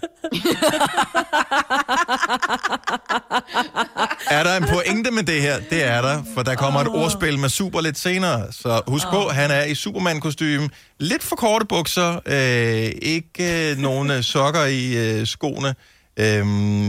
Er 4.30 4.42
der 4.44 4.56
en 4.56 4.64
pointe 4.68 5.10
med 5.10 5.22
det 5.22 5.42
her? 5.42 5.60
Det 5.70 5.84
er 5.84 6.02
der, 6.02 6.22
for 6.34 6.42
der 6.42 6.54
kommer 6.54 6.80
et 6.80 6.88
ordspil 6.88 7.38
med 7.38 7.48
super 7.48 7.80
lidt 7.80 7.98
senere. 7.98 8.52
Så 8.52 8.80
husk 8.86 9.06
på, 9.12 9.28
han 9.28 9.50
er 9.50 9.64
i 9.64 9.74
Superman-kostyme. 9.74 10.68
Lidt 11.00 11.22
for 11.22 11.36
korte 11.36 11.66
bukser. 11.66 12.20
Øh, 12.26 12.92
ikke 13.02 13.70
øh, 13.70 13.78
nogen 13.78 14.10
øh, 14.10 14.22
sokker 14.22 14.64
i 14.64 14.96
øh, 14.96 15.26
skoene. 15.26 15.74
Øh, 16.16 16.46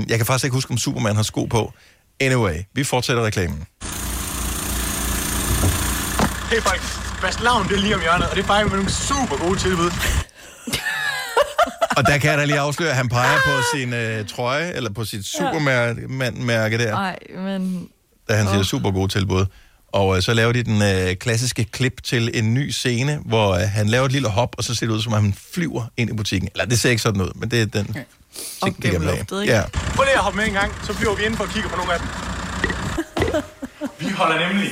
jeg 0.10 0.18
kan 0.18 0.26
faktisk 0.26 0.44
ikke 0.44 0.54
huske, 0.54 0.72
om 0.72 0.78
Superman 0.78 1.16
har 1.16 1.24
sko 1.24 1.46
på. 1.46 1.74
Anyway, 2.20 2.56
vi 2.74 2.84
fortsætter 2.84 3.26
reklamen. 3.26 3.68
Hey 6.52 6.62
folk, 6.62 6.82
Fastelavn 7.22 7.68
det 7.68 7.76
er 7.76 7.82
lige 7.82 7.96
om 7.96 8.02
hjørnet, 8.02 8.28
og 8.30 8.36
det 8.36 8.44
er 8.44 8.48
bare 8.48 8.64
med 8.64 8.72
nogle 8.72 8.92
super 8.92 9.38
gode 9.38 9.60
tilbud. 9.60 9.92
Og 11.98 12.06
der 12.08 12.18
kan 12.18 12.30
jeg 12.30 12.38
da 12.38 12.46
lige 12.46 12.60
afsløre, 12.60 12.90
at 12.90 12.96
han 12.96 13.10
peger 13.10 13.38
på 13.46 13.52
sin 13.76 13.94
øh, 13.94 14.28
trøje, 14.28 14.72
eller 14.72 14.90
på 14.90 15.06
sit 15.06 15.26
Superman-mærke 15.26 16.78
der. 16.78 16.96
Ej, 16.96 17.18
men... 17.36 17.88
da 18.30 18.36
han 18.36 18.48
siger 18.48 18.60
Åh. 18.60 18.66
super 18.66 18.92
gode 18.92 19.12
tilbud. 19.12 19.46
Og 19.88 20.16
øh, 20.16 20.22
så 20.22 20.34
laver 20.34 20.52
de 20.52 20.64
den 20.64 20.82
øh, 20.82 21.16
klassiske 21.16 21.64
klip 21.64 22.04
til 22.04 22.32
en 22.34 22.54
ny 22.54 22.70
scene, 22.70 23.20
hvor 23.26 23.54
øh, 23.54 23.62
han 23.62 23.88
laver 23.88 24.06
et 24.06 24.12
lille 24.12 24.28
hop, 24.28 24.56
og 24.58 24.64
så 24.64 24.76
ser 24.76 24.86
det 24.86 24.94
ud, 24.94 25.02
som 25.02 25.14
om 25.14 25.24
han 25.24 25.36
flyver 25.54 25.84
ind 25.98 26.10
i 26.10 26.14
butikken. 26.14 26.50
Eller 26.54 26.66
det 26.66 26.80
ser 26.80 26.90
ikke 26.90 27.02
sådan 27.02 27.22
ud, 27.22 27.32
men 27.36 27.52
det 27.52 27.62
er 27.62 27.66
den 27.66 27.96
ting, 28.64 28.84
det 28.84 28.92
kan 28.92 29.02
luftet, 29.02 29.42
ikke? 29.42 29.54
Ja. 29.54 29.64
Prøv 29.96 30.04
lige 30.04 30.14
at 30.14 30.20
hoppe 30.20 30.38
med 30.38 30.48
en 30.48 30.54
gang, 30.54 30.74
så 30.84 30.94
flyver 30.94 31.16
vi 31.16 31.24
ind 31.24 31.36
for 31.36 31.44
at 31.44 31.50
kigge 31.50 31.70
på 31.70 31.76
nogle 31.76 31.94
af 31.94 32.00
dem. 32.00 32.08
Vi 34.00 34.10
holder 34.10 34.48
nemlig 34.48 34.72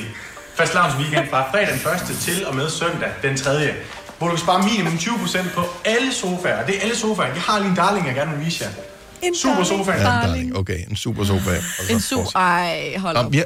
Fastelavns 0.54 0.94
weekend 0.94 1.30
fra 1.30 1.50
fredag 1.50 1.68
den 1.68 2.12
1. 2.12 2.18
til 2.20 2.46
og 2.46 2.54
med 2.56 2.70
søndag 2.70 3.10
den 3.22 3.36
3. 3.36 3.74
Hvor 4.20 4.28
du 4.28 4.34
kan 4.34 4.44
spare 4.44 4.62
minimum 4.68 4.92
20% 4.92 5.54
på 5.54 5.64
alle 5.84 6.12
sofaer. 6.14 6.66
Det 6.66 6.76
er 6.76 6.80
alle 6.80 6.96
sofaer. 6.96 7.32
Jeg 7.34 7.42
har 7.42 7.58
lige 7.58 7.70
en 7.70 7.76
darling, 7.76 8.06
jeg 8.06 8.14
gerne 8.14 8.36
vil 8.36 8.46
vise 8.46 8.64
jer. 8.64 8.70
En 9.22 9.36
Super 9.36 9.64
sofa. 9.64 9.92
Ja, 9.92 9.98
en 9.98 10.04
darling. 10.04 10.56
Okay, 10.56 10.84
en 10.90 10.96
super 10.96 11.24
sofa. 11.24 11.50
En 11.90 12.00
su... 12.00 12.24
Ej, 12.34 12.94
hold 12.98 13.16
op. 13.16 13.34
ja. 13.34 13.42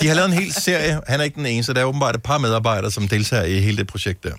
De 0.00 0.08
har 0.08 0.14
lavet 0.14 0.26
en 0.26 0.32
hel 0.32 0.52
serie. 0.52 1.00
Han 1.06 1.20
er 1.20 1.24
ikke 1.24 1.34
den 1.34 1.46
eneste. 1.46 1.74
Der 1.74 1.80
er 1.80 1.84
åbenbart 1.84 2.16
et 2.16 2.22
par 2.22 2.38
medarbejdere, 2.38 2.90
som 2.90 3.08
deltager 3.08 3.44
i 3.44 3.60
hele 3.60 3.76
det 3.76 3.86
projekt 3.86 4.24
der. 4.24 4.34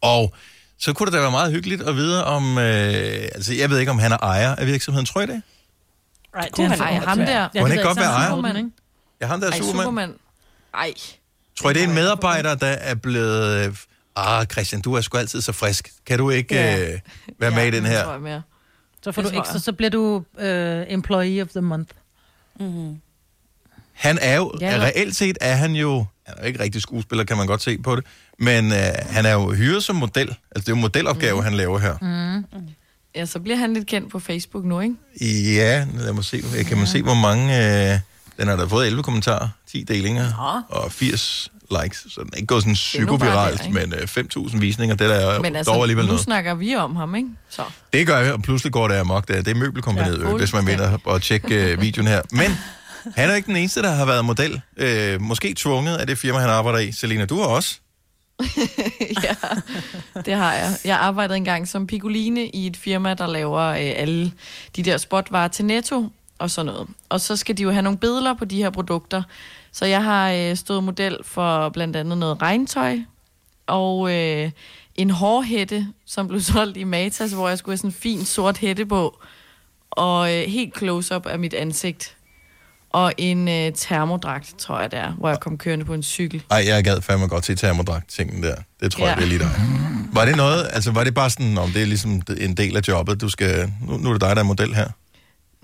Og 0.00 0.34
så 0.78 0.92
kunne 0.92 1.06
det 1.06 1.12
da 1.12 1.20
være 1.20 1.30
meget 1.30 1.52
hyggeligt 1.52 1.82
at 1.82 1.96
vide 1.96 2.24
om... 2.24 2.58
Øh, 2.58 2.64
altså, 3.34 3.54
jeg 3.54 3.70
ved 3.70 3.78
ikke, 3.78 3.90
om 3.90 3.98
han 3.98 4.12
er 4.12 4.18
ejer 4.22 4.54
af 4.54 4.66
virksomheden. 4.66 5.06
Tror 5.06 5.20
I 5.20 5.26
det? 5.26 5.42
Right, 6.36 6.56
det 6.56 6.64
er 6.64 6.68
han, 6.68 7.02
ham 7.02 7.18
der. 7.18 7.48
Kunne 7.48 7.62
han 7.62 7.72
ikke 7.72 7.84
godt 7.84 7.98
være 7.98 8.10
ejer? 8.10 8.28
Superman, 8.28 8.56
ikke? 8.56 8.70
Ja, 9.20 9.26
ham 9.26 9.40
der 9.40 9.46
er 9.46 9.52
Ej. 9.52 9.58
Superman. 9.58 10.14
Ej. 10.74 10.92
Tror 11.60 11.70
I, 11.70 11.72
det 11.72 11.82
er 11.84 11.88
en 11.88 11.94
medarbejder, 11.94 12.54
der 12.54 12.66
er 12.66 12.94
blevet... 12.94 13.66
øh, 13.66 13.76
Ah, 14.16 14.46
Christian, 14.46 14.80
du 14.82 14.94
er 14.94 15.00
sgu 15.00 15.18
altid 15.18 15.40
så 15.40 15.52
frisk. 15.52 15.92
Kan 16.06 16.18
du 16.18 16.30
ikke 16.30 16.54
Ja. 16.54 16.92
øh, 16.92 17.00
være 17.40 17.50
med 17.50 17.66
i 17.66 17.70
den 17.70 17.84
her? 17.84 18.02
tror 18.02 18.12
jeg 18.12 18.20
mere. 18.20 18.42
Så 19.02 19.12
får 19.12 19.22
Det 19.22 19.30
du 19.30 19.34
tror 19.34 19.42
ekstra, 19.42 19.54
jeg. 19.54 19.62
så 19.62 19.72
bliver 19.72 19.90
du 19.90 20.24
øh, 20.38 20.84
employee 20.88 21.42
of 21.42 21.48
the 21.48 21.60
month. 21.60 21.90
Mm-hmm. 22.60 22.96
Han 23.92 24.18
er 24.20 24.36
jo, 24.36 24.52
Ja, 24.60 24.76
ja, 24.76 24.82
reelt 24.82 25.16
set 25.16 25.38
er 25.40 25.54
han 25.54 25.72
jo, 25.72 26.04
han 26.26 26.34
er 26.38 26.42
jo 26.42 26.46
ikke 26.46 26.60
rigtig 26.62 26.82
skuespiller, 26.82 27.24
kan 27.24 27.36
man 27.36 27.46
godt 27.46 27.62
se 27.62 27.78
på 27.78 27.96
det, 27.96 28.04
men 28.38 28.72
øh, 28.72 28.78
han 29.00 29.26
er 29.26 29.32
jo 29.32 29.52
hyret 29.52 29.84
som 29.84 29.96
model. 29.96 30.28
Altså, 30.28 30.36
det 30.54 30.68
er 30.68 30.72
jo 30.72 30.74
en 30.74 30.80
modelopgave, 30.80 31.36
mm. 31.36 31.44
han 31.44 31.54
laver 31.54 31.78
her. 31.78 31.96
Mm. 32.52 32.68
Ja, 33.16 33.26
så 33.26 33.40
bliver 33.40 33.56
han 33.56 33.74
lidt 33.74 33.86
kendt 33.86 34.10
på 34.10 34.18
Facebook 34.18 34.64
nu, 34.64 34.80
ikke? 34.80 34.94
Ja, 35.54 35.86
lad 35.94 36.12
mig 36.12 36.24
se. 36.24 36.42
Kan 36.68 36.76
man 36.78 36.86
se, 36.86 37.02
hvor 37.02 37.14
mange... 37.14 37.92
Øh, 37.94 37.98
den 38.38 38.48
har 38.48 38.56
da 38.56 38.64
fået 38.64 38.86
11 38.86 39.02
kommentarer, 39.02 39.48
10 39.70 39.82
delinger 39.82 40.64
og 40.68 40.92
80 40.92 41.50
likes. 41.82 42.06
Så 42.08 42.20
den 42.20 42.30
er 42.32 42.36
ikke 42.36 42.46
gået 42.46 42.62
sådan 42.62 42.70
nu 42.70 42.74
psykoviralt, 42.74 43.62
der, 43.62 43.70
men 43.70 43.94
øh, 43.94 44.08
5.000 44.48 44.58
visninger, 44.58 44.96
det 44.96 45.06
er 45.06 45.40
Men 45.40 45.52
dog 45.52 45.58
altså, 45.58 45.72
alligevel 45.72 46.04
nu 46.04 46.08
noget. 46.08 46.20
snakker 46.20 46.54
vi 46.54 46.76
om 46.76 46.96
ham, 46.96 47.14
ikke? 47.14 47.28
Så. 47.50 47.62
Det 47.92 48.06
gør 48.06 48.18
jeg, 48.18 48.32
og 48.32 48.42
pludselig 48.42 48.72
går 48.72 48.88
det 48.88 48.94
amok. 48.94 49.28
Det 49.28 49.38
er, 49.38 49.42
det 49.42 49.50
er 49.50 49.54
møbelkompaniet, 49.54 50.20
Ja, 50.22 50.28
ja, 50.28 50.36
hvis 50.36 50.52
man 50.52 50.66
vinder 50.66 50.98
og 51.04 51.22
tjekke 51.22 51.72
øh, 51.72 51.80
videoen 51.80 52.06
her. 52.06 52.22
Men 52.30 52.50
han 53.16 53.30
er 53.30 53.34
ikke 53.34 53.46
den 53.46 53.56
eneste, 53.56 53.82
der 53.82 53.90
har 53.90 54.04
været 54.04 54.24
model. 54.24 54.60
Øh, 54.76 55.20
måske 55.20 55.54
tvunget 55.56 55.96
af 55.96 56.06
det 56.06 56.18
firma, 56.18 56.38
han 56.38 56.50
arbejder 56.50 56.78
i. 56.78 56.92
Selina, 56.92 57.24
du 57.24 57.36
har 57.40 57.46
også. 57.46 57.78
ja, 59.24 59.34
det 60.24 60.34
har 60.34 60.54
jeg. 60.54 60.76
Jeg 60.84 60.98
arbejdede 60.98 61.36
engang 61.36 61.68
som 61.68 61.86
piccoline 61.86 62.46
i 62.48 62.66
et 62.66 62.76
firma, 62.76 63.14
der 63.14 63.26
laver 63.26 63.62
øh, 63.62 63.92
alle 63.96 64.32
de 64.76 64.82
der 64.82 64.96
spotvarer 64.96 65.48
til 65.48 65.64
Netto 65.64 66.08
og 66.38 66.50
sådan 66.50 66.72
noget. 66.72 66.88
Og 67.08 67.20
så 67.20 67.36
skal 67.36 67.58
de 67.58 67.62
jo 67.62 67.70
have 67.70 67.82
nogle 67.82 67.98
billeder 67.98 68.34
på 68.34 68.44
de 68.44 68.56
her 68.56 68.70
produkter. 68.70 69.22
Så 69.72 69.86
jeg 69.86 70.04
har 70.04 70.32
øh, 70.32 70.56
stået 70.56 70.84
model 70.84 71.18
for 71.24 71.68
blandt 71.68 71.96
andet 71.96 72.18
noget 72.18 72.42
regntøj 72.42 72.98
og 73.66 74.12
øh, 74.12 74.50
en 74.94 75.10
hårhætte, 75.10 75.86
som 76.06 76.28
blev 76.28 76.40
solgt 76.52 76.76
i 76.76 76.84
Matas, 76.84 77.32
hvor 77.32 77.48
jeg 77.48 77.58
skulle 77.58 77.72
have 77.72 77.78
sådan 77.78 77.90
en 77.90 77.94
fin 77.94 78.24
sort 78.24 78.58
hætte 78.58 78.86
på. 78.86 79.18
Og 79.90 80.34
øh, 80.34 80.42
helt 80.42 80.78
close-up 80.78 81.26
af 81.26 81.38
mit 81.38 81.54
ansigt. 81.54 82.16
Og 82.90 83.12
en 83.18 83.48
øh, 83.48 83.72
termodragt, 83.72 84.54
tror 84.58 84.80
jeg 84.80 84.90
det 84.90 84.98
er, 84.98 85.12
hvor 85.12 85.28
jeg 85.28 85.40
kom 85.40 85.58
kørende 85.58 85.84
på 85.84 85.94
en 85.94 86.02
cykel. 86.02 86.42
Ej, 86.50 86.64
jeg 86.66 86.84
gad 86.84 87.00
fandme 87.00 87.26
godt 87.26 87.44
til 87.44 87.56
termodragt 87.56 88.08
tingen 88.08 88.42
der. 88.42 88.54
Det 88.80 88.92
tror 88.92 89.04
ja. 89.04 89.08
jeg, 89.08 89.16
det 89.16 89.24
er 89.24 89.28
lige 89.28 89.38
dig. 89.38 89.50
Var 90.12 90.24
det 90.24 90.36
noget, 90.36 90.68
altså 90.72 90.92
var 90.92 91.04
det 91.04 91.14
bare 91.14 91.30
sådan, 91.30 91.58
om 91.58 91.70
det 91.70 91.82
er 91.82 91.86
ligesom 91.86 92.22
en 92.38 92.54
del 92.54 92.76
af 92.76 92.80
jobbet, 92.88 93.20
du 93.20 93.28
skal, 93.28 93.72
nu, 93.80 93.96
nu 93.96 94.08
er 94.08 94.12
det 94.12 94.20
dig, 94.20 94.36
der 94.36 94.42
er 94.42 94.46
model 94.46 94.74
her? 94.74 94.88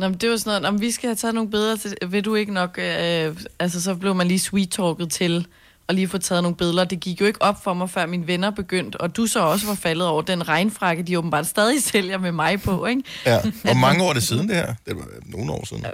Nå, 0.01 0.09
men 0.09 0.18
det 0.18 0.30
var 0.30 0.36
sådan 0.36 0.51
noget, 0.62 0.74
om 0.74 0.80
vi 0.80 0.90
skal 0.90 1.09
have 1.09 1.14
taget 1.16 1.34
nogle 1.34 1.51
billeder 1.51 1.76
til, 1.76 1.96
vil 2.09 2.24
du 2.24 2.34
ikke 2.34 2.53
nok, 2.53 2.78
øh, 2.78 3.36
altså 3.59 3.82
så 3.82 3.94
blev 3.94 4.14
man 4.14 4.26
lige 4.28 4.38
sweet-talket 4.38 5.11
til 5.12 5.46
at 5.88 5.94
lige 5.94 6.09
få 6.09 6.18
taget 6.18 6.42
nogle 6.42 6.57
billeder. 6.57 6.84
Det 6.84 7.01
gik 7.01 7.20
jo 7.20 7.26
ikke 7.26 7.42
op 7.42 7.62
for 7.64 7.74
mig, 7.74 7.90
før 7.90 8.07
mine 8.07 8.26
venner 8.26 8.51
begyndte, 8.51 9.01
og 9.01 9.16
du 9.16 9.26
så 9.26 9.40
også 9.40 9.66
var 9.66 9.74
faldet 9.74 10.07
over 10.09 10.22
den 10.22 10.48
regnfrakke, 10.48 11.03
de 11.03 11.18
åbenbart 11.18 11.46
stadig 11.46 11.82
sælger 11.92 12.18
med 12.18 12.32
mig 12.32 12.61
på, 12.62 12.86
ikke? 12.86 13.03
Ja. 13.26 13.40
Hvor 13.62 13.74
mange 13.74 14.05
år 14.05 14.09
er 14.09 14.12
det 14.14 14.22
siden 14.22 14.48
det 14.48 14.57
her? 14.57 14.74
Det 14.86 14.96
var 14.96 15.05
nogle 15.26 15.53
år 15.53 15.66
siden. 15.66 15.84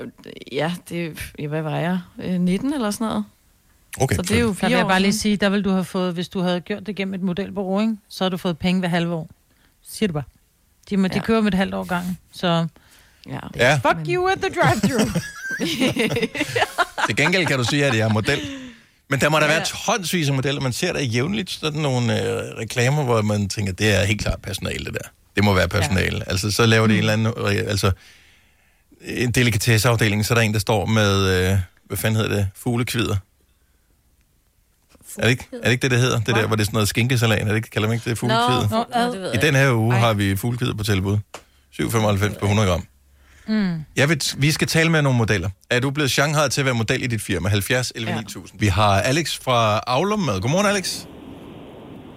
Ja, 0.53 0.73
det, 0.89 1.19
ja, 1.39 1.47
hvad 1.47 1.63
var 1.63 1.77
jeg? 1.77 2.01
Øh, 2.23 2.41
19 2.41 2.73
eller 2.75 2.91
sådan 2.91 3.07
noget? 3.07 3.25
Okay, 4.01 4.17
Så 4.17 4.23
det 4.23 4.31
er 4.37 4.41
jo 4.41 4.49
Der 4.49 4.55
fire 4.55 4.71
vil 4.71 4.77
jeg 4.77 4.87
bare 4.87 5.01
lige 5.01 5.13
sige, 5.13 5.37
der 5.37 5.49
vil 5.49 5.65
du 5.65 5.71
have 5.71 5.85
fået, 5.85 6.15
hvis 6.15 6.29
du 6.29 6.41
havde 6.41 6.61
gjort 6.61 6.87
det 6.87 6.97
gennem 6.97 7.15
et 7.15 7.23
modelbureau, 7.23 7.81
ikke? 7.81 7.97
så 8.09 8.25
har 8.25 8.29
du 8.29 8.37
fået 8.37 8.59
penge 8.59 8.81
hver 8.81 8.89
halve 8.89 9.15
år. 9.15 9.29
Siger 9.89 10.07
du 10.07 10.13
bare. 10.13 10.25
De, 10.91 10.97
må, 10.97 11.09
de 11.09 11.13
Ja. 11.15 11.21
kører 11.23 11.41
med 11.41 11.53
et 11.53 11.57
halvt 11.59 11.75
år 11.75 11.85
gangen, 11.85 12.19
så... 12.33 12.67
Ja. 13.29 13.39
Ja. 13.57 13.74
Fuck 13.74 14.09
you 14.09 14.29
at 14.29 14.39
the 14.39 14.61
drive-thru. 14.61 15.20
Til 17.07 17.16
gengæld 17.16 17.47
kan 17.47 17.59
du 17.59 17.64
sige, 17.64 17.87
at 17.87 17.97
jeg 17.97 18.05
er 18.09 18.12
model. 18.12 18.41
Men 19.11 19.20
der 19.20 19.29
må 19.29 19.39
der 19.41 19.47
være 19.47 19.64
tonsvis 19.64 20.29
af 20.29 20.35
modeller. 20.35 20.61
Man 20.61 20.72
ser 20.72 20.93
der 20.93 21.01
jævnligt 21.01 21.51
sådan 21.51 21.81
nogle 21.81 22.22
øh, 22.22 22.59
reklamer, 22.59 23.05
hvor 23.05 23.22
man 23.22 23.49
tænker, 23.49 23.72
det 23.72 24.01
er 24.01 24.05
helt 24.05 24.20
klart 24.20 24.43
personale, 24.43 24.85
det 24.85 24.95
der. 24.95 25.09
Det 25.37 25.45
må 25.45 25.55
være 25.55 25.68
personale. 25.68 26.18
Ja. 26.18 26.31
Altså, 26.31 26.51
så 26.51 26.66
laver 26.66 26.87
de 26.87 26.93
en 26.93 26.99
eller 26.99 27.12
anden... 27.12 27.33
Øh, 27.37 27.47
altså, 27.66 27.91
en 29.01 29.31
delikatesseafdeling, 29.31 30.27
så 30.27 30.35
er 30.35 30.39
der 30.39 30.43
en, 30.43 30.53
der 30.53 30.59
står 30.59 30.87
med... 30.87 31.29
Øh, 31.29 31.59
hvad 31.87 31.97
fanden 31.97 32.20
hedder 32.20 32.37
det? 32.37 32.49
Fuglekvider. 32.57 33.16
Er 35.18 35.22
det, 35.22 35.31
ikke, 35.31 35.47
er 35.53 35.64
det 35.64 35.70
ikke 35.70 35.83
det, 35.83 35.91
det 35.91 35.99
hedder? 36.01 36.20
Det 36.20 36.35
der, 36.35 36.47
hvor 36.47 36.57
det 36.57 36.62
er 36.62 36.64
sådan 36.64 36.74
noget 36.77 36.89
skinkesalat. 36.89 37.41
Er 37.41 37.45
det 37.45 37.57
ikke, 37.57 37.70
kalder 37.70 37.89
man 37.89 37.95
ikke 37.95 38.11
det 38.11 38.18
fuglekvider? 38.18 38.68
Nå, 38.70 38.85
ad. 38.93 39.35
I 39.35 39.47
den 39.47 39.55
her 39.55 39.72
uge 39.72 39.95
har 39.95 40.14
vi 40.14 40.37
fuglekvider 40.37 40.74
på 40.74 40.85
tilbud. 40.85 41.18
7,95 41.81 42.39
på 42.39 42.45
100 42.45 42.68
gram. 42.68 42.87
Mm. 43.49 43.85
Jeg 44.01 44.09
vil, 44.09 44.19
vi 44.39 44.51
skal 44.51 44.69
tale 44.77 44.91
med 44.91 45.03
nogle 45.03 45.19
modeller. 45.19 45.51
Er 45.71 45.81
du 45.81 45.91
blevet 45.91 46.11
shanghajet 46.11 46.51
til 46.53 46.61
at 46.63 46.67
være 46.67 46.79
model 46.83 47.01
i 47.07 47.07
dit 47.07 47.23
firma? 47.29 47.49
70 47.49 47.91
11 47.91 48.11
ja. 48.11 48.17
9000. 48.17 48.61
Vi 48.61 48.67
har 48.67 48.95
Alex 49.11 49.27
fra 49.45 49.59
Aulum 49.97 50.21
med. 50.29 50.37
Godmorgen, 50.43 50.69
Alex. 50.73 50.87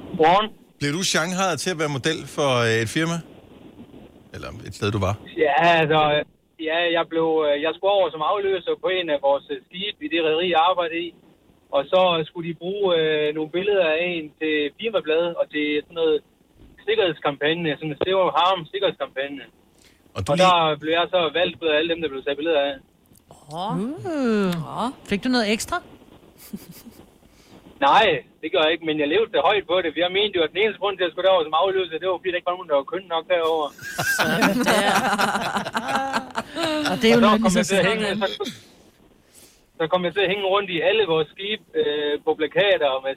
Godmorgen. 0.10 0.48
Blev 0.80 0.92
du 0.98 1.04
shanghajet 1.14 1.58
til 1.64 1.70
at 1.74 1.80
være 1.82 1.92
model 1.98 2.20
for 2.36 2.50
øh, 2.68 2.84
et 2.86 2.90
firma? 2.98 3.18
Eller 4.36 4.50
et 4.68 4.76
sted, 4.80 4.88
du 4.98 5.02
var? 5.08 5.16
Ja, 5.46 5.56
altså, 5.82 6.00
ja, 6.70 6.78
jeg, 6.98 7.04
blev, 7.12 7.28
øh, 7.48 7.56
jeg 7.66 7.72
skulle 7.76 7.94
over 7.98 8.10
som 8.12 8.22
afløser 8.32 8.74
på 8.84 8.88
en 8.98 9.08
af 9.16 9.20
vores 9.28 9.46
øh, 9.54 9.58
skibe 9.68 10.00
i 10.06 10.10
det 10.14 10.22
rederi, 10.28 10.48
jeg 10.56 10.62
arbejdede 10.72 11.02
i. 11.08 11.10
Og 11.76 11.82
så 11.92 12.02
skulle 12.28 12.48
de 12.50 12.60
bruge 12.64 12.86
øh, 13.00 13.28
nogle 13.38 13.52
billeder 13.58 13.88
af 13.96 14.00
en 14.14 14.26
til 14.40 14.56
firmabladet 14.80 15.32
og 15.40 15.46
til 15.54 15.66
sådan 15.86 16.00
noget 16.02 16.18
sikkerhedskampagne, 16.88 17.78
sådan 17.80 17.92
en 17.94 18.02
Zero 18.04 18.26
Harm 18.38 18.60
sikkerhedskampagne. 18.72 19.44
Og, 20.14 20.24
og 20.30 20.38
der 20.38 20.76
blev 20.80 20.92
jeg 20.92 21.08
så 21.10 21.30
valgt 21.34 21.64
ud 21.64 21.68
af 21.68 21.78
alle 21.78 21.90
dem, 21.94 22.02
der 22.02 22.10
blev 22.10 22.24
taget 22.24 22.38
billeder 22.38 22.62
af. 22.62 22.74
Uh. 23.54 24.92
Fik 25.10 25.24
du 25.24 25.30
noget 25.30 25.52
ekstra? 25.52 25.82
Nej, 27.88 28.24
det 28.42 28.52
gør 28.52 28.62
jeg 28.64 28.72
ikke, 28.72 28.86
men 28.86 29.00
jeg 29.00 29.08
levede 29.08 29.32
det 29.32 29.42
højt 29.50 29.68
på 29.68 29.82
det. 29.84 29.98
Jeg 29.98 30.12
mente 30.12 30.36
jo, 30.38 30.44
at 30.44 30.50
den 30.54 30.58
eneste 30.64 30.80
grund 30.80 30.98
til, 30.98 31.04
at 31.04 31.08
jeg 31.08 31.12
skulle 31.14 31.28
derover 31.28 31.44
som 31.44 31.54
afløser, 31.62 32.00
det 32.00 32.08
var, 32.10 32.18
fordi 32.18 32.30
der 32.32 32.36
ikke 32.40 32.50
var 32.52 32.58
nogen, 32.58 32.70
der 32.72 32.76
var 32.82 32.88
køn 32.94 33.06
nok 33.16 33.26
derover. 33.34 33.68
Og 36.92 36.96
det 37.02 37.08
er 37.10 37.16
jo 37.16 37.22
så 37.50 37.60
at 37.60 37.66
selv. 37.66 37.88
hænge, 37.90 38.06
så, 38.22 38.28
så 39.80 39.84
kom 39.92 40.02
jeg 40.06 40.14
til 40.14 40.22
at 40.26 40.32
hænge 40.34 40.46
rundt 40.54 40.70
i 40.70 40.78
alle 40.90 41.04
vores 41.14 41.28
skib 41.34 41.62
øh, 41.82 42.14
på 42.26 42.32
plakater 42.40 42.88
og 42.96 43.00
med 43.06 43.14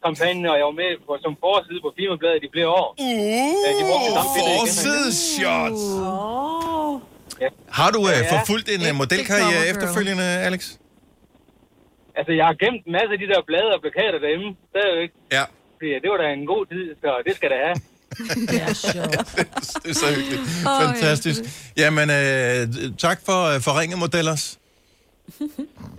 sikkerhedskampagne, 0.00 0.50
og 0.52 0.56
jeg 0.58 0.66
var 0.70 0.76
med 0.82 0.90
på, 1.06 1.12
som 1.24 1.32
forside 1.44 1.80
på 1.86 1.90
firmabladet 1.98 2.42
i 2.46 2.48
flere 2.54 2.68
år. 2.68 2.88
Uh, 2.98 3.06
de 3.78 3.82
brugte 3.88 4.08
det. 4.10 4.56
Forsideshots! 4.60 5.82
Oh. 6.00 7.00
Ja. 7.44 7.48
Har 7.78 7.90
du 7.96 8.00
ja. 8.08 8.16
forfulgt 8.34 8.68
en 8.74 8.82
øh, 8.88 8.94
modelkarriere 9.02 9.62
efterfølgende, 9.72 10.26
Alex? 10.48 10.62
Altså, 12.18 12.32
jeg 12.38 12.44
har 12.50 12.56
gemt 12.62 12.82
en 12.86 12.92
masse 12.98 13.12
af 13.16 13.18
de 13.22 13.26
der 13.32 13.40
blade 13.50 13.70
og 13.76 13.80
plakater 13.84 14.18
derhjemme, 14.24 14.48
stadigvæk. 14.72 15.10
Ja. 15.36 15.44
Fordi 15.76 15.88
det 16.02 16.08
var 16.12 16.18
da 16.22 16.26
en 16.40 16.46
god 16.54 16.64
tid, 16.72 16.84
så 17.02 17.10
det 17.26 17.34
skal 17.38 17.48
det 17.52 17.58
have. 17.64 17.76
det 18.52 18.60
er 18.68 18.74
sjovt. 18.74 19.28
Det 19.82 19.90
er 19.90 19.98
så 20.04 20.08
hyggeligt. 20.16 20.42
Fantastisk. 20.84 21.40
Jamen, 21.76 22.10
øh, 22.10 22.68
tak 22.98 23.18
for, 23.26 23.40
øh, 23.54 23.60
for 23.60 23.80
ringet, 23.80 23.98
modellers. 23.98 24.59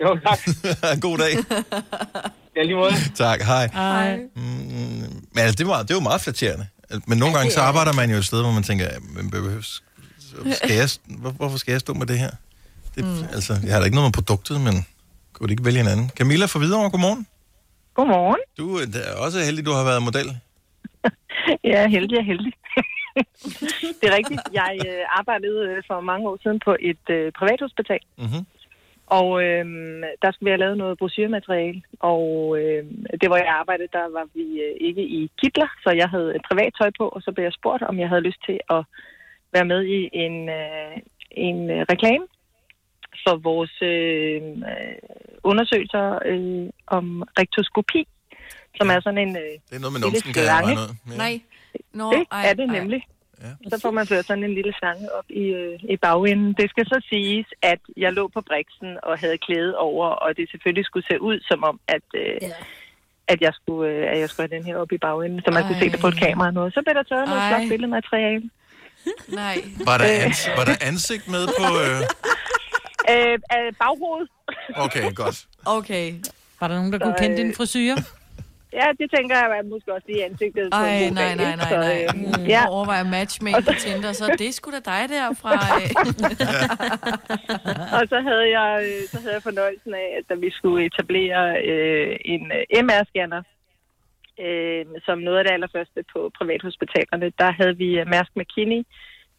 Jo, 0.01 0.19
tak. 0.25 0.39
God 1.05 1.17
dag. 1.17 1.33
Ja, 2.55 2.61
lige 2.63 2.75
måde. 2.75 2.91
Tak, 3.15 3.41
hej. 3.41 3.69
Hej. 3.73 4.17
Men 4.35 5.39
altså, 5.45 5.55
det, 5.57 5.67
var, 5.67 5.83
det 5.83 5.93
var 5.95 6.01
meget 6.01 6.21
flatterende. 6.21 6.67
Altså, 6.89 7.01
Men 7.07 7.17
nogle 7.17 7.35
gange 7.35 7.51
så 7.51 7.59
arbejder 7.61 7.93
man 7.93 8.09
jo 8.11 8.17
et 8.17 8.25
sted, 8.25 8.41
hvor 8.41 8.51
man 8.51 8.63
tænker, 8.63 8.85
men 9.15 9.31
behøves, 9.31 9.83
skal 10.53 10.71
jeg, 10.75 10.89
hvor- 11.21 11.29
hvorfor 11.31 11.57
skal 11.57 11.71
jeg 11.71 11.79
stå 11.81 11.93
med 11.93 12.05
det 12.07 12.19
her? 12.19 12.31
Det, 12.95 13.05
mm. 13.05 13.23
Altså, 13.33 13.53
jeg 13.63 13.71
har 13.73 13.79
da 13.79 13.85
ikke 13.85 13.95
noget 13.95 14.07
med 14.07 14.13
produktet, 14.13 14.61
men 14.61 14.85
kunne 15.33 15.47
du 15.47 15.51
ikke 15.51 15.65
vælge 15.65 15.79
en 15.79 15.87
anden? 15.87 16.09
Camilla 16.09 16.45
fra 16.45 16.59
Hvidovre, 16.59 16.89
godmorgen. 16.89 17.27
Godmorgen. 17.93 18.41
Du 18.57 18.75
er 18.77 18.85
da 18.85 18.99
også 19.25 19.39
heldig, 19.39 19.65
du 19.65 19.71
har 19.71 19.83
været 19.83 20.03
model. 20.03 20.27
Jeg 21.71 21.77
er 21.83 21.87
heldig 21.87 22.17
og 22.17 22.25
heldig. 22.31 22.53
det 23.99 24.05
er 24.09 24.15
rigtigt. 24.19 24.41
Jeg 24.53 24.71
øh, 24.87 25.01
arbejdede 25.19 25.59
øh, 25.69 25.83
for 25.89 26.01
mange 26.01 26.29
år 26.29 26.37
siden 26.43 26.59
på 26.67 26.71
et 26.79 27.03
øh, 27.17 27.31
privathospital. 27.39 27.99
Mm-hmm. 28.17 28.43
Og 29.19 29.29
øh, 29.45 29.65
der 30.21 30.29
skulle 30.31 30.47
vi 30.47 30.53
have 30.55 30.63
lavet 30.65 30.77
noget 30.77 30.97
brochure-materiale. 30.97 31.81
Og 31.99 32.23
øh, 32.59 32.83
det, 33.19 33.27
hvor 33.29 33.37
jeg 33.43 33.57
arbejdede, 33.61 33.95
der 33.97 34.05
var 34.17 34.25
vi 34.35 34.45
øh, 34.65 34.75
ikke 34.87 35.03
i 35.17 35.31
kitler, 35.41 35.69
så 35.83 35.89
jeg 36.01 36.09
havde 36.09 36.35
et 36.35 36.43
privat 36.49 36.73
tøj 36.79 36.91
på, 36.99 37.05
og 37.15 37.21
så 37.21 37.31
blev 37.31 37.43
jeg 37.45 37.53
spurgt, 37.59 37.83
om 37.83 37.99
jeg 37.99 38.09
havde 38.09 38.27
lyst 38.29 38.41
til 38.45 38.59
at 38.69 38.81
være 39.53 39.65
med 39.65 39.81
i 39.97 40.09
en, 40.13 40.49
øh, 40.49 40.93
en 41.31 41.69
øh, 41.69 41.81
reklame 41.91 42.25
for 43.23 43.35
vores 43.49 43.75
øh, 43.81 44.41
øh, 44.71 44.97
undersøgelser 45.43 46.05
øh, 46.31 46.69
om 46.97 47.05
rektoskopi, 47.39 48.07
som 48.77 48.89
er 48.89 48.99
sådan 49.01 49.21
en 49.27 49.35
øh, 49.43 49.53
Det 49.69 49.75
er 49.77 49.79
noget 49.79 49.93
med 49.93 50.01
lille 50.01 50.13
numsen, 50.13 50.33
kan 50.33 50.43
jeg 50.43 50.63
ud. 50.69 50.77
Ja. 51.11 51.17
Nej. 51.23 51.33
Nå, 51.99 52.11
det 52.13 52.23
ej, 52.31 52.49
er 52.49 52.53
det 52.53 52.67
ej. 52.69 53.01
Ja. 53.43 53.51
Så 53.69 53.81
får 53.81 53.91
man 53.91 54.07
ført 54.07 54.25
sådan 54.25 54.43
en 54.43 54.53
lille 54.53 54.73
slange 54.79 55.05
op 55.17 55.25
i, 55.29 55.43
øh, 55.59 55.79
i 55.93 55.97
bagenden. 55.97 56.53
Det 56.59 56.69
skal 56.69 56.85
så 56.85 57.01
siges, 57.09 57.47
at 57.61 57.79
jeg 57.97 58.13
lå 58.13 58.27
på 58.27 58.41
briksen 58.49 58.97
og 59.03 59.19
havde 59.19 59.37
klæde 59.37 59.77
over, 59.77 60.07
og 60.07 60.37
det 60.37 60.49
selvfølgelig 60.51 60.85
skulle 60.85 61.07
se 61.11 61.21
ud 61.21 61.37
som 61.49 61.63
om, 61.63 61.79
at, 61.87 62.07
øh, 62.15 62.37
at 63.27 63.41
jeg 63.41 63.53
skulle, 63.53 63.91
øh, 63.93 64.11
at 64.11 64.19
jeg 64.19 64.29
skulle 64.29 64.49
have 64.49 64.57
den 64.57 64.65
her 64.67 64.75
op 64.77 64.91
i 64.91 64.97
bagenden, 64.97 65.41
så 65.45 65.51
man 65.51 65.63
Ej. 65.63 65.67
kunne 65.67 65.79
se 65.79 65.89
det 65.93 65.99
på 65.99 66.07
et 66.07 66.19
kamera 66.25 66.47
og 66.47 66.53
noget. 66.53 66.73
Så 66.73 66.81
blev 66.85 66.95
der 66.95 67.03
taget 67.03 67.27
noget 67.29 67.43
flot 67.49 67.69
billedmateriale. 67.69 68.49
Nej. 69.41 69.55
Var 69.85 69.97
der, 69.97 70.05
ans- 70.25 70.57
var 70.59 70.65
der 70.65 70.75
ansigt 70.81 71.27
med 71.27 71.43
på... 71.59 71.65
Øh... 71.85 72.01
Øh, 73.09 73.33
øh, 73.33 73.73
baghovedet. 73.79 74.29
Okay, 74.75 75.13
godt. 75.15 75.45
Okay. 75.65 76.13
Var 76.59 76.67
der 76.67 76.75
nogen, 76.75 76.91
der 76.93 76.99
Så, 76.99 77.03
kunne 77.03 77.15
kende 77.19 77.31
øh, 77.31 77.45
din 77.45 77.55
frisyr? 77.55 77.95
Ja, 78.73 78.87
det 78.99 79.07
tænker 79.15 79.35
jeg 79.35 79.57
at 79.59 79.65
måske 79.65 79.93
også 79.93 80.07
lige 80.07 80.25
ansigtet. 80.25 80.69
Ej, 80.71 81.09
nej, 81.09 81.35
nej, 81.35 81.55
nej, 81.55 81.69
Så, 81.69 81.75
nej. 81.75 82.03
øh, 82.03 82.09
Mm, 82.15 82.45
Ja, 82.55 82.61
Overvejer 82.69 83.03
matchmake 83.03 83.61
på 83.67 83.73
Tinder, 83.83 84.11
så 84.11 84.35
det 84.39 84.53
sgu 84.53 84.71
da 84.71 84.79
dig 84.93 85.03
der 85.09 85.25
fra... 85.41 85.53
øh. 85.81 85.89
og 87.97 88.03
så 88.11 88.17
havde 88.27 88.47
jeg, 88.59 88.71
øh, 88.87 89.01
så 89.11 89.17
havde 89.21 89.33
jeg 89.33 89.43
fornøjelsen 89.43 89.93
af, 89.93 90.07
at 90.17 90.23
da 90.29 90.35
vi 90.35 90.49
skulle 90.51 90.85
etablere 90.85 91.41
øh, 91.71 92.17
en 92.25 92.51
øh, 92.57 92.83
MR-scanner, 92.85 93.41
øh, 94.45 94.85
som 95.05 95.17
noget 95.19 95.37
af 95.37 95.43
det 95.45 95.51
allerførste 95.51 96.03
på 96.13 96.31
privathospitalerne, 96.37 97.31
der 97.39 97.51
havde 97.59 97.77
vi 97.77 97.99
øh, 97.99 98.07
Mærsk 98.07 98.31
McKinney. 98.35 98.81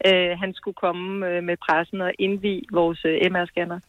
Øh, 0.06 0.38
han 0.42 0.54
skulle 0.54 0.74
komme 0.84 1.26
øh, 1.28 1.42
med 1.44 1.56
pressen 1.66 2.00
og 2.00 2.12
indvige 2.18 2.62
vores 2.72 3.00
øh, 3.04 3.20
MR-scanner. 3.32 3.80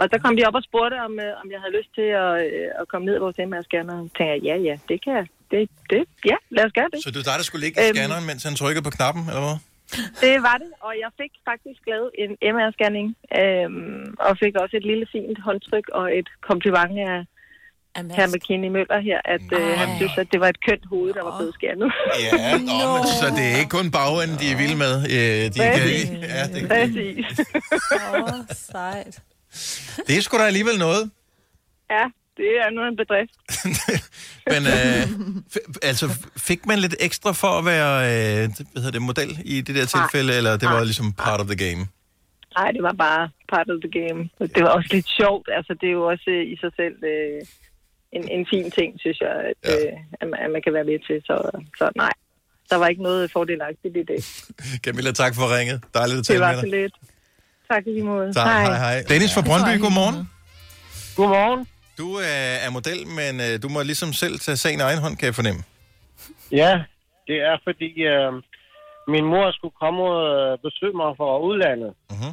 Og 0.00 0.04
der 0.12 0.18
kom 0.24 0.32
de 0.38 0.42
op 0.48 0.54
og 0.60 0.64
spurgte, 0.68 0.96
om, 1.08 1.12
øh, 1.24 1.40
om 1.42 1.46
jeg 1.54 1.60
havde 1.62 1.74
lyst 1.78 1.90
til 1.98 2.08
at, 2.24 2.32
øh, 2.46 2.80
at 2.80 2.84
komme 2.90 3.04
ned 3.08 3.14
i 3.18 3.22
vores 3.24 3.36
MR-scanner. 3.48 3.94
Og 4.02 4.06
tænkte 4.16 4.32
jeg, 4.32 4.38
ja, 4.48 4.56
ja, 4.68 4.74
det 4.90 4.98
kan 5.04 5.12
jeg. 5.20 5.26
Det, 5.52 5.60
det, 5.92 6.02
ja, 6.30 6.36
lad 6.56 6.64
os 6.68 6.72
gøre 6.78 6.88
det. 6.92 6.98
Så 7.04 7.08
det 7.10 7.16
var 7.20 7.26
dig, 7.30 7.36
der 7.40 7.46
skulle 7.48 7.64
ligge 7.66 7.76
i 7.80 7.84
Øhm. 7.84 7.94
scanneren, 7.96 8.24
mens 8.30 8.42
han 8.48 8.54
trykkede 8.62 8.84
på 8.88 8.92
knappen, 8.96 9.22
eller 9.30 9.44
hvad? 9.48 9.58
Det 10.24 10.34
var 10.48 10.56
det, 10.62 10.70
og 10.86 10.92
jeg 11.02 11.10
fik 11.20 11.32
faktisk 11.50 11.80
lavet 11.92 12.10
en 12.22 12.30
MR-scanning, 12.54 13.08
øhm, 13.40 14.06
og 14.26 14.32
fik 14.42 14.54
også 14.62 14.74
et 14.80 14.86
lille 14.90 15.06
fint 15.14 15.38
håndtryk 15.46 15.86
og 15.98 16.06
et 16.18 16.28
kompliment 16.48 16.92
af 17.08 17.16
herr 18.18 18.28
McKinney 18.34 18.68
Møller 18.76 19.00
her, 19.08 19.18
at 19.34 19.46
øh, 19.60 19.66
han 19.82 19.88
synes, 19.98 20.14
at 20.22 20.28
det 20.32 20.40
var 20.40 20.48
et 20.54 20.60
kønt 20.66 20.84
hoved, 20.92 21.10
der 21.16 21.22
var 21.28 21.32
blevet 21.38 21.54
scannet. 21.58 21.90
Ja, 22.26 22.58
nå, 22.70 22.76
men, 22.94 23.02
så 23.20 23.26
det 23.38 23.44
er 23.52 23.56
ikke 23.62 23.74
kun 23.78 23.88
bagenden, 23.98 24.36
de 24.42 24.46
er 24.52 24.56
vilde 24.62 24.78
med. 24.84 24.94
Øh, 25.16 25.40
De 25.54 25.58
kan, 25.58 25.72
Præcis. 25.72 26.08
ja, 26.36 26.42
det, 26.54 26.60
Præcis. 26.74 27.26
Åh, 27.96 28.22
oh, 28.22 28.38
sejt. 28.72 29.14
Det 30.06 30.16
er 30.16 30.20
sgu 30.22 30.38
da 30.38 30.42
alligevel 30.42 30.78
noget. 30.78 31.10
ja, 31.90 32.04
det 32.36 32.46
er 32.62 32.70
nu 32.70 32.80
en 32.88 32.96
bedrift. 32.96 33.34
Men 34.52 34.62
øh, 34.66 35.02
f- 35.54 35.78
altså, 35.82 36.06
fik 36.36 36.66
man 36.66 36.78
lidt 36.78 36.96
ekstra 37.00 37.32
for 37.32 37.48
at 37.58 37.64
være 37.64 37.94
øh, 38.10 38.48
hvad 38.72 38.82
hedder 38.82 38.90
det, 38.90 39.02
model 39.02 39.38
i 39.44 39.60
det 39.60 39.74
der 39.74 39.84
tilfælde, 39.86 40.36
eller 40.36 40.56
det 40.56 40.68
var 40.68 40.84
ligesom 40.84 41.12
part 41.12 41.40
of 41.40 41.46
the 41.46 41.56
game? 41.68 41.86
Nej, 42.58 42.70
det 42.70 42.82
var 42.82 42.92
bare 42.92 43.30
part 43.52 43.68
of 43.70 43.76
the 43.84 43.92
game. 44.00 44.28
Det 44.54 44.62
var 44.62 44.68
også 44.68 44.88
lidt 44.92 45.08
sjovt. 45.20 45.48
Altså, 45.56 45.72
det 45.80 45.86
er 45.88 45.92
jo 45.92 46.04
også 46.06 46.24
øh, 46.28 46.52
i 46.52 46.56
sig 46.62 46.70
selv 46.76 46.96
øh, 47.12 47.40
en, 48.12 48.28
en 48.38 48.46
fin 48.52 48.70
ting, 48.70 49.00
synes 49.00 49.20
jeg, 49.20 49.34
at, 49.50 49.54
ja. 49.64 49.74
øh, 49.86 49.92
at, 50.20 50.28
man, 50.30 50.38
at 50.44 50.50
man 50.50 50.62
kan 50.62 50.72
være 50.74 50.84
med 50.84 50.98
til. 51.06 51.16
Så, 51.28 51.36
så 51.78 51.90
nej, 51.96 52.12
der 52.70 52.76
var 52.76 52.88
ikke 52.88 53.02
noget 53.02 53.32
fordelagtigt 53.32 53.96
i 53.96 54.02
det. 54.12 54.20
Camilla, 54.84 55.12
tak 55.12 55.34
for 55.34 55.56
ringet. 55.58 55.78
Dejligt 55.94 56.18
at 56.18 56.18
Det 56.18 56.26
tale 56.26 56.40
var 56.40 56.52
med 56.52 56.60
så 56.60 56.66
dig. 56.66 56.80
lidt. 56.80 56.94
Tak 57.70 57.86
i 57.86 57.90
lige 57.90 58.04
måde. 58.04 58.32
Tak, 58.32 58.46
hej, 58.46 58.78
hej. 58.78 58.96
Dennis 59.08 59.34
fra 59.34 59.42
Brøndby, 59.48 59.74
godmorgen. 59.84 60.18
Godmorgen. 61.16 61.60
Du 61.98 62.08
øh, 62.18 62.66
er 62.66 62.70
model, 62.78 63.00
men 63.20 63.32
øh, 63.46 63.62
du 63.62 63.68
må 63.68 63.82
ligesom 63.82 64.12
selv 64.12 64.38
tage 64.38 64.56
sagen 64.56 64.78
i 64.80 64.82
egen 64.82 65.00
hånd, 65.04 65.16
kan 65.16 65.26
jeg 65.26 65.34
fornemme. 65.34 65.62
Ja, 66.52 66.72
det 67.28 67.36
er 67.50 67.56
fordi 67.64 67.90
øh, 68.12 68.32
min 69.14 69.24
mor 69.32 69.52
skulle 69.52 69.76
komme 69.82 70.02
og 70.02 70.20
øh, 70.36 70.58
besøge 70.66 70.96
mig 71.02 71.10
fra 71.16 71.38
udlandet. 71.48 71.92
Mhm. 72.10 72.32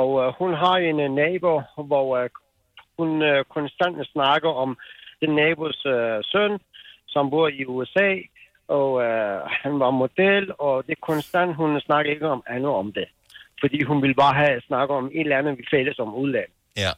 Og 0.00 0.10
øh, 0.22 0.28
hun 0.38 0.50
har 0.62 0.76
en 0.76 1.00
øh, 1.00 1.10
nabo, 1.20 1.52
hvor 1.90 2.06
øh, 2.16 2.30
hun 2.98 3.22
øh, 3.22 3.44
konstant 3.56 3.96
snakker 4.14 4.50
om 4.64 4.70
den 5.20 5.30
nabos 5.34 5.78
øh, 5.86 6.18
søn, 6.32 6.52
som 7.08 7.30
bor 7.30 7.48
i 7.48 7.64
USA. 7.64 8.10
Og 8.68 9.02
øh, 9.02 9.40
han 9.62 9.80
var 9.80 9.90
model, 9.90 10.44
og 10.58 10.86
det 10.86 10.92
er 10.92 11.06
konstant, 11.12 11.56
hun 11.56 11.80
snakker 11.80 12.12
ikke 12.12 12.28
om 12.28 12.42
andet 12.46 12.70
om 12.70 12.92
det. 12.92 13.08
Fordi 13.62 13.78
hun 13.82 14.02
ville 14.02 14.14
bare 14.24 14.34
have 14.42 14.60
snakket 14.68 14.94
om 14.96 15.06
et 15.06 15.20
eller 15.20 15.38
andet, 15.38 15.58
vi 15.58 15.64
fælles 15.74 15.98
om 15.98 16.14
udlandet. 16.14 16.56
Ja. 16.76 16.92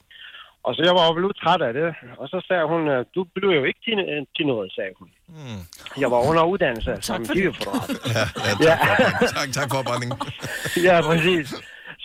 Og 0.66 0.74
så 0.74 0.80
jeg 0.88 0.94
var 0.98 1.04
jo 1.08 1.14
blevet 1.18 1.36
træt 1.42 1.62
af 1.68 1.72
det. 1.72 1.88
Og 2.20 2.26
så 2.32 2.38
sagde 2.48 2.66
hun, 2.72 2.82
øh, 2.94 3.04
du 3.14 3.20
blev 3.34 3.50
jo 3.58 3.64
ikke 3.64 3.80
til, 3.86 3.98
øh, 4.12 4.20
til 4.36 4.46
noget, 4.46 4.72
sagde 4.72 4.94
hun. 4.98 5.08
Mm. 5.28 5.62
Jeg 6.02 6.08
var 6.14 6.20
under 6.28 6.42
uddannelse 6.52 6.92
som 7.08 7.18
giveforret. 7.34 7.88
Ja, 8.16 8.24
ja, 8.46 8.52
tak, 8.64 9.00
ja. 9.22 9.26
tak, 9.36 9.48
tak 9.58 9.66
for 9.70 9.78
opbakningen. 9.80 10.18
ja, 10.88 10.96
præcis. 11.10 11.48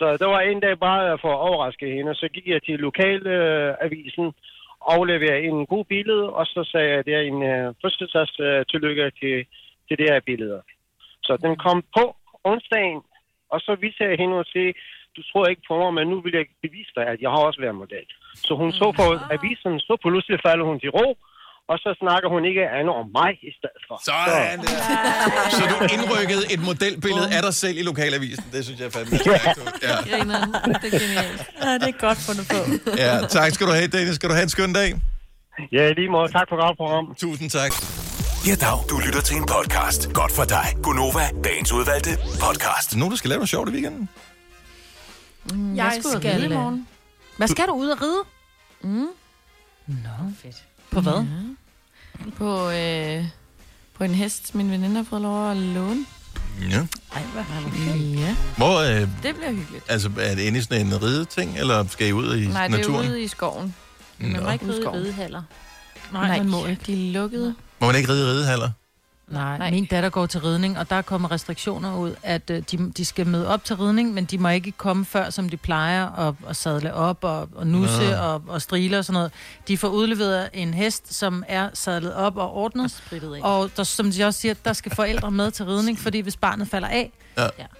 Så 0.00 0.06
det 0.20 0.26
var 0.34 0.40
en 0.40 0.60
dag 0.60 0.78
bare 0.78 1.18
for 1.24 1.32
at 1.36 1.40
overraske 1.48 1.86
hende. 1.96 2.14
Så 2.14 2.26
gik 2.34 2.46
jeg 2.46 2.62
til 2.62 2.76
lokalavisen, 2.86 4.26
øh, 4.26 4.32
afleverede 4.94 5.42
en 5.50 5.66
god 5.66 5.84
billede, 5.84 6.26
og 6.38 6.46
så 6.46 6.60
sagde 6.72 6.88
jeg, 6.94 7.04
det 7.06 7.14
er 7.14 7.24
en 7.32 7.42
øh, 7.52 7.74
fødselsdags 7.82 8.40
øh, 8.40 8.64
tillykke 8.70 9.04
til, 9.20 9.36
til 9.88 9.96
det 10.00 10.06
her 10.10 10.20
billede. 10.30 10.62
Så 11.22 11.32
den 11.44 11.56
kom 11.64 11.84
på 11.96 12.04
onsdagen, 12.44 13.00
og 13.52 13.58
så 13.66 13.72
viste 13.82 14.00
jeg 14.04 14.20
hende 14.22 14.36
og 14.42 14.48
sige, 14.54 14.70
du 15.16 15.20
tror 15.30 15.44
ikke 15.52 15.64
på 15.70 15.74
mig, 15.82 15.92
men 15.98 16.04
nu 16.12 16.16
vil 16.24 16.34
jeg 16.38 16.46
bevise 16.64 16.92
dig, 16.98 17.04
at 17.12 17.18
jeg 17.24 17.30
har 17.34 17.42
også 17.48 17.60
været 17.64 17.76
model. 17.82 18.06
Så 18.46 18.52
hun 18.60 18.70
så 18.80 18.86
på 19.00 19.06
avisen, 19.36 19.72
så 19.86 19.92
pludselig 20.04 20.38
falder 20.46 20.64
hun 20.70 20.78
til 20.82 20.90
ro, 20.98 21.08
og 21.70 21.76
så 21.84 21.90
snakker 22.02 22.28
hun 22.34 22.42
ikke 22.50 22.62
andet 22.78 22.94
om 23.00 23.06
mig 23.20 23.32
i 23.50 23.52
stedet 23.58 23.82
for. 23.88 23.96
Sådan 24.08 24.58
der. 24.66 24.80
Så 25.58 25.62
du 25.72 25.76
indrykkede 25.96 26.44
et 26.54 26.60
modelbillede 26.68 27.28
af 27.36 27.42
dig 27.46 27.54
selv 27.62 27.76
i 27.82 27.84
lokalavisen. 27.90 28.46
Det 28.54 28.60
synes 28.66 28.78
jeg 28.80 28.86
er 28.90 28.94
fandme 28.96 29.16
stærkt. 29.24 29.58
Ja. 29.88 29.96
Grineren. 30.10 30.50
Det 30.82 30.88
er 30.94 30.98
genialt. 31.04 31.40
Ja, 31.64 31.72
det 31.82 31.88
er 31.94 31.98
godt 32.06 32.20
fundet 32.28 32.46
på. 32.54 32.60
ja, 33.04 33.12
tak 33.36 33.50
skal 33.56 33.64
du 33.68 33.72
have, 33.78 33.88
Dennis. 33.96 34.14
Skal 34.18 34.28
du 34.30 34.34
have 34.38 34.46
en 34.50 34.54
skøn 34.56 34.72
dag? 34.80 34.90
Ja, 35.72 35.82
i 35.90 35.94
lige 36.00 36.10
måde. 36.16 36.28
Tak 36.38 36.46
for 36.50 36.56
godt 36.66 36.76
program. 36.76 37.14
Tusind 37.24 37.50
tak. 37.50 37.72
Ja, 38.46 38.54
dag. 38.54 38.78
Du 38.90 38.98
lytter 38.98 39.20
til 39.20 39.36
en 39.36 39.46
podcast. 39.46 40.12
Godt 40.12 40.32
for 40.32 40.44
dig. 40.44 40.76
Gunova, 40.82 41.28
dagens 41.44 41.72
udvalgte 41.72 42.18
podcast. 42.40 42.96
Nu 42.96 43.10
du 43.10 43.16
skal 43.16 43.28
lave 43.28 43.38
noget 43.38 43.48
sjovt 43.48 43.68
i 43.68 43.72
weekenden. 43.72 44.08
Mm, 45.52 45.76
Jeg 45.76 45.86
og 46.04 46.18
skal, 46.18 46.30
ride 46.32 46.44
i 46.46 46.48
morgen. 46.48 46.86
Hvad 47.36 47.48
skal 47.48 47.66
du 47.66 47.72
ud 47.72 47.88
og 47.88 48.02
ride? 48.02 48.22
Mm. 48.82 49.06
Nå, 49.86 50.10
fedt. 50.42 50.56
På 50.90 51.00
hvad? 51.00 51.12
Ja. 51.12 52.30
På, 52.36 52.70
øh, 52.70 53.24
på 53.94 54.04
en 54.04 54.14
hest, 54.14 54.54
min 54.54 54.70
veninde 54.70 54.96
har 54.96 55.02
fået 55.02 55.22
lov 55.22 55.50
at 55.50 55.56
låne. 55.56 56.04
Ja. 56.70 56.86
Ej, 57.14 57.22
hvad 57.22 57.42
har 57.42 57.70
vi 57.70 58.18
Ja, 58.20 58.36
Hvor, 58.56 58.78
øh, 58.80 59.00
det 59.00 59.34
bliver 59.36 59.50
hyggeligt. 59.52 59.84
altså, 59.88 60.10
er 60.20 60.34
det 60.34 60.42
inde 60.42 60.58
i 60.58 60.62
sådan 60.62 60.86
en 60.86 61.02
rideting, 61.02 61.58
eller 61.58 61.86
skal 61.88 62.06
I 62.08 62.12
ud 62.12 62.36
i 62.36 62.46
Nej, 62.48 62.68
det 62.68 62.76
naturen? 62.78 63.06
er 63.06 63.10
ude 63.10 63.22
i 63.22 63.28
skoven. 63.28 63.74
Man 64.18 64.30
Nå. 64.30 64.40
må 64.42 64.50
ikke 64.50 64.64
ride 64.66 64.82
i 64.82 64.86
ridehaller. 64.86 65.42
Nej, 66.12 66.28
Nej, 66.28 66.36
man 66.38 66.48
må 66.48 66.66
ikke. 66.66 66.82
De 66.86 66.92
er 67.08 67.12
lukkede. 67.12 67.54
Må 67.80 67.86
man 67.86 67.96
ikke 67.96 68.08
ride 68.12 68.22
i 68.22 68.26
ridehaller? 68.30 68.70
Nej, 69.28 69.58
Nej, 69.58 69.70
min 69.70 69.84
datter 69.86 70.08
går 70.10 70.26
til 70.26 70.40
ridning, 70.40 70.78
og 70.78 70.90
der 70.90 70.96
er 70.96 71.02
kommet 71.02 71.30
restriktioner 71.30 71.96
ud, 71.96 72.14
at 72.22 72.50
øh, 72.50 72.62
de, 72.70 72.92
de 72.96 73.04
skal 73.04 73.26
møde 73.26 73.48
op 73.48 73.64
til 73.64 73.76
ridning, 73.76 74.14
men 74.14 74.24
de 74.24 74.38
må 74.38 74.48
ikke 74.48 74.72
komme 74.72 75.04
før, 75.04 75.30
som 75.30 75.48
de 75.48 75.56
plejer, 75.56 76.28
at, 76.28 76.34
at 76.48 76.56
sadle 76.56 76.94
op 76.94 77.18
og, 77.24 77.48
og 77.54 77.66
nusse 77.66 78.10
Nå. 78.10 78.16
og, 78.16 78.42
og 78.48 78.62
strile 78.62 78.98
og 78.98 79.04
sådan 79.04 79.14
noget. 79.14 79.32
De 79.68 79.78
får 79.78 79.88
udleveret 79.88 80.48
en 80.52 80.74
hest, 80.74 81.14
som 81.14 81.44
er 81.48 81.68
sadlet 81.74 82.14
op 82.14 82.36
og 82.36 82.52
ordnet, 82.54 83.02
og, 83.42 83.58
og 83.60 83.70
der, 83.76 83.82
som 83.84 84.10
de 84.12 84.24
også 84.24 84.40
siger, 84.40 84.54
der 84.64 84.72
skal 84.72 84.94
forældre 84.94 85.30
med 85.30 85.50
til 85.50 85.64
ridning, 85.66 85.98
fordi 85.98 86.20
hvis 86.20 86.36
barnet 86.36 86.68
falder 86.68 86.88
af, 86.88 87.12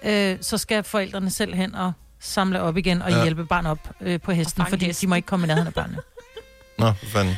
Ja. 0.03 0.31
øh, 0.31 0.37
så 0.41 0.57
skal 0.57 0.83
forældrene 0.83 1.29
selv 1.29 1.53
hen 1.55 1.75
og 1.75 1.91
samle 2.19 2.61
op 2.61 2.77
igen 2.77 3.01
og 3.01 3.11
Ja. 3.11 3.21
hjælpe 3.23 3.45
barnet 3.45 3.71
op 3.71 3.89
øh, 4.01 4.21
på 4.21 4.31
hesten, 4.31 4.65
fordi 4.69 4.91
de 4.91 5.07
må 5.07 5.15
ikke 5.15 5.25
komme 5.25 5.45
i 5.45 5.47
nærheden 5.47 5.67
af 5.67 5.73
børnene. 5.73 5.97
Nå, 6.79 6.93
for 6.99 7.05
fanden. 7.05 7.35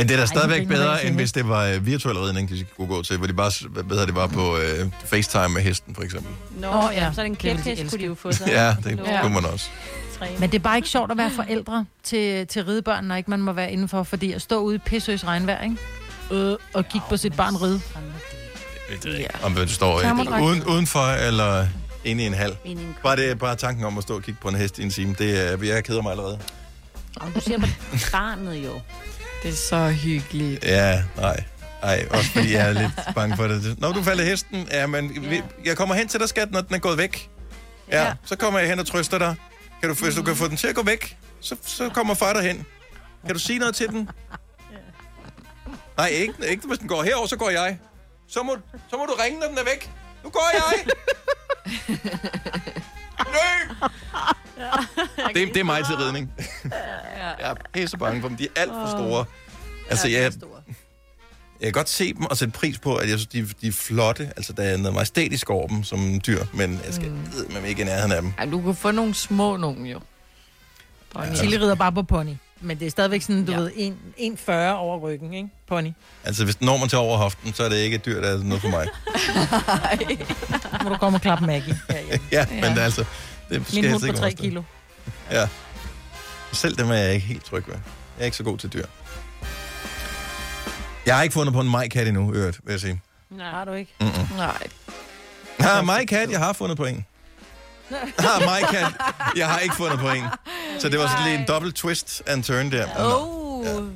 Men 0.00 0.08
det 0.08 0.14
er 0.14 0.18
da 0.18 0.22
Ej, 0.22 0.26
stadigvæk 0.26 0.68
bedre, 0.68 1.04
end 1.04 1.14
hvis 1.14 1.32
det 1.32 1.48
var 1.48 1.64
øh, 1.66 1.86
virtuel 1.86 2.18
ridning, 2.18 2.48
de 2.48 2.64
kunne 2.76 2.88
gå 2.88 3.02
til, 3.02 3.16
hvor 3.16 3.26
de 3.26 3.32
bare, 3.32 3.68
hvad 3.68 3.84
hedder 3.84 4.06
det, 4.06 4.14
var 4.14 4.26
på 4.26 4.56
øh, 4.56 4.86
FaceTime 5.04 5.48
med 5.48 5.62
hesten, 5.62 5.94
for 5.94 6.02
eksempel. 6.02 6.32
Nå, 6.60 6.66
Åh, 6.68 6.84
oh, 6.84 6.94
ja. 6.94 7.12
så 7.14 7.20
er 7.20 7.24
det 7.24 7.30
en 7.30 7.36
kæphest, 7.36 7.90
kunne 7.90 8.00
de 8.00 8.06
jo 8.06 8.14
få 8.14 8.32
sig. 8.32 8.46
Ja, 8.48 8.76
det 8.84 9.00
Ja. 9.06 9.22
kunne 9.22 9.34
man 9.34 9.44
også. 9.44 9.66
Men 10.38 10.50
det 10.50 10.58
er 10.58 10.62
bare 10.62 10.76
ikke 10.76 10.88
sjovt 10.88 11.10
at 11.10 11.16
være 11.16 11.30
forældre 11.30 11.84
til, 12.02 12.46
til 12.46 12.64
ridebørn, 12.64 13.04
når 13.04 13.16
ikke 13.16 13.30
man 13.30 13.40
må 13.40 13.52
være 13.52 13.72
indenfor, 13.72 14.02
fordi 14.02 14.32
at 14.32 14.42
stå 14.42 14.58
ude 14.60 14.74
i 14.74 14.78
pissøs 14.78 15.26
regnvejr, 15.26 15.62
ikke? 15.64 15.76
Øh, 16.30 16.56
og 16.74 16.84
kigge 16.88 17.06
på 17.08 17.16
sit 17.16 17.36
barn 17.36 17.56
ride. 17.56 17.80
Det 19.02 19.18
ikke, 19.18 19.28
om 19.42 19.54
du 19.54 19.68
står 19.68 20.02
uden, 20.42 20.64
udenfor 20.64 21.06
eller 21.28 21.66
inde 22.04 22.22
i 22.22 22.26
en 22.26 22.34
hal. 22.34 22.56
Bare, 23.02 23.16
det, 23.16 23.38
bare 23.38 23.56
tanken 23.56 23.84
om 23.84 23.98
at 23.98 24.02
stå 24.04 24.14
og 24.16 24.22
kigge 24.22 24.40
på 24.42 24.48
en 24.48 24.54
hest 24.54 24.78
i 24.78 24.82
en 24.82 24.90
time, 24.90 25.14
det 25.18 25.52
er, 25.52 25.74
jeg 25.74 25.84
keder 25.84 26.02
mig 26.02 26.10
allerede. 26.10 26.38
Og 27.16 27.28
du 27.34 27.40
siger 27.40 27.58
på 27.58 27.66
barnet 28.12 28.56
jo. 28.56 28.70
Det 29.42 29.50
er 29.50 29.54
så 29.54 29.88
hyggeligt. 29.90 30.64
Ja, 30.64 31.02
nej. 31.16 31.44
Ej, 31.82 32.06
også 32.10 32.30
fordi 32.30 32.52
jeg 32.52 32.68
er 32.68 32.72
lidt 32.72 32.92
bange 33.14 33.36
for 33.36 33.44
det. 33.44 33.80
Når 33.80 33.92
du 33.92 34.02
falder 34.02 34.24
hesten, 34.24 34.68
ja, 34.70 34.86
men 34.86 35.30
vi, 35.30 35.42
jeg 35.64 35.76
kommer 35.76 35.94
hen 35.94 36.08
til 36.08 36.20
dig, 36.20 36.28
skat, 36.28 36.50
når 36.50 36.60
den 36.60 36.74
er 36.74 36.78
gået 36.78 36.98
væk. 36.98 37.30
Ja, 37.90 38.04
ja. 38.04 38.12
så 38.24 38.36
kommer 38.36 38.60
jeg 38.60 38.68
hen 38.68 38.78
og 38.78 38.86
trøster 38.86 39.18
dig. 39.18 39.34
Kan 39.80 39.88
du, 39.88 39.94
hvis 40.04 40.14
du 40.14 40.22
kan 40.22 40.36
få 40.36 40.48
den 40.48 40.56
til 40.56 40.66
at 40.68 40.74
gå 40.74 40.82
væk, 40.82 41.16
så, 41.40 41.56
så 41.62 41.88
kommer 41.88 42.14
far 42.14 42.32
derhen. 42.32 42.66
Kan 43.26 43.34
du 43.34 43.40
sige 43.40 43.58
noget 43.58 43.74
til 43.74 43.88
den? 43.88 44.08
Nej, 45.96 46.06
ikke, 46.06 46.34
ikke 46.48 46.66
hvis 46.66 46.78
den 46.78 46.88
går 46.88 47.02
herover, 47.02 47.26
så 47.26 47.36
går 47.36 47.50
jeg. 47.50 47.78
Så 48.28 48.42
må, 48.42 48.56
så 48.90 48.96
må 48.96 49.06
du 49.06 49.14
ringe, 49.24 49.40
når 49.40 49.46
den 49.46 49.58
er 49.58 49.64
væk. 49.64 49.90
Nu 50.24 50.30
går 50.30 50.50
jeg! 50.54 50.86
det, 55.34 55.48
det 55.54 55.56
er 55.56 55.64
mig 55.64 55.84
til 55.86 55.96
ridning. 55.96 56.32
Jeg 57.38 57.50
er 57.50 57.54
pisse 57.72 57.96
bange 57.98 58.20
for 58.20 58.28
dem. 58.28 58.36
De 58.36 58.44
er 58.44 58.60
alt 58.60 58.70
for 58.72 58.86
store. 58.90 59.24
Altså, 59.90 60.08
jeg, 60.08 60.32
Jeg 61.60 61.66
kan 61.66 61.72
godt 61.72 61.88
se 61.88 62.12
dem 62.14 62.24
og 62.24 62.36
sætte 62.36 62.52
pris 62.52 62.78
på, 62.78 62.96
at 62.96 63.08
jeg 63.08 63.18
synes, 63.18 63.26
de, 63.26 63.46
de 63.60 63.68
er 63.68 63.72
flotte. 63.72 64.32
Altså, 64.36 64.52
der 64.52 64.62
er 64.62 64.76
noget 64.76 64.94
majestætisk 64.94 65.50
over 65.50 65.68
dem 65.68 65.84
som 65.84 66.20
dyr, 66.26 66.44
men 66.54 66.80
jeg 66.86 66.94
skal 66.94 67.10
mm. 67.10 67.52
med 67.52 67.68
ikke 67.68 67.82
i 67.82 67.84
nærheden 67.84 68.12
af 68.12 68.22
dem. 68.22 68.32
Ej, 68.38 68.46
du 68.46 68.60
kan 68.60 68.74
få 68.74 68.90
nogle 68.90 69.14
små 69.14 69.56
nogen 69.56 69.86
jo. 69.86 70.00
Ja. 71.16 71.34
Chili 71.34 71.56
rider 71.56 71.74
bare 71.74 71.92
på 71.92 72.02
pony. 72.02 72.34
Men 72.60 72.78
det 72.78 72.86
er 72.86 72.90
stadigvæk 72.90 73.22
sådan, 73.22 73.44
du 73.44 73.52
ja. 73.52 73.58
ved, 73.58 73.70
en- 73.76 74.36
1,40 74.48 74.52
over 74.52 74.98
ryggen, 74.98 75.34
ikke? 75.34 75.48
Pony. 75.68 75.90
Altså, 76.24 76.44
hvis 76.44 76.60
når 76.60 76.76
man 76.76 76.88
til 76.88 76.98
over 76.98 77.16
hoften, 77.16 77.52
så 77.54 77.64
er 77.64 77.68
det 77.68 77.76
ikke 77.76 77.94
et 77.94 78.06
dyr, 78.06 78.20
der 78.20 78.28
er 78.28 78.38
noget 78.42 78.60
for 78.62 78.68
mig. 78.68 78.86
Må 80.84 80.88
du 80.88 80.96
komme 80.96 81.16
og 81.16 81.22
klappe 81.22 81.46
Maggie. 81.46 81.80
Ja, 81.90 81.94
ja. 82.00 82.18
ja, 82.32 82.46
men 82.50 82.64
det 82.64 82.78
er 82.78 82.84
altså... 82.84 83.04
Det 83.50 83.66
skal 83.66 83.82
Min 83.82 83.90
hund 83.90 84.00
på 84.00 84.06
sikkert 84.06 84.20
3 84.20 84.26
også. 84.26 84.36
kilo. 84.36 84.62
Ja. 85.30 85.48
Selv 86.52 86.76
dem 86.76 86.90
er 86.90 86.94
jeg 86.94 87.14
ikke 87.14 87.26
helt 87.26 87.44
tryg 87.44 87.64
ved. 87.66 87.74
Jeg 87.74 88.22
er 88.22 88.24
ikke 88.24 88.36
så 88.36 88.42
god 88.42 88.58
til 88.58 88.72
dyr. 88.72 88.84
Jeg 91.06 91.16
har 91.16 91.22
ikke 91.22 91.32
fundet 91.32 91.54
på 91.54 91.60
en 91.60 91.70
majkat 91.70 92.08
endnu, 92.08 92.34
øvrigt, 92.34 92.60
vil 92.64 92.72
jeg 92.72 92.80
sige. 92.80 93.00
Nej, 93.30 93.50
har 93.50 93.64
du 93.64 93.72
ikke? 93.72 93.94
Mm-mm. 94.00 94.36
Nej. 94.36 94.66
Ja, 95.60 95.82
majkat, 95.82 96.30
jeg 96.30 96.38
har 96.38 96.52
fundet 96.52 96.76
på 96.76 96.84
en. 96.84 97.06
Ah, 98.18 98.44
majkat, 98.46 98.86
jeg 99.36 99.48
har 99.48 99.58
ikke 99.58 99.74
fundet 99.76 99.98
på 99.98 100.10
en. 100.10 100.24
Så 100.78 100.88
det 100.88 100.98
var 100.98 101.06
sådan 101.08 101.24
lige 101.24 101.38
en 101.38 101.44
dobbelt 101.48 101.74
twist 101.76 102.22
and 102.26 102.44
turn 102.44 102.72
der. 102.72 102.86
Oh. 102.98 103.86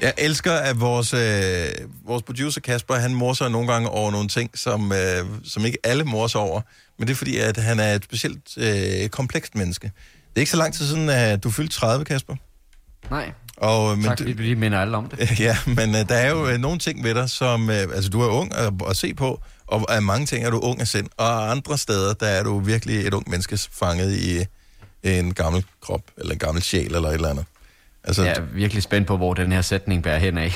Jeg 0.00 0.14
elsker, 0.18 0.52
at 0.52 0.80
vores, 0.80 1.14
øh, 1.14 1.68
vores 2.06 2.22
producer 2.22 2.60
Kasper, 2.60 2.94
han 2.94 3.14
morser 3.14 3.48
nogle 3.48 3.72
gange 3.72 3.88
over 3.88 4.10
nogle 4.10 4.28
ting, 4.28 4.50
som, 4.58 4.92
øh, 4.92 5.26
som 5.44 5.64
ikke 5.64 5.78
alle 5.84 6.04
morser 6.04 6.38
over. 6.38 6.60
Men 7.00 7.08
det 7.08 7.12
er 7.14 7.16
fordi, 7.16 7.36
at 7.38 7.56
han 7.56 7.80
er 7.80 7.94
et 7.94 8.04
specielt 8.04 8.58
øh, 8.58 9.08
komplekst 9.08 9.54
menneske. 9.54 9.86
Det 9.86 10.36
er 10.36 10.40
ikke 10.40 10.50
så 10.50 10.56
lang 10.56 10.74
tid 10.74 10.86
siden, 10.86 11.08
at 11.08 11.44
du 11.44 11.50
fyldte 11.50 11.74
30, 11.74 12.04
Kasper. 12.04 12.34
Nej. 13.10 13.32
Og, 13.56 13.98
men 13.98 14.04
tak, 14.06 14.18
du- 14.18 14.24
vi 14.24 14.32
lige 14.32 14.54
minder 14.56 14.78
alle 14.80 14.96
om 14.96 15.08
det. 15.08 15.30
Ja, 15.40 15.56
men 15.66 15.94
øh, 15.94 16.08
der 16.08 16.14
er 16.14 16.30
jo 16.30 16.48
øh, 16.48 16.58
nogle 16.58 16.78
ting 16.78 17.04
ved 17.04 17.14
dig, 17.14 17.30
som... 17.30 17.70
Øh, 17.70 17.76
altså, 17.94 18.10
du 18.10 18.20
er 18.20 18.26
ung 18.28 18.54
at, 18.54 18.72
at 18.88 18.96
se 18.96 19.14
på, 19.14 19.40
og 19.66 19.94
af 19.94 20.02
mange 20.02 20.26
ting 20.26 20.44
er 20.44 20.50
du 20.50 20.58
ung 20.58 20.80
af 20.80 20.88
sind. 20.88 21.06
Og 21.16 21.50
andre 21.50 21.78
steder, 21.78 22.14
der 22.14 22.26
er 22.26 22.42
du 22.42 22.58
virkelig 22.58 23.06
et 23.06 23.14
ung 23.14 23.30
menneske 23.30 23.58
fanget 23.72 24.16
i 24.16 24.44
en 25.02 25.34
gammel 25.34 25.64
krop, 25.80 26.02
eller 26.18 26.32
en 26.32 26.38
gammel 26.38 26.62
sjæl, 26.62 26.94
eller 26.94 27.08
et 27.08 27.14
eller 27.14 27.28
andet. 27.28 27.44
Altså, 28.04 28.22
Jeg 28.24 28.36
er 28.36 28.40
virkelig 28.40 28.82
spændt 28.82 29.06
på, 29.06 29.16
hvor 29.16 29.34
den 29.34 29.52
her 29.52 29.62
sætning 29.62 30.02
bærer 30.02 30.18
hen 30.18 30.38
af. 30.38 30.52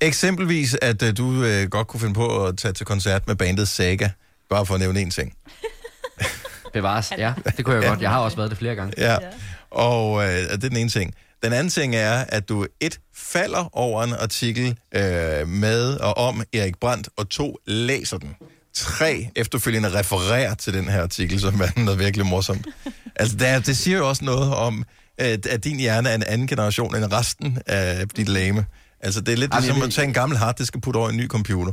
Eksempelvis, 0.00 0.76
at 0.82 1.02
øh, 1.02 1.16
du 1.16 1.44
øh, 1.44 1.68
godt 1.68 1.86
kunne 1.86 2.00
finde 2.00 2.14
på 2.14 2.44
at 2.46 2.56
tage 2.58 2.72
til 2.72 2.86
koncert 2.86 3.26
med 3.26 3.36
bandet 3.36 3.68
Saga, 3.68 4.10
bare 4.50 4.66
for 4.66 4.74
at 4.74 4.80
nævne 4.80 5.00
en 5.00 5.10
ting. 5.10 5.32
Bevares, 6.72 7.12
ja. 7.18 7.32
Det 7.56 7.64
kunne 7.64 7.74
jeg 7.74 7.82
Ja. 7.82 7.88
godt. 7.88 8.00
Jeg 8.02 8.10
har 8.10 8.18
også 8.18 8.36
været 8.36 8.50
det 8.50 8.58
flere 8.58 8.74
gange. 8.74 8.92
Ja, 8.98 9.16
og 9.70 10.24
øh, 10.24 10.28
det 10.38 10.50
er 10.52 10.56
den 10.56 10.76
ene 10.76 10.90
ting. 10.90 11.14
Den 11.44 11.52
anden 11.52 11.68
ting 11.70 11.94
er, 11.96 12.12
at 12.28 12.48
du 12.48 12.66
et 12.80 13.00
falder 13.14 13.68
over 13.76 14.02
en 14.04 14.12
artikel 14.12 14.78
øh, 14.94 15.48
med 15.48 15.94
og 15.96 16.16
om 16.16 16.42
Erik 16.52 16.78
Brandt, 16.80 17.08
og 17.16 17.28
to 17.28 17.56
læser 17.66 18.18
den. 18.18 18.34
Tre 18.74 19.28
efterfølgende 19.36 19.98
refererer 19.98 20.54
til 20.54 20.74
den 20.74 20.88
her 20.88 21.02
artikel, 21.02 21.40
som 21.40 21.60
er 21.60 21.80
noget 21.80 21.98
virkelig 22.00 22.26
morsomt. 22.26 22.66
Altså, 23.16 23.36
det, 23.36 23.48
er, 23.48 23.58
det 23.58 23.76
siger 23.76 23.98
jo 23.98 24.08
også 24.08 24.24
noget 24.24 24.54
om, 24.54 24.84
at, 25.18 25.46
at 25.46 25.64
din 25.64 25.76
hjerne 25.78 26.08
er 26.08 26.14
en 26.14 26.22
anden 26.26 26.46
generation 26.46 26.96
end 26.96 27.12
resten 27.12 27.58
af 27.66 28.08
dit 28.08 28.28
lame. 28.28 28.66
Altså, 29.00 29.20
det 29.20 29.32
er 29.32 29.36
lidt 29.36 29.52
Jamen, 29.54 29.64
ligesom 29.64 29.82
at 29.82 29.92
tage 29.92 30.06
en 30.08 30.12
gammel 30.14 30.38
harddisk 30.38 30.76
og 30.76 30.82
putte 30.82 30.98
over 30.98 31.08
i 31.08 31.12
en 31.12 31.16
ny 31.18 31.28
computer. 31.28 31.72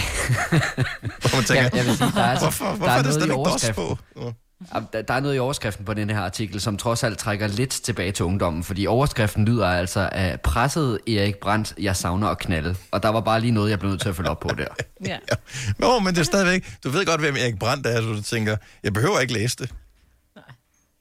Hvor 0.00 1.36
man 1.36 1.44
tænker, 1.44 1.62
Ja, 1.62 1.68
jeg 1.74 1.84
vil 1.86 1.96
sige, 1.96 2.12
der 2.14 2.20
er, 2.20 2.30
altså- 2.30 2.44
hvorfor, 2.44 2.64
der 2.64 2.74
hvorfor 2.76 2.92
er 2.92 2.98
er 2.98 3.02
det 3.02 3.04
noget 3.04 3.14
slet 3.14 3.26
i 3.26 3.30
ikke 3.30 3.34
DOS 3.34 3.70
på? 3.74 3.82
overskriften. 3.82 4.34
Jamen, 4.74 4.88
Der, 4.92 5.02
der 5.02 5.14
er 5.14 5.20
noget 5.20 5.36
i 5.36 5.38
overskriften 5.38 5.84
på 5.84 5.94
den 5.94 6.10
her 6.10 6.20
artikel, 6.20 6.60
som 6.60 6.76
trods 6.76 7.02
alt 7.04 7.18
trækker 7.18 7.46
lidt 7.46 7.70
tilbage 7.70 8.12
til 8.12 8.24
ungdommen, 8.24 8.64
fordi 8.64 8.86
overskriften 8.86 9.44
lyder 9.44 9.66
altså 9.68 10.08
af 10.12 10.40
presset 10.40 10.98
Erik 11.08 11.36
Brandt, 11.36 11.74
jeg 11.80 11.96
savner 11.96 12.28
at 12.28 12.38
knalde. 12.38 12.76
Og 12.90 13.02
der 13.02 13.08
var 13.08 13.20
bare 13.20 13.40
lige 13.40 13.50
noget, 13.50 13.70
jeg 13.70 13.78
blev 13.78 13.90
nødt 13.90 14.00
til 14.02 14.08
at 14.08 14.16
følge 14.16 14.30
op 14.30 14.40
på 14.40 14.48
der. 14.58 14.66
Ja. 15.06 15.18
Nå, 15.86 15.98
men 15.98 16.14
det 16.14 16.20
er 16.20 16.24
stadigvæk... 16.24 16.64
Du 16.84 16.90
ved 16.90 17.06
godt, 17.06 17.20
hvem 17.20 17.36
Erik 17.36 17.58
Brandt 17.58 17.86
er, 17.86 17.96
så 18.00 18.06
du 18.08 18.22
tænker, 18.22 18.56
jeg 18.84 18.92
behøver 18.92 19.20
ikke 19.20 19.32
læse 19.32 19.56
det. 19.58 19.70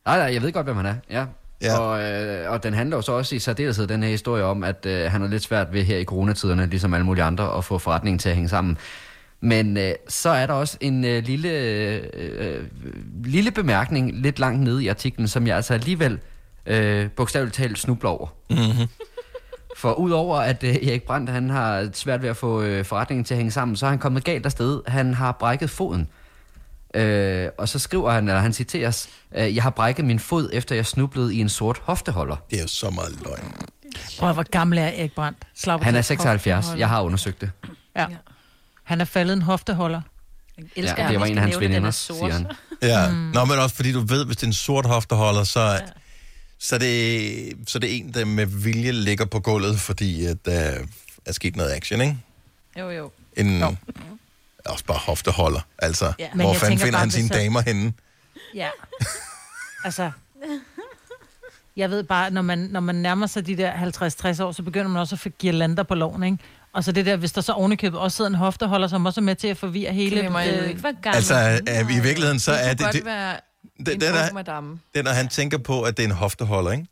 Nej, 0.06 0.18
nej, 0.18 0.34
jeg 0.34 0.42
ved 0.42 0.52
godt, 0.54 0.66
hvem 0.66 0.76
han 0.78 0.86
er. 0.86 0.96
Ja. 1.10 1.26
Ja. 1.66 1.80
Og, 1.80 2.04
øh, 2.04 2.52
og 2.52 2.64
den 2.64 2.74
handler 2.74 2.98
jo 2.98 3.02
så 3.02 3.12
også 3.12 3.36
i 3.36 3.40
særdeleshed 3.40 3.88
den 3.88 4.04
her 4.04 4.10
historie 4.10 4.44
om, 4.44 4.64
at 4.64 4.86
øh, 4.86 5.12
han 5.12 5.22
er 5.22 5.28
lidt 5.28 5.44
svært 5.44 5.74
ved 5.74 5.84
her 5.84 5.98
i 5.98 6.04
coronatiderne, 6.04 6.66
ligesom 6.66 6.94
alle 6.94 7.06
mulige 7.06 7.24
andre, 7.24 7.58
at 7.58 7.64
få 7.64 7.78
forretningen 7.78 8.20
til 8.20 8.30
at 8.30 8.36
hænge 8.36 8.50
sammen. 8.50 8.78
Men 9.42 9.78
øh, 9.78 9.94
så 10.08 10.30
er 10.30 10.46
der 10.46 10.54
også 10.54 10.78
en 10.82 11.06
øh, 11.06 11.24
lille, 11.24 11.50
øh, 11.50 12.04
øh, 12.14 12.64
lille 13.24 13.52
bemærkning 13.52 14.12
lidt 14.12 14.40
langt 14.40 14.62
nede 14.62 14.84
i 14.84 14.88
artiklen, 14.88 15.28
som 15.28 15.48
jeg 15.48 15.56
altså 15.56 15.74
alligevel 15.74 16.20
øh, 16.66 17.10
bogstaveligt 17.12 17.56
talt 17.56 17.80
snubler 17.80 18.10
over. 18.10 18.28
Mm-hmm. 18.50 18.88
For 19.78 19.94
udover 19.94 20.38
at 20.38 20.64
øh, 20.64 20.76
Erik 20.76 21.04
Brandt 21.04 21.30
han 21.30 21.50
har 21.50 21.90
svært 21.94 22.22
ved 22.22 22.30
at 22.30 22.38
få 22.38 22.62
øh, 22.62 22.86
forretningen 22.86 23.24
til 23.24 23.34
at 23.34 23.38
hænge 23.38 23.52
sammen, 23.52 23.76
så 23.76 23.86
er 23.86 23.90
han 23.90 24.00
kommet 24.00 24.24
galt 24.24 24.46
afsted. 24.46 24.82
Han 24.88 25.14
har 25.14 25.32
brækket 25.32 25.70
foden. 25.70 26.08
Øh, 26.96 27.50
og 27.58 27.70
så 27.70 27.80
skriver 27.80 28.12
han, 28.12 28.28
eller 28.28 28.42
han 28.42 28.54
citeres, 28.54 29.10
øh, 29.36 29.56
jeg 29.56 29.64
har 29.64 29.70
brækket 29.70 30.06
min 30.06 30.20
fod, 30.20 30.50
efter 30.54 30.76
jeg 30.76 30.86
snublede 30.86 31.36
i 31.36 31.40
en 31.40 31.50
sort 31.50 31.82
hofteholder. 31.84 32.36
Det 32.50 32.58
er 32.58 32.62
jo 32.62 32.68
så 32.68 32.90
meget 32.90 33.20
løgn. 33.24 33.54
Prøv 34.20 34.34
hvor 34.34 34.44
gammel 34.44 34.78
er 34.78 34.88
Erik 34.88 35.12
Brandt? 35.12 35.38
Slap 35.56 35.84
Han 35.84 35.96
er 35.96 36.00
til 36.00 36.06
76. 36.06 36.56
hofteholder. 36.56 36.80
Jeg 36.80 36.90
har 36.90 37.02
undersøgt 37.02 37.42
det. 37.42 37.52
Ja. 37.96 38.06
Han 38.84 39.02
er 39.02 39.06
faldet 39.06 39.34
en 39.34 39.42
hofteholder. 39.42 40.02
elsker, 40.76 41.04
Ja, 41.04 41.10
det 41.10 41.20
var 41.20 41.26
han 41.26 41.32
en 41.32 41.38
af 41.38 41.44
hans 41.44 41.56
er 41.56 41.60
veninder, 41.60 41.92
siger 41.92 42.32
han. 42.32 42.48
Ja, 42.82 43.10
mm. 43.10 43.16
Nå, 43.16 43.46
men 43.46 43.60
også 43.60 43.76
fordi 43.76 43.92
du 43.92 44.00
ved, 44.00 44.26
hvis 44.26 44.38
det 44.38 44.44
er 44.44 44.48
en 44.48 44.54
sort 44.54 44.86
hofteholder, 44.86 45.44
så, 45.44 45.62
ja. 45.62 45.80
så, 46.60 46.76
er 46.76 46.80
det, 46.80 47.54
så 47.68 47.78
er 47.78 47.80
det 47.80 47.98
en, 47.98 48.14
der 48.14 48.26
med 48.26 48.46
vilje 48.46 48.92
ligger 48.92 49.26
på 49.26 49.40
gulvet, 49.40 49.80
fordi 49.80 50.26
at 50.26 50.46
der 50.46 50.72
er 51.26 51.32
sket 51.32 51.56
noget 51.56 51.72
action, 51.72 52.02
ikke? 52.02 52.18
Jo, 52.80 52.90
jo. 52.90 53.12
En, 53.38 53.64
også 54.66 54.86
bare 54.86 54.98
hofteholder, 54.98 55.60
altså. 55.80 56.14
Ja. 56.20 56.28
Hvor 56.34 56.54
fanden 56.54 56.80
finder 56.80 56.92
bare, 56.92 57.00
han 57.00 57.12
sine 57.12 57.28
så- 57.28 57.34
damer 57.34 57.62
henne? 57.62 57.94
Ja. 58.56 58.70
altså... 59.84 60.12
Jeg 61.78 61.90
ved 61.90 62.04
bare, 62.04 62.32
når 62.32 62.42
man, 62.42 62.58
når 62.60 62.80
man 62.80 62.96
nærmer 62.96 63.28
sig 63.28 63.46
de 63.48 63.58
der 63.58 63.72
50-60 64.40 64.44
år, 64.44 64.52
så 64.52 64.64
begynder 64.64 64.88
man 64.88 65.00
også 65.00 65.16
at 65.16 65.20
få 65.20 65.30
girlander 65.30 65.84
på 65.84 65.96
loven, 65.96 66.24
ikke? 66.24 66.38
Og 66.74 66.84
så 66.84 66.92
det 66.92 67.06
der, 67.06 67.16
hvis 67.16 67.32
der 67.32 67.42
så 67.42 67.52
ovenikøbet 67.54 68.00
også 68.00 68.16
sidder 68.18 68.30
en 68.30 68.36
hofteholder, 68.36 68.88
som 68.88 69.06
også 69.06 69.20
er 69.20 69.24
med 69.24 69.36
til 69.36 69.48
at 69.48 69.58
forvirre 69.58 69.94
hele... 69.94 70.16
Jeg 70.24 70.48
øh, 70.62 70.70
ikke, 70.70 70.82
gammel 70.82 71.16
Altså, 71.16 71.34
er, 71.68 71.82
i 71.82 72.00
virkeligheden, 72.04 72.40
så 72.40 72.52
er 72.52 72.74
det 72.74 72.80
det... 72.80 72.86
kunne 72.86 72.94
det 72.94 73.02
godt 73.04 73.06
være 73.06 73.40
det- 73.80 73.94
en 73.94 74.02
den 74.02 74.16
er- 74.16 74.62
det 74.94 75.00
er, 75.00 75.04
når 75.04 75.12
han 75.12 75.28
tænker 75.28 75.58
på, 75.58 75.82
at 75.82 75.98
det 75.98 76.04
er 76.04 76.08
en 76.08 76.16
hofteholder, 76.16 76.72
ikke? 76.72 76.88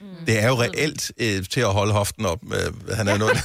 Mm. 0.00 0.06
Det 0.26 0.42
er 0.42 0.48
jo 0.48 0.54
reelt 0.62 1.12
øh, 1.20 1.44
til 1.44 1.60
at 1.60 1.72
holde 1.72 1.92
hoften 1.92 2.26
op. 2.26 2.38
Øh, 2.52 2.94
han 2.96 3.08
er 3.08 3.12
jo 3.12 3.18
noget... 3.18 3.36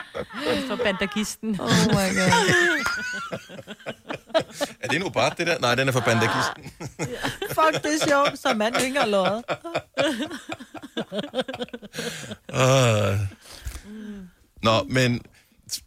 For 0.68 0.76
bandagisten. 0.76 1.60
Oh 1.60 1.86
my 1.86 2.08
god. 2.18 2.30
er 4.80 4.88
det 4.88 5.00
nu 5.00 5.08
bare 5.08 5.30
det 5.38 5.46
der? 5.46 5.58
Nej, 5.58 5.74
den 5.74 5.88
er 5.88 5.92
for 5.92 6.00
bandagisten. 6.00 6.64
Fuck, 7.56 7.82
det 7.82 7.94
er 8.02 8.08
sjovt, 8.08 8.38
så 8.38 8.54
mand 8.54 8.76
ikke 8.84 8.98
har 9.00 9.06
løjet. 9.06 9.44
Uh. 12.52 13.18
Nå, 14.62 14.82
men 14.88 15.20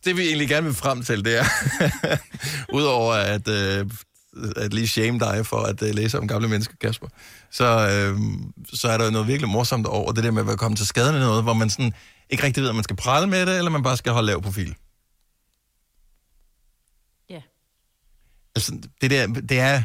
det 0.05 0.17
vi 0.17 0.27
egentlig 0.27 0.49
gerne 0.49 0.65
vil 0.65 0.75
frem 0.75 1.03
til, 1.03 1.25
det 1.25 1.39
er, 1.39 1.45
udover 2.77 3.13
at, 3.13 3.47
øh, 3.47 3.85
at 4.55 4.73
lige 4.73 4.87
shame 4.87 5.19
dig 5.19 5.45
for 5.45 5.57
at 5.57 5.81
øh, 5.81 5.95
læse 5.95 6.17
om 6.17 6.27
gamle 6.27 6.47
mennesker, 6.47 6.73
Kasper, 6.81 7.07
så, 7.51 7.65
øh, 7.65 8.19
så 8.73 8.87
er 8.89 8.97
der 8.97 9.05
jo 9.05 9.11
noget 9.11 9.27
virkelig 9.27 9.49
morsomt 9.49 9.87
over 9.87 10.11
det 10.11 10.23
der 10.23 10.31
med 10.31 10.41
at 10.41 10.47
være 10.47 10.57
kommet 10.57 10.77
til 10.77 10.87
skade 10.87 11.11
med 11.11 11.19
noget, 11.19 11.43
hvor 11.43 11.53
man 11.53 11.69
sådan 11.69 11.93
ikke 12.29 12.43
rigtig 12.43 12.63
ved, 12.63 12.69
om 12.69 12.75
man 12.75 12.83
skal 12.83 12.95
prale 12.95 13.27
med 13.27 13.45
det, 13.45 13.57
eller 13.57 13.71
man 13.71 13.83
bare 13.83 13.97
skal 13.97 14.11
holde 14.13 14.25
lav 14.25 14.41
profil. 14.41 14.75
Ja. 17.29 17.41
Altså, 18.55 18.81
det 19.01 19.11
der, 19.11 19.27
det 19.27 19.59
er... 19.59 19.83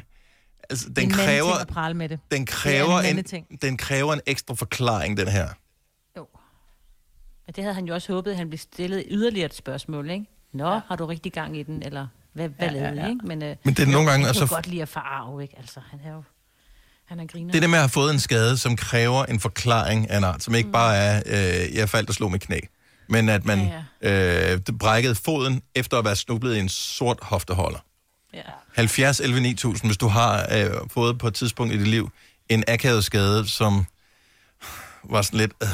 Altså, 0.70 0.88
den 0.88 1.04
en 1.04 1.10
kræver, 1.10 1.54
at 1.54 1.68
prale 1.68 1.94
med 1.94 2.08
det. 2.08 2.20
den 2.30 2.40
Det 2.46 2.48
er 2.50 2.54
kræver, 2.56 2.98
en 2.98 3.06
en, 3.06 3.14
mandeting. 3.16 3.62
den 3.62 3.76
kræver 3.76 4.12
en 4.14 4.20
ekstra 4.26 4.54
forklaring, 4.54 5.16
den 5.16 5.28
her. 5.28 5.48
Men 7.46 7.54
det 7.54 7.64
havde 7.64 7.74
han 7.74 7.84
jo 7.86 7.94
også 7.94 8.12
håbet, 8.12 8.30
at 8.30 8.36
han 8.36 8.48
blev 8.48 8.58
stillet 8.58 9.04
yderligere 9.10 9.46
et 9.46 9.54
spørgsmål, 9.54 10.10
ikke? 10.10 10.26
Nå, 10.52 10.72
ja. 10.72 10.80
har 10.86 10.96
du 10.96 11.06
rigtig 11.06 11.32
gang 11.32 11.56
i 11.56 11.62
den, 11.62 11.82
eller 11.82 12.06
hvad, 12.32 12.48
hvad 12.48 12.68
Ja, 12.68 12.74
ja, 12.74 12.82
ja, 12.84 12.90
lavede 12.94 13.10
ikke? 13.12 13.26
Men, 13.26 13.42
øh, 13.42 13.56
Men 13.64 13.74
det 13.74 13.82
er 13.82 13.86
nogle 13.92 14.10
gange, 14.10 14.24
Han 14.24 14.28
altså- 14.28 14.44
jo 14.44 14.54
godt 14.54 14.66
lide 14.66 14.82
at 14.82 14.88
forarve, 14.88 15.42
ikke? 15.42 15.58
Altså, 15.58 15.80
han 15.90 16.00
er 16.04 16.12
jo... 16.12 16.22
Han 17.08 17.20
er 17.20 17.26
griner. 17.26 17.52
Det 17.52 17.62
der 17.62 17.68
med 17.68 17.78
at 17.78 17.82
have 17.82 17.88
fået 17.88 18.12
en 18.12 18.20
skade, 18.20 18.56
som 18.56 18.76
kræver 18.76 19.24
en 19.24 19.40
forklaring 19.40 20.10
af 20.10 20.18
en 20.18 20.24
art, 20.24 20.42
som 20.42 20.54
ikke 20.54 20.70
bare 20.70 20.96
er, 20.96 21.22
øh, 21.26 21.76
jeg 21.76 21.88
faldt 21.88 22.08
og 22.08 22.14
slog 22.14 22.30
med 22.30 22.38
knæ, 22.38 22.60
men 23.08 23.28
at 23.28 23.44
man 23.44 23.72
ja, 24.02 24.52
øh, 24.52 24.60
brækkede 24.80 25.14
foden 25.14 25.62
efter 25.74 25.98
at 25.98 26.04
være 26.04 26.16
snublet 26.16 26.56
i 26.56 26.58
en 26.58 26.68
sort 26.68 27.18
hofteholder. 27.22 27.78
Ja. 28.34 28.42
70 28.74 29.20
11 29.20 29.40
9000, 29.40 29.88
hvis 29.88 29.96
du 29.96 30.08
har 30.08 30.48
øh, 30.52 30.70
fået 30.90 31.18
på 31.18 31.28
et 31.28 31.34
tidspunkt 31.34 31.74
i 31.74 31.78
dit 31.78 31.88
liv 31.88 32.10
en 32.48 32.64
akavet 32.68 33.04
skade, 33.04 33.48
som 33.48 33.84
var 35.04 35.22
sådan 35.22 35.38
lidt 35.38 35.52
øh, 35.62 35.68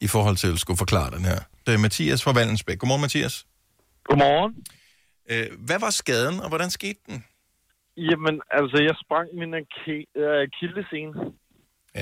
i 0.00 0.06
forhold 0.06 0.36
til 0.36 0.52
at 0.52 0.58
skulle 0.58 0.78
forklare 0.78 1.10
den 1.10 1.24
her. 1.24 1.38
Det 1.66 1.74
er 1.74 1.78
Mathias 1.78 2.22
fra 2.22 2.32
Vallensbæk. 2.32 2.78
Godmorgen, 2.78 3.00
Mathias. 3.00 3.46
Godmorgen. 4.04 4.54
Øh, 5.30 5.46
hvad 5.58 5.78
var 5.78 5.90
skaden, 5.90 6.40
og 6.40 6.48
hvordan 6.48 6.70
skete 6.70 7.00
den? 7.06 7.24
Jamen, 8.10 8.40
altså, 8.58 8.76
jeg 8.88 8.94
sprang 9.04 9.26
min 9.40 9.54
ake- 9.60 10.06
øh, 10.20 10.40
akillescene. 10.46 11.14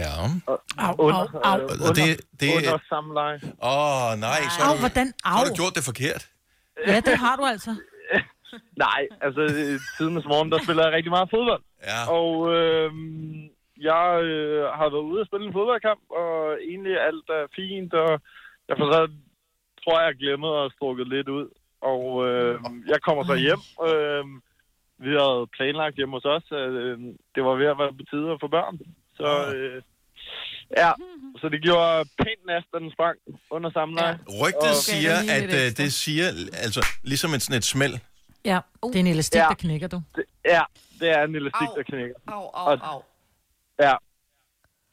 Ja. 0.02 0.10
Og, 0.46 0.56
Au, 0.78 0.94
under, 0.98 1.24
au, 1.44 1.50
au. 1.50 1.58
øh, 1.60 1.88
Og 1.88 1.90
det, 1.98 2.06
det, 2.40 2.48
under 2.56 2.78
samleje. 2.92 3.38
Åh, 3.62 4.12
oh, 4.12 4.18
nej, 4.28 4.40
så 4.54 4.58
har, 4.62 4.70
Au, 4.70 4.74
du, 4.76 4.80
hvordan? 4.84 5.06
så 5.06 5.14
har 5.28 5.38
Au. 5.40 5.48
du 5.48 5.54
gjort 5.60 5.74
det 5.78 5.84
forkert. 5.90 6.22
Ja, 6.90 6.96
det 7.08 7.14
har 7.24 7.34
du 7.40 7.44
altså. 7.54 7.70
Nej, 8.86 9.02
altså 9.26 9.40
tidens 9.98 10.24
morgen, 10.32 10.48
der 10.52 10.58
spiller 10.64 10.82
jeg 10.86 10.92
rigtig 10.96 11.12
meget 11.16 11.28
fodbold. 11.34 11.62
Ja. 11.90 12.00
Og 12.18 12.30
øh, 12.56 12.90
jeg 13.90 14.06
øh, 14.30 14.62
har 14.78 14.88
været 14.94 15.08
ude 15.12 15.20
og 15.22 15.26
spille 15.26 15.46
en 15.46 15.56
fodboldkamp, 15.58 16.02
og 16.22 16.32
egentlig 16.70 16.94
alt 17.08 17.26
er 17.38 17.44
fint, 17.58 17.92
og 17.94 18.10
jeg 18.68 18.74
for 18.78 18.86
så 18.92 19.00
tror 19.82 20.00
jeg, 20.00 20.06
jeg 20.10 20.16
glemmer 20.24 20.50
at 20.64 20.72
strukket 20.76 21.06
lidt 21.14 21.28
ud. 21.38 21.46
Og 21.92 22.04
øh, 22.28 22.54
jeg 22.92 22.98
kommer 23.06 23.22
så 23.30 23.34
hjem. 23.46 23.62
Øh, 23.88 24.24
vi 25.04 25.10
havde 25.20 25.46
planlagt 25.56 25.96
hjemme 25.96 26.14
hos 26.16 26.24
os, 26.24 26.46
at 26.52 26.70
øh, 26.84 26.98
det 27.34 27.42
var 27.44 27.54
ved 27.60 27.66
at 27.66 27.78
være 27.78 27.92
på 27.92 28.04
tide 28.10 28.30
at 28.34 28.38
få 28.42 28.48
børn. 28.56 28.76
Så 29.18 29.28
øh, 29.56 29.82
ja, 30.76 30.90
så 31.40 31.48
det 31.48 31.60
gjorde 31.62 32.04
pænt 32.22 32.42
næst, 32.46 32.66
da 32.72 32.78
den 32.78 32.90
sprang 32.96 33.16
under 33.50 33.70
samleje. 33.70 34.18
Rygtet 34.42 34.70
Og- 34.76 34.82
siger, 34.88 35.14
lige 35.22 35.32
at 35.32 35.54
øh, 35.60 35.76
det 35.80 35.92
siger, 35.92 36.26
altså 36.64 36.80
ligesom 37.02 37.30
et, 37.34 37.42
sådan 37.42 37.58
et 37.58 37.64
smæld. 37.64 37.94
Ja, 38.44 38.58
det 38.82 38.96
er 38.96 39.00
en 39.00 39.06
elastik, 39.06 39.38
Ja. 39.38 39.46
der 39.48 39.54
knækker 39.54 39.88
du. 39.88 40.02
Det, 40.16 40.24
ja, 40.44 40.62
det 41.00 41.08
er 41.10 41.22
en 41.24 41.34
elastik, 41.34 41.68
der 41.76 41.82
knækker. 41.82 42.14
Au, 42.26 42.42
au, 42.54 42.76
au. 42.92 43.02
Ja, 43.80 43.94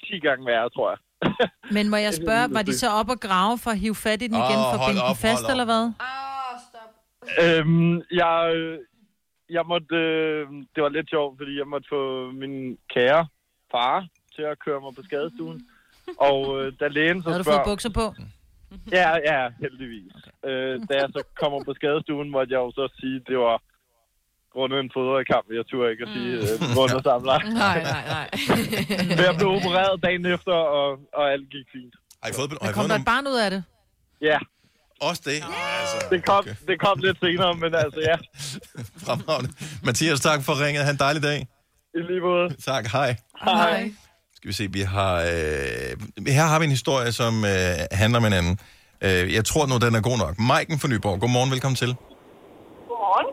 10 0.04 0.20
gange 0.20 0.46
værre, 0.46 0.70
tror 0.70 0.90
jeg. 0.92 1.00
Men 1.76 1.90
må 1.90 1.96
jeg 1.96 2.14
spørge, 2.14 2.54
var 2.54 2.62
de 2.62 2.78
så 2.78 2.90
op 2.90 3.10
og 3.10 3.20
grave 3.20 3.58
for 3.58 3.72
at 3.72 3.80
hive 3.80 3.96
fat 3.96 4.22
i 4.22 4.28
den 4.28 4.36
igen, 4.36 4.60
Åh, 4.60 4.66
for 4.72 4.80
at 4.80 4.88
binde 4.90 5.02
den 5.08 5.16
fast, 5.16 5.50
eller 5.50 5.66
hvad? 5.66 5.84
Øhm, 7.44 7.96
jeg, 8.12 8.54
jeg 9.50 9.64
måtte, 9.66 9.96
øh, 9.96 10.48
det 10.76 10.84
var 10.84 10.90
lidt 10.90 11.10
sjovt, 11.10 11.38
fordi 11.40 11.58
jeg 11.58 11.68
måtte 11.68 11.88
få 11.90 12.32
min 12.32 12.78
kære 12.94 13.28
far 13.72 14.08
til 14.36 14.42
at 14.42 14.60
køre 14.60 14.82
mig 14.82 14.92
på 14.96 15.04
skadestuen. 15.04 15.68
Og 16.18 16.38
øh, 16.62 16.74
da 16.80 16.88
lægen 16.88 17.22
så 17.24 17.30
Havde 17.30 17.40
du 17.40 17.44
spørger... 17.44 17.60
fået 17.60 17.72
bukser 17.72 17.90
på? 17.90 18.06
Ja, 18.92 19.10
ja, 19.32 19.50
heldigvis. 19.60 20.14
Okay. 20.44 20.50
Øh, 20.50 20.80
da 20.90 20.94
jeg 21.02 21.10
så 21.16 21.24
kommer 21.42 21.64
på 21.64 21.74
skadestuen, 21.74 22.30
måtte 22.30 22.54
jeg 22.54 22.60
jo 22.60 22.72
så 22.72 22.86
sige, 23.00 23.16
at 23.16 23.28
det 23.28 23.38
var 23.38 23.62
grundet 24.54 24.80
en 24.80 24.92
fodboldkamp. 24.94 25.48
Jeg 25.60 25.66
turde 25.68 25.92
ikke 25.92 26.04
at 26.08 26.12
sige, 26.16 26.32
øh, 26.44 26.56
grundet 26.76 27.02
samler. 27.04 27.38
Nej, 27.66 27.80
nej, 27.94 28.04
nej. 28.16 28.28
Men 29.18 29.24
jeg 29.30 29.36
blev 29.40 29.50
opereret 29.58 30.04
dagen 30.04 30.26
efter, 30.26 30.54
og, 30.80 30.88
og 31.14 31.24
alt 31.34 31.50
gik 31.56 31.68
fint. 31.76 31.96
Har 32.22 32.30
I 32.30 32.34
fået, 32.40 32.50
har 32.62 32.70
I 32.70 32.74
Kom 32.74 32.82
fået 32.82 32.90
der 32.90 32.98
nogle... 32.98 33.06
et 33.08 33.12
barn 33.14 33.26
ud 33.34 33.38
af 33.46 33.50
det? 33.56 33.62
Ja. 34.22 34.40
Også 35.02 35.22
det? 35.26 35.32
Altså, 35.32 36.08
Det 36.12 36.26
kom, 36.26 36.40
okay. 36.40 36.56
det 36.68 36.80
kom 36.80 37.00
lidt 37.00 37.18
senere, 37.20 37.54
men 37.54 37.76
altså 37.76 38.00
ja. 38.00 38.16
fremragende. 39.06 39.50
Mathias, 39.84 40.20
tak 40.20 40.44
for 40.44 40.66
ringet. 40.66 40.84
Ha' 40.84 40.92
en 40.92 40.98
dejlig 40.98 41.24
dag. 41.24 41.48
I 41.96 42.00
lige 42.10 42.22
måde. 42.22 42.56
Tak, 42.66 42.88
hej. 42.88 43.16
Hej. 43.44 43.92
Skal 44.36 44.48
vi 44.48 44.54
se, 44.54 44.68
vi 44.72 44.82
har... 44.82 45.14
Øh, 45.22 46.28
her 46.28 46.44
har 46.52 46.60
vi 46.60 46.66
en 46.66 46.72
historie, 46.72 47.12
som 47.12 47.46
øh, 47.46 47.52
handler 47.92 48.20
om 48.20 48.26
en 48.26 48.34
anden. 48.34 48.60
Øh, 49.06 49.34
jeg 49.34 49.46
tror 49.46 49.66
nu, 49.66 49.76
den 49.86 49.96
er 49.96 50.02
god 50.02 50.18
nok. 50.18 50.34
Maiken 50.40 50.80
fra 50.80 50.88
Nyborg, 50.88 51.20
godmorgen, 51.20 51.52
velkommen 51.52 51.76
til. 51.76 51.92
Godmorgen. 52.90 53.28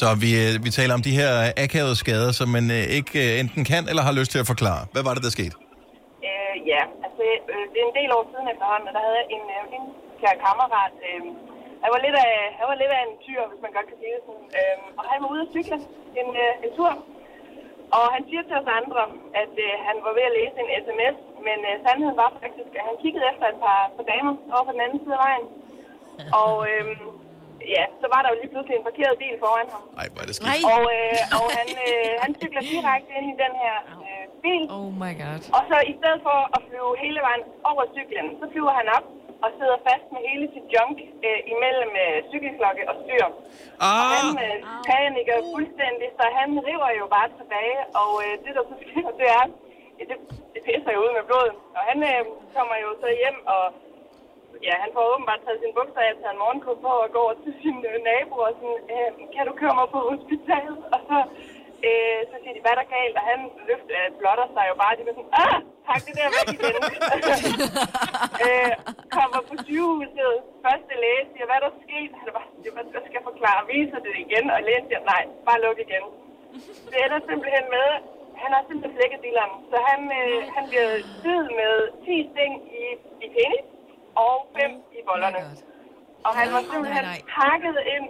Så 0.00 0.08
vi, 0.24 0.30
øh, 0.44 0.64
vi 0.64 0.70
taler 0.78 0.94
om 0.94 1.02
de 1.02 1.10
her 1.20 1.52
akavede 1.64 1.96
skader, 1.96 2.32
som 2.32 2.48
man 2.48 2.64
øh, 2.70 2.84
ikke 2.98 3.34
øh, 3.34 3.40
enten 3.40 3.64
kan 3.64 3.82
eller 3.90 4.02
har 4.08 4.12
lyst 4.12 4.30
til 4.34 4.38
at 4.38 4.46
forklare. 4.52 4.82
Hvad 4.92 5.02
var 5.08 5.14
det, 5.14 5.22
der 5.26 5.30
skete? 5.38 5.54
Øh, 6.28 6.54
ja, 6.72 6.82
altså 7.06 7.22
øh, 7.54 7.64
det 7.72 7.78
er 7.82 7.86
en 7.92 7.96
del 8.00 8.10
år 8.16 8.24
siden 8.32 8.46
efterhånden, 8.52 8.86
og 8.90 8.94
der 8.96 9.02
havde 9.06 9.16
jeg 9.20 9.26
en, 9.36 9.44
øh, 9.56 9.76
en 9.76 9.84
kære 10.24 10.42
kammerat. 10.46 10.94
Øh, 11.08 11.22
han, 11.82 11.90
var 11.94 12.00
lidt 12.06 12.16
af, 12.26 12.32
han 12.58 12.66
var 12.70 12.76
lidt 12.82 12.92
af 12.96 13.00
en 13.06 13.14
tyr, 13.26 13.42
hvis 13.50 13.62
man 13.64 13.72
godt 13.76 13.88
kan 13.90 13.98
sige 14.00 14.14
det 14.16 14.22
sådan. 14.28 14.48
Øh, 14.58 14.76
og 14.98 15.04
han 15.10 15.18
var 15.22 15.28
ude 15.32 15.44
at 15.46 15.52
cykle 15.54 15.78
en, 16.20 16.28
øh, 16.44 16.64
en 16.64 16.72
tur. 16.78 16.92
Og 17.98 18.04
han 18.14 18.22
siger 18.28 18.42
til 18.44 18.56
os 18.60 18.70
andre, 18.80 19.02
at 19.42 19.54
øh, 19.66 19.72
han 19.88 19.96
var 20.06 20.12
ved 20.18 20.24
at 20.28 20.36
læse 20.38 20.56
en 20.62 20.70
sms, 20.84 21.16
men 21.46 21.58
øh, 21.68 21.74
sandheden 21.84 22.16
var 22.22 22.30
faktisk, 22.42 22.70
at 22.78 22.84
han 22.88 22.96
kiggede 23.02 23.24
efter 23.32 23.46
et 23.52 23.58
par, 23.64 23.80
par 23.96 24.06
damer 24.12 24.34
over 24.54 24.64
på 24.68 24.72
den 24.74 24.84
anden 24.84 25.00
side 25.02 25.16
af 25.18 25.22
vejen. 25.26 25.44
Og 26.42 26.54
øh, 26.70 26.84
ja, 27.76 27.84
så 28.00 28.06
var 28.12 28.20
der 28.22 28.28
jo 28.32 28.36
lige 28.40 28.52
pludselig 28.52 28.76
en 28.76 28.86
parkeret 28.88 29.14
bil 29.22 29.36
foran 29.44 29.68
ham. 29.74 29.82
Ej, 30.00 30.06
hvor 30.12 30.20
er 30.24 30.28
det 30.30 30.36
Nej. 30.50 30.60
Og, 30.74 30.82
øh, 30.96 31.38
og 31.40 31.46
han, 31.58 31.68
øh, 31.86 32.10
han 32.22 32.30
cykler 32.40 32.62
direkte 32.72 33.10
ind 33.18 33.26
i 33.34 33.36
den 33.44 33.54
her 33.62 33.76
øh, 34.06 34.24
bil. 34.44 34.62
Oh 34.76 34.90
my 35.02 35.12
god. 35.22 35.40
Og 35.56 35.62
så 35.70 35.76
i 35.92 35.94
stedet 35.98 36.20
for 36.26 36.38
at 36.56 36.60
flyve 36.68 36.90
hele 37.04 37.20
vejen 37.26 37.42
over 37.70 37.82
cyklen, 37.96 38.26
så 38.40 38.44
flyver 38.52 38.74
han 38.80 38.88
op 38.96 39.06
og 39.44 39.50
sidder 39.58 39.78
fast 39.88 40.06
med 40.14 40.20
hele 40.30 40.46
sit 40.54 40.66
junk 40.74 40.96
øh, 41.26 41.40
imellem 41.52 41.92
øh, 42.04 42.16
cykelklokke 42.30 42.82
og 42.90 42.94
styr. 43.02 43.26
Ah. 43.86 44.00
Og 44.00 44.04
han 44.14 44.28
øh, 44.46 44.56
paniker 44.88 45.36
fuldstændig, 45.54 46.08
så 46.18 46.24
han 46.38 46.48
river 46.68 46.90
jo 47.00 47.06
bare 47.16 47.28
tilbage, 47.40 47.80
og 48.00 48.10
øh, 48.24 48.32
det 48.44 48.52
der 48.56 48.64
så 48.70 48.76
sker, 48.84 49.08
det 49.20 49.28
er, 49.38 49.44
det, 50.10 50.16
det 50.54 50.60
pisser 50.66 50.92
jo 50.96 51.00
ud 51.06 51.12
med 51.18 51.24
blod. 51.30 51.50
Og 51.76 51.82
han 51.88 51.98
øh, 52.10 52.20
kommer 52.56 52.76
jo 52.84 52.90
så 53.02 53.08
hjem, 53.20 53.38
og 53.54 53.64
ja, 54.66 54.74
han 54.82 54.90
får 54.94 55.04
åbenbart 55.12 55.40
taget 55.44 55.60
sin 55.62 55.76
bukser 55.78 56.00
af, 56.06 56.12
taget 56.14 56.34
en 56.34 56.42
morgenkåb 56.42 56.78
på 56.86 56.92
og 57.04 57.08
går 57.14 57.24
over 57.26 57.36
til 57.44 57.52
sin 57.62 57.78
øh, 57.90 57.96
nabo 58.08 58.36
og 58.46 58.52
sådan, 58.58 58.80
øh, 58.94 59.08
kan 59.34 59.44
du 59.48 59.52
køre 59.60 59.74
mig 59.80 59.88
på 59.94 60.00
hospitalet? 60.10 60.78
Og 60.94 61.00
så, 61.08 61.18
øh, 61.86 62.18
så 62.30 62.34
siger 62.42 62.54
de, 62.56 62.60
hvad 62.64 62.72
er 62.74 62.80
der 62.82 62.88
galt? 62.96 63.14
Og 63.20 63.24
han 63.30 63.38
løft, 63.68 63.88
øh, 63.98 64.06
blotter 64.20 64.46
sig 64.54 64.64
jo 64.70 64.74
bare, 64.82 64.92
de 64.98 65.02
er 65.10 65.16
sådan, 65.18 65.34
ah, 65.44 65.56
pak 65.88 66.00
det 66.06 66.14
der 66.18 66.28
væk 66.36 66.48
igen. 66.56 66.74
øh, 68.46 68.70
kommer 69.16 69.40
på 69.48 69.54
sygehuset, 69.66 70.34
første 70.64 70.92
læge 71.02 71.22
siger, 71.32 71.46
hvad 71.48 71.58
er 71.60 71.64
der 71.66 71.72
sket? 71.86 72.10
Han 72.18 72.24
bare, 72.38 72.46
sådan, 72.50 72.72
"Hvad- 72.76 72.90
hvad 72.92 73.02
skal 73.06 73.16
jeg 73.18 73.26
forklare? 73.30 73.60
Viser 73.72 74.00
det 74.06 74.14
igen? 74.24 74.44
Og 74.54 74.58
lægen 74.66 74.84
siger, 74.88 75.02
nej, 75.12 75.22
bare 75.48 75.58
luk 75.64 75.78
igen. 75.86 76.04
Det 76.90 76.96
ender 77.04 77.20
simpelthen 77.30 77.66
med, 77.76 77.88
han 78.42 78.50
har 78.56 78.62
simpelthen 78.68 78.92
flækket 78.98 79.20
dilleren, 79.26 79.52
så 79.70 79.76
han, 79.90 80.00
øh, 80.18 80.38
han 80.56 80.64
bliver 80.70 80.90
syet 81.20 81.48
med 81.60 81.72
10 82.06 82.16
sting 82.32 82.52
i, 82.82 82.84
i 83.24 83.26
penis 83.34 83.66
og 84.24 84.34
5 84.56 84.70
i 84.98 85.00
bollerne. 85.08 85.40
Og 86.26 86.32
han 86.40 86.48
var 86.56 86.62
simpelthen 86.72 87.04
pakket 87.38 87.76
ind 87.94 88.06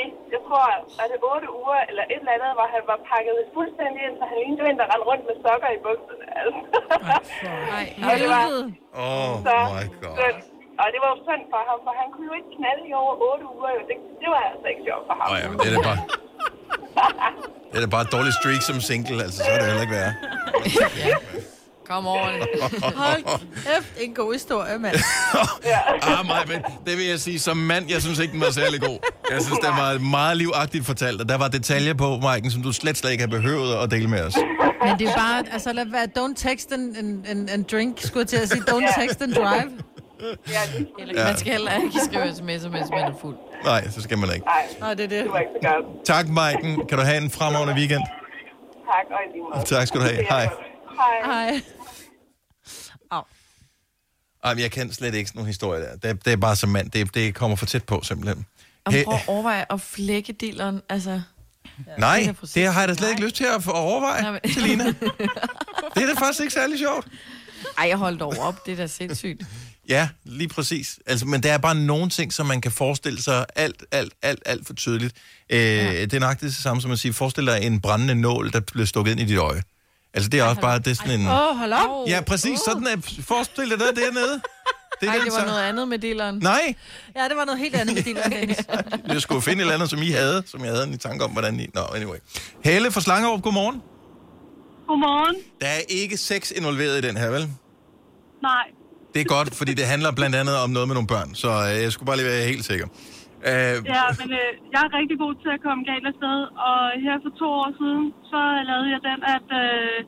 i, 0.00 0.02
jeg 0.34 0.40
tror, 0.46 0.64
er 1.02 1.06
det 1.12 1.18
8 1.36 1.46
uger 1.60 1.80
eller 1.88 2.04
et 2.12 2.20
eller 2.22 2.34
andet, 2.36 2.50
hvor 2.58 2.68
han 2.74 2.82
var 2.90 2.98
pakket 3.10 3.34
fuldstændig 3.58 4.00
ind, 4.06 4.14
så 4.20 4.24
han 4.30 4.36
lignede 4.42 4.66
en, 4.70 4.78
der 4.80 4.86
rendte 4.92 5.06
rundt 5.10 5.24
med 5.28 5.36
sokker 5.44 5.70
i 5.76 5.80
bukserne. 5.86 6.26
Altså. 6.42 6.60
og 8.08 8.12
det 8.20 8.28
var 8.36 8.44
Oh 9.04 9.32
så 9.46 9.54
my 9.78 9.84
god. 10.04 10.14
synd. 10.20 10.38
Og 10.82 10.86
det 10.92 10.98
var 11.04 11.10
jo 11.14 11.18
synd 11.28 11.44
for 11.52 11.60
ham, 11.68 11.78
for 11.86 11.92
han 12.00 12.06
kunne 12.12 12.26
jo 12.30 12.34
ikke 12.40 12.50
knalde 12.58 12.84
i 12.90 12.92
over 13.02 13.14
8 13.32 13.44
uger. 13.56 13.70
Jo. 13.76 13.80
Det, 13.88 13.96
det 14.22 14.28
var 14.34 14.42
altså 14.52 14.66
ikke 14.72 14.82
sjovt 14.88 15.04
for 15.08 15.14
ham. 15.20 15.26
Åh 15.32 15.36
ja, 15.42 15.46
men 15.50 15.56
det 15.62 15.66
er 15.70 15.74
da 15.78 15.82
bare... 15.90 16.00
Det 17.70 17.76
er 17.78 17.84
da 17.86 17.90
bare 17.96 18.04
et 18.08 18.12
dårligt 18.16 18.36
streak 18.40 18.62
som 18.70 18.78
single, 18.88 19.18
altså 19.26 19.38
så 19.44 19.50
er 19.54 19.58
det 19.60 19.66
heller 19.70 19.84
ikke 19.86 19.96
værre. 20.00 20.14
Kom 20.52 21.55
over 21.90 22.26
det. 22.30 22.48
Hold 23.02 23.22
kæft, 23.54 23.92
en 24.00 24.14
god 24.14 24.32
historie, 24.32 24.78
mand. 24.78 24.94
ah, 26.02 26.26
mig, 26.26 26.44
men 26.48 26.62
det 26.86 26.98
vil 26.98 27.06
jeg 27.06 27.20
sige, 27.20 27.38
som 27.38 27.56
mand, 27.56 27.90
jeg 27.90 28.02
synes 28.02 28.18
ikke, 28.18 28.32
den 28.32 28.40
var 28.40 28.50
særlig 28.50 28.80
god. 28.80 28.98
Jeg 29.30 29.42
synes, 29.42 29.58
den 29.58 29.70
var 29.70 29.98
meget 29.98 30.36
livagtigt 30.36 30.86
fortalt, 30.86 31.20
og 31.20 31.28
der 31.28 31.38
var 31.38 31.48
detaljer 31.48 31.94
på, 31.94 32.18
Maiken, 32.22 32.50
som 32.50 32.62
du 32.62 32.72
slet, 32.72 32.96
slet 32.96 33.10
ikke 33.10 33.22
har 33.22 33.28
behøvet 33.28 33.74
at 33.74 33.90
dele 33.90 34.08
med 34.08 34.20
os. 34.22 34.34
Men 34.86 34.98
det 34.98 35.08
er 35.08 35.14
bare, 35.14 35.44
altså 35.52 35.72
lad 35.72 35.86
være, 35.90 36.08
don't 36.18 36.34
text 36.36 36.72
and, 36.72 36.96
and, 36.96 37.26
and, 37.26 37.50
and 37.50 37.64
drink, 37.64 38.00
skulle 38.00 38.20
jeg 38.20 38.28
til 38.28 38.36
at 38.36 38.48
sige, 38.48 38.62
don't 38.70 39.00
text 39.02 39.22
and 39.22 39.34
drive. 39.34 39.70
Eller, 40.98 41.14
Ja. 41.16 41.24
Man 41.26 41.36
skal 41.36 41.52
heller 41.52 41.72
ikke 41.84 42.00
skrive 42.04 42.24
sms'er, 42.24 42.68
mens 42.68 42.90
man 42.90 43.04
er 43.04 43.12
fuld. 43.20 43.36
Nej, 43.64 43.88
så 43.90 44.02
skal 44.02 44.18
man 44.18 44.28
ikke. 44.34 44.46
Nej, 44.80 44.94
det 44.94 45.04
er 45.04 45.08
det. 45.08 45.24
Det 45.24 45.32
var 45.32 45.38
ikke 45.38 45.50
så 45.62 45.68
godt. 45.68 46.04
Tak, 46.06 46.28
Maiken. 46.28 46.86
Kan 46.88 46.98
du 46.98 47.04
have 47.04 47.16
en 47.22 47.30
fremragende 47.30 47.74
weekend? 47.74 48.02
Tak, 48.86 49.06
og 49.10 49.18
i 49.26 49.32
lige 49.32 49.42
måde. 49.54 49.64
Tak 49.64 49.86
skal 49.86 50.00
du 50.00 50.04
have. 50.06 50.24
Hej. 50.28 50.48
Hej. 51.24 51.60
Ej, 54.46 54.54
men 54.54 54.62
jeg 54.62 54.70
kan 54.70 54.92
slet 54.92 55.14
ikke 55.14 55.28
sådan 55.28 55.38
nogle 55.38 55.46
historier 55.46 55.80
der. 56.00 56.12
Det, 56.12 56.24
det 56.24 56.32
er 56.32 56.36
bare 56.36 56.56
som 56.56 56.68
mand. 56.68 56.90
Det, 56.90 57.14
det 57.14 57.34
kommer 57.34 57.56
for 57.56 57.66
tæt 57.66 57.84
på, 57.84 58.00
simpelthen. 58.02 58.46
Og 58.84 58.92
prøv 59.04 59.14
at 59.14 59.20
overveje 59.26 59.64
at 59.70 59.80
flække 59.80 60.32
dilleren, 60.32 60.80
altså... 60.88 61.20
nej, 61.98 62.34
det 62.54 62.72
har 62.72 62.80
jeg 62.80 62.88
da 62.88 62.94
slet 62.94 63.10
ikke 63.10 63.22
lyst 63.24 63.36
til 63.36 63.44
at 63.44 63.66
overveje, 63.68 64.22
Nej, 64.22 64.30
men- 64.30 64.52
Selina. 64.54 64.84
Det 65.94 66.02
er 66.02 66.06
da 66.06 66.12
faktisk 66.20 66.40
ikke 66.40 66.52
særlig 66.52 66.78
sjovt. 66.78 67.06
Ej, 67.78 67.88
jeg 67.88 67.96
holdt 67.96 68.22
over 68.22 68.36
op, 68.38 68.66
det 68.66 68.72
er 68.72 68.76
da 68.76 68.86
sindssygt. 68.86 69.42
Ja, 69.88 70.08
lige 70.24 70.48
præcis. 70.48 70.98
Altså, 71.06 71.26
men 71.26 71.42
der 71.42 71.52
er 71.52 71.58
bare 71.58 71.74
nogle 71.74 72.10
ting, 72.10 72.32
som 72.32 72.46
man 72.46 72.60
kan 72.60 72.72
forestille 72.72 73.22
sig 73.22 73.46
alt, 73.56 73.84
alt, 73.92 74.12
alt, 74.22 74.42
alt 74.46 74.66
for 74.66 74.74
tydeligt. 74.74 75.16
Øh, 75.50 75.58
ja. 75.58 76.00
Det 76.02 76.14
er 76.14 76.20
nøjagtigt 76.20 76.48
det 76.50 76.62
samme 76.62 76.82
som 76.82 76.90
at 76.90 76.98
sige, 76.98 77.12
forestil 77.12 77.46
dig 77.46 77.58
en 77.62 77.80
brændende 77.80 78.14
nål, 78.14 78.52
der 78.52 78.60
bliver 78.60 78.86
stukket 78.86 79.10
ind 79.12 79.20
i 79.20 79.24
dit 79.24 79.38
øje. 79.38 79.62
Altså, 80.16 80.28
det 80.30 80.40
er 80.40 80.44
også 80.44 80.60
bare, 80.60 80.78
det 80.78 80.86
er 80.86 80.94
sådan 80.94 81.20
en... 81.20 81.26
Åh, 81.26 81.32
oh, 81.50 81.56
hold 81.58 81.72
op. 81.72 82.08
Ja, 82.08 82.20
præcis, 82.20 82.58
sådan 82.60 82.86
er... 82.86 83.20
Forestil 83.28 83.70
dig 83.70 83.78
det 83.78 83.96
dernede. 83.96 84.40
Det 85.00 85.06
er 85.08 85.12
Ej, 85.12 85.16
den 85.16 85.24
det 85.26 85.32
var 85.32 85.38
så- 85.40 85.46
noget 85.46 85.62
andet 85.62 85.88
med 85.88 85.98
dilleren. 85.98 86.38
Nej, 86.38 86.74
Ja, 87.16 87.24
det 87.28 87.36
var 87.36 87.44
noget 87.44 87.60
helt 87.60 87.74
andet 87.76 87.94
med 88.06 88.30
Dennis. 88.30 88.58
jeg 89.14 89.22
skulle 89.22 89.42
finde 89.42 89.56
et 89.58 89.60
eller 89.60 89.74
andet, 89.74 89.90
som 89.90 90.02
I 90.02 90.10
havde, 90.10 90.42
som 90.46 90.60
jeg 90.64 90.70
havde 90.70 90.84
en 90.86 90.98
tanke 90.98 91.24
om, 91.24 91.30
hvordan 91.30 91.60
I... 91.60 91.66
Nå, 91.74 91.80
anyway. 91.96 92.16
Helle 92.64 92.90
fra 92.90 93.00
Slangerup, 93.00 93.42
godmorgen. 93.42 93.82
Godmorgen. 94.88 95.36
Der 95.60 95.66
er 95.66 95.80
ikke 95.88 96.16
sex 96.16 96.50
involveret 96.56 97.04
i 97.04 97.06
den 97.08 97.16
her, 97.16 97.30
vel? 97.30 97.40
Nej. 98.42 98.52
Det 99.14 99.20
er 99.20 99.24
godt, 99.24 99.54
fordi 99.54 99.74
det 99.74 99.86
handler 99.86 100.10
blandt 100.10 100.36
andet 100.36 100.56
om 100.56 100.70
noget 100.70 100.88
med 100.88 100.94
nogle 100.94 101.06
børn, 101.06 101.34
så 101.34 101.48
øh, 101.48 101.82
jeg 101.82 101.92
skulle 101.92 102.06
bare 102.06 102.16
lige 102.16 102.26
være 102.26 102.44
helt 102.44 102.64
sikker. 102.64 102.86
Øh, 103.50 103.76
Ja, 103.94 104.04
men 104.20 104.28
øh, 104.40 104.50
jeg 104.74 104.80
er 104.86 104.90
rigtig 104.98 105.16
god 105.24 105.34
til 105.42 105.50
at 105.56 105.60
komme 105.66 105.82
galt 105.90 106.06
afsted, 106.12 106.38
og 106.68 106.80
her 107.04 107.16
for 107.24 107.32
to 107.40 107.46
år 107.62 107.70
siden, 107.80 108.04
så 108.32 108.40
lavede 108.70 108.88
jeg 108.94 109.00
den, 109.10 109.20
at 109.36 109.48
øh, 109.62 109.98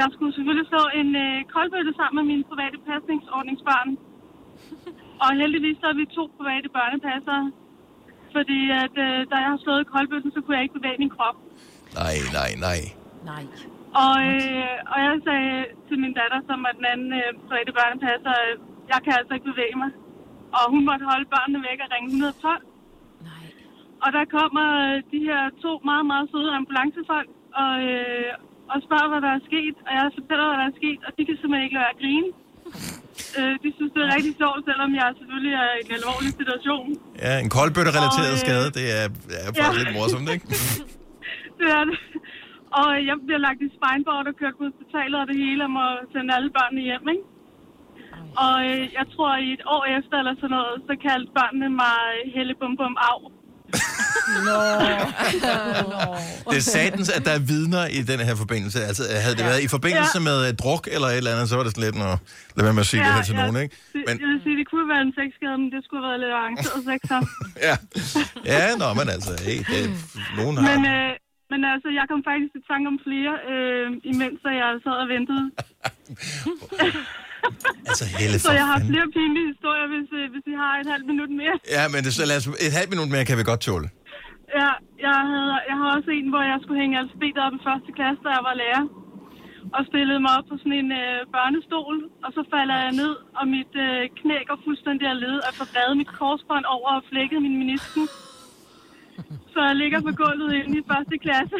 Jeg 0.00 0.08
skulle 0.14 0.32
selvfølgelig 0.36 0.68
slå 0.72 0.82
en 1.00 1.10
øh, 1.24 1.36
koldbøtte 1.54 1.92
sammen 1.98 2.16
med 2.18 2.26
mine 2.32 2.44
private 2.50 2.78
pasningsordningsbørn. 2.88 3.90
Og 5.24 5.30
heldigvis 5.40 5.76
så 5.80 5.86
er 5.92 5.96
vi 6.00 6.04
to 6.18 6.24
private 6.38 6.68
børnepassere. 6.76 7.44
Fordi 8.36 8.60
at, 8.82 8.94
øh, 9.06 9.18
da 9.30 9.36
jeg 9.44 9.50
har 9.54 9.60
slået 9.64 9.92
koldbøtten, 9.94 10.30
så 10.34 10.40
kunne 10.40 10.56
jeg 10.56 10.64
ikke 10.64 10.78
bevæge 10.80 10.98
min 11.04 11.12
krop. 11.16 11.36
Nej, 12.00 12.16
nej, 12.38 12.50
nej. 12.66 12.80
Nej. 13.32 13.44
Og, 14.04 14.16
øh, 14.32 14.74
og 14.92 14.98
jeg 15.06 15.12
sagde 15.28 15.52
til 15.88 15.96
min 16.02 16.14
datter, 16.20 16.40
som 16.48 16.58
er 16.68 16.72
den 16.78 16.86
anden 16.92 17.10
øh, 17.20 17.28
private 17.48 17.72
børnepasser, 17.78 18.34
øh, 18.44 18.52
jeg 18.92 18.98
kan 19.04 19.12
altså 19.18 19.32
ikke 19.36 19.50
bevæge 19.52 19.76
mig. 19.82 19.90
Og 20.56 20.64
hun 20.72 20.82
måtte 20.88 21.04
holde 21.12 21.26
børnene 21.34 21.60
væk 21.68 21.78
og 21.84 21.88
ringe 21.94 22.08
112. 22.08 22.64
Nej. 23.28 23.44
Og 24.04 24.08
der 24.16 24.24
kommer 24.36 24.66
øh, 24.86 24.96
de 25.12 25.20
her 25.28 25.40
to 25.64 25.72
meget, 25.90 26.06
meget 26.10 26.26
søde 26.32 26.50
ambulancefolk 26.58 27.30
og, 27.62 27.74
øh, 27.92 28.30
og 28.72 28.76
spørger, 28.86 29.08
hvad 29.12 29.20
der 29.26 29.32
er 29.38 29.42
sket. 29.50 29.76
Og 29.86 29.90
jeg 29.96 30.02
fortæller, 30.18 30.46
hvad 30.50 30.58
der 30.62 30.68
er 30.72 30.76
sket, 30.80 31.00
og 31.06 31.10
de 31.16 31.22
kan 31.26 31.34
simpelthen 31.36 31.66
ikke 31.66 31.76
lade 31.76 31.86
være 31.86 31.96
at 31.96 32.02
grine. 32.02 32.28
Øh, 33.38 33.54
de 33.62 33.68
synes, 33.76 33.92
det 33.94 34.00
er 34.06 34.10
rigtig 34.16 34.34
sjovt, 34.42 34.60
selvom 34.70 34.90
jeg 35.00 35.08
selvfølgelig 35.18 35.54
er 35.64 35.70
i 35.78 35.82
en 35.86 35.92
alvorlig 35.98 36.32
situation. 36.40 36.86
Ja, 37.24 37.32
en 37.44 37.50
koldbøtte-relateret 37.56 38.34
øh, 38.36 38.44
skade, 38.44 38.68
det 38.78 38.86
er, 38.98 39.06
er 39.44 39.50
faktisk 39.56 39.78
ja. 39.78 39.80
lidt 39.80 39.92
morsomt, 39.98 40.28
ikke? 40.34 40.46
Det 41.58 41.68
er 41.78 41.84
det. 41.88 41.96
Og 42.80 42.90
jeg 43.08 43.16
bliver 43.26 43.40
lagt 43.46 43.60
i 43.66 43.68
spineboard 43.76 44.26
og 44.30 44.34
kørt 44.40 44.54
på 44.58 44.64
hospitalet 44.68 45.18
og 45.22 45.26
det 45.30 45.36
hele, 45.44 45.60
og 45.66 45.72
må 45.78 45.84
sende 46.12 46.30
alle 46.36 46.50
børnene 46.56 46.82
hjem, 46.88 47.04
ikke? 47.14 47.24
Og 48.42 48.54
øh, 48.70 48.82
jeg 48.98 49.06
tror, 49.14 49.30
i 49.46 49.48
et 49.56 49.64
år 49.74 49.84
efter 49.98 50.14
eller 50.20 50.34
sådan 50.40 50.54
noget, 50.58 50.74
så 50.88 50.92
kaldte 51.06 51.30
børnene 51.38 51.68
mig 51.82 51.98
Helle 52.34 52.54
Bum 52.60 52.74
Bum 52.80 52.96
Av. 53.10 53.20
Nå. 54.48 54.58
Det 56.50 56.58
er 56.62 56.66
satans, 56.76 57.08
at 57.18 57.22
der 57.28 57.34
er 57.38 57.42
vidner 57.52 57.84
i 57.98 58.00
den 58.10 58.20
her 58.28 58.34
forbindelse. 58.42 58.78
Altså, 58.90 59.02
havde 59.24 59.36
det 59.40 59.44
været 59.50 59.62
i 59.68 59.70
forbindelse 59.76 60.18
Ja. 60.20 60.26
med 60.28 60.36
uh, 60.46 60.50
druk 60.62 60.84
eller 60.94 61.08
et 61.12 61.16
eller 61.20 61.32
andet, 61.34 61.46
så 61.50 61.54
var 61.58 61.64
det 61.66 61.72
sådan 61.74 61.84
lidt, 61.88 61.96
at 62.10 62.16
lad 62.56 62.62
være 62.68 62.76
med 62.78 62.84
at 62.86 62.90
sige 62.92 63.00
det 63.06 63.12
her 63.16 63.24
til 63.30 63.36
nogen, 63.42 63.56
ikke? 63.64 63.74
Det, 63.94 64.00
Men, 64.08 64.14
Jeg 64.22 64.28
vil 64.32 64.40
sige, 64.46 64.56
det 64.60 64.66
kunne 64.70 64.86
være 64.94 65.02
en 65.08 65.14
sexskade, 65.20 65.56
men 65.62 65.68
det 65.74 65.80
skulle 65.84 66.00
have 66.02 66.10
været 66.12 66.22
lidt 66.24 66.34
arrangeret 66.40 66.80
sex 66.90 67.00
ja. 67.68 67.74
ja, 68.52 68.62
nå, 68.82 68.88
men 68.98 69.06
altså, 69.16 69.32
hey, 69.46 69.58
det, 69.72 69.80
nogen 70.40 70.54
har... 70.56 70.64
Men, 70.70 70.80
øh, 70.94 71.10
men 71.52 71.60
altså, 71.74 71.88
jeg 71.98 72.04
kom 72.10 72.20
faktisk 72.30 72.52
i 72.60 72.62
tanke 72.70 72.86
om 72.92 72.98
flere, 73.06 73.32
øh, 73.52 73.86
imens 74.12 74.38
jeg 74.62 74.70
sad 74.84 74.96
og 75.04 75.08
ventede. 75.14 75.44
Altså, 77.90 78.04
Helle, 78.18 78.36
Så 78.48 78.52
jeg 78.60 78.66
har 78.70 78.78
fanden. 78.78 78.90
flere 78.92 79.08
pinlige 79.16 79.46
historier, 79.52 79.86
hvis, 79.92 80.08
øh, 80.18 80.24
hvis 80.32 80.44
I 80.52 80.54
har 80.62 80.72
et 80.82 80.88
halvt 80.94 81.06
minut 81.12 81.30
mere. 81.40 81.56
Ja, 81.76 81.82
men 81.92 81.98
det, 82.04 82.10
så 82.18 82.24
lad 82.30 82.36
os, 82.40 82.46
et 82.68 82.74
halvt 82.78 82.90
minut 82.94 83.08
mere 83.14 83.24
kan 83.28 83.36
vi 83.40 83.44
godt 83.52 83.62
tåle. 83.68 83.88
Ja, 84.60 84.70
jeg, 85.06 85.18
havde, 85.32 85.52
jeg 85.70 85.76
har 85.80 85.88
også 85.96 86.10
en, 86.18 86.28
hvor 86.32 86.42
jeg 86.52 86.58
skulle 86.62 86.78
hænge 86.82 86.94
alfabet 87.02 87.40
op 87.46 87.54
i 87.58 87.60
første 87.68 87.90
klasse, 87.98 88.20
da 88.26 88.30
jeg 88.38 88.44
var 88.50 88.54
lærer. 88.62 88.84
Og 89.76 89.82
stillede 89.90 90.20
mig 90.24 90.32
op 90.38 90.46
på 90.50 90.54
sådan 90.62 90.78
en 90.82 90.90
øh, 91.02 91.18
børnestol, 91.36 91.96
og 92.24 92.30
så 92.36 92.42
falder 92.54 92.76
jeg 92.84 92.92
ned, 93.02 93.12
og 93.38 93.44
mit 93.56 93.72
øh, 93.86 94.00
knæ 94.20 94.36
går 94.50 94.58
fuldstændig 94.66 95.06
af 95.12 95.16
led, 95.24 95.36
og 95.46 95.50
får 95.58 95.68
revet 95.76 95.94
mit 96.00 96.10
korsbånd 96.18 96.64
over 96.76 96.90
og 96.98 97.02
flækket 97.10 97.38
min 97.46 97.56
menisken. 97.60 98.04
Så 99.52 99.58
jeg 99.68 99.76
ligger 99.82 100.00
på 100.06 100.12
gulvet 100.22 100.50
inde 100.60 100.74
i 100.80 100.84
første 100.90 101.16
klasse. 101.24 101.58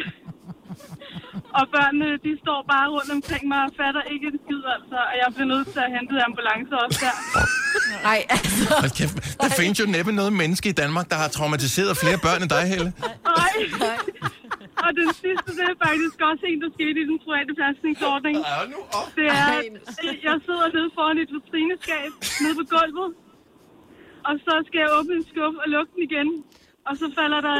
Og 1.59 1.63
børnene, 1.75 2.09
de 2.25 2.31
står 2.43 2.59
bare 2.73 2.87
rundt 2.95 3.11
omkring 3.17 3.43
mig 3.53 3.61
og 3.67 3.71
fatter 3.79 4.03
ikke 4.13 4.25
en 4.33 4.39
altså. 4.75 4.97
Og 5.11 5.15
jeg 5.21 5.27
bliver 5.35 5.49
nødt 5.53 5.67
til 5.73 5.81
at 5.87 5.91
hente 5.95 6.13
ambulance 6.29 6.73
også 6.83 6.99
der. 7.05 7.15
Nej, 8.09 8.19
altså. 8.35 8.67
Kæft, 8.97 9.15
der 9.41 9.49
findes 9.59 9.77
jo 9.83 9.85
næppe 9.95 10.11
noget 10.19 10.33
menneske 10.41 10.67
i 10.73 10.75
Danmark, 10.83 11.05
der 11.11 11.17
har 11.23 11.29
traumatiseret 11.37 11.93
flere 12.03 12.17
børn 12.25 12.39
end 12.43 12.51
dig, 12.55 12.63
Helle. 12.73 12.89
Nej. 13.39 13.53
Og 14.85 14.89
den 15.01 15.09
sidste, 15.23 15.49
det 15.57 15.65
er 15.73 15.77
faktisk 15.87 16.17
også 16.29 16.43
en, 16.51 16.59
der 16.63 16.69
skete 16.77 16.97
i 17.03 17.05
den 17.11 17.17
private 17.25 17.53
pasningsordning. 17.61 18.35
Det 19.17 19.27
er, 19.43 19.49
at 20.11 20.19
jeg 20.29 20.37
sidder 20.47 20.67
nede 20.75 20.89
foran 20.97 21.17
et 21.23 21.29
vitrineskab, 21.35 22.11
nede 22.43 22.55
på 22.59 22.65
gulvet. 22.73 23.09
Og 24.27 24.33
så 24.45 24.53
skal 24.67 24.79
jeg 24.83 24.89
åbne 24.97 25.13
en 25.19 25.25
skuffe 25.31 25.57
og 25.63 25.67
lukke 25.75 25.91
den 25.95 26.01
igen. 26.09 26.27
Og 26.87 26.93
så 26.99 27.05
falder 27.19 27.39
der 27.47 27.57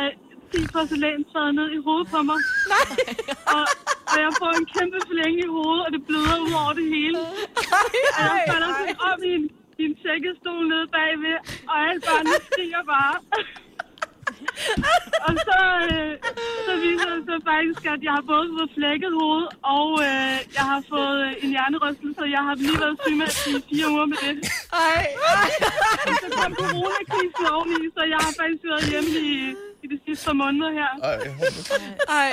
10 0.53 0.67
porcelænstræder 0.73 1.51
ned 1.59 1.67
i 1.77 1.79
hovedet 1.85 2.07
på 2.13 2.19
mig. 2.29 2.39
Nej. 2.73 2.87
Og, 3.55 3.63
og 4.15 4.19
jeg 4.25 4.33
får 4.41 4.51
en 4.59 4.67
kæmpe 4.75 4.99
forlænge 5.09 5.39
i 5.47 5.49
hovedet, 5.55 5.81
og 5.85 5.89
det 5.95 6.01
bløder 6.07 6.37
ud 6.45 6.53
over 6.61 6.73
det 6.79 6.87
hele. 6.95 7.19
Og 8.17 8.23
jeg 8.31 8.41
falder 8.51 8.69
sådan 8.77 8.97
op 9.09 9.19
i 9.29 9.31
en, 9.37 9.45
i 9.81 9.83
en 9.89 9.95
sækkestol 10.03 10.61
nede 10.71 10.87
bagved, 10.95 11.37
og 11.69 11.75
alle 11.87 12.01
børnene 12.07 12.37
skriger 12.49 12.83
bare. 12.93 13.15
og 15.27 15.33
så, 15.47 15.59
øh, 15.89 16.13
så 16.67 16.73
viser 16.85 17.09
det 17.15 17.23
sig 17.29 17.39
faktisk, 17.51 17.81
at 17.93 17.99
jeg 18.07 18.13
har 18.17 18.25
både 18.33 18.45
fået 18.55 18.71
flækket 18.77 19.11
hoved, 19.21 19.45
og 19.77 19.89
øh, 20.07 20.35
jeg 20.57 20.65
har 20.71 20.81
fået 20.93 21.17
øh, 21.27 21.43
en 21.43 21.49
hjernerystelse, 21.55 22.19
og 22.25 22.29
jeg 22.35 22.43
har 22.47 22.55
lige 22.65 22.79
været 22.83 22.97
sygemeldt 23.03 23.37
i 23.49 23.53
fire 23.69 23.87
uger 23.93 24.07
med 24.13 24.19
det. 24.25 24.33
Ej, 24.87 25.03
Og 26.09 26.15
så 26.21 26.27
kom 26.37 26.51
coronakrisen 26.61 27.45
oveni, 27.55 27.79
så 27.95 28.01
jeg 28.13 28.19
har 28.25 28.33
faktisk 28.41 28.63
været 28.71 28.85
hjemme 28.91 29.11
i, 29.31 29.35
i 29.85 29.87
de 29.93 29.97
sidste 30.05 30.23
par 30.27 30.37
måneder 30.43 30.69
her. 30.79 30.89
Ej, 32.21 32.31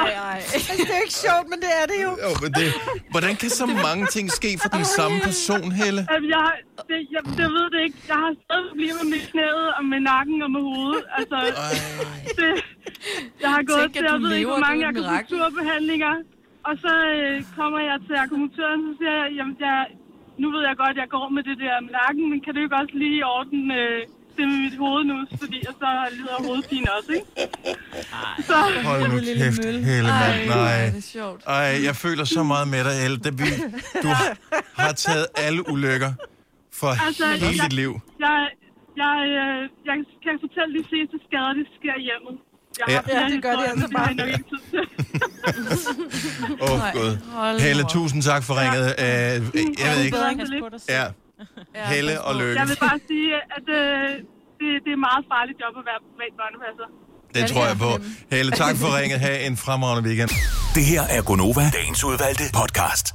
ej, 0.00 0.10
ej. 0.32 0.40
Det 0.88 0.92
er 0.96 1.00
ikke 1.06 1.18
sjovt, 1.26 1.46
men 1.52 1.58
det 1.64 1.72
er 1.80 1.86
det 1.92 1.98
jo. 2.06 2.12
Jo, 2.24 2.30
men 2.42 2.50
det, 2.58 2.68
hvordan 3.14 3.32
kan 3.40 3.50
så 3.60 3.66
mange 3.88 4.04
ting 4.16 4.26
ske 4.40 4.50
for 4.62 4.70
den 4.76 4.84
samme 4.98 5.16
person, 5.28 5.68
Helle? 5.80 6.02
Jamen, 6.12 6.28
jeg, 6.36 6.48
det, 6.90 6.98
jeg, 7.14 7.22
jeg 7.42 7.50
ved 7.56 7.66
det 7.74 7.80
ikke. 7.86 7.98
Jeg 8.12 8.18
har 8.24 8.32
stadig 8.44 8.68
problemer 8.72 9.04
med 9.12 9.20
knæet 9.30 9.68
og 9.78 9.84
med 9.92 10.00
nakken 10.12 10.38
og 10.46 10.50
med 10.54 10.62
hovedet. 10.70 11.04
Altså, 11.18 11.36
det, 12.38 12.50
jeg 13.42 13.50
har 13.56 13.62
gået 13.72 13.82
Tænk, 13.82 13.92
til, 13.94 14.04
at 14.04 14.12
jeg 14.12 14.20
ved 14.24 14.32
ikke, 14.38 14.50
hvor 14.54 14.64
mange 14.68 14.80
er 14.86 14.90
akupunkturbehandlinger. 14.92 16.14
Og 16.68 16.74
så 16.84 16.92
øh, 17.14 17.36
kommer 17.58 17.80
jeg 17.90 17.96
til 18.06 18.14
akupunktøren, 18.24 18.80
så 18.86 18.90
siger 18.98 19.14
jeg, 19.20 19.28
jamen, 19.38 19.56
jeg, 19.66 19.78
nu 20.42 20.46
ved 20.54 20.62
jeg 20.68 20.74
godt, 20.82 20.94
at 20.96 21.00
jeg 21.02 21.10
går 21.16 21.26
med 21.36 21.42
det 21.48 21.56
der 21.64 21.74
med 21.84 21.92
nakken, 22.00 22.24
men 22.30 22.38
kan 22.44 22.52
du 22.54 22.60
ikke 22.64 22.76
også 22.82 22.94
lige 23.04 23.20
ordne 23.36 23.74
øh, 23.82 24.00
det 24.38 24.44
med 24.52 24.58
mit 24.66 24.76
hoved 24.78 25.04
nu, 25.04 25.16
fordi 25.42 25.56
jeg 25.66 25.74
så 25.82 25.88
lider 26.16 26.34
af 26.38 26.44
hovedpine 26.46 26.86
også, 26.96 27.12
ikke? 27.12 27.26
Så, 28.48 28.54
Hold 28.84 29.08
nu 29.08 29.18
kæft, 29.18 29.64
Helle, 29.64 30.10
mand. 30.10 30.48
Nej. 30.48 30.86
det 30.86 30.96
er 30.96 31.00
sjovt. 31.00 31.40
Ej, 31.46 31.70
jeg 31.88 31.96
føler 31.96 32.24
så 32.24 32.42
meget 32.42 32.68
med 32.68 32.84
dig, 32.84 32.94
Helle. 33.02 33.16
Det, 33.24 33.32
vi, 33.38 33.44
du 34.02 34.08
har 34.82 34.92
taget 34.92 35.26
alle 35.36 35.70
ulykker 35.72 36.12
for 36.80 36.90
Altså, 37.06 37.26
hele 37.26 37.46
jeg- 37.46 37.64
dit 37.64 37.72
liv. 37.72 37.92
Jeg, 38.26 38.38
jeg, 38.96 39.16
øh, 39.40 39.60
jeg 39.88 39.94
kan 40.24 40.34
fortælle 40.44 40.70
de 40.78 40.84
fleste 40.90 41.16
skader, 41.28 41.52
det 41.60 41.66
sker 41.78 41.94
i 42.02 42.04
hjemmet. 42.10 42.34
Jeg 42.78 42.86
Ja. 42.88 42.94
har 43.14 43.20
Ja, 43.20 43.34
det 43.34 43.42
gør 43.42 43.50
altså 43.50 43.86
det 43.86 43.96
har 43.98 44.14
jeg 44.18 44.28
bare. 44.28 44.86
Åh, 46.62 46.72
oh, 46.72 46.92
Gud. 46.92 47.60
Helle, 47.60 47.84
tusind 47.88 48.22
tak 48.22 48.42
for 48.44 48.54
ringet. 48.60 48.86
Uh, 48.98 49.04
jeg 49.84 49.96
ved 49.96 50.04
ikke. 50.04 50.16
Bedre 50.16 50.34
lidt. 50.34 51.25
Ja. 51.74 51.86
Helle 51.94 52.14
og 52.22 52.32
Lykke. 52.40 52.60
Jeg 52.60 52.68
vil 52.68 52.78
bare 52.80 52.98
sige, 53.10 53.30
at 53.56 53.66
øh, 53.68 54.08
det, 54.58 54.66
det 54.84 54.90
er 54.92 54.98
et 55.00 55.04
meget 55.08 55.24
farligt 55.32 55.56
job 55.62 55.72
at 55.80 55.84
være 55.90 56.00
privat 56.10 56.32
børnepasser. 56.40 56.88
Det 57.34 57.42
tror 57.50 57.64
jeg 57.70 57.76
på. 57.86 57.90
Helle, 58.36 58.52
tak 58.52 58.76
for 58.76 58.88
ringet. 58.98 59.20
Ha' 59.20 59.46
en 59.46 59.56
fremragende 59.56 60.02
weekend. 60.08 60.30
Det 60.74 60.84
her 60.84 61.02
er 61.16 61.22
Gonova, 61.22 61.64
dagens 61.80 62.04
udvalgte 62.04 62.44
podcast. 62.60 63.06